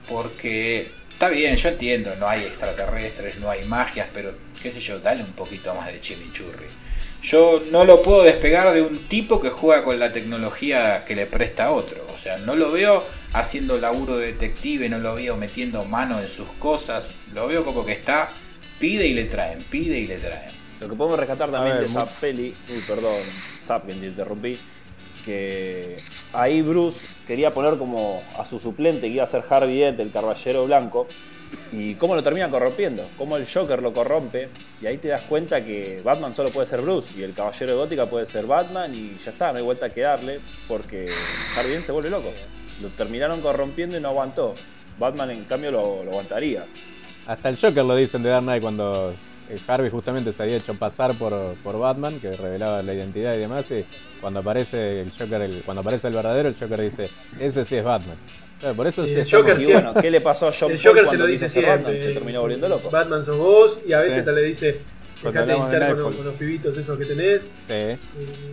Porque. 0.07 0.91
Está 1.11 1.27
bien, 1.27 1.57
yo 1.57 1.67
entiendo, 1.67 2.15
no 2.15 2.29
hay 2.29 2.43
extraterrestres, 2.43 3.37
no 3.39 3.49
hay 3.49 3.65
magias, 3.65 4.07
pero 4.13 4.33
qué 4.63 4.71
sé 4.71 4.79
yo, 4.79 4.99
dale 5.01 5.21
un 5.21 5.33
poquito 5.33 5.75
más 5.75 5.87
de 5.87 5.99
chimichurri. 5.99 6.67
Yo 7.21 7.61
no 7.69 7.83
lo 7.83 8.01
puedo 8.01 8.23
despegar 8.23 8.73
de 8.73 8.81
un 8.81 9.09
tipo 9.09 9.41
que 9.41 9.49
juega 9.49 9.83
con 9.83 9.99
la 9.99 10.13
tecnología 10.13 11.03
que 11.03 11.17
le 11.17 11.25
presta 11.25 11.65
a 11.65 11.71
otro. 11.71 12.07
O 12.13 12.17
sea, 12.17 12.37
no 12.37 12.55
lo 12.55 12.71
veo 12.71 13.03
haciendo 13.34 13.77
laburo 13.77 14.17
de 14.17 14.27
detective, 14.27 14.89
no 14.89 14.99
lo 14.99 15.15
veo 15.15 15.38
metiendo 15.38 15.86
mano 15.86 16.19
en 16.19 16.30
sus 16.30 16.47
cosas. 16.53 17.13
Lo 17.34 17.47
veo 17.47 17.63
como 17.63 17.86
que 17.86 17.93
está, 17.93 18.32
pide 18.80 19.07
y 19.07 19.13
le 19.13 19.25
traen, 19.25 19.65
pide 19.69 19.99
y 19.99 20.07
le 20.07 20.17
traen. 20.17 20.51
Lo 20.80 20.88
que 20.88 20.95
podemos 20.95 21.19
rescatar 21.19 21.51
también 21.51 21.75
ver, 21.75 21.84
de 21.84 21.89
esa 21.89 22.05
peli, 22.05 22.55
uy, 22.69 22.82
perdón, 22.88 23.13
Zap, 23.21 23.86
que 23.86 23.93
te 23.93 24.05
interrumpí, 24.05 24.57
que 25.25 25.97
ahí 26.32 26.61
Bruce 26.61 27.17
quería 27.27 27.53
poner 27.53 27.77
como 27.77 28.23
a 28.38 28.45
su 28.45 28.59
suplente 28.59 29.07
que 29.07 29.15
iba 29.15 29.23
a 29.25 29.27
ser 29.27 29.43
Harvey 29.49 29.77
Dent, 29.77 29.99
el 29.99 30.11
caballero 30.11 30.65
blanco, 30.65 31.07
y 31.73 31.95
cómo 31.95 32.15
lo 32.15 32.23
termina 32.23 32.49
corrompiendo, 32.49 33.09
cómo 33.17 33.36
el 33.36 33.45
Joker 33.45 33.82
lo 33.82 33.93
corrompe, 33.93 34.47
y 34.82 34.86
ahí 34.86 34.97
te 34.99 35.09
das 35.09 35.23
cuenta 35.23 35.65
que 35.65 36.01
Batman 36.01 36.34
solo 36.34 36.49
puede 36.49 36.65
ser 36.65 36.82
Bruce, 36.82 37.13
y 37.17 37.23
el 37.23 37.34
caballero 37.34 37.73
de 37.73 37.77
Gótica 37.77 38.09
puede 38.09 38.25
ser 38.25 38.45
Batman, 38.45 38.95
y 38.95 39.17
ya 39.17 39.32
está, 39.32 39.51
no 39.51 39.57
hay 39.57 39.63
vuelta 39.63 39.89
que 39.93 40.01
darle, 40.01 40.39
porque 40.67 41.05
Harvey 41.57 41.73
Dent 41.73 41.86
se 41.86 41.91
vuelve 41.91 42.09
loco. 42.09 42.32
Lo 42.82 42.89
terminaron 42.89 43.41
corrompiendo 43.41 43.97
y 43.97 44.01
no 44.01 44.09
aguantó. 44.09 44.55
Batman, 44.97 45.32
en 45.32 45.45
cambio, 45.45 45.71
lo, 45.71 46.03
lo 46.03 46.11
aguantaría. 46.11 46.65
Hasta 47.25 47.49
el 47.49 47.57
Joker 47.57 47.84
lo 47.86 47.95
dicen 47.95 48.23
de 48.23 48.30
Dark 48.30 48.43
Knight 48.43 48.61
cuando 48.61 49.13
eh, 49.49 49.59
Harvey 49.67 49.89
justamente 49.89 50.34
se 50.34 50.43
había 50.43 50.55
hecho 50.55 50.73
pasar 50.75 51.17
por, 51.17 51.55
por 51.63 51.77
Batman, 51.80 52.19
que 52.19 52.36
revelaba 52.36 52.82
la 52.82 52.93
identidad 52.93 53.34
y 53.36 53.39
demás, 53.39 53.69
y 53.71 53.86
cuando 54.19 54.39
aparece 54.41 55.01
el 55.01 55.11
Joker, 55.11 55.41
el- 55.41 55.61
cuando 55.63 55.82
aparece 55.82 56.07
el 56.07 56.13
verdadero, 56.15 56.49
el 56.49 56.55
Joker 56.59 56.82
dice, 56.82 57.09
ese 57.39 57.65
sí 57.65 57.75
es 57.75 57.84
Batman. 57.84 58.17
Claro, 58.59 58.75
por 58.75 58.88
eso 58.88 59.05
sí 59.05 59.13
el 59.13 59.30
Joker 59.32 59.59
Y 59.61 59.65
bueno, 59.71 59.93
¿qué 59.93 60.11
le 60.11 60.19
pasó 60.19 60.47
a 60.49 60.51
John 60.51 60.71
El 60.71 60.77
Paul 60.80 60.88
Joker 60.89 61.01
se 61.03 61.07
cuando 61.07 61.25
lo 61.25 61.32
dice 61.32 61.47
siempre. 61.47 61.75
Batman? 61.77 61.97
Se 61.99 62.13
terminó 62.13 62.41
volviendo 62.41 62.67
loco. 62.67 62.89
Batman 62.89 63.23
sos 63.23 63.38
vos 63.38 63.80
y 63.88 63.93
a 63.93 63.99
veces 63.99 64.13
Sí. 64.15 64.19
hasta 64.19 64.32
le 64.34 64.41
dice, 64.43 64.82
Cuando 65.22 65.41
hablamos 65.41 65.70
de 65.70 65.78
hinchar 65.78 65.95
con, 65.97 66.13
con 66.13 66.26
los 66.26 66.36
pibitos 66.36 66.78
esos 66.78 66.97
que 66.97 67.05
tenés. 67.05 67.41
Sí, 67.43 67.74
eh, 67.74 67.99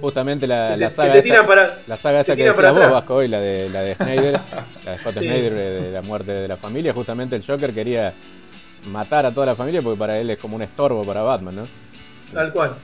justamente 0.00 0.46
la, 0.46 0.74
que 0.74 0.80
la 0.80 0.88
te, 0.88 0.94
saga 0.94 1.12
que 1.12 1.18
te 1.18 1.22
tiran 1.22 1.38
esta, 1.38 1.46
para... 1.48 1.78
la 1.86 1.96
saga 1.96 2.20
esta 2.20 2.36
que 2.36 2.44
decías 2.44 2.74
vos. 2.74 2.90
Vasco, 2.90 3.14
hoy, 3.14 3.28
la 3.28 3.40
de, 3.40 3.68
la 3.70 3.82
de 3.82 3.94
Snyder, 3.94 4.40
la 4.84 4.90
de 4.92 4.98
Scott 4.98 5.12
Sí. 5.14 5.20
Snyder 5.20 5.54
de, 5.54 5.80
de 5.82 5.90
la 5.92 6.02
muerte 6.02 6.32
de 6.32 6.48
la 6.48 6.56
familia, 6.56 6.92
justamente 6.92 7.36
el 7.36 7.44
Joker 7.44 7.72
quería 7.72 8.14
matar 8.86 9.26
a 9.26 9.32
toda 9.32 9.46
la 9.46 9.56
familia 9.56 9.82
porque 9.82 9.98
para 9.98 10.18
él 10.18 10.30
es 10.30 10.38
como 10.38 10.56
un 10.56 10.62
estorbo 10.62 11.04
para 11.04 11.22
Batman, 11.22 11.56
¿no? 11.56 11.68
Tal 12.32 12.52
cual. 12.52 12.76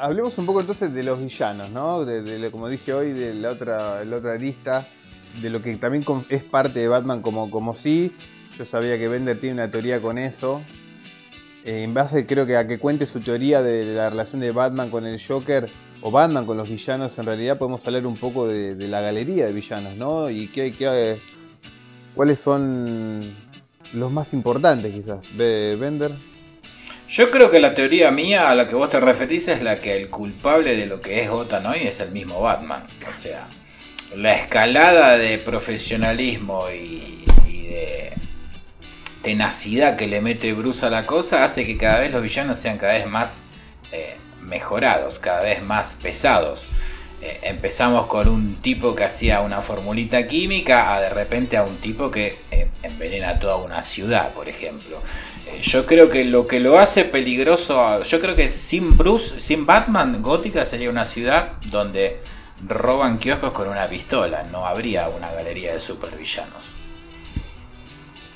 Hablemos 0.00 0.36
un 0.38 0.46
poco 0.46 0.60
entonces 0.60 0.92
de 0.92 1.02
los 1.02 1.20
villanos, 1.20 1.70
¿no? 1.70 2.04
De, 2.04 2.50
como 2.50 2.68
dije 2.68 2.92
hoy, 2.92 3.12
de 3.12 3.34
la 3.34 3.50
otra, 3.50 4.04
la 4.04 4.16
otra 4.16 4.36
lista, 4.36 4.88
de 5.40 5.50
lo 5.50 5.62
que 5.62 5.76
también 5.76 6.04
es 6.28 6.42
parte 6.42 6.80
de 6.80 6.88
Batman 6.88 7.22
como, 7.22 7.50
como 7.50 7.74
sí. 7.74 8.14
Yo 8.58 8.64
sabía 8.64 8.98
que 8.98 9.08
Bender 9.08 9.38
tiene 9.40 9.54
una 9.54 9.70
teoría 9.70 10.02
con 10.02 10.18
eso. 10.18 10.62
En 11.64 11.92
base 11.92 12.26
creo 12.26 12.46
que 12.46 12.56
a 12.56 12.66
que 12.66 12.78
cuente 12.78 13.06
su 13.06 13.20
teoría 13.20 13.62
de 13.62 13.84
la 13.84 14.10
relación 14.10 14.40
de 14.40 14.50
Batman 14.50 14.90
con 14.90 15.06
el 15.06 15.20
Joker 15.22 15.70
o 16.00 16.10
Batman 16.10 16.46
con 16.46 16.56
los 16.56 16.68
villanos, 16.68 17.18
en 17.18 17.26
realidad 17.26 17.58
podemos 17.58 17.86
hablar 17.86 18.06
un 18.06 18.16
poco 18.16 18.46
de, 18.46 18.74
la 18.88 19.00
galería 19.02 19.46
de 19.46 19.52
villanos, 19.52 19.96
¿no? 19.96 20.30
Y 20.30 20.48
qué, 20.48 20.72
qué, 20.72 21.18
cuáles 22.14 22.40
son 22.40 23.36
los 23.92 24.10
más 24.10 24.32
importantes 24.32 24.94
quizás. 24.94 25.36
Bender. 25.36 26.12
Yo 27.08 27.28
creo 27.30 27.50
que 27.50 27.58
la 27.58 27.74
teoría 27.74 28.10
mía 28.10 28.50
a 28.50 28.54
la 28.54 28.68
que 28.68 28.76
vos 28.76 28.88
te 28.88 29.00
referís 29.00 29.48
es 29.48 29.62
la 29.62 29.80
que 29.80 29.96
el 29.96 30.08
culpable 30.10 30.76
de 30.76 30.86
lo 30.86 31.00
que 31.00 31.22
es 31.22 31.28
Gotham 31.28 31.66
hoy 31.66 31.80
es 31.82 32.00
el 32.00 32.12
mismo 32.12 32.40
Batman. 32.40 32.86
O 33.08 33.12
sea, 33.12 33.48
la 34.16 34.36
escalada 34.36 35.18
de 35.18 35.38
profesionalismo 35.38 36.70
y, 36.70 37.24
y 37.48 37.62
de 37.66 38.12
tenacidad 39.22 39.96
que 39.96 40.06
le 40.06 40.20
mete 40.20 40.52
Bruce 40.52 40.84
a 40.86 40.90
la 40.90 41.06
cosa 41.06 41.44
hace 41.44 41.66
que 41.66 41.76
cada 41.76 42.00
vez 42.00 42.10
los 42.10 42.22
villanos 42.22 42.58
sean 42.58 42.78
cada 42.78 42.94
vez 42.94 43.06
más 43.06 43.42
eh, 43.92 44.16
mejorados, 44.40 45.18
cada 45.18 45.42
vez 45.42 45.62
más 45.62 45.96
pesados. 46.02 46.68
Eh, 47.22 47.38
empezamos 47.42 48.06
con 48.06 48.28
un 48.28 48.62
tipo 48.62 48.94
que 48.94 49.04
hacía 49.04 49.42
una 49.42 49.60
formulita 49.60 50.26
química 50.26 50.94
a 50.94 51.02
de 51.02 51.10
repente 51.10 51.58
a 51.58 51.64
un 51.64 51.76
tipo 51.76 52.10
que 52.10 52.38
eh, 52.50 52.70
envenena 52.82 53.38
toda 53.38 53.56
una 53.56 53.82
ciudad, 53.82 54.32
por 54.32 54.48
ejemplo. 54.48 55.02
Eh, 55.46 55.60
yo 55.60 55.84
creo 55.84 56.08
que 56.08 56.24
lo 56.24 56.46
que 56.46 56.60
lo 56.60 56.78
hace 56.78 57.04
peligroso, 57.04 58.02
yo 58.04 58.20
creo 58.20 58.34
que 58.34 58.48
sin 58.48 58.96
Bruce, 58.96 59.38
sin 59.38 59.66
Batman, 59.66 60.22
Gótica 60.22 60.64
sería 60.64 60.88
una 60.88 61.04
ciudad 61.04 61.52
donde 61.66 62.20
roban 62.66 63.18
kioscos 63.18 63.52
con 63.52 63.68
una 63.68 63.86
pistola, 63.88 64.44
no 64.44 64.66
habría 64.66 65.08
una 65.10 65.30
galería 65.30 65.74
de 65.74 65.80
supervillanos. 65.80 66.74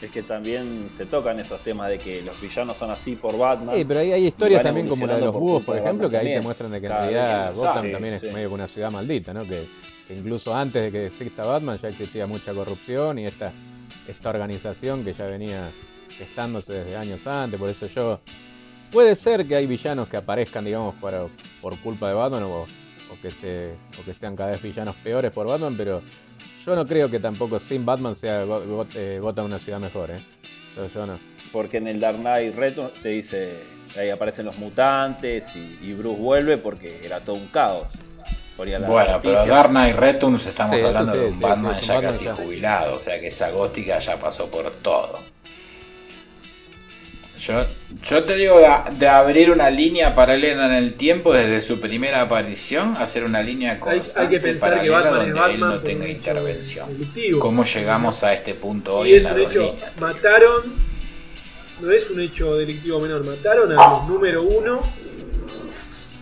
Es 0.05 0.11
que 0.11 0.23
también 0.23 0.87
se 0.91 1.07
tocan 1.07 1.41
esos 1.41 1.61
temas 1.61 1.89
de 1.89 1.99
que 1.99 2.21
los 2.21 2.39
villanos 2.39 2.77
son 2.77 2.91
así 2.91 3.17
por 3.17 3.39
Batman. 3.39 3.75
Sí, 3.75 3.85
pero 3.87 4.01
hay, 4.01 4.13
hay 4.13 4.27
historias 4.27 4.63
también 4.63 4.87
como 4.87 5.07
la 5.07 5.15
de 5.15 5.21
los 5.23 5.33
por 5.33 5.41
búhos, 5.41 5.63
por 5.63 5.79
ejemplo, 5.79 6.11
que 6.11 6.19
ahí 6.19 6.27
te 6.35 6.41
muestran 6.43 6.71
de 6.73 6.81
que 6.81 6.87
en 6.87 6.93
realidad 6.93 7.49
vez. 7.49 7.57
Gotham 7.57 7.85
Sí, 7.87 7.93
también 7.93 8.15
es 8.15 8.21
sí. 8.21 8.27
medio 8.29 8.49
que 8.49 8.55
una 8.55 8.69
ciudad 8.69 8.91
maldita, 8.91 9.33
¿no? 9.33 9.45
Que, 9.45 9.67
que 10.07 10.15
incluso 10.15 10.55
antes 10.55 10.83
de 10.83 10.93
que 10.93 11.07
exista 11.07 11.45
Batman 11.45 11.79
ya 11.81 11.89
existía 11.89 12.27
mucha 12.27 12.53
corrupción 12.53 13.19
y 13.19 13.27
esta, 13.27 13.53
esta 14.07 14.29
organización 14.29 15.05
que 15.05 15.15
ya 15.15 15.25
venía 15.25 15.71
gestándose 16.19 16.75
desde 16.75 16.97
años 16.97 17.27
antes, 17.27 17.59
por 17.59 17.71
eso 17.71 17.87
yo... 17.87 18.21
Puede 18.93 19.17
ser 19.17 19.47
que 19.47 19.57
hay 19.57 19.67
villanos 19.67 20.07
que 20.09 20.17
aparezcan, 20.19 20.65
digamos, 20.65 20.95
para, 20.97 21.27
por 21.63 21.77
culpa 21.81 22.09
de 22.09 22.15
Batman 22.15 22.43
o, 22.45 22.63
o 22.63 22.67
que 23.21 23.31
se, 23.33 23.73
o 24.01 24.05
que 24.05 24.15
sean 24.15 24.37
cada 24.37 24.51
vez 24.51 24.63
villanos 24.63 24.95
peores 24.97 25.33
por 25.33 25.47
Batman, 25.47 25.75
pero 25.77 26.01
yo 26.65 26.75
no 26.77 26.87
creo 26.87 27.11
que 27.11 27.21
tampoco 27.21 27.61
sin 27.61 27.85
Batman 27.85 28.17
sea 28.17 28.45
Go- 28.45 28.65
Go- 28.65 28.87
eh, 28.95 29.19
Gotham 29.21 29.47
una 29.47 29.59
ciudad 29.59 29.79
mejor, 29.81 30.11
¿eh? 30.11 30.25
Yo, 30.77 30.87
yo 30.89 31.07
no. 31.07 31.19
Porque 31.53 31.77
en 31.79 31.89
el 31.89 32.01
Dark 32.01 32.19
Knight 32.19 32.55
Return 32.55 32.91
te 33.03 33.11
dice, 33.11 33.57
ahí 33.97 34.11
aparecen 34.11 34.47
los 34.47 34.57
mutantes 34.59 35.55
y, 35.57 35.79
y 35.83 35.93
Bruce 35.95 36.21
vuelve 36.21 36.59
porque 36.59 37.05
era 37.05 37.21
todo 37.21 37.37
un 37.37 37.49
caos. 37.49 37.87
Bueno, 38.57 39.21
pero. 39.23 39.45
Dark 39.47 39.71
Knight 39.71 39.97
Returns 39.97 40.47
estamos 40.47 40.79
Sí, 40.79 40.87
hablando 40.87 41.13
sí, 41.13 41.19
de 41.19 41.27
un 41.27 41.35
sí, 41.35 41.41
Batman 41.43 41.75
sí, 41.75 41.79
es 41.79 41.83
un 41.83 41.89
ya 41.89 41.95
Batman 41.95 42.13
casi 42.13 42.25
ya. 42.25 42.35
jubilado, 42.35 42.95
o 42.95 42.99
sea 42.99 43.21
que 43.21 43.27
esa 43.27 43.51
gótica 43.51 43.99
ya 43.99 44.19
pasó 44.19 44.49
por 44.51 44.71
todo. 44.77 45.21
Yo, 47.39 47.67
yo 48.03 48.25
te 48.25 48.37
digo 48.37 48.59
de, 48.61 48.69
de 48.97 49.09
abrir 49.09 49.51
una 49.51 49.69
línea 49.69 50.15
paralela 50.15 50.67
en 50.67 50.73
el 50.73 50.95
tiempo 50.95 51.33
desde 51.35 51.61
su 51.61 51.81
primera 51.81 52.21
aparición, 52.21 52.97
hacer 52.97 53.25
una 53.25 53.43
línea 53.43 53.81
constante 53.81 54.21
hay 54.21 54.29
que 54.29 54.41
pensar 54.41 54.71
paralela 54.71 55.11
donde 55.11 55.33
Batman 55.33 55.51
él 55.51 55.61
no 55.61 55.79
tenga 55.81 56.09
intervención. 56.09 56.89
delictivo. 56.93 57.41
¿Cómo 57.41 57.65
llegamos 57.65 58.23
a 58.23 58.33
este 58.33 58.55
punto 58.55 58.99
hoy 58.99 59.11
Y 59.11 59.15
en 59.15 59.27
es 59.27 59.33
un 59.33 59.39
dos 59.39 59.51
hecho, 59.51 59.61
líneas? 59.73 60.01
mataron, 60.01 60.75
no 61.81 61.91
es 61.91 62.09
un 62.11 62.21
hecho 62.21 62.57
delictivo 62.57 63.01
menor, 63.01 63.27
mataron 63.27 63.73
a 63.73 63.75
los 63.75 64.09
número 64.09 64.43
uno 64.43 64.81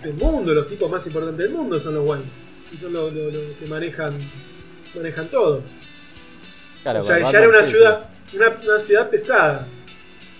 del 0.02 0.14
mundo, 0.14 0.52
los 0.54 0.66
tipos 0.66 0.90
más 0.90 1.06
importantes 1.06 1.38
del 1.46 1.50
mundo 1.54 1.78
son 1.78 1.94
los 1.94 2.06
Wayne. 2.06 2.24
Y 2.72 2.78
son 2.78 2.92
los, 2.92 3.12
los- 3.12 3.32
los 3.34 3.56
que 3.58 3.66
manejan, 3.66 4.18
manejan 4.94 5.28
todo. 5.28 5.62
Claro, 6.82 7.00
o 7.00 7.02
sea, 7.02 7.16
Batman, 7.16 7.32
ya 7.32 7.38
era 7.38 7.48
una 7.48 7.64
ciudad, 7.64 8.08
una, 8.32 8.48
una 8.48 8.78
ciudad 8.84 9.10
pesada. 9.10 9.68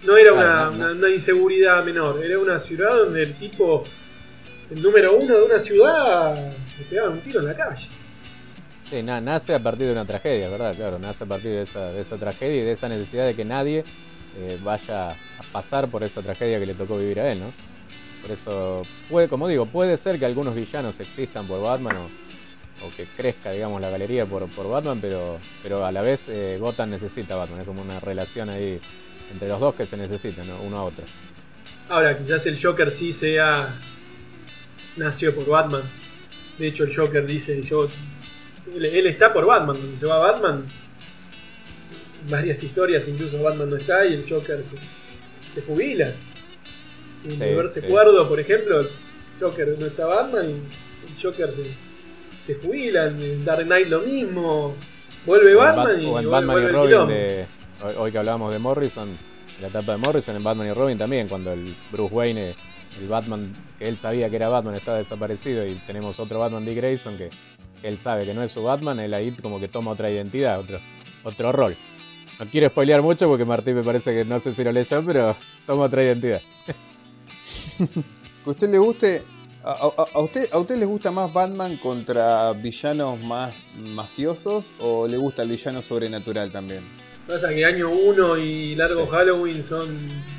No 0.05 0.16
era 0.16 0.33
una, 0.33 0.70
una- 0.70 0.93
una 0.93 1.09
inseguridad 1.11 1.85
menor, 1.85 2.24
era 2.24 2.39
una 2.39 2.59
ciudad 2.59 2.97
donde 2.97 3.23
el 3.23 3.35
tipo, 3.37 3.85
el 4.70 4.83
número 4.83 5.16
uno 5.16 5.37
de 5.39 5.43
una 5.43 5.59
ciudad, 5.59 6.53
le 6.79 6.85
pegaban 6.87 7.12
un 7.12 7.20
tiro 7.20 7.41
en 7.41 7.47
la 7.47 7.57
calle. 7.57 7.87
Sí, 8.91 9.03
na- 9.03 9.20
nace 9.20 9.55
a 9.55 9.61
partir 9.62 9.87
de 9.87 9.93
una 9.93 10.05
tragedia, 10.05 10.49
¿verdad? 10.49 10.74
Claro, 10.74 10.99
nace 10.99 11.24
a 11.24 11.27
partir 11.27 11.51
de 11.53 11.62
esa, 11.62 11.93
de 11.93 12.01
esa 12.03 12.16
tragedia 12.16 12.62
y 12.62 12.65
de 12.65 12.73
esa 12.73 12.89
necesidad 12.89 13.27
de 13.27 13.35
que 13.37 13.45
nadie 13.45 13.85
eh, 14.37 14.59
vaya 14.62 15.11
a 15.12 15.16
pasar 15.53 15.89
por 15.89 16.03
esa 16.03 16.20
tragedia 16.20 16.59
que 16.59 16.66
le 16.66 16.74
tocó 16.74 16.99
vivir 16.99 17.20
a 17.20 17.31
él, 17.33 17.41
¿no? 17.41 17.53
Por 18.23 18.31
eso, 18.33 18.83
puede, 19.09 19.29
como 19.29 19.47
digo, 19.49 19.66
puede 19.66 19.97
ser 19.99 20.19
que 20.19 20.27
algunos 20.27 20.55
villanos 20.55 20.99
existan 21.01 21.47
por 21.47 21.61
Batman 21.62 21.97
o, 21.97 22.05
o 22.87 22.91
que 22.97 23.07
crezca, 23.16 23.51
digamos, 23.53 23.81
la 23.81 23.91
galería 23.91 24.27
por, 24.27 24.49
por 24.51 24.69
Batman, 24.69 24.99
pero, 25.01 25.39
pero 25.62 25.85
a 25.87 25.93
la 25.93 26.03
vez 26.03 26.29
eh, 26.29 26.57
Gotham 26.61 26.91
necesita 26.91 27.35
a 27.35 27.39
Batman, 27.39 27.61
es 27.61 27.66
como 27.66 27.83
una 27.83 27.99
relación 28.01 28.49
ahí 28.51 28.81
entre 29.33 29.49
los 29.49 29.59
dos 29.61 29.75
que 29.75 29.87
se 29.87 29.97
necesitan, 29.97 30.47
¿no? 30.47 30.61
uno 30.63 30.77
a 30.79 30.85
otro. 30.85 31.05
Ahora, 31.89 32.17
quizás 32.19 32.47
el 32.47 32.61
Joker 32.63 32.91
sí 32.91 33.13
sea. 33.13 33.79
nació 34.97 35.35
por 35.35 35.47
Batman. 35.47 35.83
De 36.59 36.69
hecho, 36.69 36.85
el 36.85 36.95
Joker 36.95 37.27
dice: 37.27 37.61
Yo 37.63 37.89
Él, 38.75 38.85
él 38.85 39.07
está 39.07 39.33
por 39.33 39.45
Batman, 39.47 39.77
cuando 39.77 39.99
se 39.99 40.07
va 40.07 40.19
Batman, 40.19 40.67
varias 42.29 42.63
historias, 42.63 43.09
incluso 43.09 43.43
Batman 43.43 43.71
no 43.71 43.77
está 43.77 44.07
y 44.07 44.15
el 44.15 44.29
Joker 44.29 44.63
se, 44.63 44.77
se 45.55 45.63
jubila. 45.63 46.13
Sin 47.23 47.33
Sí, 47.33 47.45
volverse 47.45 47.81
sí. 47.81 47.87
cuerdo, 47.87 48.29
por 48.29 48.39
ejemplo, 48.41 48.81
el 48.81 48.89
Joker 49.41 49.77
no 49.79 49.87
está 49.87 50.07
Batman 50.07 50.51
y 50.51 51.13
el 51.13 51.23
Joker 51.23 51.51
se, 51.53 51.75
se 52.45 52.55
jubila. 52.61 53.07
En 53.09 53.45
Dark 53.45 53.65
Knight 53.65 53.89
lo 53.89 54.01
mismo. 54.01 54.77
Vuelve 55.27 55.55
Batman 55.55 55.87
Bat- 55.97 56.03
y 56.03 56.07
o 56.07 56.19
en 56.19 56.25
vuelve- 56.27 56.31
Batman 56.31 56.57
y 56.59 56.61
vuelve 56.63 56.69
el 56.69 56.75
Robin 56.75 57.09
de 57.09 57.47
hoy, 57.83 58.13
que 58.13 58.19
hablábamos 58.19 58.53
de 58.53 58.59
Morrison, 58.59 59.17
la 59.61 59.69
etapa 59.69 59.93
de 59.93 59.99
Morrison 59.99 60.37
en 60.37 60.45
Batman 60.45 60.69
y 60.69 60.73
Robin 60.73 60.99
también, 60.99 61.29
cuando 61.29 61.53
el 61.53 61.77
Bruce 61.91 62.15
Wayne, 62.15 62.55
el 62.99 63.09
Batman 63.09 63.55
que 63.79 63.89
él 63.89 63.99
sabía 63.99 64.29
que 64.31 64.37
era 64.37 64.49
Batman, 64.49 64.75
estaba 64.75 64.99
desaparecido 64.99 65.67
y 65.67 65.75
tenemos 65.87 66.19
otro 66.21 66.39
Batman 66.41 66.65
Dick 66.65 66.77
Grayson 66.77 67.17
que, 67.17 67.31
él 67.83 67.99
sabe 67.99 68.25
que 68.25 68.33
no 68.35 68.43
es 68.45 68.53
su 68.53 68.63
Batman, 68.63 69.01
él 69.01 69.13
ahí 69.13 69.33
como 69.33 69.59
que 69.59 69.67
toma 69.69 69.91
otra 69.91 70.09
identidad, 70.11 70.61
otro, 70.61 70.79
otro 71.25 71.51
rol. 71.53 71.77
No 72.39 72.47
quiero 72.49 72.69
spoilear 72.69 73.03
mucho 73.03 73.29
porque 73.29 73.45
Martín 73.45 73.75
me 73.75 73.83
parece 73.83 74.15
que 74.15 74.25
no 74.25 74.39
sé 74.41 74.53
si 74.53 74.63
lo 74.65 74.71
leyó, 74.73 75.05
pero 75.05 75.37
toma 75.67 75.85
otra 75.85 76.03
identidad. 76.05 76.41
Que 78.45 78.51
usted 78.51 78.71
le 78.71 78.79
guste. 78.79 79.23
A, 79.65 79.71
a- 79.73 80.07
a 80.15 80.21
usted, 80.21 80.49
¿A 80.53 80.59
usted 80.59 80.77
les 80.77 80.89
gusta 80.89 81.13
más 81.13 81.33
Batman 81.33 81.77
contra 81.77 82.53
villanos 82.53 83.21
más 83.23 83.71
mafiosos 83.77 84.73
o 84.81 85.07
le 85.07 85.17
gusta 85.17 85.43
el 85.43 85.51
villano 85.51 85.83
sobrenatural 85.83 86.51
también? 86.51 86.83
Pasa 87.27 87.51
que 87.51 87.65
año 87.65 87.90
1 87.90 88.36
y 88.39 88.74
largo 88.74 89.07
Halloween 89.07 89.62
son 89.62 89.97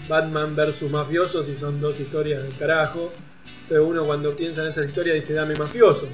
Batman 0.10 0.55
versus 0.55 0.91
mafiosos 0.91 1.47
y 1.47 1.55
son 1.55 1.80
dos 1.80 1.99
historias 1.99 2.43
del 2.43 2.57
carajo. 2.57 3.14
Entonces 3.64 3.88
uno 3.88 4.05
cuando 4.05 4.35
piensa 4.35 4.64
en 4.64 4.69
esas 4.69 4.88
historias 4.88 5.15
dice 5.15 5.34
dame 5.34 5.53
mafioso. 5.55 6.10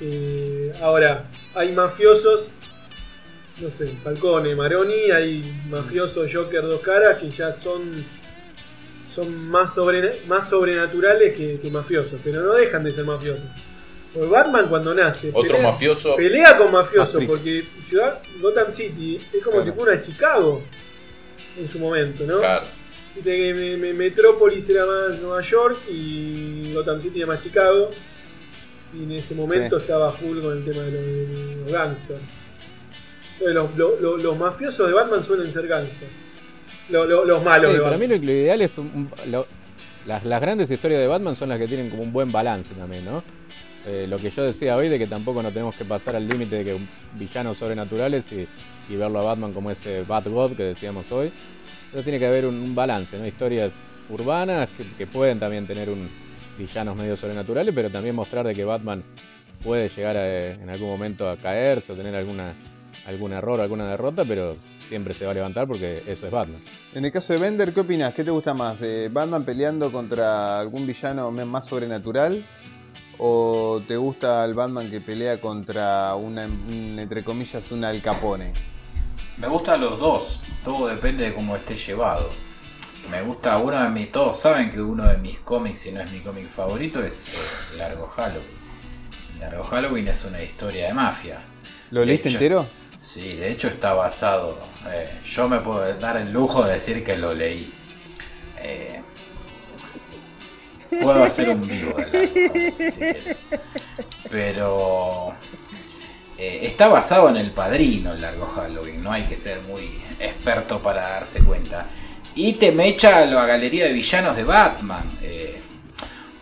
Eh, 0.00 0.72
ahora, 0.80 1.30
hay 1.54 1.72
mafiosos, 1.72 2.48
no 3.60 3.70
sé, 3.70 3.96
Falcone, 4.02 4.54
Maroni, 4.54 5.10
hay 5.10 5.62
mafiosos 5.68 6.32
Joker 6.32 6.62
dos 6.62 6.80
caras 6.80 7.18
que 7.18 7.30
ya 7.30 7.52
son 7.52 8.04
son 9.12 9.48
más, 9.48 9.74
sobre, 9.74 10.24
más 10.26 10.48
sobrenaturales 10.48 11.36
que, 11.36 11.60
que 11.60 11.70
mafiosos, 11.70 12.18
pero 12.24 12.42
no 12.42 12.54
dejan 12.54 12.82
de 12.82 12.92
ser 12.92 13.04
mafiosos. 13.04 13.44
Porque 14.12 14.28
Batman 14.28 14.68
cuando 14.68 14.94
nace 14.94 15.30
Otro 15.32 15.54
pelea- 15.54 15.62
mafioso. 15.70 16.16
Pelea 16.16 16.56
con 16.58 16.68
freak. 16.86 17.26
porque 17.26 17.64
Ciudad 17.88 18.20
Gotham 18.40 18.70
City 18.70 19.16
es 19.32 19.42
como 19.42 19.56
Claro. 19.56 19.64
si 19.64 19.78
fuera 19.78 20.02
Chicago 20.02 20.62
en 21.58 21.68
su 21.68 21.78
momento, 21.78 22.24
¿no? 22.24 22.38
Claro. 22.38 22.66
Dice 23.14 23.36
que 23.36 23.54
me- 23.54 23.76
me- 23.76 23.92
Metrópolis 23.94 24.68
era 24.70 24.86
más 24.86 25.18
Nueva 25.18 25.40
York 25.42 25.80
y 25.90 26.72
Gotham 26.74 27.00
City 27.00 27.18
era 27.18 27.26
más 27.28 27.42
Chicago. 27.42 27.90
Y 28.94 29.04
en 29.04 29.12
ese 29.12 29.34
momento 29.34 29.76
Sí. 29.76 29.82
estaba 29.82 30.12
full 30.12 30.40
con 30.42 30.58
el 30.58 30.64
tema 30.64 30.82
de 30.82 30.90
los, 30.92 31.06
de 31.06 31.56
los 31.62 31.72
gangsters. 31.72 32.20
Los, 33.40 33.76
lo- 33.76 33.98
lo- 34.00 34.16
los 34.18 34.36
mafiosos 34.38 34.86
de 34.86 34.92
Batman 34.92 35.24
suelen 35.24 35.50
ser 35.50 35.66
gangsters. 35.66 36.10
Lo- 36.90 37.04
lo- 37.06 37.24
los 37.24 37.42
malos 37.42 37.70
Sí, 37.70 37.76
de 37.78 37.82
para 37.82 37.96
mí 37.96 38.06
lo, 38.06 38.16
lo 38.16 38.22
ideal 38.32 38.60
es 38.60 38.76
un- 38.78 38.86
un- 39.24 39.30
lo- 39.30 39.46
las, 40.06 40.24
las 40.24 40.40
grandes 40.40 40.70
historias 40.70 41.00
de 41.00 41.06
Batman 41.06 41.34
son 41.36 41.48
las 41.48 41.58
que 41.58 41.66
tienen 41.68 41.88
como 41.90 42.02
un 42.02 42.12
buen 42.12 42.30
balance 42.30 42.72
también, 42.74 43.04
¿no? 43.04 43.24
Eh, 43.86 44.06
lo 44.06 44.18
que 44.18 44.28
yo 44.28 44.44
decía 44.44 44.76
hoy 44.76 44.88
de 44.88 44.98
que 44.98 45.06
tampoco 45.06 45.42
nos 45.42 45.52
tenemos 45.52 45.74
que 45.74 45.84
pasar 45.84 46.14
al 46.14 46.28
límite 46.28 46.56
de 46.56 46.64
que 46.64 46.78
villanos 47.18 47.58
sobrenaturales 47.58 48.30
y, 48.30 48.46
y 48.88 48.96
verlo 48.96 49.20
a 49.20 49.24
Batman 49.24 49.52
como 49.52 49.70
ese 49.70 50.02
Bat 50.02 50.26
God 50.28 50.52
que 50.56 50.62
decíamos 50.62 51.10
hoy. 51.10 51.32
Pero 51.90 52.04
tiene 52.04 52.18
que 52.18 52.26
haber 52.26 52.46
un, 52.46 52.74
balance, 52.74 53.18
¿no? 53.18 53.26
Historias 53.26 53.82
urbanas 54.08 54.68
que, 54.96 55.06
pueden 55.06 55.38
también 55.40 55.66
tener 55.66 55.90
un 55.90 56.08
villanos 56.58 56.96
medio 56.96 57.16
sobrenaturales, 57.16 57.74
pero 57.74 57.90
también 57.90 58.14
mostrar 58.14 58.46
de 58.46 58.54
que 58.54 58.64
Batman 58.64 59.02
puede 59.62 59.88
llegar 59.88 60.16
a, 60.16 60.52
en 60.52 60.70
algún 60.70 60.88
momento 60.88 61.28
a 61.28 61.36
caerse 61.36 61.92
o 61.92 61.96
tener 61.96 62.14
alguna 62.14 62.54
algún 63.06 63.32
error 63.32 63.60
alguna 63.60 63.88
derrota, 63.88 64.24
pero 64.24 64.56
siempre 64.88 65.12
se 65.14 65.24
va 65.24 65.32
a 65.32 65.34
levantar 65.34 65.66
porque 65.66 66.02
eso 66.06 66.26
es 66.26 66.32
Batman. 66.32 66.60
En 66.94 67.04
el 67.04 67.10
caso 67.10 67.32
de 67.32 67.40
Bender, 67.40 67.72
¿qué 67.72 67.80
opinas? 67.80 68.14
¿Qué 68.14 68.22
te 68.22 68.30
gusta 68.30 68.54
más? 68.54 68.80
Eh, 68.82 69.08
¿Batman 69.12 69.44
peleando 69.44 69.90
contra 69.90 70.60
algún 70.60 70.86
villano 70.86 71.30
más 71.30 71.66
sobrenatural? 71.66 72.44
¿O 73.18 73.82
te 73.86 73.96
gusta 73.96 74.44
el 74.44 74.54
Batman 74.54 74.90
que 74.90 75.00
pelea 75.00 75.40
contra 75.40 76.14
una, 76.14 76.46
un, 76.46 76.98
entre 76.98 77.22
comillas, 77.22 77.70
un 77.70 77.84
Al 77.84 78.00
Capone? 78.02 78.52
Me 79.36 79.48
gustan 79.48 79.80
los 79.80 79.98
dos, 79.98 80.40
todo 80.64 80.88
depende 80.88 81.24
de 81.24 81.34
cómo 81.34 81.56
esté 81.56 81.76
llevado. 81.76 82.30
Me 83.10 83.22
gusta 83.22 83.58
uno 83.58 83.82
de 83.82 83.88
mis, 83.88 84.12
todos 84.12 84.38
saben 84.38 84.70
que 84.70 84.80
uno 84.80 85.06
de 85.08 85.16
mis 85.18 85.38
cómics, 85.38 85.80
si 85.80 85.92
no 85.92 86.00
es 86.00 86.10
mi 86.12 86.20
cómic 86.20 86.48
favorito, 86.48 87.02
es 87.04 87.72
eh, 87.74 87.78
Largo 87.78 88.06
Halloween. 88.08 88.62
Largo 89.40 89.64
Halloween 89.64 90.08
es 90.08 90.24
una 90.24 90.42
historia 90.42 90.86
de 90.86 90.94
mafia. 90.94 91.42
¿Lo 91.90 92.04
leíste 92.04 92.28
entero? 92.28 92.68
Sí, 92.98 93.28
de 93.30 93.50
hecho 93.50 93.66
está 93.66 93.94
basado. 93.94 94.58
eh, 94.88 95.20
yo 95.24 95.48
me 95.48 95.58
puedo 95.60 95.92
dar 95.98 96.16
el 96.16 96.32
lujo 96.32 96.62
de 96.64 96.74
decir 96.74 97.02
que 97.02 97.16
lo 97.16 97.34
leí. 97.34 97.74
Eh, 98.58 99.02
puedo 101.00 101.24
hacer 101.24 101.50
un 101.50 101.66
vivo 101.66 101.94
de 101.96 102.06
Largo 102.10 102.48
Halloween, 102.48 102.90
si. 102.90 103.04
Pero 104.30 105.34
eh, 106.38 106.66
está 106.66 106.88
basado 106.88 107.28
en 107.28 107.36
el 107.36 107.52
padrino 107.52 108.12
el 108.14 108.20
largo 108.20 108.46
Halloween. 108.46 109.00
No 109.00 109.12
hay 109.12 109.22
que 109.22 109.36
ser 109.36 109.60
muy 109.60 110.00
experto 110.18 110.82
para 110.82 111.02
darse 111.02 111.44
cuenta. 111.44 111.86
Y 112.34 112.54
te 112.54 112.72
mecha 112.72 113.18
a 113.18 113.26
la 113.26 113.46
galería 113.46 113.84
de 113.84 113.92
villanos 113.92 114.36
de 114.36 114.42
Batman. 114.42 115.18
Eh, 115.22 115.60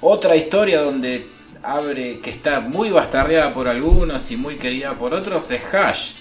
otra 0.01 0.37
historia 0.37 0.81
donde 0.81 1.29
abre 1.63 2.21
que 2.21 2.31
está 2.31 2.61
muy 2.61 2.89
bastardeada 2.89 3.53
por 3.53 3.69
algunos 3.69 4.31
y 4.31 4.39
muy 4.39 4.57
querida 4.57 4.97
por 4.97 5.13
otros 5.13 5.51
es 5.51 5.63
Hash. 5.75 6.13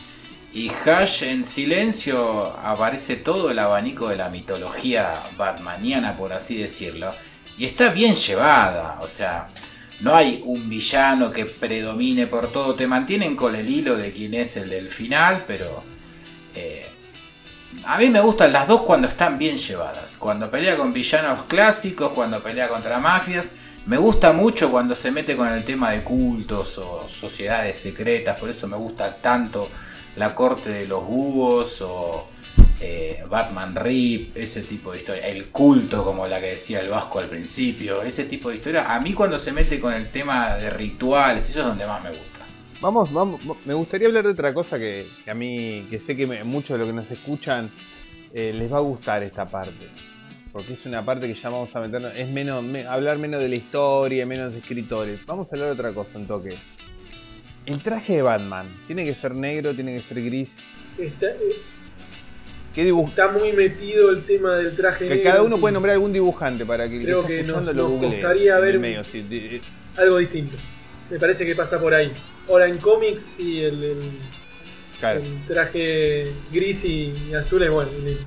Y 0.51 0.69
Hash 0.69 1.23
en 1.23 1.45
silencio 1.45 2.57
aparece 2.61 3.15
todo 3.15 3.49
el 3.49 3.60
abanico 3.60 4.10
de 4.10 4.18
la 4.18 4.30
mitología 4.30 5.14
batmaniana, 5.38 6.18
por 6.18 6.34
así 6.34 6.57
decirlo. 6.57 7.14
Y 7.60 7.65
está 7.65 7.90
bien 7.90 8.15
llevada, 8.15 8.99
o 9.02 9.07
sea, 9.07 9.49
no 9.99 10.15
hay 10.15 10.41
un 10.45 10.69
villano 10.69 11.30
que 11.30 11.45
predomine 11.45 12.26
por 12.26 12.53
todo. 12.53 12.73
Te 12.73 12.88
mantienen 12.88 13.36
con 13.36 13.53
el 13.53 13.69
hilo 13.69 13.98
de 13.98 14.14
quién 14.14 14.34
es 14.34 14.56
el 14.56 14.69
del 14.69 14.88
final, 14.88 15.44
pero 15.45 15.84
eh, 16.56 16.88
a 17.84 17.98
mí 17.98 18.10
me 18.10 18.22
gustan 18.22 18.53
las 18.53 18.65
dos 18.65 18.84
cuando 18.84 19.10
están 19.10 19.38
bien 19.38 19.57
llevadas. 19.57 20.15
Cuando 20.15 20.49
pelea 20.49 20.77
con 20.77 20.94
villanos 20.94 21.44
clásicos, 21.44 22.14
cuando 22.14 22.41
pelea 22.41 22.69
contra 22.69 22.98
mafias. 22.98 23.52
Me 23.86 23.98
gusta 23.98 24.31
mucho 24.31 24.72
cuando 24.72 24.95
se 24.95 25.11
mete 25.11 25.36
con 25.36 25.49
el 25.49 25.65
tema 25.65 25.91
de 25.91 26.02
cultos 26.02 26.77
o 26.77 27.10
sociedades 27.10 27.77
secretas. 27.77 28.40
Por 28.40 28.49
eso 28.49 28.69
me 28.69 28.77
gusta 28.77 29.18
tanto 29.18 29.69
la 30.15 30.34
corte 30.34 30.69
de 30.69 30.88
los 30.88 31.06
búhos 31.06 31.81
o 31.81 32.30
eh, 32.80 33.23
Batman 33.30 33.76
Rip, 33.76 34.35
ese 34.38 34.64
tipo 34.64 34.91
de 34.91 34.99
historia. 34.99 35.27
El 35.27 35.47
culto, 35.47 36.03
como 36.03 36.26
la 36.27 36.39
que 36.39 36.47
decía 36.51 36.80
el 36.81 36.89
Vasco 36.89 37.19
al 37.19 37.27
principio. 37.30 38.01
Ese 38.03 38.26
tipo 38.26 38.49
de 38.49 38.56
historia. 38.56 38.93
A 38.93 38.99
mí 38.99 39.14
cuando 39.14 39.38
se 39.38 39.51
mete 39.51 39.80
con 39.80 39.93
el 39.93 40.10
tema 40.11 40.56
de 40.56 40.69
rituales, 40.69 41.49
eso 41.49 41.60
es 41.60 41.65
donde 41.65 41.85
más 41.85 42.03
me 42.03 42.10
gusta. 42.11 42.26
Vamos, 42.81 43.11
vamos, 43.11 43.41
me 43.65 43.73
gustaría 43.73 44.07
hablar 44.07 44.23
de 44.23 44.31
otra 44.31 44.53
cosa 44.53 44.80
que, 44.80 45.07
que 45.26 45.30
a 45.31 45.34
mí, 45.35 45.85
que 45.89 45.99
sé 45.99 46.15
que 46.15 46.26
me- 46.26 46.43
muchos 46.45 46.69
de 46.76 46.77
los 46.80 46.88
que 46.88 46.93
nos 46.93 47.11
escuchan 47.11 47.69
eh, 48.34 48.53
les 48.56 48.72
va 48.72 48.77
a 48.77 48.81
gustar 48.81 49.22
esta 49.23 49.45
parte. 49.49 49.89
Porque 50.53 50.73
es 50.73 50.85
una 50.85 51.03
parte 51.06 51.27
que 51.27 51.34
ya 51.34 51.49
vamos 51.49 51.76
a 51.76 51.81
meternos, 51.81 52.14
es 52.15 52.30
menos, 52.30 52.64
me- 52.64 52.85
hablar 52.88 53.18
menos 53.18 53.41
de 53.41 53.49
la 53.49 53.56
historia, 53.56 54.26
menos 54.26 54.53
de 54.53 54.60
escritores. 54.60 55.26
Vamos 55.26 55.51
a 55.51 55.56
hablar 55.56 55.68
de 55.69 55.73
otra 55.73 55.91
cosa, 55.91 56.18
un 56.18 56.26
toque. 56.26 56.57
El 57.65 57.84
traje 57.84 58.14
de 58.15 58.22
Batman, 58.22 58.68
¿tiene 58.88 59.03
que 59.06 59.14
ser 59.14 59.35
negro, 59.35 59.76
tiene 59.76 59.95
que 59.95 60.01
ser 60.01 60.23
gris? 60.23 60.64
Está, 60.97 61.27
eh, 61.27 61.61
Está 62.75 63.27
muy 63.29 63.51
metido 63.51 64.09
el 64.11 64.25
tema 64.25 64.55
del 64.55 64.75
traje 64.75 65.07
Que 65.07 65.15
negro 65.15 65.31
cada 65.31 65.43
uno 65.43 65.55
sí. 65.55 65.61
puede 65.61 65.73
nombrar 65.73 65.93
algún 65.95 66.13
dibujante 66.13 66.65
para 66.65 66.87
que 66.87 66.97
el 66.97 67.03
Creo 67.03 67.25
que 67.25 67.43
nos- 67.43 67.63
nos 67.63 67.75
googlee 67.89 68.11
costaría 68.21 68.55
el 68.57 68.61
ver- 68.61 68.79
medio, 68.79 69.03
sí, 69.03 69.21
de- 69.23 69.61
algo 69.97 70.17
distinto. 70.17 70.55
Me 71.09 71.19
parece 71.19 71.45
que 71.45 71.55
pasa 71.55 71.79
por 71.79 71.93
ahí. 71.93 72.13
Ahora 72.47 72.67
en 72.67 72.77
cómics 72.77 73.23
sí 73.23 73.61
el, 73.63 73.83
el- 73.83 74.11
claro. 74.99 75.19
el 75.21 75.45
traje 75.47 76.31
gris 76.51 76.85
y, 76.85 77.13
y 77.29 77.33
azul 77.33 77.63
es 77.63 77.71
bueno. 77.71 77.89
el- 77.91 78.19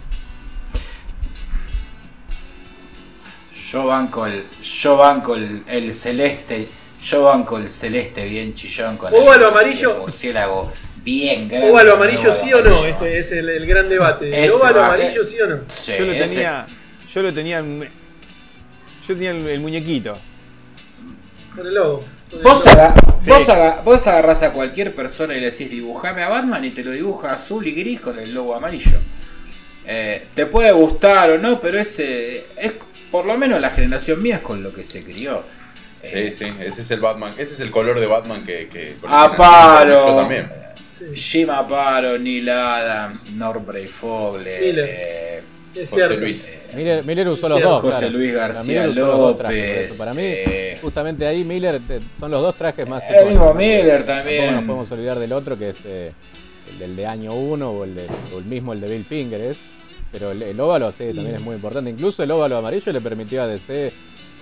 Yo 3.70 3.86
banco 3.86 4.26
el, 4.26 4.44
yo 4.60 4.96
banco 4.96 5.34
el, 5.36 5.62
el 5.68 5.94
celeste, 5.94 6.68
yo 7.00 7.24
banco 7.24 7.58
el 7.58 7.70
celeste 7.70 8.26
bien 8.26 8.54
chillón 8.54 8.96
con 8.96 9.14
el, 9.14 9.20
murci- 9.22 9.48
amarillo. 9.48 9.92
el 9.94 9.98
murciélago 10.00 10.72
bien 11.04 11.48
grande. 11.48 11.70
¿Óvalo 11.70 11.94
amarillo 11.94 12.34
sí 12.34 12.52
o 12.52 12.62
no? 12.62 12.84
Ese 12.86 13.18
es 13.18 13.32
el, 13.32 13.48
el 13.48 13.66
gran 13.66 13.88
debate. 13.88 14.28
¿El 14.28 14.34
Ese 14.34 14.50
óvalo 14.52 14.80
va, 14.80 14.86
amarillo 14.86 15.22
eh. 15.22 15.26
sí 15.26 15.40
o 15.40 15.46
no? 15.46 15.58
Sí, 15.68 15.92
Yo 15.98 16.04
lo 16.06 16.12
ese- 16.12 16.34
tenía, 16.34 16.66
yo 17.12 17.22
lo 17.22 17.32
tenía, 17.32 17.58
en- 17.58 17.82
yo 19.06 19.14
tenía 19.14 19.30
el, 19.32 19.46
el 19.46 19.60
muñequito. 19.60 20.18
Con 21.54 21.66
el 21.66 21.74
logo. 21.74 22.04
Vos, 22.42 22.66
aga- 22.66 22.94
Sí. 23.16 23.28
vos, 23.28 23.46
aga- 23.48 23.82
vos 23.84 24.06
agarrás 24.06 24.42
a 24.42 24.52
cualquier 24.52 24.94
persona 24.94 25.36
y 25.36 25.40
le 25.40 25.50
decís 25.50 25.70
dibujame 25.70 26.22
a 26.22 26.28
Batman 26.28 26.64
y 26.64 26.70
te 26.70 26.82
lo 26.82 26.92
dibuja 26.92 27.32
azul 27.34 27.66
y 27.66 27.72
gris 27.72 28.00
con 28.00 28.18
el 28.18 28.32
logo 28.32 28.54
amarillo. 28.54 28.98
Eh, 29.84 30.28
te 30.34 30.46
puede 30.46 30.72
gustar 30.72 31.30
o 31.32 31.38
no, 31.38 31.60
pero 31.60 31.78
ese 31.78 32.46
es 32.56 32.72
por 33.10 33.26
lo 33.26 33.36
menos 33.36 33.60
la 33.60 33.68
generación 33.70 34.22
mía 34.22 34.36
es 34.36 34.40
con 34.40 34.62
lo 34.62 34.72
que 34.72 34.82
se 34.84 35.04
crió. 35.04 35.44
Sí, 36.02 36.30
sí, 36.30 36.46
ese 36.60 36.80
es 36.80 36.90
el 36.90 37.00
Batman, 37.00 37.34
ese 37.36 37.54
es 37.54 37.60
el 37.60 37.70
color 37.70 38.00
de 38.00 38.06
Batman 38.06 38.44
que... 38.44 38.68
que 38.68 38.96
con 39.00 39.10
que 39.10 39.14
Ah, 39.16 39.24
Aparo. 39.24 40.08
Yo 40.08 40.16
también. 40.16 40.50
Sí, 41.14 41.38
Jim 41.38 41.50
Aparo, 41.50 42.18
Neil 42.18 42.48
Adams, 42.48 43.30
Norbrey 43.30 43.88
Fogle, 43.88 44.60
Miller. 44.60 44.88
eh, 44.88 45.42
es 45.74 45.88
José 45.90 46.02
cierto. 46.06 46.20
Luis. 46.20 46.62
Miller, 46.74 47.04
Miller 47.04 47.28
usó 47.28 47.46
Es 47.46 47.52
los 47.52 47.62
dos. 47.62 47.80
José 47.82 47.98
claro. 48.00 48.12
Luis 48.18 48.32
García 48.34 48.86
dos 48.88 49.38
trajes, 49.38 49.58
López. 49.80 49.98
Para 49.98 50.14
mí, 50.14 50.22
eh, 50.24 50.78
justamente 50.82 51.26
ahí 51.26 51.44
Miller 51.44 51.80
eh, 51.88 52.00
son 52.18 52.30
los 52.30 52.42
dos 52.42 52.56
trajes 52.56 52.88
más. 52.88 53.02
El 53.10 53.26
mismo. 53.30 53.54
Miller 53.54 54.04
también. 54.04 54.54
nos 54.54 54.64
podemos 54.64 54.92
olvidar 54.92 55.18
del 55.18 55.32
otro 55.32 55.58
que 55.58 55.70
es 55.70 55.78
eh, 55.84 56.12
el 56.70 56.78
del 56.78 56.96
de 56.96 57.06
año 57.06 57.34
1 57.34 57.70
o, 57.70 57.84
el 57.84 57.94
de- 57.94 58.08
o 58.34 58.38
el 58.38 58.44
mismo 58.44 58.72
el 58.72 58.80
de 58.80 58.88
Bill 58.90 59.04
Finger 59.06 59.40
es. 59.40 59.58
Pero 60.12 60.30
el, 60.30 60.42
el 60.42 60.60
óvalo 60.60 60.92
sí, 60.92 61.04
también 61.14 61.36
es 61.36 61.40
muy 61.40 61.54
importante. 61.56 61.88
Incluso 61.90 62.22
el 62.22 62.30
óvalo 62.30 62.58
amarillo 62.58 62.92
le 62.92 63.00
permitió 63.00 63.42
a 63.42 63.46
DC 63.46 63.92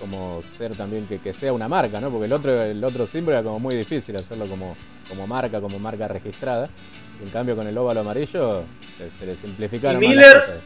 como 0.01 0.43
ser 0.49 0.75
también 0.75 1.05
que, 1.07 1.19
que 1.19 1.33
sea 1.33 1.53
una 1.53 1.69
marca, 1.69 2.01
¿no? 2.01 2.09
Porque 2.09 2.25
el 2.25 2.33
otro, 2.33 2.61
el 2.63 2.83
otro 2.83 3.07
símbolo 3.07 3.37
era 3.37 3.43
como 3.43 3.59
muy 3.59 3.75
difícil 3.75 4.15
hacerlo 4.15 4.47
como, 4.49 4.75
como 5.11 5.27
marca, 5.27 5.59
como 5.59 5.77
marca 5.77 6.07
registrada. 6.07 6.69
En 7.21 7.29
cambio 7.29 7.55
con 7.55 7.67
el 7.67 7.77
óvalo 7.77 7.99
amarillo 7.99 8.63
se, 8.97 9.11
se 9.11 9.25
le 9.25 9.35
simplificaron 9.37 10.01
Y 10.03 10.07
más 10.07 10.15
las 10.15 10.25
Miller- 10.25 10.41
cosas. 10.45 10.61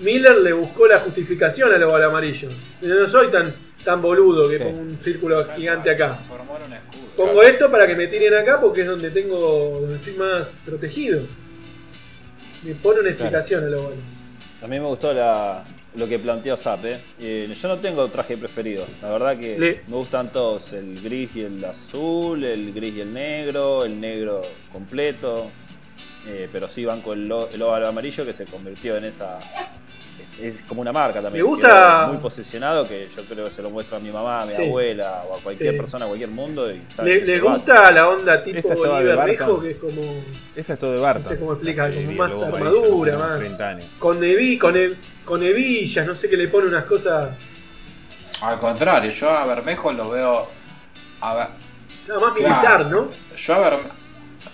Miller 0.00 0.36
le 0.38 0.52
buscó 0.52 0.86
la 0.86 1.00
justificación 1.00 1.72
al 1.74 1.82
oval 1.82 2.04
amarillo. 2.04 2.48
Yo 2.80 2.94
no 2.94 3.08
soy 3.08 3.28
tan, 3.30 3.52
tan 3.84 4.00
boludo 4.00 4.48
que 4.48 4.58
Sí. 4.58 4.64
pongo 4.64 4.78
un 4.78 4.98
círculo 5.02 5.44
gigante 5.56 5.90
acá. 5.90 6.20
Un 6.30 6.72
escudo. 6.72 7.16
Pongo 7.26 7.42
esto 7.42 7.68
para 7.70 7.86
que 7.86 7.96
me 7.96 8.06
tiren 8.06 8.32
acá 8.34 8.60
porque 8.60 8.82
es 8.82 8.86
donde 8.86 9.10
tengo 9.10 9.80
donde 9.80 9.96
estoy 9.96 10.14
más 10.14 10.62
protegido. 10.64 11.22
Me 12.62 12.74
pone 12.76 13.00
una 13.00 13.08
explicación 13.10 13.64
al 13.64 13.74
oval. 13.74 13.94
A 14.62 14.66
mí 14.68 14.78
me 14.78 14.86
gustó 14.86 15.12
la- 15.12 15.64
lo 15.94 16.06
que 16.08 16.18
planteó 16.18 16.56
Zap. 16.56 16.84
¿eh? 16.84 17.00
Eh, 17.18 17.52
yo 17.60 17.68
no 17.68 17.78
tengo 17.78 18.06
traje 18.08 18.36
preferido. 18.36 18.86
La 19.02 19.10
verdad 19.10 19.38
que 19.38 19.58
Le- 19.58 19.82
me 19.86 19.96
gustan 19.96 20.30
todos: 20.30 20.72
el 20.72 21.00
gris 21.02 21.36
y 21.36 21.42
el 21.42 21.64
azul, 21.64 22.44
el 22.44 22.72
gris 22.72 22.94
y 22.96 23.00
el 23.00 23.12
negro, 23.12 23.84
el 23.84 24.00
negro 24.00 24.42
completo. 24.72 25.50
Eh, 26.26 26.48
pero 26.52 26.68
sí 26.68 26.84
banco 26.84 27.12
el, 27.14 27.22
el 27.52 27.62
óvalo 27.62 27.88
amarillo 27.88 28.24
que 28.26 28.32
se 28.32 28.44
convirtió 28.44 28.96
en 28.96 29.04
esa. 29.06 29.38
Es 30.40 30.62
como 30.62 30.80
una 30.82 30.92
marca 30.92 31.20
también. 31.20 31.44
Me 31.44 31.50
gusta- 31.50 32.06
Muy 32.08 32.18
posicionado 32.18 32.86
que 32.86 33.08
yo 33.08 33.24
creo 33.24 33.46
que 33.46 33.50
se 33.50 33.60
lo 33.62 33.70
muestro 33.70 33.96
a 33.96 34.00
mi 34.00 34.10
mamá, 34.12 34.42
a 34.42 34.46
mi 34.46 34.52
Sí. 34.52 34.62
abuela 34.64 35.24
o 35.28 35.36
a 35.36 35.42
cualquier 35.42 35.72
Sí. 35.72 35.76
persona, 35.78 36.04
a 36.04 36.08
cualquier 36.08 36.30
mundo. 36.30 36.70
Y 36.72 36.80
sabe 36.88 37.10
¿Le, 37.10 37.16
que 37.16 37.22
es 37.22 37.28
le 37.28 37.34
el 37.34 37.40
Batman. 37.40 37.56
gusta 37.66 37.90
la 37.92 38.08
onda 38.08 38.42
tipo 38.44 38.68
de. 38.84 39.04
Bermejo 39.04 39.60
que 39.60 39.70
es 39.72 39.78
como 39.78 40.24
Esa 40.54 40.72
es 40.74 40.78
todo 40.78 40.92
de 40.92 41.00
Barton. 41.00 41.22
No 41.22 41.28
sé 41.28 41.38
cómo 41.38 41.52
explica, 41.54 41.82
como 41.88 41.96
el 42.10 42.16
más 42.16 42.32
armadura, 42.42 43.18
más. 43.18 43.38
30 43.38 43.68
años. 43.68 43.90
con 43.98 44.20
hebi- 44.20 44.58
con, 44.58 44.76
he- 44.76 44.94
con 45.24 45.42
hebillas, 45.42 46.06
no 46.06 46.14
sé 46.14 46.30
qué 46.30 46.36
le 46.36 46.46
pone 46.48 46.68
unas 46.68 46.84
cosas 46.84 47.30
Al 48.40 48.58
contrario, 48.60 49.10
yo 49.10 49.30
a 49.30 49.44
Bermejo 49.44 49.92
lo 49.92 50.10
veo. 50.10 50.46
A 51.20 51.34
ver, 51.34 51.48
nada 52.06 52.20
más 52.20 52.32
Claro. 52.34 52.54
militar, 52.54 52.86
¿no? 52.86 53.08
yo 53.36 53.54
a 53.54 53.58
Bermejo. 53.58 53.96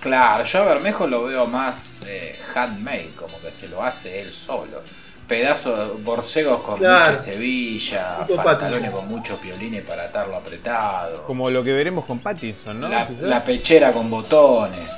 Claro, 0.00 0.44
yo 0.44 0.62
a 0.62 0.64
Bermejo 0.66 1.06
lo 1.06 1.24
veo 1.24 1.46
más 1.46 2.00
eh, 2.06 2.38
handmade, 2.54 3.10
como 3.14 3.38
que 3.42 3.50
se 3.50 3.68
lo 3.68 3.82
hace 3.82 4.22
él 4.22 4.32
solo. 4.32 4.82
Pedazos, 5.26 6.02
borcegos 6.04 6.60
con 6.60 6.78
Claro. 6.78 7.10
mucha 7.10 7.16
sevilla, 7.22 8.26
pantalones 8.42 8.90
con 8.90 9.06
muchos 9.06 9.38
piolines 9.40 9.82
para 9.82 10.04
atarlo 10.04 10.36
apretado. 10.36 11.22
Como 11.24 11.48
lo 11.50 11.64
que 11.64 11.72
veremos 11.72 12.04
con 12.04 12.18
Pattinson, 12.18 12.80
¿no? 12.80 12.88
la, 12.88 13.42
pechera 13.44 13.92
con 13.92 14.10
botones. 14.10 14.88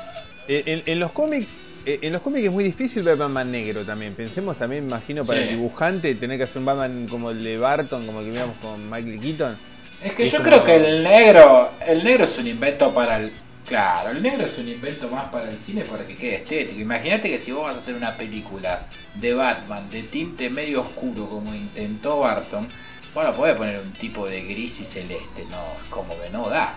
Eh, 0.48 0.62
En, 0.66 0.82
en 0.86 1.00
los 1.00 1.12
cómics, 1.12 1.56
eh, 1.84 2.00
en 2.02 2.12
los 2.12 2.22
cómics 2.22 2.46
es 2.46 2.52
muy 2.52 2.64
difícil 2.64 3.02
ver 3.04 3.16
Batman 3.16 3.50
negro 3.52 3.84
también. 3.84 4.14
Pensemos 4.14 4.58
también, 4.58 4.84
imagino, 4.84 5.24
para 5.24 5.38
Sí. 5.40 5.44
el 5.48 5.50
dibujante 5.56 6.14
tener 6.16 6.38
que 6.38 6.44
hacer 6.44 6.58
un 6.58 6.64
Batman 6.64 7.06
como 7.08 7.30
el 7.30 7.42
de 7.44 7.58
Barton, 7.58 8.04
como 8.06 8.20
el 8.20 8.26
que 8.26 8.30
miramos 8.32 8.56
con 8.58 8.84
Michael 8.90 9.20
Keaton. 9.20 9.58
Es 10.02 10.12
que 10.12 10.24
Es 10.26 10.32
yo 10.32 10.42
creo 10.42 10.62
que 10.64 10.74
el 10.76 11.02
negro, 11.04 11.72
el 11.86 12.02
negro 12.04 12.24
es 12.24 12.36
un 12.38 12.46
invento 12.48 12.92
para 12.92 13.16
el. 13.18 13.32
Claro, 13.66 14.10
el 14.10 14.22
negro 14.22 14.46
es 14.46 14.56
un 14.58 14.68
invento 14.68 15.08
más 15.08 15.28
para 15.30 15.50
el 15.50 15.58
cine 15.58 15.82
para 15.82 16.06
que 16.06 16.16
quede 16.16 16.36
estético. 16.36 16.80
Imagínate 16.80 17.28
que 17.28 17.38
si 17.38 17.50
vos 17.50 17.64
vas 17.64 17.74
a 17.74 17.78
hacer 17.78 17.94
una 17.96 18.16
película 18.16 18.82
de 19.20 19.34
Batman 19.34 19.88
de 19.90 20.02
tinte 20.04 20.50
medio 20.50 20.82
oscuro 20.82 21.26
como 21.26 21.54
intentó 21.54 22.20
Barton, 22.20 22.68
bueno, 23.14 23.34
podés 23.34 23.56
poner 23.56 23.80
un 23.80 23.92
tipo 23.92 24.26
de 24.26 24.42
gris 24.44 24.80
y 24.80 24.84
celeste, 24.84 25.44
no, 25.50 25.72
es 25.78 25.84
como 25.88 26.18
que 26.20 26.28
no 26.30 26.48
da. 26.48 26.74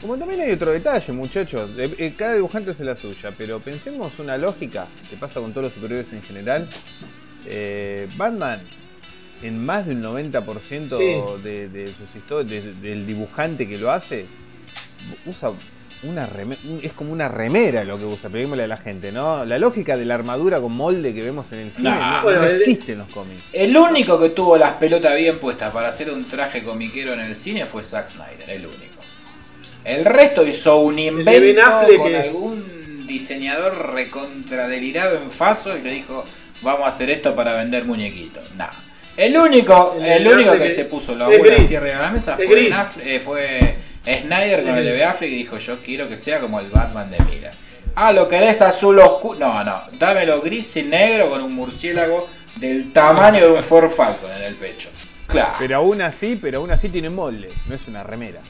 Como 0.00 0.16
también 0.18 0.40
hay 0.40 0.52
otro 0.52 0.72
detalle, 0.72 1.12
muchachos. 1.12 1.70
Eh, 1.78 2.14
Cada 2.16 2.34
dibujante 2.34 2.70
hace 2.70 2.84
la 2.84 2.96
suya, 2.96 3.32
pero 3.36 3.60
pensemos 3.60 4.18
una 4.18 4.36
lógica 4.36 4.86
que 5.10 5.16
pasa 5.16 5.40
con 5.40 5.52
todos 5.52 5.64
los 5.64 5.72
superhéroes 5.74 6.12
en 6.12 6.22
general. 6.22 6.68
Eh, 7.46 8.08
Batman, 8.16 8.62
en 9.42 9.64
más 9.64 9.86
del 9.86 10.00
90% 10.02 10.98
Sí. 10.98 11.42
de, 11.42 11.68
de 11.68 11.94
sus 11.94 12.14
historias, 12.16 12.64
de- 12.64 12.74
del 12.74 13.06
dibujante 13.06 13.66
que 13.68 13.78
lo 13.78 13.90
hace, 13.90 14.26
usa 15.26 15.52
una 16.02 16.28
reme- 16.28 16.58
un- 16.64 16.80
es 16.82 16.92
como 16.92 17.12
una 17.12 17.28
remera 17.28 17.84
lo 17.84 17.98
que 17.98 18.04
usa, 18.04 18.28
peguémosle 18.30 18.64
a 18.64 18.66
la 18.66 18.76
gente, 18.76 19.10
¿no? 19.12 19.44
La 19.44 19.58
lógica 19.58 19.96
de 19.96 20.04
la 20.04 20.14
armadura 20.14 20.60
con 20.60 20.72
molde 20.72 21.14
que 21.14 21.22
vemos 21.22 21.50
en 21.52 21.58
el 21.60 21.72
cine 21.72 21.90
Nah. 21.90 22.16
no, 22.18 22.22
Bueno, 22.22 22.40
no 22.42 22.46
el- 22.48 22.56
existe 22.56 22.92
en 22.92 22.98
los 22.98 23.08
cómics. 23.08 23.42
El 23.52 23.76
único 23.76 24.18
que 24.20 24.28
tuvo 24.30 24.56
las 24.56 24.72
pelotas 24.72 25.16
bien 25.16 25.38
puestas 25.38 25.72
para 25.72 25.88
hacer 25.88 26.10
un 26.10 26.28
traje 26.28 26.62
comiquero 26.62 27.12
en 27.14 27.20
el 27.20 27.34
cine 27.34 27.64
fue 27.66 27.82
Zack 27.82 28.08
Snyder, 28.08 28.48
el 28.50 28.66
único. 28.66 28.96
El 29.84 30.04
resto 30.04 30.46
hizo 30.46 30.76
un 30.78 30.98
invento 30.98 31.62
con 31.98 32.14
es- 32.14 32.26
algún 32.26 33.06
diseñador 33.06 33.94
recontradelirado 33.94 35.16
en 35.16 35.30
Faso 35.30 35.76
y 35.76 35.82
le 35.82 35.90
dijo, 35.92 36.24
vamos 36.62 36.84
a 36.84 36.88
hacer 36.88 37.08
esto 37.10 37.34
para 37.34 37.54
vender 37.54 37.84
muñequitos. 37.84 38.42
Nah. 38.54 38.68
El 39.16 39.36
único, 39.38 39.96
El 40.02 40.26
único 40.28 40.58
que 40.58 40.66
es- 40.66 40.74
se 40.74 40.84
puso 40.84 41.14
la 41.14 41.30
es 41.30 41.38
bola 41.38 41.56
cierre 41.64 41.94
a 41.94 42.00
la 42.02 42.10
mesa 42.10 42.36
Es 42.38 42.44
fue, 42.46 42.70
Affleck- 42.70 43.00
eh, 43.02 43.20
fue 43.20 43.78
Snyder 44.06 44.62
con 44.62 44.76
el 44.76 44.84
de 44.84 45.04
Affleck 45.04 45.30
dijo, 45.30 45.58
yo 45.58 45.82
quiero 45.82 46.08
que 46.08 46.16
sea 46.16 46.40
como 46.40 46.60
el 46.60 46.70
Batman 46.70 47.10
de 47.10 47.18
Miller. 47.20 47.52
Ah, 47.96 48.12
lo 48.12 48.28
querés 48.28 48.62
azul 48.62 48.98
oscuro. 49.00 49.38
No, 49.38 49.64
no, 49.64 49.82
dámelo 49.98 50.40
gris 50.40 50.76
y 50.76 50.84
negro 50.84 51.28
con 51.28 51.42
un 51.42 51.52
murciélago 51.52 52.28
del 52.56 52.92
tamaño 52.92 53.46
de 53.46 53.52
un 53.52 53.62
Ford 53.62 53.90
Falcon 53.90 54.32
en 54.32 54.42
el 54.42 54.54
pecho. 54.54 54.90
Claro. 55.26 55.54
Pero 55.58 55.76
aún 55.78 56.00
así, 56.02 56.38
pero 56.40 56.60
aún 56.60 56.70
así 56.70 56.88
tiene 56.88 57.10
molde, 57.10 57.52
no 57.66 57.74
es 57.74 57.88
una 57.88 58.04
remera. 58.04 58.40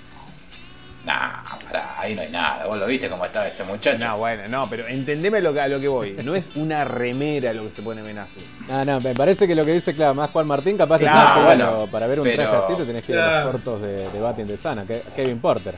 Nah, 1.07 1.45
pará, 1.65 2.01
ahí 2.01 2.17
no 2.17 2.23
hay 2.23 2.31
nada. 2.31 2.67
Vos 2.67 2.77
lo 2.79 2.87
viste 2.87 3.09
cómo 3.09 3.25
estaba 3.25 3.47
ese 3.47 3.63
muchacho. 3.63 4.05
No, 4.05 4.19
bueno, 4.19 4.49
no, 4.49 4.69
pero 4.69 4.89
entendeme 4.89 5.41
lo 5.41 5.53
que, 5.55 5.61
a 5.61 5.69
lo 5.69 5.79
que 5.81 5.87
voy. 5.87 6.17
No 6.25 6.35
es 6.35 6.51
una 6.57 6.85
remera 6.85 7.53
lo 7.53 7.65
que 7.65 7.71
se 7.71 7.81
pone 7.81 8.03
Ben 8.03 8.19
Affleck. 8.19 8.45
No, 8.69 8.85
no, 8.85 9.01
me 9.01 9.15
parece 9.15 9.47
que 9.47 9.55
lo 9.55 9.65
que 9.65 9.73
dice, 9.73 9.95
claro, 9.95 10.15
más 10.15 10.31
Juan 10.31 10.49
Martín, 10.49 10.77
capaz 10.77 10.99
Claro, 10.99 11.43
a 11.43 11.45
bueno, 11.45 11.89
para 11.93 12.09
ver 12.09 12.19
un 12.19 12.25
pero- 12.25 12.43
traje 12.43 12.57
así, 12.57 12.75
te 12.77 12.85
tenés 12.85 13.05
que 13.05 13.13
ir 13.13 13.19
a 13.19 13.45
los 13.45 13.53
cortos 13.53 13.83
de, 13.83 14.11
de 14.11 14.21
Batting 14.21 14.49
de 14.49 14.57
Sana, 14.57 14.85
Kevin 15.15 15.39
Porter. 15.39 15.77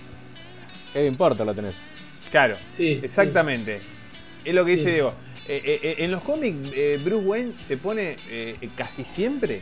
Kevin 0.95 1.17
Porter 1.17 1.45
lo 1.45 1.55
tenés. 1.55 1.75
Claro, 2.31 2.57
Sí. 2.67 2.99
exactamente. 3.03 3.83
Es 4.45 4.55
lo 4.55 4.65
que 4.65 4.71
dice 4.73 4.85
Sí. 4.85 4.91
Diego. 4.93 5.13
Eh, 5.47 5.63
eh, 5.65 5.81
eh, 5.83 5.95
en 5.99 6.11
los 6.11 6.23
cómics, 6.23 6.71
eh, 6.75 6.99
Bruce 7.05 7.27
Wayne 7.27 7.53
se 7.59 7.77
pone 7.77 8.17
casi 8.77 9.05
siempre. 9.05 9.61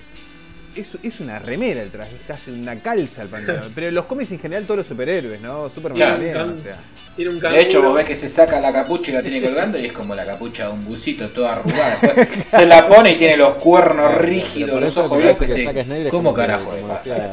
Es, 0.77 0.99
es 1.03 1.21
una 1.21 1.39
remera 1.39 1.83
el 1.83 1.91
traje, 1.91 2.17
es 2.17 2.23
casi 2.27 2.51
una 2.51 2.81
calza 2.83 3.23
el 3.23 3.29
pantalón. 3.29 3.73
Pero 3.75 3.89
en 3.89 3.95
los 3.95 4.05
cómics 4.05 4.31
en 4.33 4.39
general, 4.41 4.65
todos 4.65 4.79
los 4.79 4.87
superhéroes, 4.87 5.41
¿no? 5.41 5.71
Superman 5.71 5.97
Claro. 5.97 6.13
también, 6.15 6.35
Can- 6.35 6.51
o 6.51 6.59
sea. 6.59 6.77
Tiene 7.17 7.31
un 7.31 7.41
De 7.41 7.61
hecho, 7.63 7.83
vos 7.83 7.95
ves 7.95 8.05
que 8.05 8.15
se 8.15 8.29
saca 8.29 8.61
la 8.61 8.71
capucha 8.75 9.11
y 9.11 9.15
la 9.15 9.23
tiene 9.23 9.41
colgando 9.41 9.79
y 9.79 9.87
es 9.87 9.93
como 9.93 10.15
la 10.15 10.27
capucha 10.27 10.67
de 10.67 10.75
un 10.75 10.85
busito 10.85 11.31
toda 11.31 11.55
arrugada. 11.55 11.99
Después 12.03 12.47
se 12.47 12.67
la 12.67 12.87
pone 12.89 13.13
y 13.13 13.17
tiene 13.17 13.39
los 13.39 13.55
cuernos 13.55 14.17
rígidos, 14.19 14.79
los 14.79 14.95
ojos 14.99 15.17
blancos. 15.23 15.49
es 15.51 15.65
¿Cómo 15.65 16.11
como 16.11 16.35
que- 16.35 16.41
carajo 16.43 16.65
como 16.67 16.77
le 16.77 16.83
pasa 16.83 17.27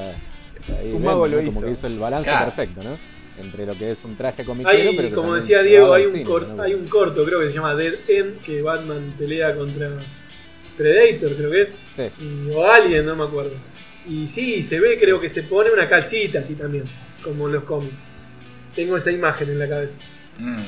Un 0.86 1.04
mago 1.04 1.28
lo 1.28 1.36
¿no? 1.42 1.46
Como 1.48 1.60
hizo. 1.60 1.66
que 1.66 1.72
hizo 1.74 1.88
el 1.88 2.00
balance 2.00 2.30
Claro. 2.30 2.46
perfecto, 2.54 2.82
¿no? 2.82 2.98
Entre 3.38 3.66
lo 3.66 3.78
que 3.78 3.92
es 3.92 4.06
un 4.06 4.16
traje 4.16 4.46
comiquero, 4.46 4.78
Hay, 4.78 4.96
pero 4.96 5.10
que 5.10 5.16
como 5.16 5.34
decía 5.36 5.58
se 5.62 5.64
Diego, 5.68 5.94
hay 5.94 6.06
un, 6.06 6.12
cine, 6.14 6.24
cor- 6.24 6.48
¿no? 6.48 6.64
hay 6.64 6.74
un 6.76 6.88
corto, 6.88 7.26
creo 7.26 7.42
que 7.42 7.48
se 7.48 7.54
llama 7.54 7.76
Dead 7.76 7.94
End, 8.08 8.42
que 8.42 8.62
Batman 8.62 9.14
pelea 9.18 9.54
contra 9.56 9.90
Predator, 10.78 11.36
creo 11.36 11.52
que 11.52 11.62
es. 11.64 11.74
Sí. 11.96 12.04
y- 12.20 12.50
o 12.52 12.66
Alien, 12.72 13.06
no 13.06 13.16
me 13.16 13.24
acuerdo. 13.26 13.56
Y 14.08 14.28
sí, 14.28 14.64
se 14.64 14.80
ve, 14.80 15.00
creo 15.00 15.20
que 15.22 15.30
se 15.30 15.44
pone 15.44 15.72
una 15.72 15.88
calcita 15.88 16.40
así 16.40 16.56
también, 16.56 16.84
como 17.24 17.48
en 17.48 17.54
los 17.54 17.64
cómics. 17.64 18.02
Tengo 18.76 18.98
esa 18.98 19.12
imagen 19.12 19.50
en 19.50 19.60
la 19.60 19.70
cabeza. 19.70 19.98
Mm. 20.40 20.64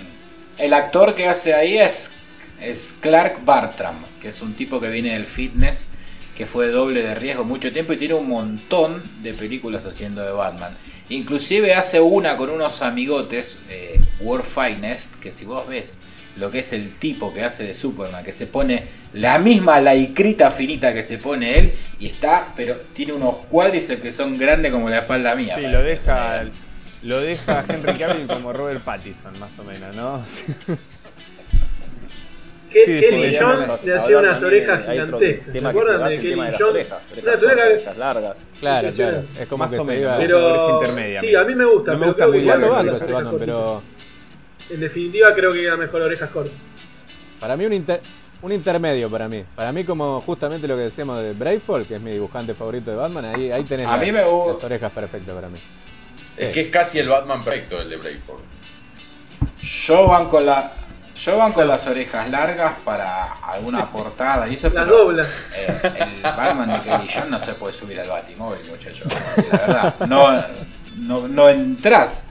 El 0.57 0.73
actor 0.73 1.15
que 1.15 1.27
hace 1.27 1.53
ahí 1.53 1.77
es, 1.77 2.14
es 2.61 2.95
Clark 3.02 3.43
Bartram, 3.43 4.06
que 4.22 4.30
es 4.30 4.41
un 4.41 4.53
tipo 4.53 4.80
que 4.80 4.89
viene 4.89 5.14
del 5.14 5.26
fitness, 5.26 5.88
que 6.35 6.45
fue 6.45 6.68
doble 6.68 7.02
de 7.02 7.15
riesgo 7.15 7.43
mucho 7.43 7.72
tiempo 7.73 7.93
y 7.93 7.97
tiene 7.97 8.14
un 8.14 8.27
montón 8.30 9.03
de 9.23 9.34
películas 9.34 9.85
haciendo 9.85 10.23
de 10.23 10.31
Batman. 10.31 10.77
Inclusive 11.10 11.73
hace 11.73 11.99
una 11.99 12.38
con 12.38 12.49
unos 12.49 12.81
amigotes, 12.81 13.60
eh, 13.69 13.99
World 14.19 14.45
Finest, 14.45 15.15
que 15.15 15.31
si 15.31 15.45
vos 15.45 15.68
ves 15.68 15.99
lo 16.36 16.52
que 16.52 16.60
es 16.60 16.74
el 16.74 16.98
tipo 16.98 17.34
que 17.34 17.44
hace 17.44 17.64
de 17.64 17.74
Superman, 17.74 18.24
que 18.24 18.32
se 18.32 18.48
pone 18.48 18.84
la 19.14 19.40
misma 19.40 19.80
laicrita 19.80 20.49
finita 20.49 20.94
que 20.94 21.03
se 21.03 21.18
pone 21.18 21.57
él, 21.57 21.74
y 21.99 22.07
está, 22.07 22.53
pero 22.56 22.76
tiene 22.94 23.14
unos 23.14 23.38
cuádriceps 23.49 24.02
que 24.02 24.12
son 24.12 24.38
grandes 24.38 24.72
como 24.72 24.90
la 24.90 24.99
espalda 24.99 25.36
mía. 25.36 25.56
Sí, 25.56 25.62
lo 25.62 25.82
deja, 25.82 26.45
lo 27.03 27.20
deja 27.22 27.64
Henry 27.68 27.98
Cavill 27.98 28.28
como 28.28 28.52
Robert 28.52 28.84
Pattinson, 28.84 29.40
más 29.40 29.57
o 29.60 29.64
menos, 29.64 29.95
¿no? 29.95 30.24
Sí, 32.76 32.99
Kelly 32.99 33.30
sí, 33.30 33.38
Jones 33.40 33.84
le 33.86 33.95
hacía 33.95 34.18
unas 34.20 34.44
orejas 34.44 34.82
gigantescas. 34.82 35.45
¿Se 35.45 35.52
tema 35.52 35.72
que 35.72 35.78
se 35.78 35.84
acuerdan 35.84 36.10
de 36.10 36.16
el 36.16 36.22
Kelly 36.22 36.36
Jones? 36.36 36.62
orejas, 36.62 37.12
orejas 37.44 37.98
largas. 37.98 38.44
Claro, 38.60 38.90
claro. 38.90 39.24
Es 39.40 39.48
como 39.48 39.64
Más 39.64 39.74
que 39.74 39.80
o 39.80 39.86
menos. 39.86 40.16
Pero 40.18 40.45
oreja 40.45 40.90
intermedia, 40.90 41.22
sí, 41.22 41.36
a 41.36 41.44
mí 41.45 41.56
me 41.56 41.64
gusta. 41.64 41.94
No 41.94 41.99
me 41.99 42.07
gusta 42.07 42.28
muy 42.28 42.45
cortitas. 42.45 43.03
pero 43.40 43.82
En 44.70 44.80
definitiva 44.80 45.34
creo 45.36 45.54
que 45.54 45.64
era 45.64 45.78
mejor 45.78 46.02
orejas 46.02 46.30
cortas. 46.32 46.54
para 47.40 47.56
mí 47.56 47.66
un, 47.66 47.74
inter- 47.74 48.02
un 48.42 48.52
intermedio 48.52 49.10
para 49.10 49.28
mí. 49.28 49.44
Para 49.56 49.72
mí 49.72 49.84
como 49.84 50.22
justamente 50.22 50.68
lo 50.68 50.76
que 50.76 50.84
decíamos 50.84 51.20
de 51.20 51.34
Brayfall, 51.34 51.86
que 51.86 51.96
es 51.96 52.02
mi 52.02 52.12
dibujante 52.12 52.54
favorito 52.56 52.90
de 52.92 52.98
Batman, 52.98 53.26
ahí, 53.26 53.52
ahí 53.52 53.64
tenés 53.64 53.88
A 53.88 53.92
la- 53.92 53.98
mí 53.98 54.12
me 54.12 54.20
las 54.22 54.64
orejas 54.64 54.92
perfectas 54.92 55.34
para 55.36 55.50
mí. 55.50 55.60
Es 56.38 56.54
que 56.54 56.62
es 56.62 56.68
casi 56.68 57.00
el 57.00 57.08
Batman 57.10 57.44
perfecto 57.44 57.80
el 57.80 57.90
de 57.90 57.96
Brayford. 57.98 58.42
Yo 59.62 60.08
van 60.08 60.28
con 60.30 60.46
la. 60.46 60.72
Yo 61.16 61.38
van 61.38 61.54
con 61.54 61.66
las 61.66 61.88
orejas 61.88 62.30
largas 62.30 62.74
para 62.84 63.36
alguna 63.36 63.90
portada 63.92 64.48
y 64.50 64.56
eso, 64.56 64.70
Las 64.70 64.84
pero, 64.84 64.98
dobla. 65.06 65.22
eh, 65.24 66.06
el 66.16 66.22
Batman 66.24 66.74
de 66.74 66.82
Kelly 66.82 67.08
Jones 67.14 67.30
no 67.30 67.40
se 67.40 67.54
puede 67.54 67.72
subir 67.74 68.00
al 68.02 68.10
Batimóvil, 68.10 68.60
muchachos. 68.70 69.08
La 69.50 69.58
verdad, 69.58 69.96
no, 70.08 70.44
no, 70.98 71.28
no 71.30 71.50
entras. 71.50 72.26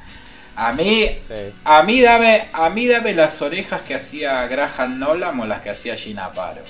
A 0.57 0.73
mí, 0.73 1.07
Sí. 1.29 1.35
a 1.65 1.83
mí 1.83 2.01
dame, 2.01 2.49
a 2.53 2.71
mí 2.71 2.87
dame 2.87 3.13
las 3.15 3.41
orejas 3.43 3.83
que 3.83 3.95
hacía 3.95 4.47
Graham 4.47 4.99
Nolan 4.99 5.39
o 5.41 5.47
las 5.47 5.61
que 5.61 5.71
hacía 5.71 5.97
Gina 5.97 6.33
Paro. 6.33 6.63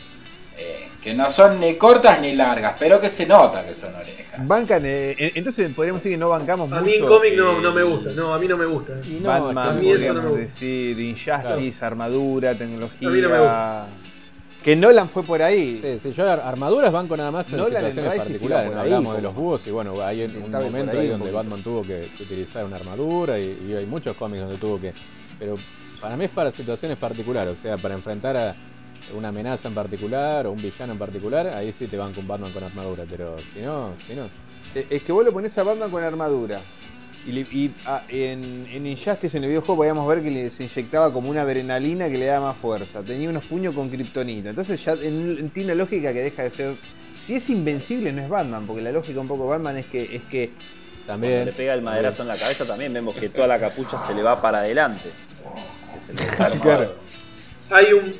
Eh, 0.56 0.89
que 1.02 1.12
no 1.15 1.28
son 1.31 1.59
ni 1.59 1.74
cortas 1.77 2.20
ni 2.20 2.32
largas, 2.35 2.77
pero 2.78 3.01
que 3.01 3.09
se 3.09 3.27
nota 3.27 3.65
que 3.66 3.74
son 3.74 3.93
orejas. 3.94 4.47
Bancan, 4.47 4.82
eh, 4.86 5.32
entonces 5.35 5.69
podríamos 5.74 6.01
decir 6.01 6.12
que 6.12 6.19
no 6.19 6.28
bancamos 6.28 6.70
A 6.70 6.77
mucho. 6.77 6.85
mí 6.86 6.94
en 6.94 7.06
cómic 7.06 7.35
no, 7.36 7.59
eh, 7.59 7.61
no 7.61 7.73
me 7.73 7.82
gusta. 7.82 8.11
No, 8.12 8.32
a 8.32 8.39
mí 8.39 8.47
no 8.47 8.56
me 8.56 8.66
gusta. 8.66 8.93
Y 9.05 9.19
no, 9.20 9.28
Batman, 9.28 9.69
a 9.69 9.73
mí 9.73 9.90
eso 9.90 10.15
no 10.15 10.23
me 10.23 10.28
podríamos 10.28 10.31
gusta. 10.31 10.40
decir, 10.43 11.01
Injustice, 11.01 11.85
armadura, 11.85 12.56
tecnología. 12.56 13.09
A 13.09 13.11
mí 13.11 13.20
no 13.20 13.28
me 13.28 13.39
gusta. 13.39 13.86
Que 14.65 14.74
Nolan 14.74 15.11
fue 15.11 15.23
por 15.23 15.43
ahí. 15.43 15.78
Sí, 15.82 16.01
sí, 16.01 16.12
yo 16.12 16.27
ar- 16.27 16.41
armaduras 16.41 16.91
banco 16.91 17.15
nada 17.19 17.31
más 17.31 17.47
en 17.53 17.59
Nolan 17.59 17.85
en 17.85 17.91
situaciones 17.91 18.12
Rises 18.12 18.27
particulares. 18.27 18.74
Hablamos 18.74 19.16
de 19.16 19.23
los 19.23 19.35
búhos 19.35 19.66
y 19.66 19.70
bueno, 19.70 20.01
hay 20.01 20.23
un, 20.23 20.51
momento 20.51 20.99
ahí 20.99 21.09
donde 21.09 21.19
poquito. 21.19 21.36
Batman 21.36 21.62
tuvo 21.62 21.82
que, 21.82 22.09
utilizar 22.19 22.65
una 22.65 22.77
armadura 22.77 23.39
y, 23.39 23.66
y 23.69 23.74
hay 23.74 23.85
muchos 23.85 24.16
cómics 24.16 24.41
donde 24.41 24.57
tuvo 24.57 24.81
que... 24.81 24.95
Pero 25.39 25.57
para 26.01 26.16
mí 26.16 26.24
es 26.24 26.31
para 26.31 26.51
situaciones 26.51 26.97
particulares, 26.97 27.59
o 27.59 27.61
sea, 27.61 27.77
para 27.77 27.95
enfrentar 27.95 28.39
a 28.39 28.57
una 29.15 29.28
amenaza 29.28 29.69
en 29.69 29.74
particular 29.74 30.47
o 30.47 30.53
un 30.53 30.62
villano 30.62 30.95
en 30.95 30.99
particular, 30.99 31.47
ahí 31.49 31.70
sí 31.70 31.86
te 31.86 31.99
van 31.99 32.15
con 32.15 32.27
Batman 32.27 32.51
con 32.53 32.65
armadura, 32.65 33.05
pero 33.11 33.36
si 33.53 33.61
no, 33.61 33.93
si 34.07 34.15
no... 34.15 34.28
Es 34.74 35.03
que 35.03 35.12
vos 35.12 35.27
lo 35.27 35.32
ponés 35.32 35.57
a 35.59 35.62
Batman 35.62 35.91
con 35.91 36.03
armadura. 36.03 36.62
Y, 37.26 37.32
le- 37.32 37.40
y, 37.40 37.74
ah, 37.86 38.02
en, 38.09 38.66
en 38.70 38.86
Injustice, 38.86 39.38
en 39.38 39.44
el 39.44 39.51
videojuego, 39.51 39.76
podíamos 39.76 40.06
ver 40.06 40.22
que 40.22 40.30
le, 40.30 40.51
se 40.51 40.64
inyectaba 40.64 41.12
como 41.12 41.30
una 41.30 41.42
adrenalina 41.42 42.09
que 42.10 42.18
le 42.18 42.26
daba 42.26 42.48
más 42.48 42.56
fuerza. 42.59 43.02
Tenía 43.02 43.30
unos 43.30 43.44
puños 43.46 43.74
con 43.74 43.88
kriptonita. 43.88 44.51
Entonces 44.51 44.84
ya 44.84 44.92
en- 44.92 45.36
en- 45.38 45.51
tiene 45.51 45.72
una 45.72 45.82
lógica 45.84 46.12
que 46.12 46.20
deja 46.22 46.42
de 46.42 46.51
ser. 46.51 46.76
Si 47.16 47.34
es 47.36 47.48
invencible, 47.48 48.12
no 48.12 48.22
es 48.22 48.28
Batman, 48.28 48.66
porque 48.66 48.82
la 48.82 48.92
lógica 48.92 49.20
un 49.20 49.28
poco 49.28 49.44
de 49.44 49.51
Batman 49.51 49.78
es 49.78 49.86
que, 49.86 50.16
es 50.16 50.22
que 50.24 50.51
Cuando 51.06 51.26
También... 51.26 51.44
le 51.46 51.52
pega 51.52 51.74
el 51.74 51.82
maderazo 51.82 52.22
en 52.22 52.28
la 52.28 52.34
cabeza 52.34 52.66
también 52.66 52.92
vemos 52.92 53.14
que 53.16 53.28
toda 53.28 53.46
la 53.46 53.59
capucha 53.60 53.98
se 53.98 54.14
le 54.14 54.22
va 54.22 54.40
para 54.42 54.59
adelante. 54.59 55.10
Claro. 56.60 56.94
Hay 57.70 57.92
un. 57.92 58.14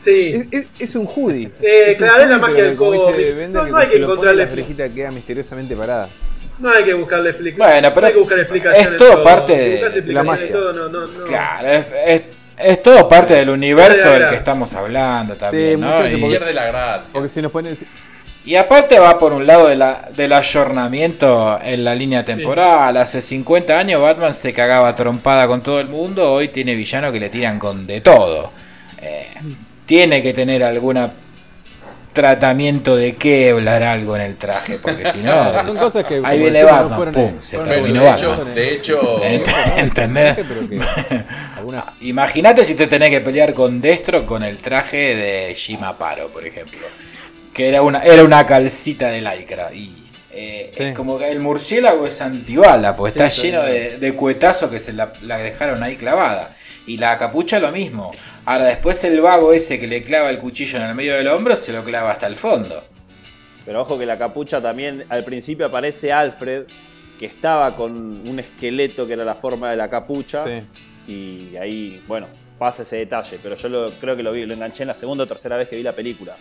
Sí. 0.00 0.32
es, 0.34 0.46
es- 0.50 0.66
es 0.78 0.96
un 0.96 1.06
hoodie. 1.06 1.50
Eh, 1.60 1.84
Es 1.90 2.00
un 2.00 2.06
claro, 2.06 2.24
es 2.24 2.30
la 2.30 2.38
magia 2.38 2.64
del 2.64 2.76
cómic. 2.76 3.00
No, 3.50 3.64
que 3.64 3.70
no 3.70 3.76
hay 3.78 3.86
se 3.86 3.92
que 3.94 3.98
lo 4.00 4.06
pone, 4.08 4.12
encontrarle 4.14 4.46
La 4.46 4.52
orejita 4.52 4.88
queda 4.90 5.10
misteriosamente 5.10 5.76
parada. 5.76 6.08
No 6.58 6.70
hay 6.72 6.84
que 6.84 6.94
buscarle 6.94 7.30
explicaciones. 7.30 7.72
Bueno, 7.74 7.88
pero 7.94 8.00
no 8.02 8.06
hay 8.06 8.12
que 8.12 8.18
buscar 8.20 8.38
explicaciones. 8.38 8.88
es 8.92 8.96
todo 8.96 9.22
parte 9.22 9.52
de 10.02 10.12
la 10.12 10.22
magia. 10.22 10.46
de 10.46 10.52
todo, 10.52 10.72
no, 10.72 10.88
no, 10.88 11.06
no. 11.06 11.24
Claro, 11.24 11.68
es, 11.68 11.86
es- 12.06 12.22
es 12.56 12.82
todo 12.84 13.08
parte 13.08 13.34
del 13.34 13.50
universo 13.50 14.10
del 14.10 14.28
que 14.28 14.36
estamos 14.36 14.72
hablando 14.74 15.36
también, 15.36 15.80
¿no? 15.80 15.88
muchachos, 15.88 16.12
Y- 16.12 16.20
porque- 16.20 16.36
Pierde 16.38 16.54
la 16.54 16.66
gracia. 16.66 17.10
Porque 17.12 17.28
si 17.28 17.42
nos 17.42 17.50
ponen. 17.50 17.76
Y 18.44 18.54
aparte 18.56 18.98
va 19.00 19.18
por 19.18 19.32
un 19.32 19.44
lado 19.46 19.66
de 19.68 19.74
la, 19.74 20.08
del 20.14 20.32
ayornamiento 20.32 21.58
en 21.62 21.82
la 21.82 21.94
línea 21.94 22.24
temporal. 22.24 22.96
Hace 22.96 23.22
50 23.22 23.76
años 23.78 24.00
Batman 24.02 24.34
se 24.34 24.52
cagaba 24.52 24.94
trompada 24.94 25.46
con 25.48 25.62
todo 25.62 25.80
el 25.80 25.88
mundo, 25.88 26.30
hoy 26.32 26.48
tiene 26.48 26.74
villanos 26.74 27.10
que 27.12 27.20
le 27.20 27.28
tiran 27.30 27.58
con 27.58 27.86
de 27.86 28.00
todo. 28.00 28.52
Eh, 29.00 29.28
tiene 29.86 30.22
que 30.22 30.32
tener 30.32 30.62
alguna 30.62 31.12
tratamiento 32.14 32.96
de 32.96 33.16
Kevlar 33.16 33.82
algo 33.82 34.16
en 34.16 34.22
el 34.22 34.36
traje, 34.36 34.78
porque 34.82 35.10
si 35.12 35.18
no... 35.18 35.52
Son 35.66 35.76
cosas 35.76 36.06
que... 36.06 36.22
Ahí 36.24 36.38
viene 36.38 36.62
no 36.62 37.12
pum, 37.12 37.34
se 37.40 37.58
terminó 37.58 38.00
de 38.02 38.06
Batman. 38.08 38.14
hecho, 38.14 38.44
de 38.46 38.72
hecho, 38.72 39.22
Ent- 39.22 39.76
¿Entendés? 39.76 40.34
Pero 40.48 40.68
que 40.68 40.80
algunas 41.56 41.84
Imagínate 42.00 42.64
si 42.64 42.74
te 42.74 42.86
tenés 42.86 43.10
que 43.10 43.20
pelear 43.20 43.52
con 43.52 43.80
Destro 43.82 44.24
con 44.24 44.42
el 44.42 44.56
traje 44.58 45.14
de 45.14 45.54
Shima 45.54 45.98
Paro, 45.98 46.28
por 46.28 46.46
ejemplo. 46.46 46.80
Que 47.52 47.68
era 47.68 47.82
una, 47.82 48.00
era 48.02 48.24
una 48.24 48.46
calcita 48.46 49.08
de 49.08 49.20
lycra. 49.20 49.72
Y 49.74 49.94
eh, 50.32 50.68
Sí. 50.72 50.82
es 50.84 50.94
como 50.96 51.18
que 51.18 51.28
el 51.30 51.38
murciélago 51.40 52.06
es 52.06 52.20
antibala, 52.20 52.96
Sí, 52.96 53.02
está 53.06 53.28
lleno 53.28 53.62
de, 53.62 53.98
de 53.98 54.14
cuetazos 54.14 54.70
que 54.70 54.80
se 54.80 54.92
la, 54.92 55.12
la 55.22 55.38
dejaron 55.38 55.82
ahí 55.82 55.96
clavada. 55.96 56.50
Y 56.86 56.98
la 56.98 57.16
capucha 57.16 57.60
lo 57.60 57.70
mismo. 57.72 58.12
Ahora 58.46 58.66
después 58.66 59.02
el 59.04 59.20
vago 59.20 59.52
ese 59.52 59.80
que 59.80 59.86
le 59.86 60.02
clava 60.02 60.28
el 60.28 60.38
cuchillo 60.38 60.78
en 60.78 60.84
el 60.84 60.94
medio 60.94 61.14
del 61.14 61.28
hombro 61.28 61.56
se 61.56 61.72
lo 61.72 61.82
clava 61.82 62.10
hasta 62.10 62.26
el 62.26 62.36
fondo. 62.36 62.84
Pero 63.64 63.80
ojo 63.80 63.98
que 63.98 64.04
la 64.04 64.18
capucha 64.18 64.60
también, 64.60 65.06
al 65.08 65.24
principio 65.24 65.64
aparece 65.64 66.12
Alfred, 66.12 66.64
que 67.18 67.24
estaba 67.24 67.74
con 67.74 67.92
un 68.28 68.38
esqueleto 68.38 69.06
que 69.06 69.14
era 69.14 69.24
la 69.24 69.34
forma 69.34 69.70
de 69.70 69.76
la 69.78 69.88
capucha. 69.88 70.44
Sí. 70.44 71.10
Y 71.10 71.56
ahí, 71.56 72.02
bueno, 72.06 72.26
pasa 72.58 72.82
ese 72.82 72.96
detalle. 72.96 73.38
Pero 73.42 73.54
yo 73.54 73.68
lo, 73.70 73.98
creo 73.98 74.14
que 74.14 74.22
lo 74.22 74.32
vi, 74.32 74.44
lo 74.44 74.52
enganché 74.52 74.82
en 74.82 74.88
la 74.88 74.94
segunda 74.94 75.24
o 75.24 75.26
tercera 75.26 75.56
vez 75.56 75.68
que 75.68 75.76
vi 75.76 75.82
la 75.82 75.94
película. 75.94 76.36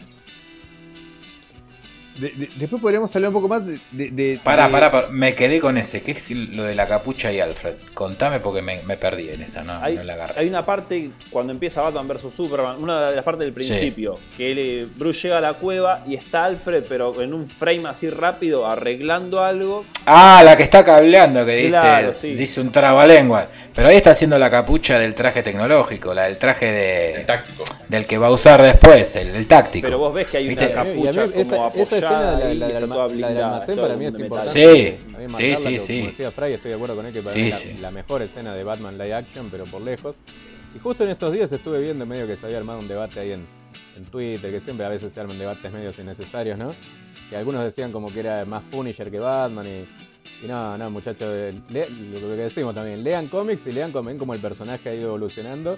De- 2.19 2.30
de- 2.30 2.49
después 2.57 2.81
podríamos 2.81 3.15
hablar 3.15 3.30
un 3.30 3.34
poco 3.34 3.48
más 3.48 3.65
de. 3.65 3.80
de, 3.91 4.10
de- 4.11 4.40
Pará, 4.44 4.68
de- 4.68 4.72
pará, 4.72 4.91
pará, 4.91 5.07
me 5.10 5.34
quedé 5.35 5.60
con 5.60 5.77
ese. 5.77 6.02
¿Qué 6.03 6.11
es 6.11 6.30
lo 6.30 6.64
de 6.64 6.76
la 6.76 6.88
capucha 6.88 7.31
y 7.31 7.40
Alfred? 7.40 7.73
Contame 7.94 8.40
porque 8.40 8.61
me, 8.61 8.81
me 8.84 8.98
perdí 8.98 9.30
en 9.30 9.41
esa, 9.41 9.64
no, 9.64 9.80
Hay, 9.81 9.95
no 9.95 10.03
la 10.03 10.14
agarré. 10.14 10.40
hay 10.40 10.48
una 10.48 10.65
parte 10.65 11.10
cuando 11.31 11.52
empieza 11.53 11.81
Batman 11.81 12.07
vs 12.07 12.31
Superman, 12.34 12.81
una 12.81 13.10
de 13.10 13.15
las 13.15 13.26
partes 13.26 13.40
del 13.45 13.53
principio, 13.53 14.19
que 14.38 14.52
él, 14.52 14.57
eh, 14.60 14.88
Bruce 14.95 15.22
llega 15.23 15.40
a 15.40 15.41
la 15.41 15.53
cueva 15.56 16.03
y 16.07 16.15
está 16.15 16.45
Alfred, 16.45 16.84
pero 16.88 17.19
en 17.22 17.34
un 17.34 17.48
frame 17.49 17.88
así 17.90 18.10
rápido, 18.10 18.65
arreglando 18.68 19.44
algo. 19.44 19.85
Ah, 20.06 20.41
la 20.45 20.56
que 20.56 20.64
está 20.64 20.84
cableando, 20.84 21.45
que 21.45 21.56
dice, 21.56 21.69
Claro, 21.69 22.11
sí. 22.11 22.34
dice 22.35 22.61
un 22.61 22.72
trabalengua. 22.72 23.48
Pero 23.73 23.88
ahí 23.88 23.95
está 23.98 24.11
haciendo 24.11 24.38
la 24.38 24.49
capucha 24.52 24.99
del 24.99 25.15
traje 25.15 25.41
tecnológico, 25.41 26.14
la 26.14 26.23
del 26.23 26.38
traje 26.38 27.10
el 27.14 27.18
de, 27.19 27.23
táctico. 27.23 27.64
del 27.88 28.06
que 28.06 28.18
va 28.18 28.27
a 28.27 28.31
usar 28.31 28.61
después, 28.61 29.15
el, 29.15 29.30
el 29.30 29.48
táctico. 29.48 29.85
Pero 29.88 29.98
vos 29.98 30.14
ves 30.14 30.27
que 30.27 30.38
hay 30.38 30.48
una 30.49 30.56
¿Viste? 30.61 30.73
capucha 30.73 30.94
Y 30.94 31.07
a 31.07 31.26
mí 31.27 31.31
como 31.31 31.41
esa, 31.41 31.95
esa 31.98 31.98
escena 32.03 32.35
de 32.38 32.55
la, 32.55 32.67
la 32.80 32.88
toda 32.88 33.07
la 33.09 33.27
del 33.30 33.38
almacén 33.43 33.75
para 33.77 33.95
mí 33.95 34.05
es 34.05 34.19
importante. 34.19 34.51
Sí, 34.51 34.97
sí, 35.30 35.55
sí, 35.55 35.80
sí. 35.80 35.97
Como 35.99 36.09
decía 36.09 36.31
Fry, 36.31 36.53
estoy 36.53 36.69
de 36.69 36.75
acuerdo 36.75 36.95
con 36.95 37.05
él 37.05 37.13
que 37.13 37.21
para 37.21 37.34
Sí, 37.34 37.41
mí 37.41 37.47
es 37.49 37.55
sí. 37.55 37.73
la, 37.75 37.80
la 37.81 37.91
mejor 37.91 38.21
escena 38.21 38.53
de 38.53 38.63
Batman 38.63 38.97
live 38.97 39.13
action, 39.13 39.49
pero 39.49 39.65
por 39.65 39.81
lejos. 39.81 40.15
Y 40.75 40.80
justo 40.80 41.03
en 41.03 41.09
estos 41.11 41.31
días 41.31 41.51
estuve 41.51 41.81
viendo 41.81 42.05
medio 42.05 42.25
que 42.27 42.35
se 42.35 42.45
había 42.45 42.57
armado 42.57 42.80
un 42.80 42.88
debate 42.88 43.19
ahí 43.19 43.31
en, 43.31 43.45
en 43.95 44.05
Twitter, 44.05 44.49
que 44.51 44.59
siempre 44.59 44.85
a 44.85 44.89
veces 44.89 45.13
se 45.13 45.19
arman 45.19 45.38
debates 45.38 45.71
medios 45.71 45.97
innecesarios, 45.99 46.57
¿no? 46.57 46.73
Que 47.30 47.38
algunos 47.38 47.63
decían 47.63 47.91
como 47.91 48.11
que 48.11 48.19
era 48.21 48.43
más 48.45 48.63
Punisher 48.63 49.09
que 49.11 49.19
Batman 49.19 49.65
y, 49.67 50.45
y 50.45 50.47
no, 50.47 50.77
no, 50.77 50.89
muchachos, 50.89 51.30
le- 51.69 51.89
lo 51.89 52.19
que 52.19 52.41
decimos 52.43 52.73
también, 52.73 53.03
lean 53.03 53.27
cómics 53.27 53.67
y 53.67 53.71
lean 53.71 53.91
también 53.93 54.17
cómo 54.17 54.34
el 54.34 54.39
personaje 54.39 54.89
ha 54.89 54.93
ido 54.95 55.09
evolucionando 55.09 55.77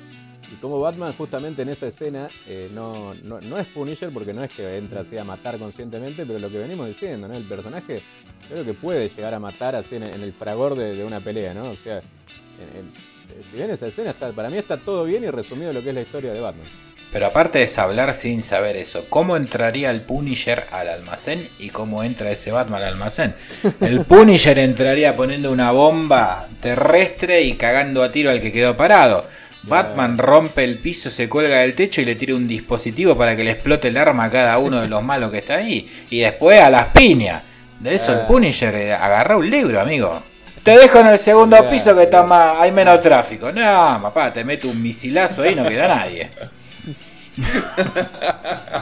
y 0.51 0.55
cómo 0.55 0.79
Batman 0.79 1.13
justamente 1.17 1.61
en 1.63 1.69
esa 1.69 1.87
escena 1.87 2.27
eh, 2.47 2.69
no, 2.73 3.13
no, 3.15 3.39
no 3.41 3.57
es 3.57 3.67
Punisher 3.67 4.09
porque 4.11 4.33
no 4.33 4.43
es 4.43 4.51
que 4.51 4.77
entra 4.77 5.01
así 5.01 5.17
a 5.17 5.23
matar 5.23 5.57
conscientemente, 5.57 6.25
pero 6.25 6.39
lo 6.39 6.49
que 6.49 6.57
venimos 6.59 6.87
diciendo, 6.87 7.27
¿no? 7.27 7.35
El 7.35 7.45
personaje 7.45 8.01
creo 8.49 8.63
que 8.63 8.73
puede 8.73 9.09
llegar 9.09 9.33
a 9.33 9.39
matar 9.39 9.75
así 9.75 9.95
en, 9.95 10.03
en 10.03 10.21
el 10.21 10.33
fragor 10.33 10.75
de, 10.75 10.95
de 10.95 11.03
una 11.03 11.19
pelea, 11.19 11.53
¿no? 11.53 11.71
O 11.71 11.75
sea, 11.75 11.97
en- 11.97 12.79
en- 12.79 13.43
si 13.49 13.57
bien 13.57 13.71
esa 13.71 13.87
escena 13.87 14.11
está, 14.11 14.31
para 14.31 14.49
mí 14.49 14.57
está 14.57 14.77
todo 14.77 15.03
bien 15.03 15.23
y 15.23 15.29
resumido 15.29 15.73
lo 15.73 15.81
que 15.81 15.89
es 15.89 15.95
la 15.95 16.01
historia 16.01 16.31
de 16.31 16.39
Batman. 16.39 16.67
Pero 17.11 17.27
aparte 17.27 17.63
es 17.63 17.77
hablar 17.77 18.13
sin 18.13 18.43
saber 18.43 18.75
eso, 18.75 19.05
¿cómo 19.09 19.37
entraría 19.37 19.89
el 19.89 20.01
Punisher 20.01 20.65
al 20.71 20.89
almacén 20.89 21.49
y 21.59 21.69
cómo 21.69 22.03
entra 22.03 22.29
ese 22.31 22.51
Batman 22.51 22.81
al 22.81 22.89
almacén? 22.89 23.35
El 23.79 24.03
Punisher 24.05 24.57
entraría 24.59 25.15
poniendo 25.15 25.51
una 25.51 25.71
bomba 25.71 26.47
terrestre 26.61 27.41
y 27.43 27.53
cagando 27.53 28.03
a 28.03 28.11
tiro 28.11 28.31
al 28.31 28.41
que 28.41 28.51
quedó 28.51 28.75
parado. 28.75 29.25
Batman 29.67 30.17
rompe 30.17 30.63
el 30.63 30.79
piso, 30.79 31.09
se 31.09 31.27
cuelga 31.27 31.57
del 31.57 31.73
techo 31.75 32.01
y 32.01 32.05
le 32.05 32.15
tira 32.15 32.35
un 32.35 32.47
dispositivo 32.47 33.17
para 33.17 33.35
que 33.35 33.43
le 33.43 33.51
explote 33.51 33.87
el 33.87 33.97
arma 33.97 34.25
a 34.25 34.31
cada 34.31 34.57
uno 34.57 34.81
de 34.81 34.87
los 34.87 35.03
malos 35.11 35.31
que 35.31 35.39
está 35.39 35.55
ahí. 35.55 35.89
Y 36.09 36.19
después 36.19 36.59
a 36.61 36.69
las 36.69 36.87
piñas. 36.87 37.43
De 37.79 37.93
eso 37.93 38.13
el 38.13 38.19
Ah. 38.19 38.27
Punisher 38.27 38.73
eh, 38.75 38.93
agarra 38.93 39.35
un 39.37 39.49
libro, 39.49 39.79
amigo. 39.81 40.23
Te 40.63 40.77
dejo 40.77 40.99
en 40.99 41.07
el 41.07 41.19
segundo 41.19 41.69
piso 41.69 41.95
que 41.95 42.03
está 42.03 42.23
más, 42.23 42.59
hay 42.59 42.71
menos 42.71 42.99
tráfico. 42.99 43.51
No, 43.51 43.99
papá, 44.01 44.33
te 44.33 44.43
meto 44.43 44.67
un 44.67 44.81
misilazo 44.81 45.43
ahí 45.43 45.51
y 45.51 45.55
no 45.55 45.65
queda 45.65 45.87
nadie. 45.87 46.31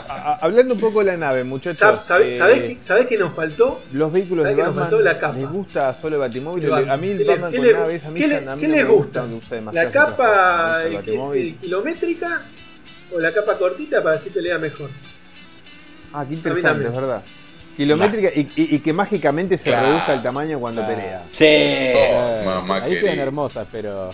A- 0.10 0.38
hablando 0.42 0.74
un 0.76 0.80
poco 0.80 1.00
de 1.00 1.06
la 1.06 1.18
nave, 1.18 1.44
muchachos. 1.44 1.80
Sab- 1.80 2.00
¿Sabés 2.00 2.36
eh, 2.36 2.38
sabés 2.38 2.62
qué, 2.62 2.78
sabés 2.82 3.08
qué 3.08 3.18
nos 3.18 3.34
faltó? 3.34 3.82
Los 3.92 4.12
vehículos 4.12 4.46
de 4.46 4.52
¿Sabés 4.52 4.64
que 4.64 4.68
nos 4.68 4.76
Batman 4.76 4.90
faltó 4.92 5.04
la 5.04 5.20
capa? 5.20 5.38
les 5.38 5.50
gusta 5.50 5.94
solo 5.94 6.16
el 6.16 6.22
Batimóvil. 6.22 6.64
El 6.66 6.70
Batman. 6.70 6.90
A 6.92 6.98
mí 6.98 7.08
el 7.10 7.18
¿Qué 7.18 7.24
le- 7.24 7.30
Batman 7.30 7.52
qué 7.52 7.58
con 7.58 7.66
le- 7.68 7.74
naves, 7.74 8.06
a 8.06 8.10
mí, 8.12 8.20
qué 8.20 8.28
le- 8.28 8.36
a 8.38 8.56
mí 8.56 8.62
qué 8.62 8.68
no 8.68 8.76
le 8.76 8.84
me 8.84 8.90
gusta? 8.90 9.26
no 9.26 9.72
La 9.72 9.92
capa 9.92 10.16
cosas, 10.16 10.86
eh, 10.86 11.02
que 11.04 11.16
es 11.16 11.22
eh, 11.36 11.56
kilométrica 11.62 12.42
o 13.14 13.20
la 13.20 13.34
capa 13.34 13.58
cortita 13.58 14.02
para 14.04 14.16
así 14.16 14.30
pelea 14.30 14.58
mejor. 14.58 14.90
Ah, 16.14 16.26
qué 16.28 16.36
interesante, 16.36 16.86
es 16.88 16.94
verdad. 16.96 17.24
Kilométrica 17.76 18.30
y, 18.36 18.42
y- 18.56 18.76
y 18.76 18.80
que 18.80 18.94
mágicamente 18.94 19.58
se 19.58 19.72
Claro. 19.72 19.88
reduzca 19.88 20.14
el 20.14 20.22
tamaño 20.22 20.60
cuando 20.60 20.82
Claro. 20.82 20.96
pelea. 20.96 21.24
Sí. 21.32 21.44
Oh, 21.46 21.48
Eh, 21.48 22.42
mamá 22.46 22.76
ahí 22.76 22.82
querida. 22.92 23.02
quedan 23.02 23.20
hermosas, 23.20 23.68
pero. 23.72 24.12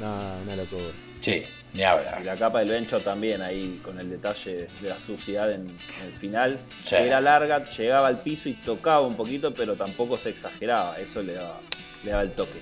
No, 0.00 0.36
una 0.44 0.54
locura. 0.56 0.84
Sí, 1.18 1.42
ni 1.76 1.82
Y 1.82 2.24
la 2.24 2.36
capa 2.36 2.60
del 2.60 2.70
Bencho 2.70 3.00
también, 3.00 3.42
ahí 3.42 3.80
con 3.84 4.00
el 4.00 4.08
detalle 4.08 4.68
de 4.80 4.88
la 4.88 4.98
suciedad 4.98 5.52
en, 5.52 5.68
en 5.68 6.06
el 6.06 6.12
final. 6.12 6.58
Sí. 6.82 6.94
Era 6.94 7.20
larga, 7.20 7.68
llegaba 7.68 8.08
al 8.08 8.22
piso 8.22 8.48
y 8.48 8.54
tocaba 8.54 9.02
un 9.02 9.16
poquito, 9.16 9.52
pero 9.54 9.76
tampoco 9.76 10.16
se 10.16 10.30
exageraba. 10.30 10.98
Eso 10.98 11.22
le 11.22 11.34
daba, 11.34 11.60
le 12.02 12.10
daba 12.10 12.22
el 12.22 12.32
toque. 12.32 12.60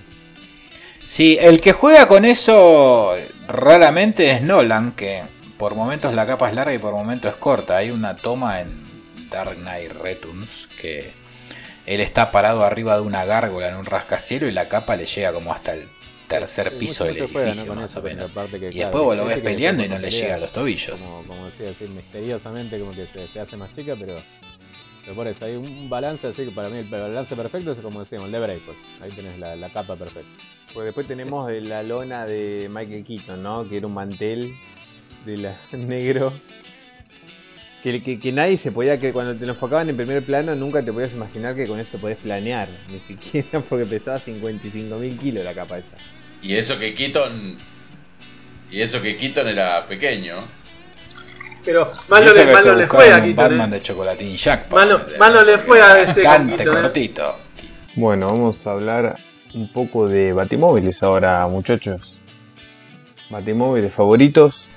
Sí, 1.05 1.37
el 1.39 1.61
que 1.61 1.71
juega 1.71 2.07
con 2.07 2.25
eso 2.25 3.15
raramente 3.47 4.31
es 4.31 4.41
Nolan, 4.41 4.93
que 4.93 5.23
por 5.57 5.75
momentos 5.75 6.13
la 6.13 6.25
capa 6.25 6.49
es 6.49 6.55
larga 6.55 6.73
y 6.73 6.79
por 6.79 6.93
momentos 6.93 7.31
es 7.31 7.37
corta. 7.37 7.77
Hay 7.77 7.91
una 7.91 8.15
toma 8.15 8.59
en 8.59 9.29
Dark 9.29 9.55
Knight 9.55 9.91
Returns 9.91 10.67
que 10.79 11.13
él 11.85 12.01
está 12.01 12.31
parado 12.31 12.63
arriba 12.63 12.95
de 12.95 13.01
una 13.01 13.23
gárgola 13.23 13.69
en 13.69 13.75
un 13.75 13.85
rascacielos 13.85 14.49
y 14.49 14.53
la 14.53 14.67
capa 14.67 14.95
le 14.95 15.05
llega 15.05 15.31
como 15.31 15.53
hasta 15.53 15.73
el 15.73 15.87
tercer 16.27 16.69
Sí, 16.71 16.75
piso 16.79 17.05
del 17.05 17.17
edificio, 17.17 17.75
más 17.75 17.95
o 17.95 18.01
menos. 18.01 18.31
parte 18.31 18.59
que, 18.59 18.67
Y 18.69 18.71
claro, 18.71 18.85
después 18.87 19.03
vos 19.03 19.17
lo 19.17 19.25
ves 19.25 19.39
peleando 19.39 19.83
y 19.83 19.87
no 19.89 19.99
le 19.99 20.09
llega 20.11 20.35
a 20.35 20.37
los 20.39 20.51
tobillos. 20.51 21.01
Como, 21.01 21.23
como 21.23 21.45
decía, 21.45 21.69
así 21.69 21.85
misteriosamente 21.87 22.79
como 22.79 22.91
que 22.91 23.07
se, 23.07 23.27
se 23.27 23.39
hace 23.39 23.57
más 23.57 23.73
chica, 23.75 23.95
pero, 23.99 24.21
pero 25.03 25.15
por 25.15 25.27
eso 25.27 25.45
hay 25.45 25.55
un 25.55 25.89
balance 25.89 26.27
así 26.27 26.45
que 26.45 26.51
para 26.51 26.69
mí 26.69 26.77
el 26.77 26.89
balance 26.89 27.35
perfecto 27.35 27.71
es 27.73 27.79
como 27.79 27.99
decíamos, 28.01 28.27
el 28.27 28.31
de 28.33 28.39
Breakfast. 28.39 28.77
Ahí 29.01 29.11
tenés 29.11 29.39
la, 29.39 29.55
la 29.55 29.71
capa 29.71 29.95
perfecta. 29.95 30.29
Pues 30.73 30.85
después 30.85 31.07
tenemos 31.07 31.47
de 31.47 31.61
la 31.61 31.83
lona 31.83 32.25
de 32.25 32.67
Michael 32.69 33.03
Keaton, 33.05 33.41
¿no? 33.41 33.67
Que 33.69 33.77
era 33.77 33.87
un 33.87 33.93
mantel 33.93 34.53
de 35.25 35.37
la 35.37 35.57
negro. 35.71 36.33
Que, 37.81 38.01
que, 38.01 38.19
que 38.19 38.31
nadie 38.31 38.57
se 38.57 38.71
podía, 38.71 38.99
que 38.99 39.13
cuando 39.13 39.35
te 39.35 39.45
lo 39.45 39.51
enfocaban 39.51 39.87
en 39.87 39.95
primer 39.95 40.25
plano, 40.25 40.55
nunca 40.55 40.83
te 40.83 40.91
podías 40.91 41.13
imaginar 41.13 41.55
que 41.55 41.67
con 41.67 41.79
eso 41.79 41.99
podés 41.99 42.17
planear. 42.17 42.67
Ni 42.89 42.99
siquiera 42.99 43.61
porque 43.69 43.85
pesaba 43.85 44.19
55 44.19 44.95
mil 44.97 45.17
kilos 45.19 45.45
la 45.45 45.53
capa 45.53 45.77
esa. 45.77 45.95
Y 46.45 46.55
eso 46.55 46.77
que 46.77 46.93
Keaton. 46.93 47.57
Y 48.71 48.81
eso 48.81 49.01
que 49.01 49.15
Keaton 49.17 49.47
era 49.47 49.85
pequeño. 49.87 50.35
Pero 51.63 51.89
Y 52.07 52.11
mal 52.11 52.23
no 52.25 52.31
eso 52.31 52.39
le, 52.39 52.45
que 52.45 52.53
mal 52.53 52.63
se 52.63 52.69
no 52.69 52.75
le 52.75 52.83
buscaba 52.83 53.03
fue 53.03 53.13
a 53.13 53.15
un 53.17 53.21
Keaton, 53.23 53.35
Batman 53.35 53.69
eh. 53.73 53.75
de 53.75 53.81
chocolatín 53.81 54.37
Jack. 54.37 54.71
Mal 54.71 54.89
no- 54.89 55.05
para- 55.05 55.17
mal 55.17 55.33
no 55.33 55.43
le 55.43 55.57
fue 55.57 55.81
a 55.81 56.01
ese 56.01 56.21
Cante 56.21 56.57
Keaton, 56.57 56.77
eh. 56.77 56.81
cortito. 56.81 57.35
Bueno, 57.95 58.27
vamos 58.27 58.67
a 58.67 58.71
hablar 58.71 59.17
un 59.53 59.71
poco 59.71 60.07
de 60.07 60.33
batimóviles 60.33 61.01
ahora, 61.01 61.47
muchachos. 61.47 62.19
Batimóviles 63.29 63.93
favoritos. 63.93 64.67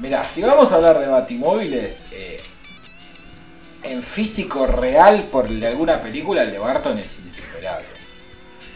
Mira, 0.00 0.24
si 0.24 0.42
vamos 0.42 0.72
a 0.72 0.76
hablar 0.76 0.98
de 0.98 1.06
batimóviles, 1.06 2.08
eh, 2.12 2.40
en 3.84 4.02
físico 4.02 4.66
real 4.66 5.28
por 5.30 5.46
el 5.46 5.60
de 5.60 5.66
alguna 5.68 6.00
película, 6.00 6.42
el 6.42 6.50
de 6.50 6.58
Barton 6.58 6.98
es 6.98 7.20
insuperable. 7.20 7.86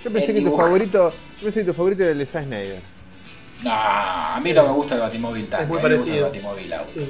Yo 0.05 0.13
pensé 0.13 0.31
El 0.33 0.39
que 0.45 0.51
tu 0.51 0.57
favorito. 0.57 1.13
Yo 1.37 1.43
pensé 1.43 1.61
que 1.61 1.67
tu 1.67 1.75
favorito 1.75 2.03
era 2.03 2.13
el 2.13 2.19
de 2.19 2.27
Zack 2.27 2.45
Snyder. 2.45 2.83
No, 3.63 3.71
a 3.73 4.39
mí 4.43 4.53
no 4.53 4.65
me 4.65 4.73
gusta 4.73 4.95
el 4.95 5.01
batimóvil 5.01 5.49
tanto, 5.49 5.65
Es 5.65 5.69
muy 5.69 5.79
a 5.79 5.83
mí 5.83 5.89
me 5.89 5.97
gusta 5.97 6.13
el 6.13 6.21
parecido. 6.21 6.27
batimóvil 6.27 6.73
auto. 6.73 6.93
Sí. 6.93 7.09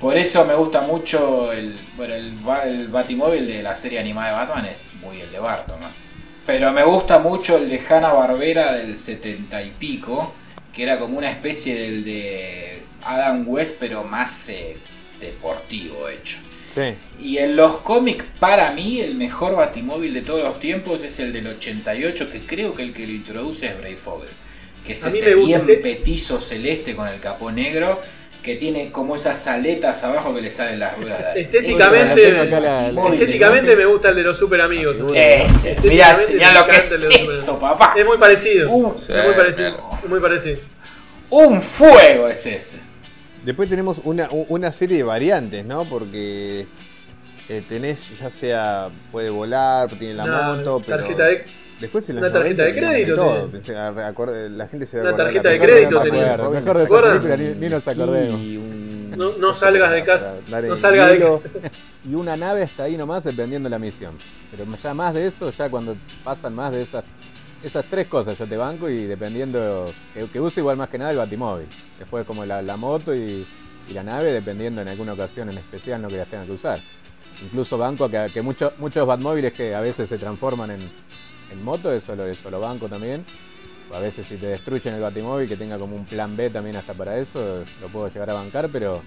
Por 0.00 0.16
eso 0.16 0.44
me 0.44 0.54
gusta 0.54 0.82
mucho 0.82 1.52
el, 1.52 1.76
bueno, 1.96 2.14
el, 2.14 2.38
el 2.66 2.88
batimóvil 2.88 3.46
de 3.48 3.62
la 3.62 3.74
serie 3.74 3.98
animada 3.98 4.28
de 4.28 4.34
Batman, 4.34 4.66
es 4.66 4.90
muy 4.94 5.20
el 5.20 5.30
de 5.30 5.40
Barton. 5.40 5.80
¿no? 5.80 5.88
Pero 6.46 6.72
me 6.72 6.84
gusta 6.84 7.18
mucho 7.18 7.56
el 7.56 7.68
de 7.68 7.80
Hanna 7.88 8.12
Barbera 8.12 8.74
del 8.74 8.96
70 8.96 9.60
y 9.62 9.70
pico, 9.72 10.34
que 10.72 10.84
era 10.84 10.98
como 11.00 11.18
una 11.18 11.30
especie 11.30 11.74
del 11.78 12.04
de 12.04 12.84
Adam 13.04 13.44
West, 13.48 13.76
pero 13.80 14.04
más 14.04 14.48
eh, 14.50 14.78
deportivo 15.20 16.08
hecho. 16.08 16.38
Sí. 16.72 16.94
Y 17.18 17.38
en 17.38 17.56
los 17.56 17.78
cómics, 17.78 18.24
para 18.38 18.70
mí, 18.72 19.00
el 19.00 19.14
mejor 19.14 19.56
batimóvil 19.56 20.12
de 20.14 20.20
todos 20.22 20.44
los 20.44 20.60
tiempos 20.60 21.02
es 21.02 21.18
el 21.18 21.32
del 21.32 21.46
88, 21.48 22.30
que 22.30 22.46
creo 22.46 22.74
que 22.74 22.82
el 22.82 22.92
que 22.92 23.06
lo 23.06 23.12
introduce 23.12 23.66
es 23.66 23.78
Bray 23.78 23.96
Fogel. 23.96 24.28
Que 24.86 24.92
es 24.92 25.04
A 25.04 25.08
ese 25.08 25.34
bien 25.34 25.60
este- 25.62 25.76
petizo 25.78 26.38
celeste 26.38 26.94
con 26.94 27.08
el 27.08 27.20
capó 27.20 27.50
negro, 27.50 28.00
que 28.42 28.54
tiene 28.56 28.90
como 28.92 29.16
esas 29.16 29.46
aletas 29.48 30.04
abajo 30.04 30.32
que 30.34 30.40
le 30.40 30.50
salen 30.50 30.78
las 30.78 30.96
ruedas 30.96 31.18
de 31.18 31.26
ahí. 31.26 31.40
Estéticamente- 31.42 32.28
es 32.28 32.50
la- 32.50 32.88
Estéticamente 33.12 33.76
me 33.76 33.84
gusta 33.86 34.10
el 34.10 34.16
de 34.16 34.22
los 34.22 34.38
super 34.38 34.60
amigos. 34.60 34.96
Ese, 35.14 35.76
mirá, 35.84 36.14
lo 36.52 36.66
que 36.66 36.76
es 36.76 36.92
eso, 37.10 37.58
papá. 37.58 37.94
Es 37.96 38.06
muy 38.06 38.16
parecido. 38.18 38.64
Es 38.64 39.26
muy 39.26 39.34
parecido. 39.34 39.80
Es 40.02 40.08
muy 40.08 40.20
parecido. 40.20 40.60
un 41.30 41.60
fuego 41.60 42.28
es 42.28 42.46
ese. 42.46 42.78
Después 43.48 43.70
tenemos 43.70 44.02
una, 44.04 44.28
una 44.30 44.70
serie 44.72 44.98
de 44.98 45.04
variantes, 45.04 45.64
¿no? 45.64 45.88
Porque 45.88 46.66
eh, 47.48 47.62
tenés, 47.66 48.18
ya 48.20 48.28
sea, 48.28 48.90
puede 49.10 49.30
volar, 49.30 49.88
tiene 49.98 50.12
la 50.12 50.26
moto, 50.26 50.82
pero. 50.84 50.98
tarjeta 50.98 51.24
de- 51.24 51.44
Después 51.80 52.10
en 52.10 52.18
una 52.18 52.30
tarjeta 52.30 52.64
90 52.64 52.64
de 52.64 52.74
crédito, 52.86 53.14
todo. 53.14 53.50
sí. 53.62 53.72
La 54.50 54.68
gente 54.68 54.84
se 54.84 54.98
va 54.98 55.08
a 55.08 55.14
Una 55.14 55.22
acordar 55.22 55.26
tarjeta 55.28 55.42
la 55.44 55.50
de 55.50 55.58
crédito 55.60 55.98
de 56.00 56.10
tenía. 56.10 56.26
Batman, 56.36 56.52
Mejor 56.52 56.76
de 56.76 56.84
esa 56.84 57.02
película 57.02 57.36
ni- 57.38 57.68
nos 57.70 57.88
acordemos. 57.88 58.34
un- 58.40 59.14
No- 59.16 59.38
no 59.38 59.54
salgas 59.54 59.92
de 59.94 60.04
casa. 60.04 60.34
No 60.68 60.76
salgas 60.76 61.08
de 61.08 61.14
hielo. 61.14 61.42
Y 62.04 62.14
una 62.16 62.36
nave 62.36 62.64
hasta 62.64 62.82
ahí 62.82 62.98
nomás 62.98 63.24
dependiendo 63.24 63.68
de 63.68 63.70
la 63.70 63.78
misión. 63.78 64.18
Pero 64.50 64.66
ya 64.76 64.92
más 64.92 65.14
de 65.14 65.26
eso, 65.26 65.50
ya 65.52 65.70
cuando 65.70 65.96
pasan 66.22 66.54
más 66.54 66.70
de 66.72 66.82
esas 66.82 67.02
esas 67.62 67.84
tres 67.86 68.06
cosas, 68.06 68.38
yo 68.38 68.46
te 68.46 68.56
banco 68.56 68.88
y 68.88 69.04
dependiendo, 69.06 69.92
que, 70.14 70.26
que 70.28 70.40
uso 70.40 70.60
igual 70.60 70.76
más 70.76 70.88
que 70.88 70.98
nada 70.98 71.10
el 71.10 71.16
batimóvil. 71.16 71.66
Después 71.98 72.24
como 72.24 72.44
la, 72.44 72.62
la 72.62 72.76
moto 72.76 73.14
y, 73.14 73.46
y 73.88 73.92
la 73.92 74.02
nave, 74.02 74.32
dependiendo 74.32 74.80
en 74.80 74.88
alguna 74.88 75.14
ocasión 75.14 75.48
en 75.50 75.58
especial 75.58 76.00
no 76.00 76.08
que 76.08 76.16
las 76.16 76.28
tenga 76.28 76.44
que 76.44 76.52
usar. 76.52 76.80
Incluso 77.42 77.78
banco 77.78 78.04
a 78.04 78.10
que, 78.10 78.32
que 78.32 78.42
muchos 78.42 78.72
muchos 78.78 79.06
batmóviles 79.06 79.52
que 79.52 79.74
a 79.74 79.80
veces 79.80 80.08
se 80.08 80.18
transforman 80.18 80.70
en, 80.70 80.90
en 81.50 81.64
moto, 81.64 81.92
eso 81.92 82.14
lo, 82.14 82.26
eso 82.26 82.50
lo 82.50 82.60
banco 82.60 82.88
también. 82.88 83.24
O 83.90 83.94
a 83.94 84.00
veces 84.00 84.26
si 84.26 84.36
te 84.36 84.46
destruyen 84.46 84.94
el 84.94 85.00
batimóvil, 85.00 85.48
que 85.48 85.56
tenga 85.56 85.78
como 85.78 85.96
un 85.96 86.04
plan 86.04 86.36
B 86.36 86.50
también 86.50 86.76
hasta 86.76 86.94
para 86.94 87.16
eso, 87.18 87.64
lo 87.80 87.88
puedo 87.88 88.08
llegar 88.08 88.28
a 88.30 88.34
bancar, 88.34 88.68
pero 88.70 89.02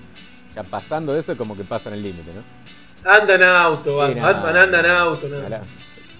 ya 0.55 0.63
pasando 0.63 1.13
de 1.13 1.19
eso 1.19 1.37
como 1.37 1.55
que 1.55 1.63
pasan 1.63 1.93
el 1.93 2.01
límite, 2.01 2.31
¿no? 2.33 3.09
Anda 3.09 3.35
en 3.35 3.43
auto, 3.43 3.97
Batman. 3.97 4.15
Sí, 4.15 4.19
no, 4.21 4.25
Batman 4.25 4.57
anda 4.57 4.79
en 4.79 4.85
auto. 4.87 5.27
no. 5.27 5.45
Claro, 5.45 5.65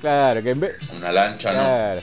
Claro, 0.02 0.42
que 0.42 0.50
en 0.50 0.60
vez... 0.60 0.92
Una 0.92 1.12
lancha, 1.12 1.54
¿no? 1.54 2.02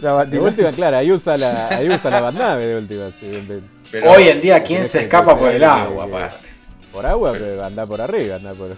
La 0.00 0.24
De 0.24 0.38
última, 0.38 0.70
claro, 0.72 0.96
ahí 0.98 1.10
usa 1.12 1.36
la, 1.36 1.68
ahí 1.68 1.88
usa 1.88 2.10
la 2.10 2.20
bandnave 2.20 2.66
de 2.66 2.76
última. 2.78 3.10
sí, 3.18 3.26
de- 3.26 3.62
Pero 3.90 4.10
Hoy 4.12 4.28
en 4.28 4.40
día, 4.40 4.62
¿quién 4.62 4.84
se 4.86 5.02
escapa 5.02 5.38
por 5.38 5.50
el 5.54 5.62
agua, 5.64 6.04
aparte? 6.04 6.50
por 6.92 7.06
agua, 7.06 7.32
pero 7.32 7.64
anda 7.64 7.86
por 7.86 8.00
arriba, 8.00 8.36
anda 8.36 8.52
por. 8.54 8.76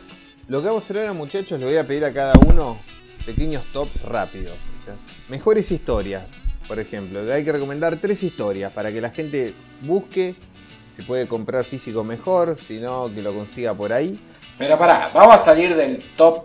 Lo 0.48 0.60
que 0.60 0.66
vamos 0.66 0.82
a 0.82 0.84
hacer 0.84 0.98
ahora, 0.98 1.12
muchachos, 1.12 1.58
le 1.58 1.66
voy 1.66 1.76
a 1.76 1.86
pedir 1.86 2.04
a 2.04 2.12
cada 2.12 2.32
uno 2.46 2.78
pequeños 3.24 3.64
tops 3.72 4.02
rápidos. 4.02 4.58
O 4.78 4.84
sea, 4.84 4.94
mejores 5.28 5.70
historias, 5.70 6.42
por 6.68 6.78
ejemplo. 6.80 7.20
Hay 7.32 7.44
que 7.44 7.52
recomendar 7.52 7.96
tres 7.96 8.22
historias 8.22 8.72
para 8.72 8.92
que 8.92 9.00
la 9.00 9.10
gente 9.10 9.54
busque. 9.80 10.34
Si 10.90 11.02
puede 11.02 11.26
comprar 11.26 11.64
físico 11.64 12.04
mejor, 12.04 12.58
si 12.58 12.78
no, 12.78 13.10
que 13.14 13.22
lo 13.22 13.32
consiga 13.32 13.72
por 13.72 13.92
ahí. 13.94 14.20
Pero 14.58 14.78
pará, 14.78 15.10
vamos 15.14 15.36
a 15.36 15.38
salir 15.38 15.74
del 15.74 16.04
top 16.16 16.44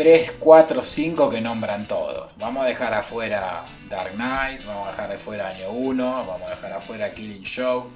3, 0.00 0.36
4, 0.38 0.82
5 0.82 1.28
que 1.28 1.42
nombran 1.42 1.86
todos. 1.86 2.30
Vamos 2.38 2.64
a 2.64 2.68
dejar 2.68 2.94
afuera 2.94 3.66
Dark 3.90 4.14
Knight, 4.14 4.64
vamos 4.64 4.88
a 4.88 4.92
dejar 4.92 5.12
afuera 5.12 5.48
Año 5.48 5.72
1, 5.72 6.26
vamos 6.26 6.46
a 6.46 6.54
dejar 6.54 6.72
afuera 6.72 7.12
Killing 7.12 7.42
Show, 7.42 7.90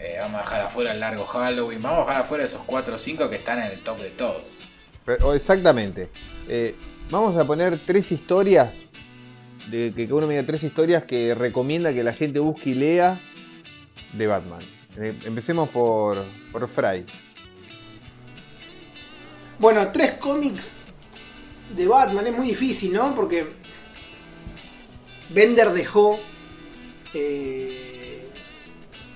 eh, 0.00 0.16
vamos 0.18 0.40
a 0.40 0.42
dejar 0.42 0.62
afuera 0.62 0.90
el 0.90 0.98
largo 0.98 1.24
Halloween, 1.24 1.80
vamos 1.80 2.00
a 2.00 2.08
dejar 2.08 2.22
afuera 2.22 2.42
esos 2.42 2.62
4 2.66 2.96
o 2.96 2.98
5 2.98 3.30
que 3.30 3.36
están 3.36 3.60
en 3.60 3.70
el 3.70 3.78
top 3.84 4.00
de 4.00 4.10
todos. 4.10 4.64
Pero- 5.04 5.32
exactamente. 5.32 6.10
Eh, 6.48 6.74
vamos 7.08 7.36
a 7.36 7.46
poner 7.46 7.78
tres 7.86 8.10
historias. 8.10 8.80
De, 9.70 9.92
que 9.94 10.12
uno 10.12 10.26
me 10.26 10.34
diga 10.34 10.44
tres 10.44 10.64
historias 10.64 11.04
que 11.04 11.36
recomienda 11.36 11.94
que 11.94 12.02
la 12.02 12.14
gente 12.14 12.40
busque 12.40 12.70
y 12.70 12.74
lea 12.74 13.20
de 14.12 14.26
Batman. 14.26 14.62
Eh, 14.96 15.20
empecemos 15.24 15.68
por, 15.68 16.24
por 16.50 16.66
Fry. 16.66 17.06
Bueno, 19.60 19.92
tres 19.92 20.14
cómics 20.14 20.80
de 21.70 21.86
Batman 21.86 22.26
es 22.26 22.36
muy 22.36 22.48
difícil, 22.48 22.92
¿no? 22.92 23.14
Porque 23.14 23.46
Bender 25.30 25.70
dejó 25.72 26.18
eh, 27.14 28.28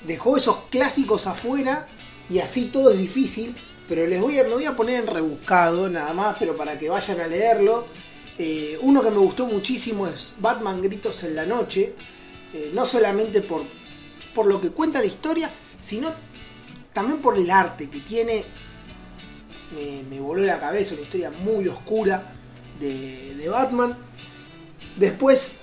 dejó 0.06 0.36
esos 0.36 0.60
clásicos 0.70 1.26
afuera 1.26 1.88
y 2.30 2.38
así 2.38 2.66
todo 2.66 2.90
es 2.90 2.98
difícil. 2.98 3.56
Pero 3.88 4.06
les 4.06 4.20
voy 4.20 4.38
a, 4.38 4.44
me 4.44 4.50
voy 4.50 4.66
a 4.66 4.76
poner 4.76 5.00
en 5.00 5.06
rebuscado 5.06 5.88
nada 5.88 6.12
más, 6.12 6.36
pero 6.38 6.56
para 6.56 6.78
que 6.78 6.88
vayan 6.88 7.20
a 7.20 7.26
leerlo. 7.26 7.86
Eh, 8.38 8.78
uno 8.82 9.02
que 9.02 9.10
me 9.10 9.16
gustó 9.16 9.46
muchísimo 9.46 10.06
es 10.06 10.34
Batman 10.38 10.80
Gritos 10.82 11.24
en 11.24 11.34
la 11.34 11.46
Noche. 11.46 11.94
Eh, 12.52 12.70
no 12.72 12.86
solamente 12.86 13.42
por, 13.42 13.64
por 14.34 14.46
lo 14.46 14.60
que 14.60 14.70
cuenta 14.70 15.00
la 15.00 15.06
historia, 15.06 15.50
sino 15.80 16.10
también 16.92 17.20
por 17.20 17.36
el 17.36 17.50
arte 17.50 17.88
que 17.88 18.00
tiene 18.00 18.44
me, 19.74 20.02
me 20.02 20.20
voló 20.20 20.42
la 20.42 20.58
cabeza, 20.58 20.94
una 20.94 21.02
historia 21.02 21.30
muy 21.30 21.68
oscura 21.68 22.37
de, 22.80 23.48
Batman. 23.48 23.96
Después, 24.96 25.54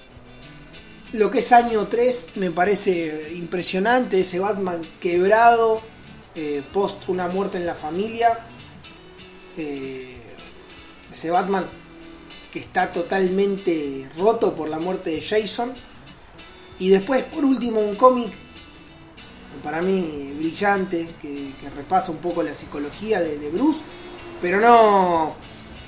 lo 1.13 1.29
que 1.31 1.39
es 1.39 1.51
año 1.51 1.87
3 1.87 2.31
me 2.35 2.51
parece 2.51 3.33
impresionante, 3.35 4.21
ese 4.21 4.39
Batman 4.39 4.81
quebrado, 4.99 5.81
eh, 6.35 6.63
post 6.73 7.07
una 7.09 7.27
muerte 7.27 7.57
en 7.57 7.65
la 7.65 7.75
familia. 7.75 8.45
Eh, 9.57 10.17
ese 11.11 11.31
Batman 11.31 11.65
que 12.51 12.59
está 12.59 12.91
totalmente 12.91 14.09
roto 14.17 14.53
por 14.53 14.69
la 14.69 14.79
muerte 14.79 15.11
de 15.11 15.21
Jason. 15.21 15.73
Y 16.79 16.89
después, 16.89 17.23
por 17.23 17.45
último, 17.45 17.79
un 17.79 17.95
cómic 17.95 18.33
para 19.63 19.81
mí 19.81 20.33
brillante, 20.37 21.15
que, 21.21 21.55
que 21.59 21.69
repasa 21.69 22.11
un 22.11 22.19
poco 22.19 22.43
la 22.43 22.53
psicología 22.53 23.19
de, 23.19 23.39
de 23.39 23.49
Bruce, 23.49 23.79
pero 24.41 24.59
no 24.59 25.35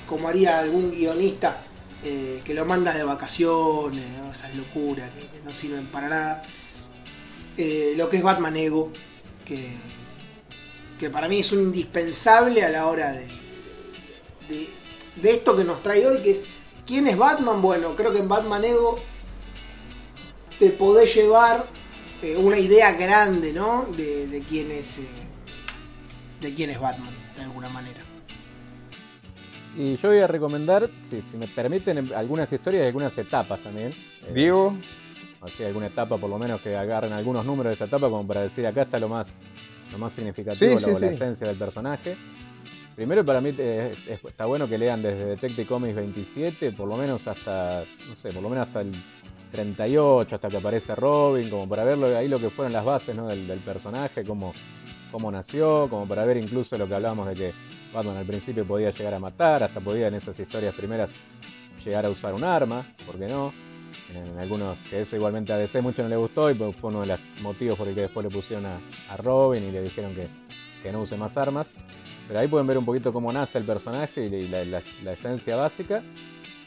como 0.08 0.28
haría 0.28 0.58
algún 0.58 0.90
guionista 0.90 1.62
eh, 2.02 2.40
que 2.44 2.54
lo 2.54 2.64
manda 2.64 2.94
de 2.94 3.04
vacaciones, 3.04 4.04
esas 4.32 4.54
locuras 4.54 5.10
que, 5.12 5.40
no 5.44 5.52
sirven 5.52 5.86
para 5.88 6.08
nada. 6.08 6.42
Eh, 7.56 7.94
lo 7.96 8.08
que 8.08 8.18
es 8.18 8.22
Batman 8.22 8.56
Ego, 8.56 8.92
que, 9.44 9.76
que 10.98 11.10
para 11.10 11.28
mí 11.28 11.40
es 11.40 11.52
un 11.52 11.60
indispensable 11.60 12.64
a 12.64 12.70
la 12.70 12.86
hora 12.86 13.12
de, 13.12 13.28
de, 15.16 15.30
esto 15.30 15.56
que 15.56 15.64
nos 15.64 15.82
trae 15.82 16.06
hoy, 16.06 16.22
que 16.22 16.30
es 16.30 16.40
¿quién 16.86 17.08
es 17.08 17.18
Batman? 17.18 17.60
Bueno, 17.60 17.96
creo 17.96 18.12
que 18.12 18.20
en 18.20 18.28
Batman 18.28 18.64
Ego 18.64 19.00
te 20.58 20.70
podés 20.70 21.14
llevar 21.14 21.66
eh, 22.22 22.36
una 22.36 22.58
idea 22.58 22.92
grande, 22.92 23.52
¿no? 23.52 23.86
De, 23.96 24.44
quién 24.48 24.70
es 24.70 24.98
de 26.40 26.54
quién 26.54 26.70
es 26.70 26.78
Batman, 26.78 27.14
de 27.34 27.42
alguna 27.42 27.68
manera. 27.68 28.07
Y 29.78 29.94
yo 29.96 30.08
voy 30.08 30.18
a 30.18 30.26
recomendar, 30.26 30.90
si, 30.98 31.22
si 31.22 31.36
me 31.36 31.46
permiten, 31.46 32.12
algunas 32.12 32.52
historias 32.52 32.82
y 32.82 32.86
algunas 32.88 33.16
etapas 33.16 33.60
también. 33.60 33.92
Eh, 34.26 34.32
Diego, 34.34 34.76
Así, 35.40 35.62
alguna 35.62 35.86
etapa, 35.86 36.18
por 36.18 36.28
lo 36.28 36.36
menos, 36.36 36.60
que 36.60 36.76
agarren 36.76 37.12
algunos 37.12 37.46
números 37.46 37.70
de 37.70 37.74
esa 37.74 37.84
etapa, 37.84 38.10
como 38.10 38.26
para 38.26 38.40
decir, 38.42 38.66
acá 38.66 38.82
está 38.82 38.98
lo 38.98 39.08
más, 39.08 39.38
lo 39.92 39.96
más 39.98 40.12
significativo, 40.12 40.76
Sí, 40.80 40.84
la, 40.84 40.88
sí, 40.88 40.92
la 40.94 40.98
sí. 40.98 41.14
esencia 41.14 41.46
del 41.46 41.56
personaje. 41.56 42.16
Primero, 42.96 43.24
para 43.24 43.40
mí 43.40 43.54
eh, 43.56 43.94
es- 44.08 44.24
está 44.24 44.46
bueno 44.46 44.68
que 44.68 44.76
lean 44.76 45.00
desde 45.00 45.24
Detective 45.26 45.64
Comics 45.64 45.94
27, 45.94 46.72
por 46.72 46.88
lo 46.88 46.96
menos 46.96 47.28
hasta, 47.28 47.84
no 48.08 48.16
sé, 48.16 48.32
por 48.32 48.42
lo 48.42 48.48
menos 48.48 48.66
hasta 48.66 48.80
el 48.80 48.92
38, 49.52 50.34
hasta 50.34 50.48
que 50.48 50.56
aparece 50.56 50.96
Robin, 50.96 51.48
como 51.48 51.68
para 51.68 51.84
ver 51.84 51.96
lo- 51.98 52.16
ahí 52.18 52.26
lo 52.26 52.40
que 52.40 52.50
fueron 52.50 52.72
las 52.72 52.84
bases 52.84 53.14
¿no? 53.14 53.28
del, 53.28 53.46
del 53.46 53.60
personaje, 53.60 54.24
cómo, 54.24 54.52
cómo 55.10 55.30
nació, 55.30 55.88
como 55.88 56.06
para 56.06 56.24
ver 56.24 56.36
incluso 56.36 56.76
lo 56.78 56.86
que 56.88 56.94
hablábamos 56.94 57.28
de 57.28 57.34
que 57.34 57.52
Batman 57.92 58.16
al 58.16 58.26
principio 58.26 58.66
podía 58.66 58.90
llegar 58.90 59.14
a 59.14 59.18
matar, 59.18 59.62
hasta 59.62 59.80
podía 59.80 60.08
en 60.08 60.14
esas 60.14 60.38
historias 60.38 60.74
primeras 60.74 61.10
llegar 61.84 62.06
a 62.06 62.10
usar 62.10 62.34
un 62.34 62.44
arma, 62.44 62.86
¿por 63.06 63.18
qué 63.18 63.28
no? 63.28 63.52
En 64.14 64.38
algunos, 64.38 64.78
que 64.88 65.02
eso 65.02 65.16
igualmente 65.16 65.52
a 65.52 65.56
DC 65.58 65.82
mucho 65.82 66.02
no 66.02 66.08
le 66.08 66.16
gustó 66.16 66.50
y 66.50 66.54
fue 66.54 66.90
uno 66.90 67.00
de 67.02 67.06
los 67.08 67.28
motivos 67.42 67.76
por 67.78 67.88
el 67.88 67.94
que 67.94 68.02
después 68.02 68.24
le 68.24 68.30
pusieron 68.30 68.64
a, 68.66 68.78
a 69.10 69.16
Robin 69.18 69.62
y 69.64 69.70
le 69.70 69.82
dijeron 69.82 70.14
que, 70.14 70.28
que 70.82 70.90
no 70.92 71.02
use 71.02 71.16
más 71.16 71.36
armas. 71.36 71.66
Pero 72.26 72.40
ahí 72.40 72.48
pueden 72.48 72.66
ver 72.66 72.78
un 72.78 72.84
poquito 72.84 73.12
cómo 73.12 73.32
nace 73.32 73.58
el 73.58 73.64
personaje 73.64 74.26
y 74.26 74.48
la, 74.48 74.64
la- 74.64 75.12
esencia 75.12 75.56
básica. 75.56 76.02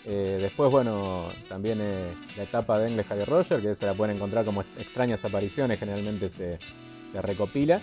Eh, 0.06 0.40
después, 0.42 0.72
bueno, 0.72 1.28
también 1.50 1.80
eh, 1.82 2.14
la 2.38 2.44
etapa 2.44 2.80
de 2.80 2.88
English 2.90 3.06
Harry 3.10 3.24
Roger, 3.26 3.62
que 3.62 3.76
se 3.76 3.86
la 3.86 3.94
pueden 3.94 4.16
encontrar 4.16 4.44
como 4.46 4.62
extrañas 4.78 5.24
apariciones, 5.26 5.80
generalmente 5.80 6.30
se, 6.30 6.58
se 7.06 7.22
recopila. 7.22 7.80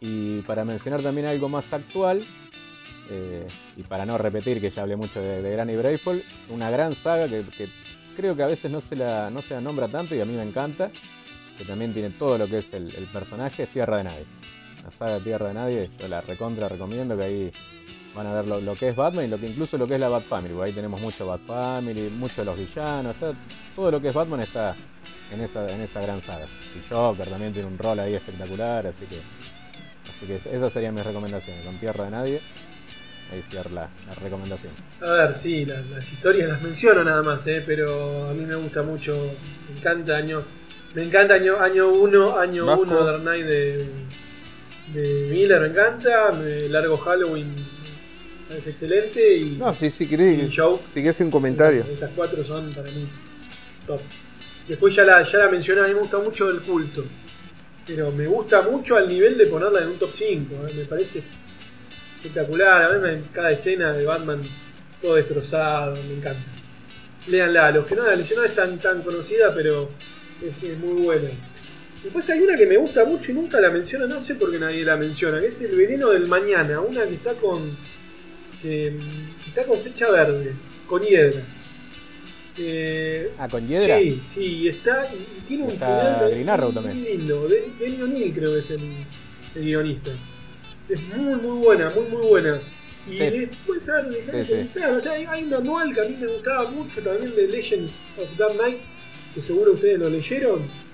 Y 0.00 0.40
para 0.42 0.64
mencionar 0.64 1.02
también 1.02 1.26
algo 1.26 1.48
más 1.48 1.72
actual, 1.72 2.26
eh, 3.10 3.46
y 3.76 3.82
para 3.82 4.06
no 4.06 4.16
repetir 4.16 4.60
que 4.60 4.70
ya 4.70 4.82
hablé 4.82 4.96
mucho 4.96 5.20
de, 5.20 5.50
Granny 5.50 5.76
Brayfall, 5.76 6.24
una 6.48 6.70
gran 6.70 6.94
saga 6.94 7.28
que, 7.28 7.68
creo 8.16 8.34
que 8.34 8.42
a 8.42 8.46
veces 8.46 8.70
no 8.70 8.80
se, 8.80 8.96
la, 8.96 9.30
no 9.30 9.42
se 9.42 9.54
la 9.54 9.60
nombra 9.60 9.88
tanto 9.88 10.14
y 10.14 10.20
a 10.20 10.24
mí 10.24 10.34
me 10.34 10.42
encanta, 10.42 10.90
que 11.58 11.64
también 11.64 11.92
tiene 11.92 12.10
todo 12.10 12.38
lo 12.38 12.46
que 12.46 12.58
es 12.58 12.72
el, 12.72 13.08
personaje, 13.12 13.64
es 13.64 13.68
Tierra 13.70 13.98
de 13.98 14.04
Nadie. 14.04 14.26
La 14.82 14.90
saga 14.90 15.18
Tierra 15.20 15.48
de 15.48 15.54
Nadie, 15.54 15.90
yo 15.98 16.08
la 16.08 16.20
recontra 16.20 16.68
recomiendo, 16.68 17.16
que 17.16 17.24
ahí 17.24 17.52
van 18.14 18.26
a 18.26 18.34
ver 18.40 18.46
lo, 18.46 18.74
que 18.74 18.90
es 18.90 18.96
Batman 18.96 19.26
y 19.26 19.28
lo 19.28 19.38
que 19.38 19.48
incluso 19.48 19.76
lo 19.76 19.86
que 19.86 19.96
es 19.96 20.00
la 20.00 20.08
Bat 20.08 20.24
Family, 20.24 20.54
ahí 20.62 20.72
tenemos 20.72 21.00
mucho 21.00 21.26
Bat 21.26 21.40
Family, 21.46 22.10
mucho 22.10 22.42
de 22.42 22.44
los 22.46 22.58
villanos, 22.58 23.16
todo 23.74 23.90
lo 23.90 24.00
que 24.00 24.08
es 24.08 24.14
Batman 24.14 24.40
está 24.40 24.74
en 25.32 25.40
esa, 25.40 25.70
en 25.70 25.80
esa 25.80 26.00
gran 26.00 26.22
saga. 26.22 26.46
Y 26.76 26.88
Joker 26.88 27.28
también 27.28 27.52
tiene 27.52 27.68
un 27.68 27.78
rol 27.78 27.98
ahí 27.98 28.14
espectacular, 28.14 28.86
así 28.86 29.04
que, 29.06 29.20
así 30.32 30.48
que 30.48 30.56
esas 30.56 30.72
serían 30.72 30.94
mis 30.94 31.04
recomendaciones, 31.04 31.64
con 31.64 31.78
Tierra 31.78 32.04
de 32.04 32.10
Nadie, 32.10 32.40
ahí 33.32 33.42
cierra 33.42 33.70
la, 33.70 33.90
la 34.06 34.14
recomendación. 34.14 34.72
A 35.00 35.10
ver, 35.12 35.34
sí, 35.38 35.64
la- 35.64 35.80
las 35.80 36.10
historias 36.12 36.48
las 36.48 36.62
menciono 36.62 37.02
nada 37.04 37.22
más, 37.22 37.46
¿eh? 37.46 37.62
pero 37.66 38.28
a 38.28 38.34
mí 38.34 38.44
me 38.44 38.54
gusta 38.56 38.82
mucho, 38.82 39.32
me 39.70 39.78
encanta 39.78 40.16
año, 40.16 40.42
me 40.94 41.02
encanta 41.02 41.34
año 41.34 41.60
año 41.60 41.88
1, 41.88 42.38
año 42.38 42.66
Vasco. 42.66 42.82
1 42.82 43.04
Dark 43.04 43.20
Knight 43.22 43.46
de, 43.46 43.86
de 44.92 45.28
Miller, 45.30 45.60
me 45.60 45.68
encanta, 45.68 46.32
me 46.32 46.68
largo 46.68 46.96
Halloween, 46.98 47.54
es 48.50 48.66
excelente 48.66 49.36
y, 49.36 49.56
no, 49.56 49.72
sí, 49.74 49.90
sí, 49.90 50.06
querés, 50.06 50.54
Joke, 50.54 50.82
si 50.86 51.00
querés 51.00 51.20
un 51.20 51.30
comentario. 51.30 51.84
esas 51.90 52.10
cuatro 52.14 52.44
son 52.44 52.66
para 52.72 52.90
mí 52.90 53.04
top. 53.86 54.00
Después 54.68 54.94
ya 54.94 55.04
la, 55.04 55.22
ya 55.22 55.38
la 55.38 55.48
mencioné, 55.48 55.82
a 55.82 55.88
mí 55.88 55.94
me 55.94 56.00
gusta 56.00 56.18
mucho 56.18 56.50
el 56.50 56.60
culto, 56.62 57.04
pero 57.86 58.10
me 58.10 58.26
gusta 58.26 58.62
mucho 58.62 58.96
al 58.96 59.08
nivel 59.08 59.36
de 59.36 59.46
ponerla 59.46 59.82
en 59.82 59.88
un 59.88 59.98
top 59.98 60.12
5, 60.12 60.54
¿eh? 60.68 60.72
me 60.76 60.84
parece 60.84 61.22
espectacular. 62.16 62.84
A 62.84 62.94
mí 62.96 63.00
me- 63.00 63.22
cada 63.32 63.50
escena 63.52 63.92
de 63.92 64.04
Batman 64.04 64.42
todo 65.00 65.16
destrozado, 65.16 65.96
me 65.96 66.16
encanta. 66.16 66.42
Léanla, 67.26 67.70
los 67.70 67.86
que 67.86 67.94
no 67.94 68.06
la 68.06 68.16
no 68.16 68.44
es 68.44 68.54
tan, 68.54 68.78
tan 68.78 69.02
conocida, 69.02 69.54
pero 69.54 69.90
es, 70.42 70.78
muy 70.78 71.02
buena. 71.02 71.30
Después 72.02 72.28
hay 72.28 72.40
una 72.40 72.56
que 72.56 72.66
me 72.66 72.76
gusta 72.76 73.04
mucho 73.04 73.30
y 73.30 73.34
nunca 73.34 73.60
la 73.60 73.70
menciona, 73.70 74.06
no 74.06 74.20
sé 74.20 74.34
por 74.34 74.50
qué 74.50 74.58
nadie 74.58 74.84
la 74.84 74.96
menciona, 74.96 75.40
que 75.40 75.46
es 75.46 75.60
El 75.62 75.74
Veneno 75.74 76.10
del 76.10 76.26
Mañana, 76.28 76.80
una 76.80 77.06
que 77.06 77.14
está 77.14 77.34
con. 77.34 77.76
que 78.60 78.98
está 79.46 79.64
con 79.64 79.80
fecha 79.80 80.10
verde, 80.10 80.52
con 80.86 81.02
hiedra. 81.02 81.42
Eh, 82.56 83.32
Ah, 83.38 83.48
con 83.48 83.66
Hiedra. 83.66 83.98
Sí, 83.98 84.22
sí, 84.32 84.42
y 84.62 84.68
está. 84.68 85.10
Y 85.12 85.40
tiene 85.48 85.64
un 85.64 85.72
final 85.72 86.30
Green 86.30 86.48
Arrow 86.48 86.70
muy 86.72 86.82
también. 86.84 87.04
lindo. 87.18 87.48
De- 87.48 87.64
Denny 87.78 88.02
O'Neill 88.02 88.32
creo 88.34 88.52
que 88.52 88.58
es 88.60 88.70
el, 88.70 88.80
el 89.56 89.64
guionista. 89.64 90.10
Es 90.88 91.00
muy, 91.16 91.34
muy 91.36 91.64
buena, 91.64 91.90
muy, 91.90 92.04
muy 92.04 92.26
buena. 92.28 92.60
Y 93.10 93.16
Sí. 93.16 93.30
después, 93.30 93.88
a 93.88 94.02
ver, 94.02 94.24
dejame 94.26 94.44
Sí. 94.66 94.80
O 94.82 95.00
sea, 95.00 95.12
hay, 95.12 95.24
hay 95.28 95.44
un 95.44 95.54
anual 95.54 95.92
que 95.92 96.00
a 96.00 96.04
mí 96.04 96.16
me 96.20 96.26
gustaba 96.26 96.70
mucho 96.70 97.02
también 97.02 97.34
de 97.34 97.48
Legends 97.48 98.02
of 98.18 98.36
Dark 98.38 98.54
Knight, 98.56 98.78
que 99.34 99.42
seguro 99.42 99.72
ustedes 99.72 99.98
lo 99.98 100.08
leyeron. 100.08 100.84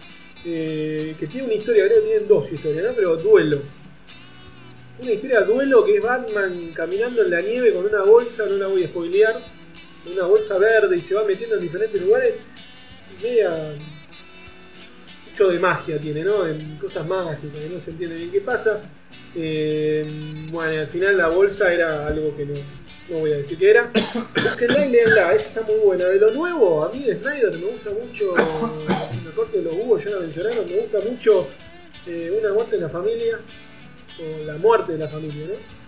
eh, 0.42 1.14
que 1.20 1.26
tiene 1.26 1.44
una 1.48 1.54
historia, 1.56 1.84
creo 1.86 2.00
que 2.00 2.06
tienen 2.08 2.26
dos 2.28 2.50
historias, 2.50 2.82
¿no? 2.86 2.94
Pero 2.94 3.16
duelo. 3.16 3.60
Una 4.98 5.12
historia 5.12 5.40
de 5.40 5.46
duelo 5.52 5.84
que 5.84 5.96
es 5.96 6.02
Batman 6.02 6.72
caminando 6.74 7.22
en 7.22 7.30
la 7.30 7.42
nieve 7.42 7.74
con 7.74 7.84
una 7.84 8.02
bolsa, 8.04 8.46
no 8.46 8.56
la 8.56 8.66
voy 8.68 8.84
a 8.84 8.88
spoilear, 8.88 9.42
una 10.06 10.26
bolsa 10.26 10.58
verde 10.58 10.96
y 10.96 11.00
se 11.00 11.14
va 11.14 11.24
metiendo 11.24 11.56
en 11.56 11.62
diferentes 11.62 12.00
lugares. 12.00 12.36
Media. 13.22 13.74
mucho 15.30 15.48
de 15.48 15.58
magia 15.58 15.98
tiene, 15.98 16.22
¿no? 16.22 16.46
En 16.46 16.78
cosas 16.78 17.06
mágicas, 17.06 17.52
que 17.52 17.68
no 17.68 17.80
se 17.80 17.90
entiende 17.90 18.16
bien 18.16 18.30
qué 18.30 18.40
pasa. 18.40 18.80
Eh, 19.34 20.48
bueno, 20.50 20.80
al 20.80 20.88
final 20.88 21.16
la 21.16 21.28
bolsa 21.28 21.72
era 21.72 22.06
algo 22.06 22.36
que 22.36 22.46
no, 22.46 22.54
no 23.10 23.18
voy 23.18 23.32
a 23.32 23.36
decir 23.36 23.58
que 23.58 23.70
era. 23.70 23.90
Léanla, 24.88 25.34
esa 25.34 25.48
está 25.48 25.62
muy 25.62 25.76
buena. 25.76 26.06
De 26.06 26.18
lo 26.18 26.30
nuevo, 26.30 26.84
a 26.84 26.92
mí 26.92 27.04
de 27.04 27.16
Snyder 27.16 27.52
me 27.52 27.66
gusta 27.66 27.90
mucho. 27.90 28.32
La 29.24 29.30
corte 29.32 29.58
de 29.58 29.64
los 29.64 29.76
búhos 29.76 30.04
ya 30.04 30.10
la 30.10 30.20
mencionaron, 30.20 30.66
me 30.66 30.80
gusta 30.80 31.00
mucho 31.00 31.50
eh, 32.06 32.36
Una 32.40 32.52
muerte 32.52 32.76
en 32.76 32.82
la 32.82 32.88
familia. 32.88 33.40
O 34.18 34.44
la 34.44 34.56
muerte 34.56 34.92
de 34.92 34.98
la 34.98 35.08
familia, 35.08 35.46
¿no? 35.46 35.79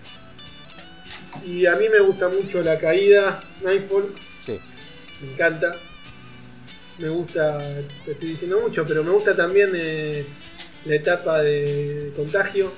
Y 1.45 1.67
a 1.67 1.77
mí 1.77 1.89
me 1.89 2.01
gusta 2.01 2.29
mucho 2.29 2.63
la 2.63 2.79
caída, 2.79 3.43
Nightfall. 3.63 4.15
Sí. 4.41 4.57
Me 5.21 5.33
encanta. 5.33 5.77
Me 6.99 7.09
gusta, 7.09 7.59
te 8.05 8.13
estoy 8.13 8.29
diciendo 8.29 8.61
mucho, 8.61 8.85
pero 8.87 9.03
me 9.03 9.11
gusta 9.11 9.35
también 9.35 9.71
eh, 9.75 10.27
la 10.85 10.95
etapa 10.95 11.41
de 11.41 12.13
contagio, 12.15 12.73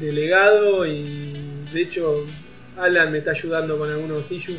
de 0.00 0.12
legado 0.12 0.86
y 0.86 1.64
de 1.72 1.82
hecho 1.82 2.26
Alan 2.76 3.10
me 3.10 3.18
está 3.18 3.32
ayudando 3.32 3.76
con 3.76 3.90
algunos 3.90 4.30
issues. 4.30 4.58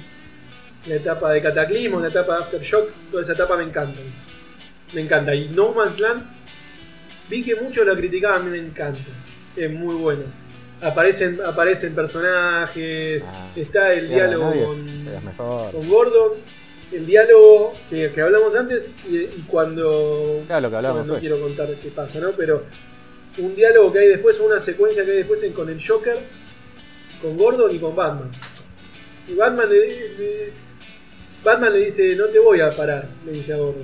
La 0.85 0.95
etapa 0.95 1.31
de 1.31 1.41
Cataclismo, 1.41 1.99
la 1.99 2.09
etapa 2.09 2.35
de 2.35 2.43
Aftershock, 2.43 2.89
toda 3.11 3.23
esa 3.23 3.33
etapa 3.33 3.57
me 3.57 3.63
encanta. 3.63 3.99
Me 4.93 5.01
encanta. 5.01 5.33
Y 5.33 5.49
No 5.49 5.73
Man's 5.73 5.99
Land, 5.99 6.23
vi 7.29 7.43
que 7.43 7.55
muchos 7.55 7.85
la 7.87 7.95
criticaban, 7.95 8.41
a 8.41 8.45
mí 8.45 8.51
me 8.51 8.65
encanta. 8.65 9.09
Es 9.55 9.71
muy 9.71 9.95
bueno. 9.95 10.23
Aparecen, 10.81 11.41
aparecen 11.45 11.93
personajes, 11.93 13.21
Ah, 13.25 13.51
está 13.55 13.93
el 13.93 14.07
diálogo 14.07 14.53
con, 15.71 15.89
Gordon, 15.89 16.31
el 16.93 17.05
diálogo 17.05 17.73
que, 17.89 18.11
que 18.13 18.21
hablamos 18.21 18.55
antes 18.55 18.89
y, 19.09 19.17
y 19.17 19.41
cuando... 19.47 20.41
Claro, 20.47 20.61
lo 20.61 20.69
que 20.69 20.75
hablábamos 20.77 21.01
bueno, 21.01 21.07
no 21.07 21.13
hoy. 21.15 21.19
quiero 21.19 21.39
contar 21.41 21.67
qué 21.81 21.89
pasa, 21.89 22.19
¿no? 22.19 22.31
Pero 22.31 22.63
un 23.39 23.53
diálogo 23.55 23.91
que 23.91 23.99
hay 23.99 24.07
después, 24.07 24.39
una 24.39 24.59
secuencia 24.61 25.03
que 25.03 25.11
hay 25.11 25.17
después 25.17 25.43
en- 25.43 25.53
con 25.53 25.69
el 25.69 25.85
Joker, 25.85 26.17
con 27.21 27.37
Gordon 27.37 27.75
y 27.75 27.79
con 27.79 27.93
Batman. 27.95 28.31
Y 29.27 29.33
Batman 29.35 29.69
le, 29.69 29.87
le- 30.17 30.53
Batman 31.43 31.73
le 31.73 31.79
dice, 31.85 32.15
no 32.15 32.25
te 32.27 32.39
voy 32.39 32.61
a 32.61 32.69
parar, 32.69 33.05
le 33.25 33.33
dice 33.33 33.53
a 33.53 33.57
Gordon. 33.57 33.83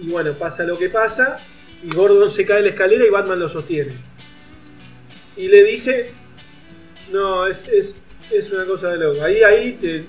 Y 0.00 0.08
bueno, 0.10 0.32
pasa 0.34 0.64
lo 0.64 0.76
que 0.78 0.88
pasa, 0.90 1.38
Y 1.84 1.94
Gordon 1.94 2.30
se 2.30 2.44
cae 2.44 2.56
de 2.58 2.62
la 2.64 2.68
escalera 2.70 3.06
y 3.06 3.10
Batman 3.10 3.38
lo 3.38 3.48
sostiene. 3.48 4.15
Y 5.36 5.48
le 5.48 5.64
dice, 5.64 6.12
no, 7.12 7.46
es, 7.46 7.68
es, 7.68 7.94
es 8.32 8.50
una 8.52 8.64
cosa 8.64 8.88
de 8.88 8.98
loco. 8.98 9.22
Ahí, 9.22 9.42
ahí 9.42 9.72
te... 9.72 10.06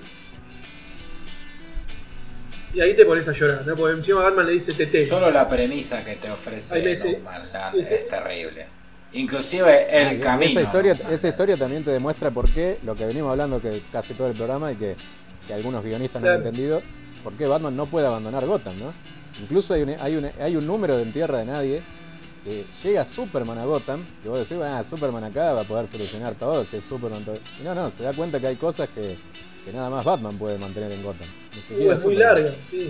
Y 2.74 2.82
ahí 2.82 2.96
te 2.96 3.06
pones 3.06 3.28
a 3.28 3.32
llorar, 3.34 3.66
¿no? 3.66 3.76
Porque 3.76 3.98
encima 3.98 4.22
Batman 4.24 4.46
le 4.46 4.54
dice 4.54 4.72
tete. 4.74 5.06
Solo 5.06 5.32
la 5.32 5.48
premisa 5.50 6.04
que 6.04 6.16
te 6.16 6.30
ofrece 6.30 6.80
Norman 7.12 7.52
Land 7.52 7.76
ese- 7.80 7.96
es 7.96 8.08
terrible. 8.08 8.68
Inclusive 9.14 9.88
el 9.90 10.18
Ah, 10.18 10.20
camino. 10.20 10.52
Esa 10.52 10.62
historia, 10.62 11.00
esa 11.10 11.58
también 11.58 11.82
te 11.84 11.92
demuestra 11.92 12.30
por 12.30 12.52
qué, 12.54 12.78
lo 12.84 12.94
que 12.96 13.06
venimos 13.06 13.32
hablando 13.32 13.62
que 13.62 13.84
casi 13.92 14.14
todo 14.14 14.28
el 14.28 14.36
programa 14.36 14.72
y 14.74 14.76
que, 14.76 14.96
que 15.48 15.54
algunos 15.54 15.84
guionistas 15.84 16.22
no 16.22 16.30
han 16.30 16.36
entendido, 16.36 16.82
por 17.24 17.34
qué 17.34 17.48
Batman 17.48 17.76
no 17.76 17.86
puede 17.88 18.06
abandonar 18.06 18.46
Gotham, 18.46 18.78
¿no? 18.78 18.94
Incluso 19.42 19.74
hay 19.74 19.84
un, 19.84 19.90
hay 20.00 20.16
un, 20.18 20.26
hay 20.40 20.56
un 20.56 20.68
número 20.68 20.98
de 20.98 21.04
En 21.04 21.14
Tierra 21.14 21.40
de 21.40 21.46
Nadie 21.46 21.82
que 22.48 22.66
llega 22.82 23.06
Superman 23.06 23.58
a 23.58 23.66
Gotham, 23.66 24.06
que 24.24 24.30
vos 24.30 24.48
decís, 24.48 24.64
ah, 24.64 24.82
Superman 24.90 25.26
acá 25.26 25.52
va 25.52 25.62
a 25.62 25.68
poder 25.68 25.90
solucionar 25.90 26.34
todo, 26.36 26.64
si 26.64 26.78
es 26.78 26.86
Superman 26.86 27.26
todo. 27.26 27.38
Y 27.60 27.64
no, 27.64 27.76
no, 27.76 27.90
se 27.90 28.04
da 28.04 28.14
cuenta 28.14 28.40
que 28.40 28.48
hay 28.48 28.56
cosas 28.56 28.88
que, 28.96 29.18
que 29.66 29.74
nada 29.74 29.90
más 29.90 30.06
Batman 30.06 30.38
puede 30.38 30.58
mantener 30.58 30.94
en 30.94 31.04
Gotham. 31.04 31.28
Ni 31.54 31.86
Uh, 31.86 31.92
es 31.92 32.04
muy 32.06 32.18
sí. 32.70 32.90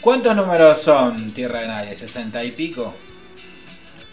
¿Cuántos 0.00 0.34
números 0.34 0.78
son 0.78 1.30
Tierra 1.30 1.60
de 1.60 1.68
Nadie? 1.68 1.92
¿60 1.92 2.44
y 2.44 2.50
pico? 2.52 2.92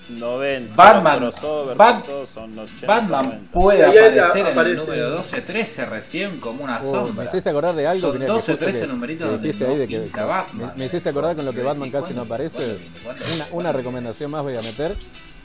90. 0.10 0.76
Batman- 0.76 1.18
crossover, 1.20 1.78
Bat- 1.78 2.06
todos 2.06 2.30
son 2.30 2.58
80, 2.60 2.86
Batman 2.88 3.26
90. 3.26 3.52
puede 3.52 3.86
aparecer 3.86 4.48
en 4.48 4.58
el 4.60 4.76
número 4.76 5.10
12-13 5.18 5.86
recién 5.90 6.40
como 6.40 6.64
una 6.64 6.80
Oh, 6.80 6.82
sombra. 6.82 7.24
me 7.24 7.30
hiciste 7.30 7.50
acordar 7.50 7.76
de 7.76 7.88
algo 7.88 8.02
Son 8.02 8.12
que, 8.14 8.20
mira, 8.20 8.28
que 8.28 8.34
12 8.34 8.52
o 8.52 8.54
justo 8.56 8.66
13 8.66 8.82
que- 8.82 8.88
numeritos 8.88 9.28
que 9.28 9.32
donde 9.34 9.54
no 9.54 9.72
ahí 9.72 9.78
de 9.78 9.88
que- 9.88 10.00
pinta 10.00 10.26
Batman. 10.26 10.68
me, 10.74 10.76
me 10.80 10.86
hiciste 10.86 11.10
acordar 11.10 11.36
con 11.36 11.46
lo 11.46 11.54
que 11.54 11.64
Batman 11.64 11.90
decía, 11.90 12.00
casi 12.02 12.14
no 12.14 12.26
¿cuándo- 12.26 12.34
aparece. 12.36 12.76
Una, 12.76 13.04
¿Cuándo 13.04 13.24
una 13.52 13.72
recomendación 13.72 14.32
más 14.32 14.44
voy 14.44 14.54
a 14.58 14.62
meter. 14.62 14.96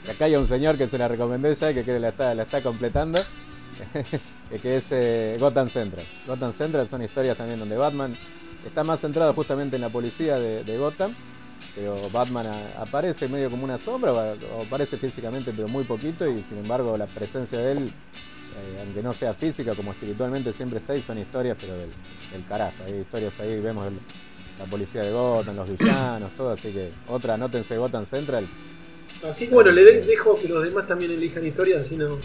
Que 0.05 0.11
acá 0.11 0.25
hay 0.25 0.35
un 0.37 0.47
señor 0.47 0.77
que 0.77 0.87
se 0.87 0.97
la 0.97 1.07
recomendé 1.09 1.53
ya 1.55 1.71
y 1.71 1.73
que, 1.73 1.83
que 1.83 1.99
la, 1.99 2.09
está, 2.09 2.33
la 2.33 2.43
está 2.43 2.61
completando. 2.61 3.19
que 4.61 4.77
es 4.77 4.85
eh, 4.91 5.37
Gotham 5.39 5.69
Central. 5.69 6.05
Gotham 6.27 6.51
Central 6.53 6.87
son 6.89 7.01
historias 7.01 7.37
también 7.37 7.59
donde 7.59 7.77
Batman 7.77 8.15
está 8.65 8.83
más 8.83 8.99
centrado 9.01 9.33
justamente 9.33 9.75
en 9.77 9.81
la 9.81 9.89
policía 9.89 10.37
de, 10.37 10.63
de 10.63 10.77
Gotham. 10.77 11.15
Pero 11.79 11.95
Batman 12.11 12.45
a- 12.45 12.81
aparece 12.81 13.29
medio 13.29 13.49
como 13.49 13.63
una 13.63 13.77
sombra, 13.77 14.11
o, 14.11 14.63
aparece 14.63 14.97
físicamente 14.97 15.53
pero 15.55 15.69
muy 15.69 15.85
poquito 15.85 16.27
y 16.27 16.43
sin 16.43 16.57
embargo 16.57 16.97
la 16.97 17.07
presencia 17.07 17.57
de 17.57 17.71
él, 17.71 17.77
eh, 17.87 18.81
aunque 18.83 19.01
no 19.01 19.13
sea 19.13 19.33
física, 19.33 19.73
como 19.75 19.91
espiritualmente 19.93 20.51
siempre 20.51 20.79
está 20.79 20.93
y 20.93 21.01
son 21.01 21.17
historias 21.19 21.57
pero 21.57 21.77
del, 21.77 21.89
del 22.33 22.45
carajo. 22.49 22.83
Hay 22.85 22.95
historias 22.95 23.39
ahí, 23.39 23.61
vemos 23.61 23.87
el- 23.87 23.99
la 24.59 24.65
policía 24.65 25.03
de 25.03 25.11
Gotham, 25.13 25.55
los 25.55 25.69
villanos, 25.69 26.31
todo, 26.35 26.49
así 26.51 26.69
que 26.73 26.89
otra, 27.07 27.35
anótense 27.35 27.77
Gotham 27.77 28.05
Central. 28.05 28.45
Así 29.23 29.47
que 29.47 29.53
bueno, 29.53 29.71
le 29.71 29.85
de- 29.85 30.01
dejo 30.01 30.37
que 30.37 30.49
los 30.49 30.61
demás 30.65 30.85
también 30.85 31.11
elijan 31.11 31.45
historias, 31.47 31.79
así 31.83 31.95
no. 31.95 32.17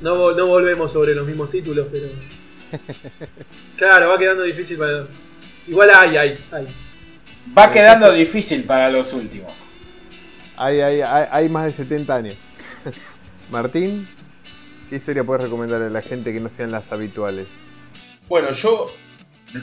No, 0.00 0.32
no 0.32 0.46
volvemos 0.46 0.90
sobre 0.90 1.14
los 1.14 1.24
mismos 1.26 1.48
títulos, 1.52 1.86
pero. 1.92 2.08
Claro, 3.76 4.08
va 4.08 4.18
quedando 4.18 4.42
difícil 4.42 4.78
para. 4.78 5.06
Igual 5.68 5.90
hay, 5.94 6.16
hay, 6.16 6.38
hay. 6.50 6.66
Va 7.56 7.70
quedando 7.70 8.12
difícil 8.12 8.64
para 8.64 8.90
los 8.90 9.12
últimos. 9.12 9.52
Hay, 10.56 10.80
hay, 10.80 11.00
hay, 11.00 11.26
hay 11.30 11.48
más 11.48 11.66
de 11.66 11.72
70 11.72 12.14
años. 12.14 12.36
Martín, 13.50 14.08
¿qué 14.88 14.96
historia 14.96 15.24
puedes 15.24 15.42
recomendar 15.44 15.82
a 15.82 15.90
la 15.90 16.02
gente 16.02 16.32
que 16.32 16.40
no 16.40 16.50
sean 16.50 16.70
las 16.70 16.92
habituales? 16.92 17.48
Bueno, 18.28 18.52
yo 18.52 18.94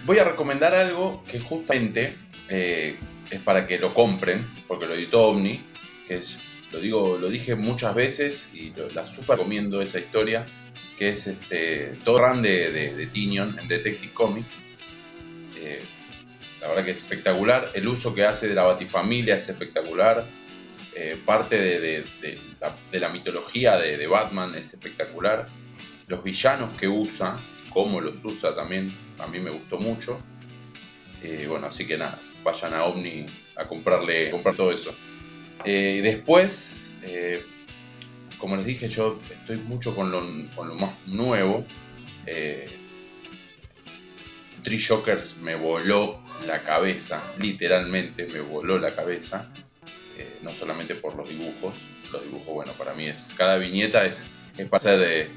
voy 0.06 0.18
a 0.18 0.24
recomendar 0.26 0.74
algo 0.74 1.24
que 1.28 1.40
justamente 1.40 2.16
eh, 2.50 2.98
es 3.30 3.40
para 3.42 3.66
que 3.68 3.80
lo 3.80 3.94
compren, 3.94 4.46
porque 4.68 4.86
lo 4.88 4.94
editó 4.96 5.28
Omni, 5.30 5.62
que 6.08 6.16
es, 6.16 6.42
lo 6.72 6.80
digo, 6.80 7.18
lo 7.18 7.30
dije 7.30 7.56
muchas 7.56 7.96
veces 7.96 8.54
y 8.54 8.72
lo- 8.76 8.90
la 8.90 9.06
super 9.06 9.38
recomiendo 9.38 9.82
esa 9.82 10.00
historia, 10.00 10.46
que 10.98 11.10
es 11.10 11.28
este 11.28 11.98
todo 12.04 12.20
run 12.28 12.42
de, 12.42 12.72
de, 12.72 12.96
de 12.96 13.08
Tinion 13.08 13.58
en 13.60 13.68
Detective 13.68 14.14
Comics. 14.14 14.62
Eh, 15.56 15.86
la 16.62 16.70
verdad 16.70 16.86
que 16.86 16.92
es 16.92 17.04
espectacular, 17.04 17.72
el 17.76 17.88
uso 17.88 18.14
que 18.16 18.24
hace 18.24 18.48
de 18.48 18.56
la 18.56 18.66
Batifamilia 18.66 19.36
es 19.36 19.50
espectacular, 19.50 20.28
eh, 20.96 21.22
parte 21.26 21.62
de, 21.62 21.80
de- 22.22 22.40
la, 23.00 23.10
mitología 23.10 23.78
de, 23.78 24.08
Batman 24.08 24.56
es 24.56 24.74
espectacular, 24.74 25.48
los 26.08 26.24
villanos 26.24 26.74
que 26.74 26.88
usa, 26.88 27.40
cómo 27.70 28.02
los 28.02 28.24
usa 28.26 28.56
también, 28.56 28.96
a 29.20 29.28
mí 29.28 29.40
me 29.40 29.52
gustó 29.52 29.78
mucho. 29.80 30.20
Eh, 31.22 31.46
bueno, 31.48 31.68
así 31.68 31.86
que 31.86 31.98
nada, 31.98 32.20
vayan 32.44 32.74
a 32.74 32.86
Omni 32.86 33.26
a 33.56 33.68
comprarle, 33.68 34.32
comprar 34.32 34.56
todo 34.56 34.72
eso. 34.72 34.96
Eh, 35.66 36.02
después, 36.04 36.96
eh, 37.04 37.46
como 38.38 38.56
les 38.56 38.66
dije, 38.66 38.88
yo 38.88 39.20
estoy 39.30 39.58
mucho 39.58 39.96
con 39.96 40.12
lo, 40.12 40.22
con 40.56 40.68
lo 40.68 40.76
más 40.76 40.94
nuevo. 41.06 41.66
Eh, 42.26 42.70
Three 44.64 44.82
Jokers 44.82 45.38
me 45.42 45.56
voló 45.56 46.22
la 46.46 46.64
cabeza, 46.64 47.22
literalmente 47.40 48.28
me 48.28 48.40
voló 48.42 48.78
la 48.78 48.96
cabeza. 48.96 49.50
Eh, 50.18 50.40
no 50.42 50.52
solamente 50.54 50.96
por 50.96 51.16
los 51.16 51.28
dibujos, 51.30 51.84
los 52.12 52.24
dibujos, 52.24 52.54
bueno, 52.54 52.74
para 52.78 52.94
mí 52.94 53.06
es. 53.08 53.34
Cada 53.38 53.58
viñeta 53.58 54.06
es, 54.06 54.28
es 54.58 54.66
para 54.68 54.76
hacer 54.78 55.00
eh, 55.04 55.30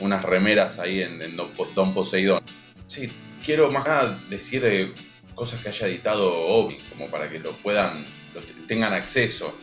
unas 0.00 0.24
remeras 0.24 0.78
ahí 0.78 1.02
en, 1.02 1.20
en 1.22 1.36
Don, 1.36 1.50
Po- 1.52 1.68
Don 1.74 1.94
Poseidón. 1.94 2.42
Sí, 2.86 3.12
quiero 3.44 3.70
más 3.70 3.84
nada 3.86 4.20
decir 4.28 4.62
eh, 4.64 4.92
cosas 5.34 5.60
que 5.60 5.68
haya 5.68 5.86
editado 5.86 6.32
Obi, 6.32 6.78
como 6.90 7.10
para 7.10 7.28
que 7.30 7.38
lo 7.38 7.56
puedan, 7.58 8.04
lo 8.34 8.40
tengan 8.66 8.92
acceso. 8.92 9.56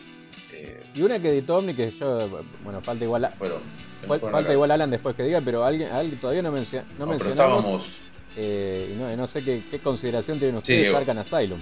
Eh, 0.54 0.82
Y 0.96 1.02
una 1.02 1.22
que 1.22 1.30
editó 1.30 1.58
Omni 1.58 1.74
que 1.74 1.92
yo, 1.92 2.44
bueno, 2.64 2.82
falta 2.82 3.04
igual, 3.04 3.30
fueron. 3.34 3.62
falta 4.32 4.54
igual. 4.54 4.72
Alan 4.72 4.90
después 4.90 5.16
que 5.16 5.24
diga, 5.24 5.42
pero 5.44 5.66
alguien, 5.66 5.92
alguien 5.92 6.20
todavía 6.20 6.42
no, 6.44 6.52
mencio- 6.54 6.84
no 6.98 7.06
No, 7.08 7.18
pero 7.18 7.30
estábamos. 7.32 8.04
Eh, 8.38 8.94
no, 8.98 9.16
no 9.16 9.28
sé 9.28 9.44
qué, 9.44 9.64
qué 9.70 9.80
consideración 9.80 10.38
tienen 10.40 10.56
Sí, 10.58 10.60
ustedes 10.74 10.82
Diego. 10.84 10.98
Arkham 10.98 11.18
Asylum. 11.20 11.60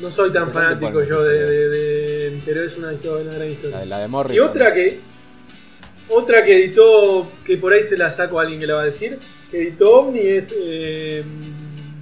No 0.00 0.10
soy 0.12 0.32
tan 0.32 0.50
fanático 0.50 1.02
yo 1.02 1.24
de, 1.24 1.38
de- 1.44 1.68
de- 1.68 2.42
Pero 2.44 2.62
es 2.62 2.76
una, 2.76 2.92
historia, 2.92 3.22
una 3.24 3.34
gran 3.34 3.48
La, 3.48 3.52
historia. 3.54 3.78
de- 3.78 3.86
la 3.86 3.98
de 3.98 4.08
Morrison. 4.08 4.36
Y 4.36 4.38
otra 4.48 4.72
que. 4.74 5.00
Otra 6.10 6.42
que 6.44 6.56
editó, 6.56 7.30
que 7.44 7.58
por 7.58 7.72
ahí 7.72 7.82
se 7.82 7.98
la 7.98 8.10
saco 8.10 8.38
a 8.38 8.42
alguien 8.42 8.60
que 8.60 8.66
la 8.66 8.74
va 8.76 8.82
a 8.82 8.86
decir, 8.86 9.18
que 9.50 9.60
editó 9.60 10.00
Omni 10.00 10.20
es 10.20 10.54
eh, 10.56 11.22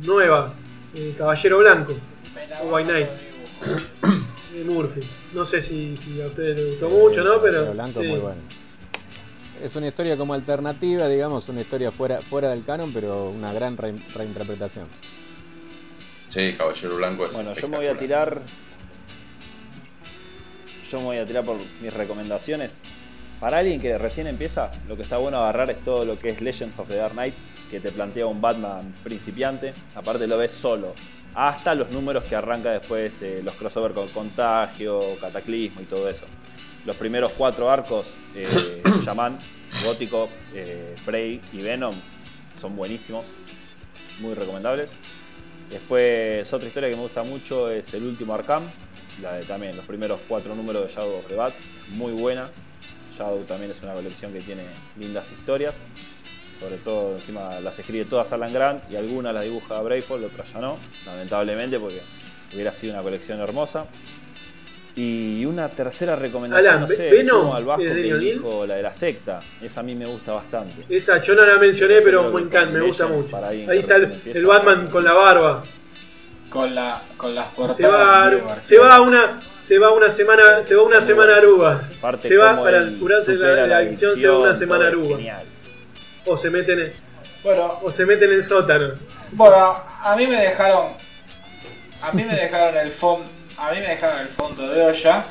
nueva, 0.02 0.54
eh, 0.94 1.12
Caballero 1.18 1.58
Blanco, 1.58 1.94
White 2.70 2.88
Knight. 2.88 3.08
de 4.54 4.62
Murphy. 4.64 5.00
No 5.34 5.44
sé 5.44 5.60
si, 5.60 5.96
si 5.96 6.20
a 6.22 6.26
ustedes 6.28 6.56
les 6.56 6.70
gustó 6.70 6.88
Sí, 6.88 6.94
mucho, 6.94 7.24
¿no? 7.24 7.30
Caballero 7.36 7.60
Pero. 7.62 7.72
Blanco 7.72 8.00
sí. 8.00 8.06
muy 8.06 8.18
bueno. 8.20 8.40
Es 9.62 9.74
una 9.74 9.88
historia 9.88 10.16
como 10.16 10.34
alternativa, 10.34 11.08
digamos, 11.08 11.48
una 11.48 11.62
historia 11.62 11.90
fuera, 11.90 12.20
fuera 12.22 12.50
del 12.50 12.64
canon, 12.64 12.92
pero 12.92 13.30
una 13.30 13.52
gran 13.52 13.76
re- 13.76 13.94
reinterpretación. 14.14 14.86
Sí, 16.28 16.54
Caballero 16.58 16.96
Blanco 16.96 17.26
es. 17.26 17.34
Bueno, 17.34 17.54
yo 17.54 17.68
me 17.68 17.76
voy 17.78 17.86
a 17.86 17.96
tirar. 17.96 18.42
Yo 20.90 20.98
me 21.00 21.04
voy 21.06 21.16
a 21.18 21.26
tirar 21.26 21.44
por 21.44 21.56
mis 21.80 21.92
recomendaciones. 21.92 22.82
Para 23.40 23.58
alguien 23.58 23.80
que 23.80 23.98
recién 23.98 24.26
empieza, 24.26 24.70
lo 24.88 24.96
que 24.96 25.02
está 25.02 25.18
bueno 25.18 25.38
agarrar 25.38 25.70
es 25.70 25.82
todo 25.82 26.04
lo 26.04 26.18
que 26.18 26.30
es 26.30 26.40
Legends 26.40 26.78
of 26.78 26.88
the 26.88 26.96
Dark 26.96 27.12
Knight, 27.12 27.34
que 27.70 27.80
te 27.80 27.90
plantea 27.92 28.26
un 28.26 28.40
Batman 28.40 28.94
principiante. 29.02 29.74
Aparte 29.94 30.26
lo 30.26 30.38
ves 30.38 30.52
solo. 30.52 30.94
Hasta 31.34 31.74
los 31.74 31.90
números 31.90 32.24
que 32.24 32.34
arranca 32.34 32.70
después, 32.70 33.20
eh, 33.22 33.42
los 33.42 33.54
crossover 33.56 33.92
con 33.92 34.08
Contagio, 34.08 35.18
Cataclismo 35.20 35.82
y 35.82 35.84
todo 35.84 36.08
eso. 36.08 36.24
Los 36.86 36.94
primeros 36.94 37.32
cuatro 37.32 37.68
arcos, 37.68 38.14
eh, 38.36 38.46
Shaman, 39.04 39.40
Gótico, 39.84 40.28
eh, 40.54 40.94
Prey 41.04 41.40
y 41.52 41.60
Venom, 41.60 41.96
son 42.54 42.76
buenísimos. 42.76 43.26
Muy 44.20 44.34
recomendables. 44.34 44.94
Después, 45.68 46.50
otra 46.54 46.68
historia 46.68 46.88
que 46.88 46.94
me 46.94 47.02
gusta 47.02 47.24
mucho 47.24 47.68
es 47.68 47.92
el 47.92 48.04
último 48.04 48.34
Arkham, 48.34 48.70
la 49.20 49.34
de 49.34 49.44
también 49.44 49.76
los 49.76 49.84
primeros 49.84 50.20
cuatro 50.28 50.54
números 50.54 50.86
de 50.86 50.94
Shadow 50.94 51.18
of 51.18 51.26
the 51.26 51.34
Bat, 51.34 51.54
muy 51.88 52.12
buena. 52.12 52.50
Shadow 53.12 53.42
también 53.44 53.72
es 53.72 53.82
una 53.82 53.92
colección 53.92 54.32
que 54.32 54.40
tiene 54.42 54.62
lindas 54.96 55.32
historias, 55.32 55.82
sobre 56.60 56.76
todo 56.76 57.16
encima 57.16 57.58
las 57.60 57.78
escribe 57.80 58.04
todas 58.04 58.32
Alan 58.32 58.52
Grant 58.52 58.88
y 58.88 58.94
algunas 58.94 59.34
las 59.34 59.42
dibuja 59.42 59.80
Brayfold, 59.80 60.24
otras 60.24 60.52
ya 60.52 60.60
no, 60.60 60.78
lamentablemente 61.04 61.80
porque 61.80 62.02
hubiera 62.54 62.72
sido 62.72 62.94
una 62.94 63.02
colección 63.02 63.40
hermosa. 63.40 63.86
Y 64.98 65.44
una 65.44 65.68
tercera 65.68 66.16
recomendación, 66.16 66.68
Alan, 66.68 66.80
no 66.80 66.88
sé, 66.88 67.10
Venom 67.10 67.52
al 67.52 67.66
Vasco 67.66 67.82
que 67.82 67.94
dijo 67.94 68.64
la 68.64 68.76
de 68.76 68.82
la 68.82 68.94
secta, 68.94 69.40
esa 69.60 69.80
a 69.80 69.82
mí 69.82 69.94
me 69.94 70.06
gusta 70.06 70.32
bastante. 70.32 70.86
Esa 70.88 71.20
yo 71.20 71.34
no 71.34 71.44
la 71.44 71.58
mencioné, 71.58 72.00
pero 72.00 72.30
me 72.30 72.40
encanta, 72.40 72.78
me 72.78 72.86
gusta 72.86 73.06
mucho. 73.06 73.36
Ahí 73.44 73.80
está 73.80 73.96
el, 73.96 74.46
Batman 74.46 74.88
con 74.88 75.04
la 75.04 75.12
barba. 75.12 75.64
Con, 76.48 76.74
la, 76.74 77.02
con 77.18 77.34
las 77.34 77.48
portadas. 77.48 77.76
Se 77.76 77.86
va, 77.86 78.30
de 78.30 78.60
se 78.60 78.78
va 78.78 79.00
una, 79.02 79.42
se 79.60 79.78
va 79.78 79.92
una 79.92 80.10
semana, 80.10 80.62
se 80.62 80.74
va 80.74 80.82
una 80.84 81.00
Muy 81.00 81.06
semana 81.06 81.36
aruga. 81.36 81.90
Aparte 81.98 82.28
Se 82.28 82.36
va 82.38 82.58
para 82.58 82.88
curarse 82.98 83.34
la, 83.34 83.66
la 83.66 83.76
adicción, 83.78 84.18
se 84.18 84.26
va 84.26 84.38
una 84.38 84.54
semana 84.54 84.86
aruga. 84.86 85.16
Genial. 85.16 85.44
O 86.24 86.38
se 86.38 86.48
meten 86.48 86.78
en, 86.78 86.92
Bueno, 87.42 87.80
o 87.82 87.90
se 87.90 88.06
meten 88.06 88.32
en 88.32 88.42
sótano. 88.42 88.94
bueno, 89.32 89.84
a 90.02 90.16
mí 90.16 90.26
me 90.26 90.40
dejaron. 90.40 90.94
A 92.02 92.12
mí 92.12 92.24
me 92.24 92.34
dejaron 92.34 92.78
el 92.78 92.90
fondo. 92.90 93.35
A 93.58 93.70
mí 93.72 93.80
me 93.80 93.88
dejaron 93.88 94.20
el 94.20 94.28
fondo 94.28 94.68
de 94.68 94.82
olla. 94.82 95.24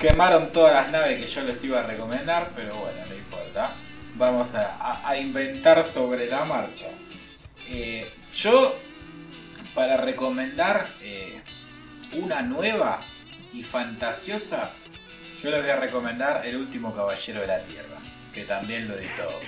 Quemaron 0.00 0.52
todas 0.52 0.72
las 0.72 0.90
naves 0.90 1.20
que 1.20 1.26
yo 1.26 1.42
les 1.42 1.62
iba 1.64 1.80
a 1.80 1.82
recomendar, 1.82 2.52
pero 2.54 2.76
bueno, 2.76 3.04
no 3.06 3.14
importa. 3.14 3.74
Vamos 4.14 4.54
a, 4.54 5.16
inventar 5.16 5.84
sobre 5.84 6.26
la 6.26 6.44
marcha. 6.44 6.88
Eh, 7.68 8.12
yo, 8.32 8.78
para 9.74 9.96
recomendar 9.96 10.94
eh, 11.00 11.42
una 12.12 12.42
nueva 12.42 13.00
y 13.52 13.62
fantasiosa, 13.62 14.72
yo 15.42 15.50
les 15.50 15.62
voy 15.62 15.70
a 15.70 15.76
recomendar 15.76 16.44
El 16.44 16.56
último 16.56 16.94
caballero 16.94 17.40
de 17.40 17.46
la 17.46 17.62
Tierra, 17.62 17.98
que 18.32 18.44
también 18.44 18.88
lo 18.88 18.94
editó. 18.94 19.40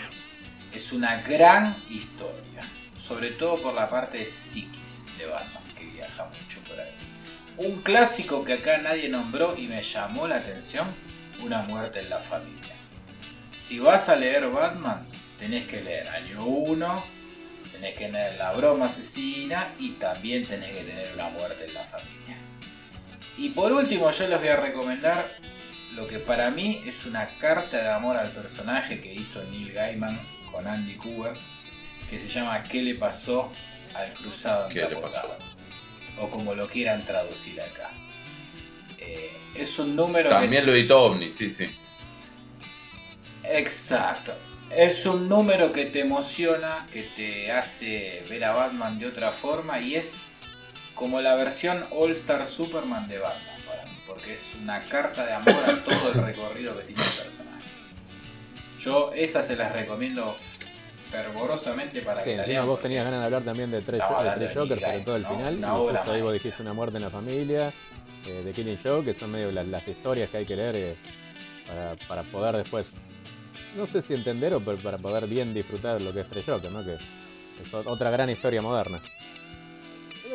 Es 0.73 0.93
una 0.93 1.23
gran 1.23 1.77
historia, 1.89 2.69
sobre 2.97 3.31
todo 3.31 3.61
por 3.63 3.75
la 3.75 3.89
parte 3.89 4.19
de 4.19 4.27
psiquis 4.27 5.07
de 5.17 5.27
Batman, 5.27 5.65
que 5.77 5.85
viaja 5.87 6.27
mucho 6.27 6.61
por 6.63 6.79
ahí. 6.79 7.10
Un 7.57 7.83
clásico 7.83 8.45
que 8.45 8.55
acá 8.55 8.79
nadie 8.79 9.09
nombró 9.09 9.57
y 9.57 9.67
me 9.67 9.83
llamó 9.83 10.27
la 10.27 10.37
atención, 10.37 10.89
Una 11.43 11.63
muerte 11.63 12.01
en 12.01 12.11
la 12.11 12.19
familia. 12.19 12.75
Si 13.53 13.79
vas 13.79 14.09
a 14.09 14.17
leer 14.17 14.49
Batman, 14.49 15.07
tenés 15.39 15.65
que 15.65 15.81
leer 15.81 16.09
Año 16.09 16.45
1, 16.45 17.05
tenés 17.73 17.95
que 17.95 18.07
tener 18.07 18.37
La 18.37 18.53
broma 18.53 18.87
asesina 18.87 19.75
y 19.79 19.93
también 19.93 20.47
tenés 20.47 20.71
que 20.71 20.85
tener 20.85 21.13
Una 21.15 21.29
muerte 21.31 21.65
en 21.65 21.75
la 21.75 21.85
familia. 21.85 22.37
Y 23.37 23.51
por 23.51 23.73
último 23.73 24.11
yo 24.11 24.29
les 24.29 24.39
voy 24.39 24.49
a 24.49 24.57
recomendar 24.57 25.31
lo 25.95 26.07
que 26.07 26.19
para 26.19 26.51
mí 26.51 26.83
es 26.87 27.05
una 27.05 27.39
carta 27.39 27.79
de 27.83 27.89
amor 27.89 28.17
al 28.17 28.33
personaje 28.33 29.01
que 29.01 29.13
hizo 29.13 29.43
Neil 29.45 29.73
Gaiman 29.73 30.21
con 30.51 30.67
Andy 30.67 30.97
Cooper, 30.97 31.33
que 32.09 32.19
se 32.19 32.29
llama 32.29 32.63
¿Qué 32.63 32.83
le 32.83 32.95
pasó 32.95 33.53
al 33.95 34.13
cruzado 34.15 34.71
encapotado? 34.71 35.50
O 36.21 36.31
como 36.31 36.55
lo 36.55 36.69
quieran 36.69 37.05
traducir 37.05 37.61
acá. 37.61 37.91
Eh, 38.99 39.37
es 39.55 39.79
un 39.79 39.97
número... 39.97 40.29
También 40.31 40.67
lo 40.67 40.73
editó 40.73 41.05
Omni, 41.05 41.31
sí, 41.31 41.51
sí. 41.51 41.75
Exacto. 43.43 44.35
Es 44.71 45.05
un 45.07 45.29
número 45.29 45.73
que 45.73 45.87
te 45.87 46.01
emociona, 46.01 46.87
que 46.93 47.03
te 47.03 47.51
hace 47.51 48.25
ver 48.29 48.45
a 48.45 48.53
Batman 48.53 48.99
de 48.99 49.07
otra 49.07 49.33
forma 49.33 49.81
y 49.81 49.97
es 49.97 50.23
como 50.95 51.21
la 51.21 51.35
versión 51.35 51.87
All 51.91 52.13
Star 52.13 52.47
Superman 52.47 53.09
de 53.09 53.19
Batman 53.19 53.63
para 53.67 53.85
mí, 53.87 53.99
porque 54.07 54.35
es 54.35 54.55
una 54.61 54.87
carta 54.89 55.25
de 55.25 55.33
amor 55.33 55.55
a 55.67 55.83
todo 55.83 56.13
el 56.13 56.25
recorrido 56.25 56.77
que 56.77 56.85
tiene 56.85 57.03
el 57.03 57.25
personaje. 57.25 57.69
Yo 58.79 59.13
esas 59.15 59.47
se 59.47 59.57
las 59.57 59.73
recomiendo 59.73 60.37
fervorosamente 61.11 62.01
para 62.03 62.23
que 62.23 62.37
la 62.37 62.47
lean. 62.47 62.67
Vos 62.67 62.81
tenías 62.81 63.05
ganas 63.05 63.21
de 63.21 63.27
hablar 63.27 63.43
también 63.43 63.71
de 63.71 63.83
tres, 63.83 64.03
Jokers, 64.55 64.81
sobre 64.81 65.01
todo 65.01 65.17
el 65.17 65.27
final. 65.27 65.57
Una 65.57 65.75
obra 65.75 66.05
justo 66.05 66.33
dijiste 66.33 66.63
una 66.63 66.73
muerte 66.73 66.97
en 66.97 67.03
la 67.03 67.11
familia, 67.11 67.73
eh, 68.27 68.43
de 68.45 68.53
Killing 68.53 68.79
Joke, 68.83 69.05
que 69.07 69.15
son 69.15 69.31
medio 69.31 69.51
las, 69.51 69.89
historias 69.89 70.31
que 70.31 70.39
hay 70.39 70.47
que 70.47 70.57
leer 70.57 70.77
eh, 70.77 70.97
para, 71.67 71.97
para 72.09 72.23
poder 72.23 72.57
después 72.57 73.07
no 73.77 73.87
sé 73.87 74.03
si 74.03 74.15
entender 74.15 74.55
o 74.55 74.61
para 74.61 74.99
poder 74.99 75.27
bien 75.27 75.55
disfrutar 75.55 76.01
lo 76.01 76.13
que 76.13 76.21
es 76.21 76.29
Tres 76.29 76.45
Joker, 76.47 76.71
¿no? 76.71 76.85
Que 76.85 76.95
es 76.95 77.75
otra 77.75 78.11
gran 78.11 78.31
historia 78.31 78.63
moderna. 78.63 79.01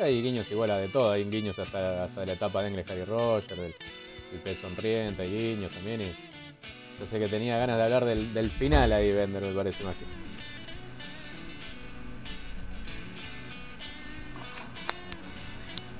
hay 0.02 0.22
guiños 0.22 0.50
igual 0.52 0.72
a 0.72 0.78
de 0.78 0.88
todo, 0.90 1.12
hay 1.12 1.26
guiños 1.26 1.58
hasta, 1.60 2.06
hasta 2.06 2.22
de 2.22 2.28
la 2.28 2.34
etapa 2.34 2.62
de 2.62 2.70
English 2.70 2.90
Harry 2.90 3.04
Roger, 3.04 3.58
del, 3.58 3.76
del 4.32 4.42
pez 4.42 4.60
sonriente, 4.60 5.24
hay 5.24 5.32
guiños 5.32 5.72
también. 5.72 6.02
Y 6.02 6.16
yo 7.00 7.08
sé 7.08 7.20
que 7.20 7.28
tenía 7.28 7.58
ganas 7.58 7.78
de 7.78 7.84
hablar 7.84 8.06
del, 8.06 8.34
del 8.34 8.50
final 8.50 8.94
ahí, 8.94 9.12
Bender, 9.12 9.42
me 9.42 9.54
parece 9.54 9.84
más 9.84 9.96
que. 9.96 10.25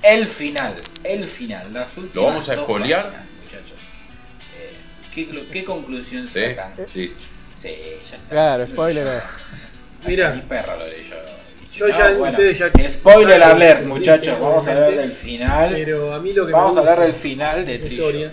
El 0.02 0.26
final, 0.26 0.74
el 1.04 1.24
final, 1.24 1.72
las 1.72 1.96
últimas. 1.96 2.14
¿Lo 2.14 2.24
vamos 2.24 2.48
a 2.48 2.54
espolear? 2.54 3.22
¿Qué, 5.14 5.64
conclusión 5.64 6.28
sacan? 6.28 6.74
Sí, 6.92 7.14
sí, 7.50 7.74
ya 8.08 8.16
está. 8.16 8.28
Claro, 8.28 8.66
spoiler. 8.66 9.06
Mira. 10.06 10.34
Mi 10.34 10.42
perro 10.42 10.76
lo 10.76 10.86
leyó. 10.86 11.16
Yo 11.74 11.88
ya, 11.88 12.14
bueno, 12.14 12.38
ya, 12.40 12.88
spoiler 12.88 13.42
alert, 13.42 13.84
muchachos. 13.84 14.38
Vamos 14.38 14.66
a 14.66 14.72
hablar 14.72 14.94
del 14.94 15.12
final. 15.12 15.70
Pero 15.72 16.14
a 16.14 16.20
mí 16.20 16.32
lo 16.32 16.46
que 16.46 16.52
Vamos 16.52 16.76
a 16.76 16.80
hablar 16.80 17.00
del 17.00 17.12
final 17.12 17.66
de 17.66 17.78
Three 17.78 18.30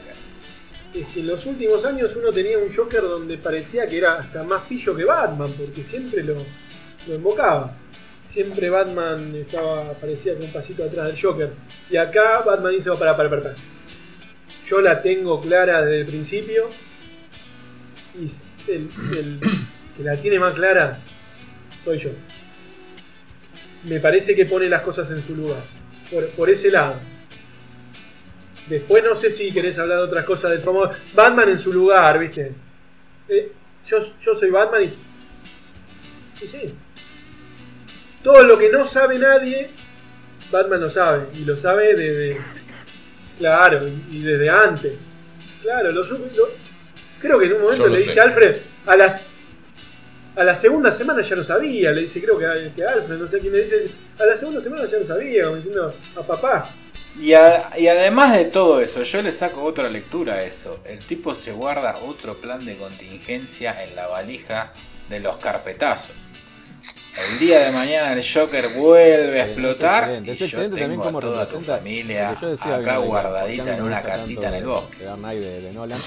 Es 0.93 1.07
que 1.13 1.19
en 1.19 1.27
los 1.27 1.45
últimos 1.45 1.83
años 1.85 2.15
uno 2.15 2.31
tenía 2.31 2.57
un 2.57 2.73
Joker 2.73 3.01
donde 3.01 3.37
parecía 3.37 3.87
que 3.87 3.97
era 3.97 4.19
hasta 4.19 4.43
más 4.43 4.63
pillo 4.67 4.95
que 4.95 5.03
Batman, 5.03 5.53
porque 5.57 5.83
siempre 5.83 6.23
lo, 6.23 6.45
lo 7.07 7.15
invocaba. 7.15 7.75
Siempre 8.25 8.69
Batman 8.69 9.35
estaba, 9.35 9.93
parecía 9.93 10.37
que 10.37 10.45
un 10.45 10.53
pasito 10.53 10.83
atrás 10.83 11.07
del 11.07 11.21
Joker. 11.21 11.51
Y 11.89 11.97
acá 11.97 12.41
Batman 12.41 12.73
dice, 12.73 12.89
para, 12.97 13.15
para, 13.15 13.29
para. 13.29 13.55
Yo 14.65 14.81
la 14.81 15.01
tengo 15.01 15.41
clara 15.41 15.81
desde 15.81 16.01
el 16.01 16.07
principio. 16.07 16.69
Y 18.15 18.25
el, 18.71 18.89
que 19.97 20.03
la 20.03 20.19
tiene 20.19 20.39
más 20.39 20.53
clara 20.53 20.99
soy 21.83 21.97
yo. 21.97 22.09
Me 23.83 23.99
parece 23.99 24.35
que 24.35 24.45
pone 24.45 24.69
las 24.69 24.81
cosas 24.81 25.09
en 25.11 25.21
su 25.21 25.35
lugar. 25.35 25.63
Por, 26.37 26.49
ese 26.49 26.71
lado. 26.71 26.99
Después 28.69 29.03
no 29.03 29.15
sé 29.15 29.29
si 29.29 29.51
querés 29.51 29.77
hablar 29.77 29.97
de 29.97 30.03
otras 30.05 30.25
cosas 30.25 30.51
del 30.51 30.61
famoso 30.61 30.91
Batman 31.13 31.49
en 31.49 31.59
su 31.59 31.73
lugar, 31.73 32.17
¿viste? 32.19 32.53
Eh, 33.27 33.51
yo, 33.85 33.97
yo 34.21 34.35
soy 34.35 34.49
Batman 34.49 34.83
y. 34.83 36.43
Y 36.43 36.47
sí. 36.47 36.73
Todo 38.23 38.43
lo 38.43 38.57
que 38.57 38.69
no 38.69 38.85
sabe 38.85 39.19
nadie, 39.19 39.69
Batman 40.51 40.81
lo 40.81 40.89
sabe. 40.89 41.27
Y 41.33 41.45
lo 41.45 41.57
sabe 41.57 41.95
desde. 41.95 42.41
Claro, 43.37 43.87
y, 43.87 44.23
desde 44.23 44.49
antes. 44.49 44.93
Claro, 45.61 45.91
lo, 45.91 46.03
creo 47.19 47.39
que 47.39 47.45
en 47.45 47.53
un 47.53 47.61
momento 47.61 47.87
le 47.87 47.97
dice 47.97 48.19
a 48.19 48.23
Alfred, 48.23 48.57
a 48.85 48.95
las 48.95 49.21
a 50.35 50.43
la 50.43 50.55
segunda 50.55 50.91
semana 50.91 51.21
ya 51.21 51.35
lo 51.35 51.43
sabía, 51.43 51.91
le 51.91 52.01
dice, 52.01 52.21
creo 52.21 52.37
que, 52.37 52.71
que 52.75 52.83
Alfred, 52.83 53.17
no 53.17 53.27
sé 53.27 53.39
quién 53.39 53.53
le 53.53 53.61
dice, 53.61 53.91
a 54.19 54.25
la 54.25 54.35
segunda 54.35 54.61
semana 54.61 54.85
ya 54.85 54.97
lo 54.97 55.05
sabía, 55.05 55.43
como 55.45 55.57
diciendo 55.57 55.93
a 56.15 56.21
papá. 56.23 56.73
Y, 57.19 57.29
y, 57.29 57.87
además 57.87 58.35
de 58.35 58.45
todo 58.45 58.81
eso, 58.81 59.03
yo 59.03 59.21
le 59.21 59.31
saco 59.31 59.63
otra 59.63 59.87
lectura 59.89 60.35
a 60.35 60.43
eso. 60.43 60.79
El 60.85 61.05
tipo 61.05 61.35
se 61.35 61.51
guarda 61.51 61.99
otro 62.01 62.41
plan 62.41 62.65
de 62.65 62.75
contingencia 62.77 63.83
en 63.83 63.95
la 63.95 64.07
valija 64.07 64.73
de 65.09 65.19
los 65.19 65.37
carpetazos. 65.37 66.27
El 67.15 67.39
día 67.39 67.59
de 67.59 67.71
mañana 67.71 68.13
el 68.13 68.23
Joker 68.25 68.69
vuelve 68.75 69.41
a 69.41 69.45
explotar 69.45 70.23
y 70.25 70.33
yo 70.33 70.69
tengo 70.69 71.03
a 71.03 71.21
toda 71.21 71.45
tu 71.45 71.61
familia 71.61 72.31
acá 72.31 72.97
guardadita 72.97 73.75
en 73.75 73.83
una 73.83 74.01
casita 74.01 74.49
en 74.49 74.55
el 74.55 74.65
bosque. 74.65 75.05
De, 75.05 75.71
Nolan, 75.73 75.99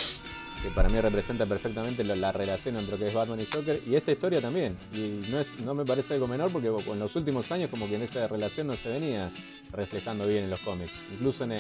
que 0.63 0.69
para 0.71 0.89
mí 0.89 1.01
representa 1.01 1.47
perfectamente 1.47 2.03
la, 2.03 2.33
relación 2.33 2.77
entre 2.77 2.93
lo 2.93 2.99
que 2.99 3.09
es 3.09 3.15
Batman 3.15 3.41
y 3.41 3.47
Joker 3.47 3.81
y 3.87 3.95
esta 3.95 4.11
historia 4.11 4.41
también. 4.41 4.77
Y 4.93 5.29
no, 5.31 5.39
es, 5.39 5.57
no 5.61 5.75
me 5.75 5.85
parece 5.85 6.15
algo 6.15 6.27
menor 6.27 6.51
porque 6.51 6.69
en 6.69 6.99
los 6.99 7.15
últimos 7.15 7.51
años 7.53 7.71
como 7.71 7.87
que 7.89 7.95
en 7.95 8.03
esa 8.03 8.27
relación 8.27 8.67
no 8.67 8.77
se 8.77 8.89
venía 8.89 9.31
reflejando 9.71 10.27
bien 10.27 10.45
en 10.45 10.51
los 10.51 10.61
cómics. 10.61 10.93
Incluso 11.13 11.45
en, 11.45 11.53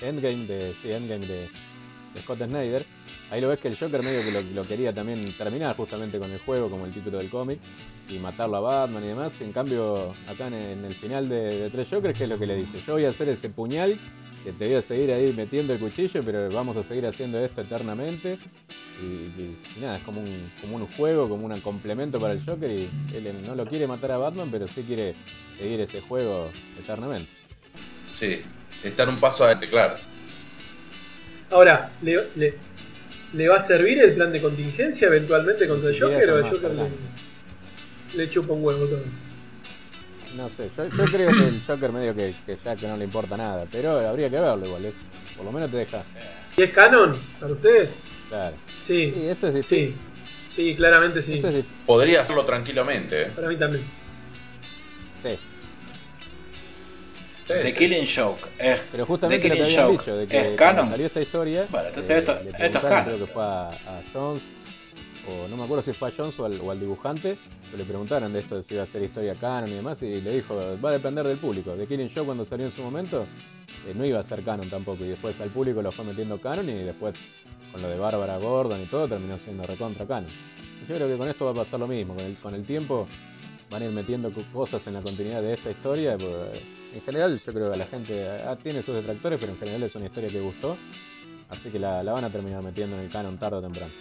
Endgame 0.00 0.46
de, 0.46 0.74
sí, 0.80 0.90
Endgame 0.90 1.26
de, 1.26 1.50
Scott 2.22 2.38
Snyder, 2.38 2.84
ahí 3.30 3.40
lo 3.40 3.48
ves 3.48 3.58
que 3.58 3.68
el 3.68 3.78
Joker 3.78 4.02
medio 4.02 4.20
que 4.22 4.54
lo, 4.54 4.66
quería 4.66 4.92
también 4.92 5.20
terminar 5.36 5.76
justamente 5.76 6.18
con 6.18 6.30
el 6.30 6.38
juego 6.40 6.70
como 6.70 6.86
el 6.86 6.92
título 6.92 7.18
del 7.18 7.30
cómic 7.30 7.58
y 8.08 8.18
matarlo 8.18 8.56
a 8.56 8.60
Batman 8.60 9.04
y 9.04 9.08
demás. 9.08 9.40
En 9.40 9.52
cambio, 9.52 10.14
acá 10.26 10.46
en, 10.48 10.84
el 10.84 10.94
final 10.94 11.28
de, 11.28 11.68
Tres 11.70 11.88
Jokers, 11.90 12.16
¿qué 12.16 12.24
es 12.24 12.30
lo 12.30 12.38
que 12.38 12.46
le 12.46 12.56
dice? 12.56 12.80
Yo 12.86 12.94
voy 12.94 13.04
a 13.04 13.10
hacer 13.10 13.28
ese 13.28 13.50
puñal, 13.50 13.98
que 14.44 14.52
te 14.52 14.66
voy 14.66 14.74
a 14.74 14.82
seguir 14.82 15.12
ahí 15.12 15.32
metiendo 15.32 15.72
el 15.72 15.78
cuchillo, 15.78 16.22
pero 16.24 16.50
vamos 16.50 16.76
a 16.76 16.82
seguir 16.82 17.06
haciendo 17.06 17.38
esto 17.38 17.60
eternamente. 17.60 18.38
Y, 19.00 19.78
nada, 19.80 19.98
es 19.98 20.04
como 20.04 20.20
un, 20.20 20.50
como 20.60 20.76
un 20.76 20.86
juego, 20.88 21.28
como 21.28 21.46
un 21.46 21.60
complemento 21.60 22.18
para 22.18 22.32
el 22.32 22.44
Joker 22.44 22.70
y 22.70 22.90
él 23.14 23.46
no 23.46 23.54
lo 23.54 23.64
quiere 23.64 23.86
matar 23.86 24.12
a 24.12 24.18
Batman, 24.18 24.48
pero 24.50 24.66
sí 24.68 24.82
quiere 24.82 25.14
seguir 25.56 25.80
ese 25.80 26.00
juego 26.00 26.50
eternamente. 26.78 27.30
Sí, 28.12 28.42
estar 28.82 29.08
un 29.08 29.20
paso 29.20 29.44
adelante, 29.44 29.68
claro. 29.68 29.94
Ahora, 31.50 31.92
¿le, 32.02 32.28
le, 32.34 32.54
va 33.48 33.56
a 33.56 33.60
servir 33.60 33.98
el 33.98 34.14
plan 34.14 34.32
de 34.32 34.40
contingencia 34.40 35.08
eventualmente 35.08 35.68
contra 35.68 35.90
el 35.90 36.00
Joker 36.00 36.30
o 36.30 36.38
el 36.38 36.44
Joker 36.44 36.70
le 38.14 38.30
chupa 38.30 38.52
un 38.52 38.64
huevo 38.64 38.86
todo. 38.86 39.02
No 40.36 40.48
sé, 40.50 40.70
yo, 40.76 41.04
creo 41.06 41.26
que 41.26 41.48
el 41.48 41.62
Joker 41.66 41.92
medio 41.92 42.14
que, 42.14 42.34
ya 42.64 42.76
que 42.76 42.86
no 42.86 42.96
le 42.96 43.04
importa 43.04 43.36
nada, 43.36 43.66
pero 43.70 43.98
habría 44.06 44.30
que 44.30 44.38
verlo 44.38 44.66
igual, 44.66 44.84
es, 44.84 45.00
por 45.36 45.44
lo 45.44 45.52
menos 45.52 45.70
te 45.70 45.78
deja. 45.78 46.02
¿Y 46.56 46.62
es 46.62 46.70
canon 46.70 47.20
para 47.40 47.52
ustedes? 47.52 47.96
Claro. 48.28 48.56
Sí. 48.82 49.12
Sí, 49.14 49.28
eso 49.28 49.48
es 49.48 49.54
difícil. 49.54 49.96
Sí, 50.54 50.74
claramente 50.76 51.22
sí. 51.22 51.42
Podría 51.86 52.22
hacerlo 52.22 52.44
tranquilamente. 52.44 53.22
¿eh? 53.22 53.32
Para 53.34 53.48
mí 53.48 53.56
también. 53.56 53.84
Sí. 55.22 55.38
The 57.54 57.72
Killing 57.74 58.06
Joke 58.06 58.48
es, 58.58 58.80
Pero 58.92 59.06
justamente 59.06 59.48
lo 59.48 59.54
que 59.54 59.62
habían 59.62 59.90
dicho, 59.92 60.16
de 60.16 60.26
que 60.26 60.40
es 60.40 60.50
canon. 60.56 60.88
salió 60.90 61.06
esta 61.06 61.20
historia. 61.20 61.66
Bueno, 61.70 61.88
entonces 61.88 62.16
esto, 62.18 62.38
esto 62.58 62.78
es 62.78 62.84
canon. 62.84 63.04
Creo 63.04 63.18
que 63.26 63.32
fue 63.32 63.42
a, 63.44 63.68
a 63.70 64.02
Jones 64.12 64.42
o 65.26 65.46
no 65.48 65.56
me 65.58 65.64
acuerdo 65.64 65.82
si 65.82 65.92
fue 65.92 66.08
a 66.08 66.12
Jones 66.16 66.38
o 66.38 66.44
al, 66.46 66.58
o 66.60 66.70
al 66.70 66.80
dibujante, 66.80 67.36
pero 67.66 67.76
le 67.78 67.84
preguntaron 67.84 68.32
de 68.32 68.40
esto 68.40 68.56
de 68.56 68.62
si 68.62 68.74
iba 68.74 68.82
a 68.82 68.86
ser 68.86 69.02
historia 69.02 69.34
canon 69.34 69.68
y 69.70 69.74
demás, 69.74 70.02
y 70.02 70.20
le 70.22 70.34
dijo, 70.36 70.56
va 70.82 70.88
a 70.88 70.92
depender 70.92 71.26
del 71.26 71.36
público. 71.38 71.76
De 71.76 71.86
Killing 71.86 72.08
Show 72.08 72.24
cuando 72.24 72.44
salió 72.46 72.64
en 72.64 72.72
su 72.72 72.82
momento, 72.82 73.26
eh, 73.86 73.92
no 73.94 74.06
iba 74.06 74.20
a 74.20 74.22
ser 74.24 74.42
canon 74.42 74.70
tampoco, 74.70 75.04
y 75.04 75.08
después 75.08 75.38
al 75.40 75.50
público 75.50 75.82
lo 75.82 75.92
fue 75.92 76.04
metiendo 76.06 76.40
canon, 76.40 76.68
y 76.70 76.82
después 76.82 77.14
con 77.72 77.82
lo 77.82 77.88
de 77.90 77.98
Bárbara 77.98 78.38
Gordon 78.38 78.80
y 78.80 78.86
todo, 78.86 79.06
terminó 79.06 79.38
siendo 79.38 79.66
recontra 79.66 80.06
canon. 80.06 80.30
Y 80.30 80.88
yo 80.88 80.96
creo 80.96 81.08
que 81.08 81.16
con 81.18 81.28
esto 81.28 81.44
va 81.44 81.50
a 81.50 81.54
pasar 81.64 81.80
lo 81.80 81.86
mismo, 81.86 82.14
con 82.14 82.24
el, 82.24 82.36
con 82.38 82.54
el 82.54 82.64
tiempo 82.64 83.06
van 83.70 83.82
a 83.82 83.84
ir 83.84 83.90
metiendo 83.90 84.32
co- 84.32 84.44
cosas 84.50 84.86
en 84.86 84.94
la 84.94 85.02
continuidad 85.02 85.42
de 85.42 85.52
esta 85.52 85.70
historia, 85.70 86.16
porque 86.16 86.62
en 86.98 87.04
general 87.04 87.40
yo 87.44 87.52
creo 87.52 87.70
que 87.72 87.76
la 87.76 87.86
gente 87.86 88.28
ah, 88.46 88.56
tiene 88.62 88.82
sus 88.82 88.94
detractores, 88.94 89.38
pero 89.40 89.52
en 89.52 89.58
general 89.58 89.82
es 89.84 89.94
una 89.94 90.06
historia 90.06 90.28
que 90.30 90.40
gustó, 90.40 90.76
así 91.50 91.70
que 91.70 91.78
la, 91.78 92.02
la 92.02 92.12
van 92.12 92.24
a 92.24 92.30
terminar 92.30 92.62
metiendo 92.62 92.96
en 92.96 93.02
el 93.04 93.10
canon 93.10 93.38
tarde 93.38 93.56
o 93.58 93.62
temprano. 93.62 93.92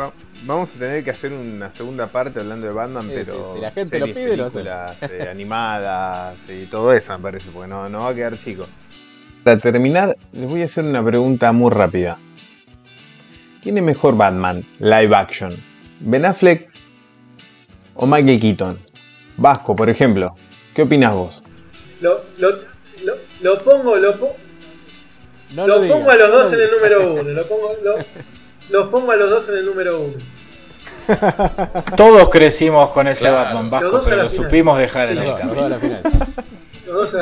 Va- 0.00 0.12
vamos 0.44 0.74
a 0.76 0.78
tener 0.78 1.02
que 1.02 1.10
hacer 1.10 1.32
una 1.32 1.70
segunda 1.70 2.06
parte 2.06 2.38
hablando 2.40 2.66
de 2.66 2.72
Batman, 2.72 3.06
Sí, 3.08 3.12
pero. 3.14 3.46
sí, 3.48 3.54
si 3.54 3.60
la 3.60 3.70
gente 3.72 3.98
lo 3.98 4.06
series, 4.06 4.24
pide, 4.24 4.36
lo 4.36 4.44
hacemos. 4.46 4.64
películas, 4.66 5.02
eh, 5.10 5.28
animadas 5.30 6.48
y 6.48 6.66
todo 6.66 6.92
eso, 6.92 7.16
me 7.18 7.22
parece, 7.22 7.50
porque 7.50 7.68
no, 7.68 7.88
no 7.88 8.00
va 8.00 8.10
a 8.10 8.14
quedar 8.14 8.38
chico. 8.38 8.66
Para 9.42 9.58
terminar, 9.58 10.14
les 10.32 10.48
voy 10.48 10.62
a 10.62 10.66
hacer 10.66 10.84
una 10.84 11.04
pregunta 11.04 11.50
muy 11.52 11.70
rápida. 11.70 12.18
¿Quién 13.62 13.78
es 13.78 13.82
mejor 13.84 14.16
Batman 14.16 14.64
live 14.78 15.14
action? 15.16 15.56
¿Ben 16.00 16.24
Affleck 16.24 16.70
o 17.94 18.06
Michael 18.06 18.40
Keaton? 18.40 18.78
Vasco, 19.36 19.74
por 19.74 19.90
ejemplo. 19.90 20.34
¿Qué 20.74 20.82
opinas 20.82 21.14
vos? 21.14 21.42
Lo, 22.00 22.24
lo, 22.38 22.50
lo, 23.04 23.14
lo 23.40 23.58
pongo, 23.58 23.96
lo, 23.96 24.16
po- 24.18 24.36
No 25.50 25.66
lo 25.66 25.80
pongo 25.86 26.10
a 26.10 26.16
los 26.16 26.30
dos 26.30 26.50
no 26.52 26.56
en 26.58 26.64
el 26.64 26.70
número 26.70 27.12
uno. 27.12 27.22
Lo 27.22 27.46
pongo, 27.48 27.72
lo, 27.82 27.94
los 28.70 28.90
pongo 28.90 29.12
a 29.12 29.16
los 29.16 29.30
dos 29.30 29.48
en 29.50 29.56
el 29.58 29.66
número 29.66 30.00
uno. 30.00 30.16
Todos 31.96 32.28
crecimos 32.30 32.90
con 32.90 33.06
ese 33.08 33.26
Claro. 33.28 33.36
Batman 33.44 33.70
Vasco, 33.70 34.00
pero 34.04 34.16
lo 34.22 34.28
final. 34.28 34.44
supimos 34.44 34.78
dejar 34.78 35.08
Sí, 35.08 35.12
en 35.12 35.22
el 35.22 35.34
camino. 35.34 35.78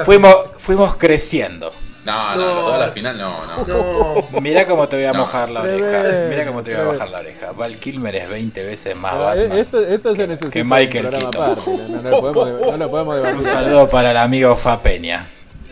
Fuimos, 0.05 0.37
fuimos 0.59 0.97
creciendo. 0.97 1.73
No, 2.09 2.37
no, 2.37 2.37
No. 2.37 2.55
los 2.55 2.65
dos 2.65 2.75
a 2.75 2.79
la 2.79 2.89
final 2.91 3.19
no, 3.19 3.47
no. 3.47 4.25
No, 4.33 4.41
Mirá 4.41 4.67
cómo 4.67 4.89
te 4.89 4.97
voy 4.97 5.05
a 5.05 5.13
No. 5.13 5.21
mojar 5.21 5.51
la 5.51 5.61
oreja. 5.63 6.03
Mirá 6.29 6.47
cómo 6.47 6.63
te 6.63 6.75
voy 6.75 6.81
a 6.81 6.85
bajar 6.93 7.09
la 7.11 7.19
oreja. 7.19 7.53
Val 7.53 7.77
Kilmer 7.79 8.17
es 8.17 8.29
20 8.29 8.65
veces 8.65 8.97
más 8.97 9.13
Ah, 9.15 9.19
Batman. 9.19 9.53
eh, 9.53 9.61
esto, 9.61 9.87
esto 9.87 10.17
se 10.17 10.27
necesita 10.27 10.51
que 10.51 10.65
Michael 10.65 11.09
Keaton. 11.11 11.31
no, 11.31 12.03
no, 12.03 12.11
lo 12.11 12.33
podemos, 12.33 12.61
no 12.71 12.77
lo 12.77 12.91
podemos 12.91 13.15
debatir. 13.17 13.37
Un 13.39 13.45
saludo 13.45 13.89
para 13.91 14.11
el 14.13 14.17
amigo 14.17 14.57
Fa 14.57 14.81
Peña. 14.83 15.27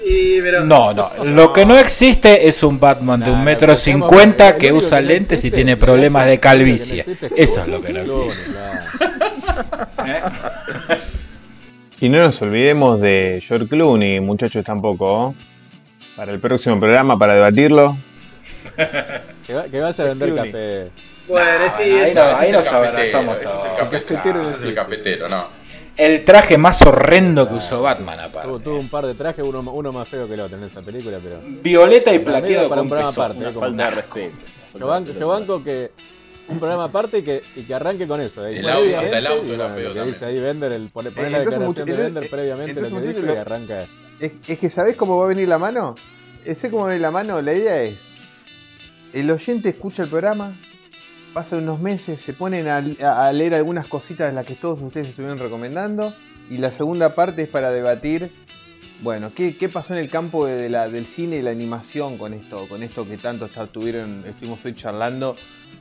y, 0.04 0.40
pero, 0.42 0.62
No, 0.64 0.92
no. 0.94 1.10
Lo 1.24 1.52
que 1.52 1.64
no 1.66 1.76
existe 1.78 2.46
es 2.46 2.62
un 2.62 2.78
Batman 2.78 3.20
de 3.20 3.30
un 3.30 3.42
metro 3.42 3.72
que 3.72 3.76
cincuenta 3.78 4.56
que 4.56 4.72
usa 4.72 5.00
lentes 5.00 5.44
y 5.44 5.50
tiene 5.50 5.76
problemas 5.76 6.24
que 6.24 6.28
de 6.28 6.34
existe 6.34 6.48
calvicie. 6.48 7.04
es 7.08 7.50
Eso 7.50 7.60
es 7.62 7.68
lo 7.68 7.80
que 7.80 7.92
no 7.92 8.00
existe. 8.02 8.58
¿eh? 10.06 10.22
Y 11.98 12.10
no 12.10 12.18
nos 12.18 12.42
olvidemos 12.42 13.00
de 13.00 13.42
George 13.42 13.68
Clooney, 13.68 14.20
muchachos, 14.20 14.62
tampoco. 14.62 15.34
Para 16.16 16.32
el 16.32 16.40
próximo 16.40 16.78
programa, 16.80 17.18
para 17.18 17.34
debatirlo. 17.34 17.96
Que, 19.46 19.54
va- 19.54 19.62
que 19.68 19.80
vaya 19.80 20.04
a 20.04 20.06
vender 20.08 20.32
Clooney. 20.32 20.50
café. 20.52 20.90
bueno, 21.28 21.64
sí, 21.76 21.82
ahí 21.84 22.12
no- 22.14 22.22
ahí 22.22 22.50
nos 22.52 22.68
cafetero, 22.68 22.88
abrazamos 22.88 23.36
ese 23.36 23.44
es 23.46 23.54
el 23.54 23.70
todos. 23.70 23.78
cafetero, 23.78 24.42
es 24.42 24.62
el 24.64 24.68
no 24.70 24.74
cafetero, 24.74 25.28
no. 25.28 25.48
El 25.96 26.24
traje 26.24 26.58
más 26.58 26.82
horrendo 26.82 27.48
que 27.48 27.54
usó 27.54 27.80
Batman, 27.82 28.16
Tuvo, 28.18 28.26
aparte. 28.40 28.64
tuvo 28.64 28.78
un 28.80 28.90
par 28.90 29.06
de 29.06 29.14
trajes, 29.14 29.44
uno, 29.44 29.60
uno 29.60 29.92
más 29.92 30.08
feo 30.08 30.26
que 30.26 30.34
el 30.34 30.40
otro 30.40 30.58
en 30.58 30.64
esa 30.64 30.82
película, 30.82 31.18
pero. 31.22 31.38
Violeta 31.62 32.12
y 32.12 32.18
plateado 32.18 32.68
para 32.68 32.82
un 32.82 32.88
con 32.88 32.98
programa 32.98 33.10
pezón. 33.10 33.24
aparte, 33.44 33.58
falta 33.60 33.82
de 33.84 33.88
un 33.88 33.94
respeto. 33.94 34.36
Yo 34.80 34.86
banco, 34.88 35.12
yo 35.12 35.28
banco 35.28 35.62
que 35.64 35.90
un 36.48 36.58
programa 36.58 36.84
aparte 36.84 37.18
y 37.18 37.22
que, 37.22 37.42
y 37.54 37.62
que 37.62 37.74
arranque 37.74 38.06
con 38.08 38.20
eso. 38.20 38.44
¿eh? 38.46 38.58
El 38.58 38.68
auto, 38.68 38.98
hasta 38.98 39.18
el 39.18 39.26
auto 39.28 39.46
y 39.46 39.52
era 39.52 39.56
bueno, 39.68 39.74
feo 39.76 39.88
lo 39.88 39.94
que 39.94 39.98
también. 40.00 40.12
dice 40.12 40.24
ahí 40.24 40.40
Bender, 40.40 40.72
el, 40.72 40.88
pone, 40.90 41.10
pone 41.12 41.28
Eh, 41.28 41.30
la 41.30 41.38
declaración 41.38 41.74
de 41.74 41.84
mucho- 41.84 42.02
Bender 42.02 42.24
eh, 42.24 42.28
previamente 42.28 42.74
que 42.74 42.80
dijo 42.82 42.96
mucho- 43.00 43.32
y 43.32 43.36
arranca. 43.36 43.86
Es, 44.20 44.32
es 44.48 44.58
que 44.58 44.70
¿sabés 44.70 44.96
cómo 44.96 45.18
va 45.18 45.24
a 45.26 45.28
venir 45.28 45.48
la 45.48 45.58
mano? 45.58 45.94
Ese 46.44 46.70
cómo 46.70 46.82
va 46.82 46.88
a 46.88 46.90
venir 46.90 47.02
la 47.02 47.10
mano, 47.10 47.40
la 47.42 47.52
idea 47.52 47.82
es, 47.82 48.00
el 49.12 49.30
oyente 49.30 49.68
escucha 49.70 50.04
el 50.04 50.08
programa, 50.10 50.56
pasa 51.34 51.56
unos 51.56 51.80
meses, 51.80 52.20
se 52.20 52.32
ponen 52.32 52.66
a, 52.68 53.26
a 53.26 53.32
leer 53.32 53.54
algunas 53.54 53.86
cositas 53.88 54.28
de 54.28 54.34
las 54.34 54.46
que 54.46 54.54
todos 54.54 54.80
ustedes 54.80 55.08
estuvieron 55.08 55.38
recomendando, 55.38 56.14
y 56.48 56.58
la 56.58 56.70
segunda 56.70 57.14
parte 57.14 57.42
es 57.42 57.48
para 57.48 57.70
debatir, 57.72 58.30
bueno, 59.02 59.32
qué, 59.34 59.56
qué 59.56 59.68
pasó 59.68 59.92
en 59.94 59.98
el 60.00 60.08
campo 60.08 60.46
de 60.46 60.70
la- 60.70 60.88
del 60.88 61.06
cine 61.06 61.36
y 61.36 61.42
la 61.42 61.50
animación 61.50 62.16
con 62.16 62.32
esto, 62.32 62.68
con 62.68 62.82
esto 62.82 63.06
que 63.06 63.18
tanto 63.18 63.46
está- 63.46 63.66
tuvieron, 63.66 64.24
estuvimos 64.26 64.64
hoy 64.64 64.74
charlando 64.74 65.36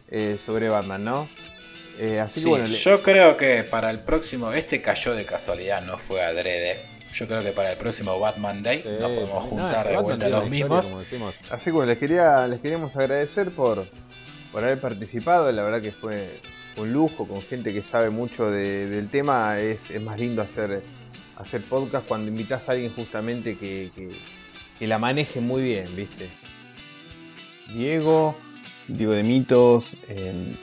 eh, 0.10 0.38
sobre 0.44 0.68
Batman, 0.70 1.04
¿no? 1.04 1.30
Eh, 1.98 2.20
así 2.20 2.40
Sí, 2.40 2.46
que 2.46 2.50
bueno, 2.50 2.68
le- 2.68 2.76
yo 2.76 3.02
creo 3.02 3.38
que 3.38 3.64
para 3.64 3.90
el 3.92 4.00
próximo, 4.00 4.52
este 4.52 4.82
cayó 4.82 5.14
de 5.16 5.26
casualidad, 5.26 5.82
no 5.84 5.98
fue 5.98 6.22
adrede. 6.24 6.95
Yo 7.12 7.28
creo 7.28 7.42
que 7.44 7.52
para 7.52 7.72
el 7.72 7.78
próximo 7.78 8.20
Batman 8.20 8.62
Day 8.62 8.82
Sí, 8.84 8.90
nos 8.90 9.10
podemos 9.12 9.30
no, 9.30 9.42
juntar 9.42 9.88
de 9.88 9.96
Batman 9.96 10.04
vuelta 10.04 10.30
los 10.30 10.44
historia, 10.52 10.80
mismos. 11.10 11.32
Así 11.50 11.66
que 11.66 11.72
bueno, 11.72 11.90
les, 11.90 11.98
quería, 12.00 12.48
les 12.48 12.60
queríamos 12.60 12.96
agradecer 12.98 13.52
por, 13.52 13.88
por 14.52 14.64
haber 14.64 14.82
participado. 14.82 15.52
La 15.52 15.64
verdad 15.64 15.82
que 15.82 15.92
fue 15.94 16.42
un 16.78 16.92
lujo 16.92 17.26
con 17.28 17.42
gente 17.42 17.72
que 17.74 17.82
sabe 17.82 18.10
mucho 18.10 18.52
de- 18.52 18.88
del 18.88 19.10
tema. 19.10 19.60
Es, 19.60 19.90
es 19.92 20.02
más 20.02 20.20
lindo 20.20 20.42
hacer, 20.42 20.84
hacer 21.38 21.64
podcast 21.70 22.06
cuando 22.06 22.28
invitas 22.30 22.68
a 22.68 22.74
alguien 22.74 22.94
justamente 22.94 23.58
que, 23.58 23.92
que- 23.96 24.18
que 24.78 24.88
la 24.88 24.98
maneje 24.98 25.40
muy 25.40 25.64
bien, 25.64 25.96
¿viste? 25.96 26.30
Diego, 27.74 28.36
Diego 28.88 29.14
de 29.14 29.24
Mitos, 29.24 29.98
eh, 30.10 30.56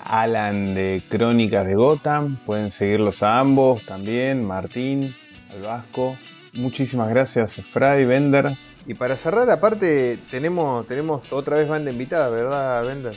Alan 0.00 0.74
de 0.74 1.02
Crónicas 1.08 1.66
de 1.66 1.74
Gotham. 1.74 2.36
Pueden 2.44 2.70
seguirlos 2.70 3.22
a 3.22 3.40
ambos 3.40 3.84
también. 3.86 4.44
Martín, 4.44 5.14
al 5.54 5.62
Vasco. 5.62 6.18
Muchísimas 6.52 7.08
gracias, 7.10 7.60
Fray, 7.70 8.04
Bender. 8.04 8.56
Y 8.86 8.94
para 8.94 9.16
cerrar, 9.16 9.50
aparte, 9.50 10.18
tenemos, 10.30 10.86
tenemos 10.86 11.32
otra 11.32 11.56
vez 11.56 11.68
banda 11.68 11.90
invitada, 11.90 12.28
¿verdad, 12.28 12.84
Bender? 12.84 13.16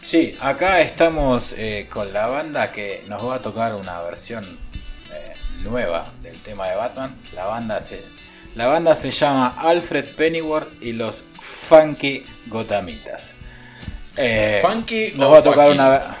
Sí, 0.00 0.36
acá 0.40 0.80
estamos 0.80 1.54
eh, 1.56 1.88
con 1.90 2.12
la 2.12 2.26
banda 2.26 2.70
que 2.70 3.04
nos 3.08 3.24
va 3.24 3.36
a 3.36 3.42
tocar 3.42 3.74
una 3.74 4.02
versión 4.02 4.58
eh, 5.12 5.32
nueva 5.62 6.12
del 6.22 6.42
tema 6.42 6.66
de 6.66 6.76
Batman. 6.76 7.16
La 7.32 7.46
banda 7.46 7.80
se, 7.80 8.04
la 8.54 8.66
banda 8.66 8.94
se 8.96 9.10
llama 9.10 9.54
Alfred 9.56 10.14
Pennyworth 10.14 10.82
y 10.82 10.92
los 10.92 11.24
Funky 11.40 12.26
Gotamitas. 12.46 13.36
Eh, 14.16 14.60
Funky 14.62 15.12
nos 15.16 15.28
o 15.28 15.32
va 15.32 15.38
a 15.38 15.42
tocar 15.42 15.68
fucking? 15.68 15.80
una 15.80 16.16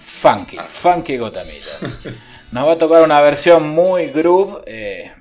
Funky, 0.00 0.56
Funky 0.68 1.16
Gotamitas. 1.16 2.04
Nos 2.52 2.66
va 2.66 2.72
a 2.72 2.78
tocar 2.78 3.02
una 3.02 3.20
versión 3.20 3.68
muy 3.68 4.06
groove 4.08 4.62
eh, 4.66 5.12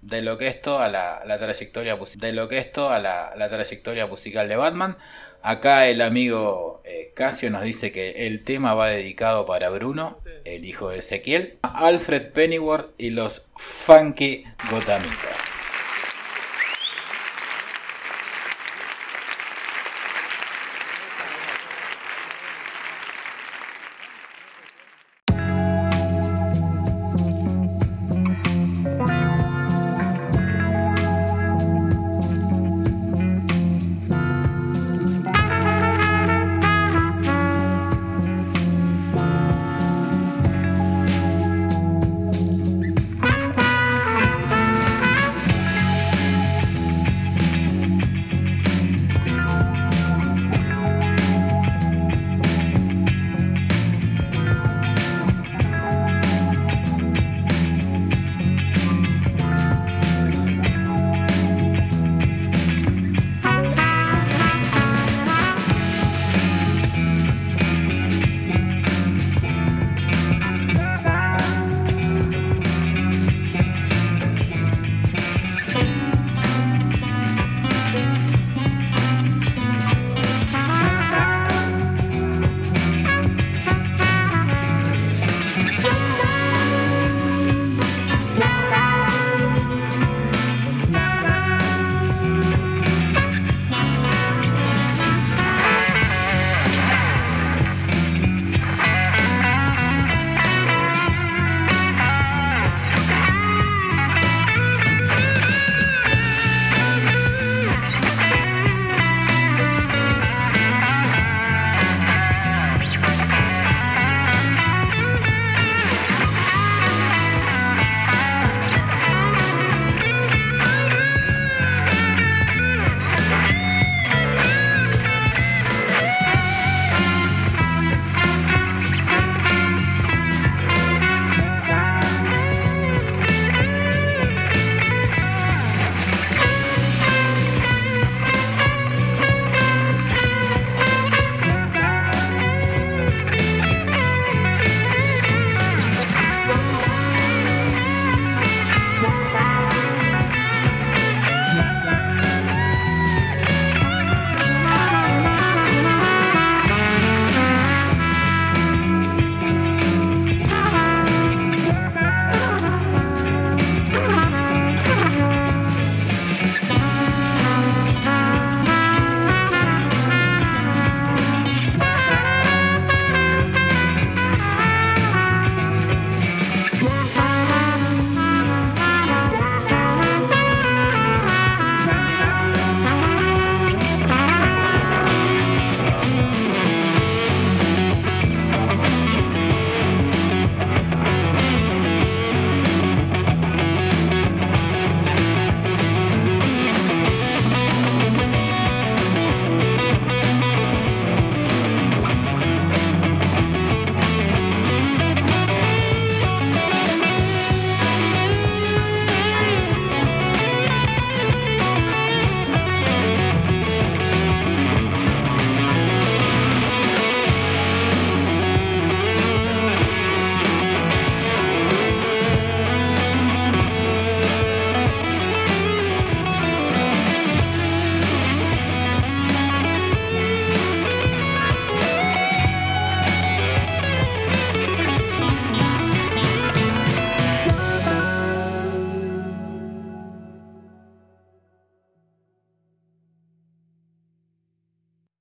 de 0.00 0.22
lo 0.22 0.38
que 0.38 0.46
es 0.46 0.62
toda 0.62 0.88
la, 0.88 1.22
la 1.26 1.38
trayectoria 1.38 1.98
de 2.18 2.32
lo 2.32 2.48
que 2.48 2.58
es 2.58 2.72
toda 2.72 3.00
la 3.00 3.48
trayectoria 3.48 4.06
musical 4.06 4.48
de 4.48 4.54
Batman. 4.54 4.96
Acá 5.42 5.88
el 5.88 6.00
amigo 6.00 6.80
eh, 6.84 7.12
Casio 7.16 7.50
nos 7.50 7.62
dice 7.62 7.90
que 7.90 8.26
el 8.26 8.44
tema 8.44 8.74
va 8.74 8.90
dedicado 8.90 9.44
para 9.44 9.70
Bruno, 9.70 10.18
el 10.44 10.64
hijo 10.64 10.90
de 10.90 10.98
Ezequiel, 10.98 11.58
Alfred 11.62 12.30
Pennyworth 12.32 12.90
y 12.96 13.10
los 13.10 13.46
Funky 13.56 14.44
Gotamitas. 14.70 15.57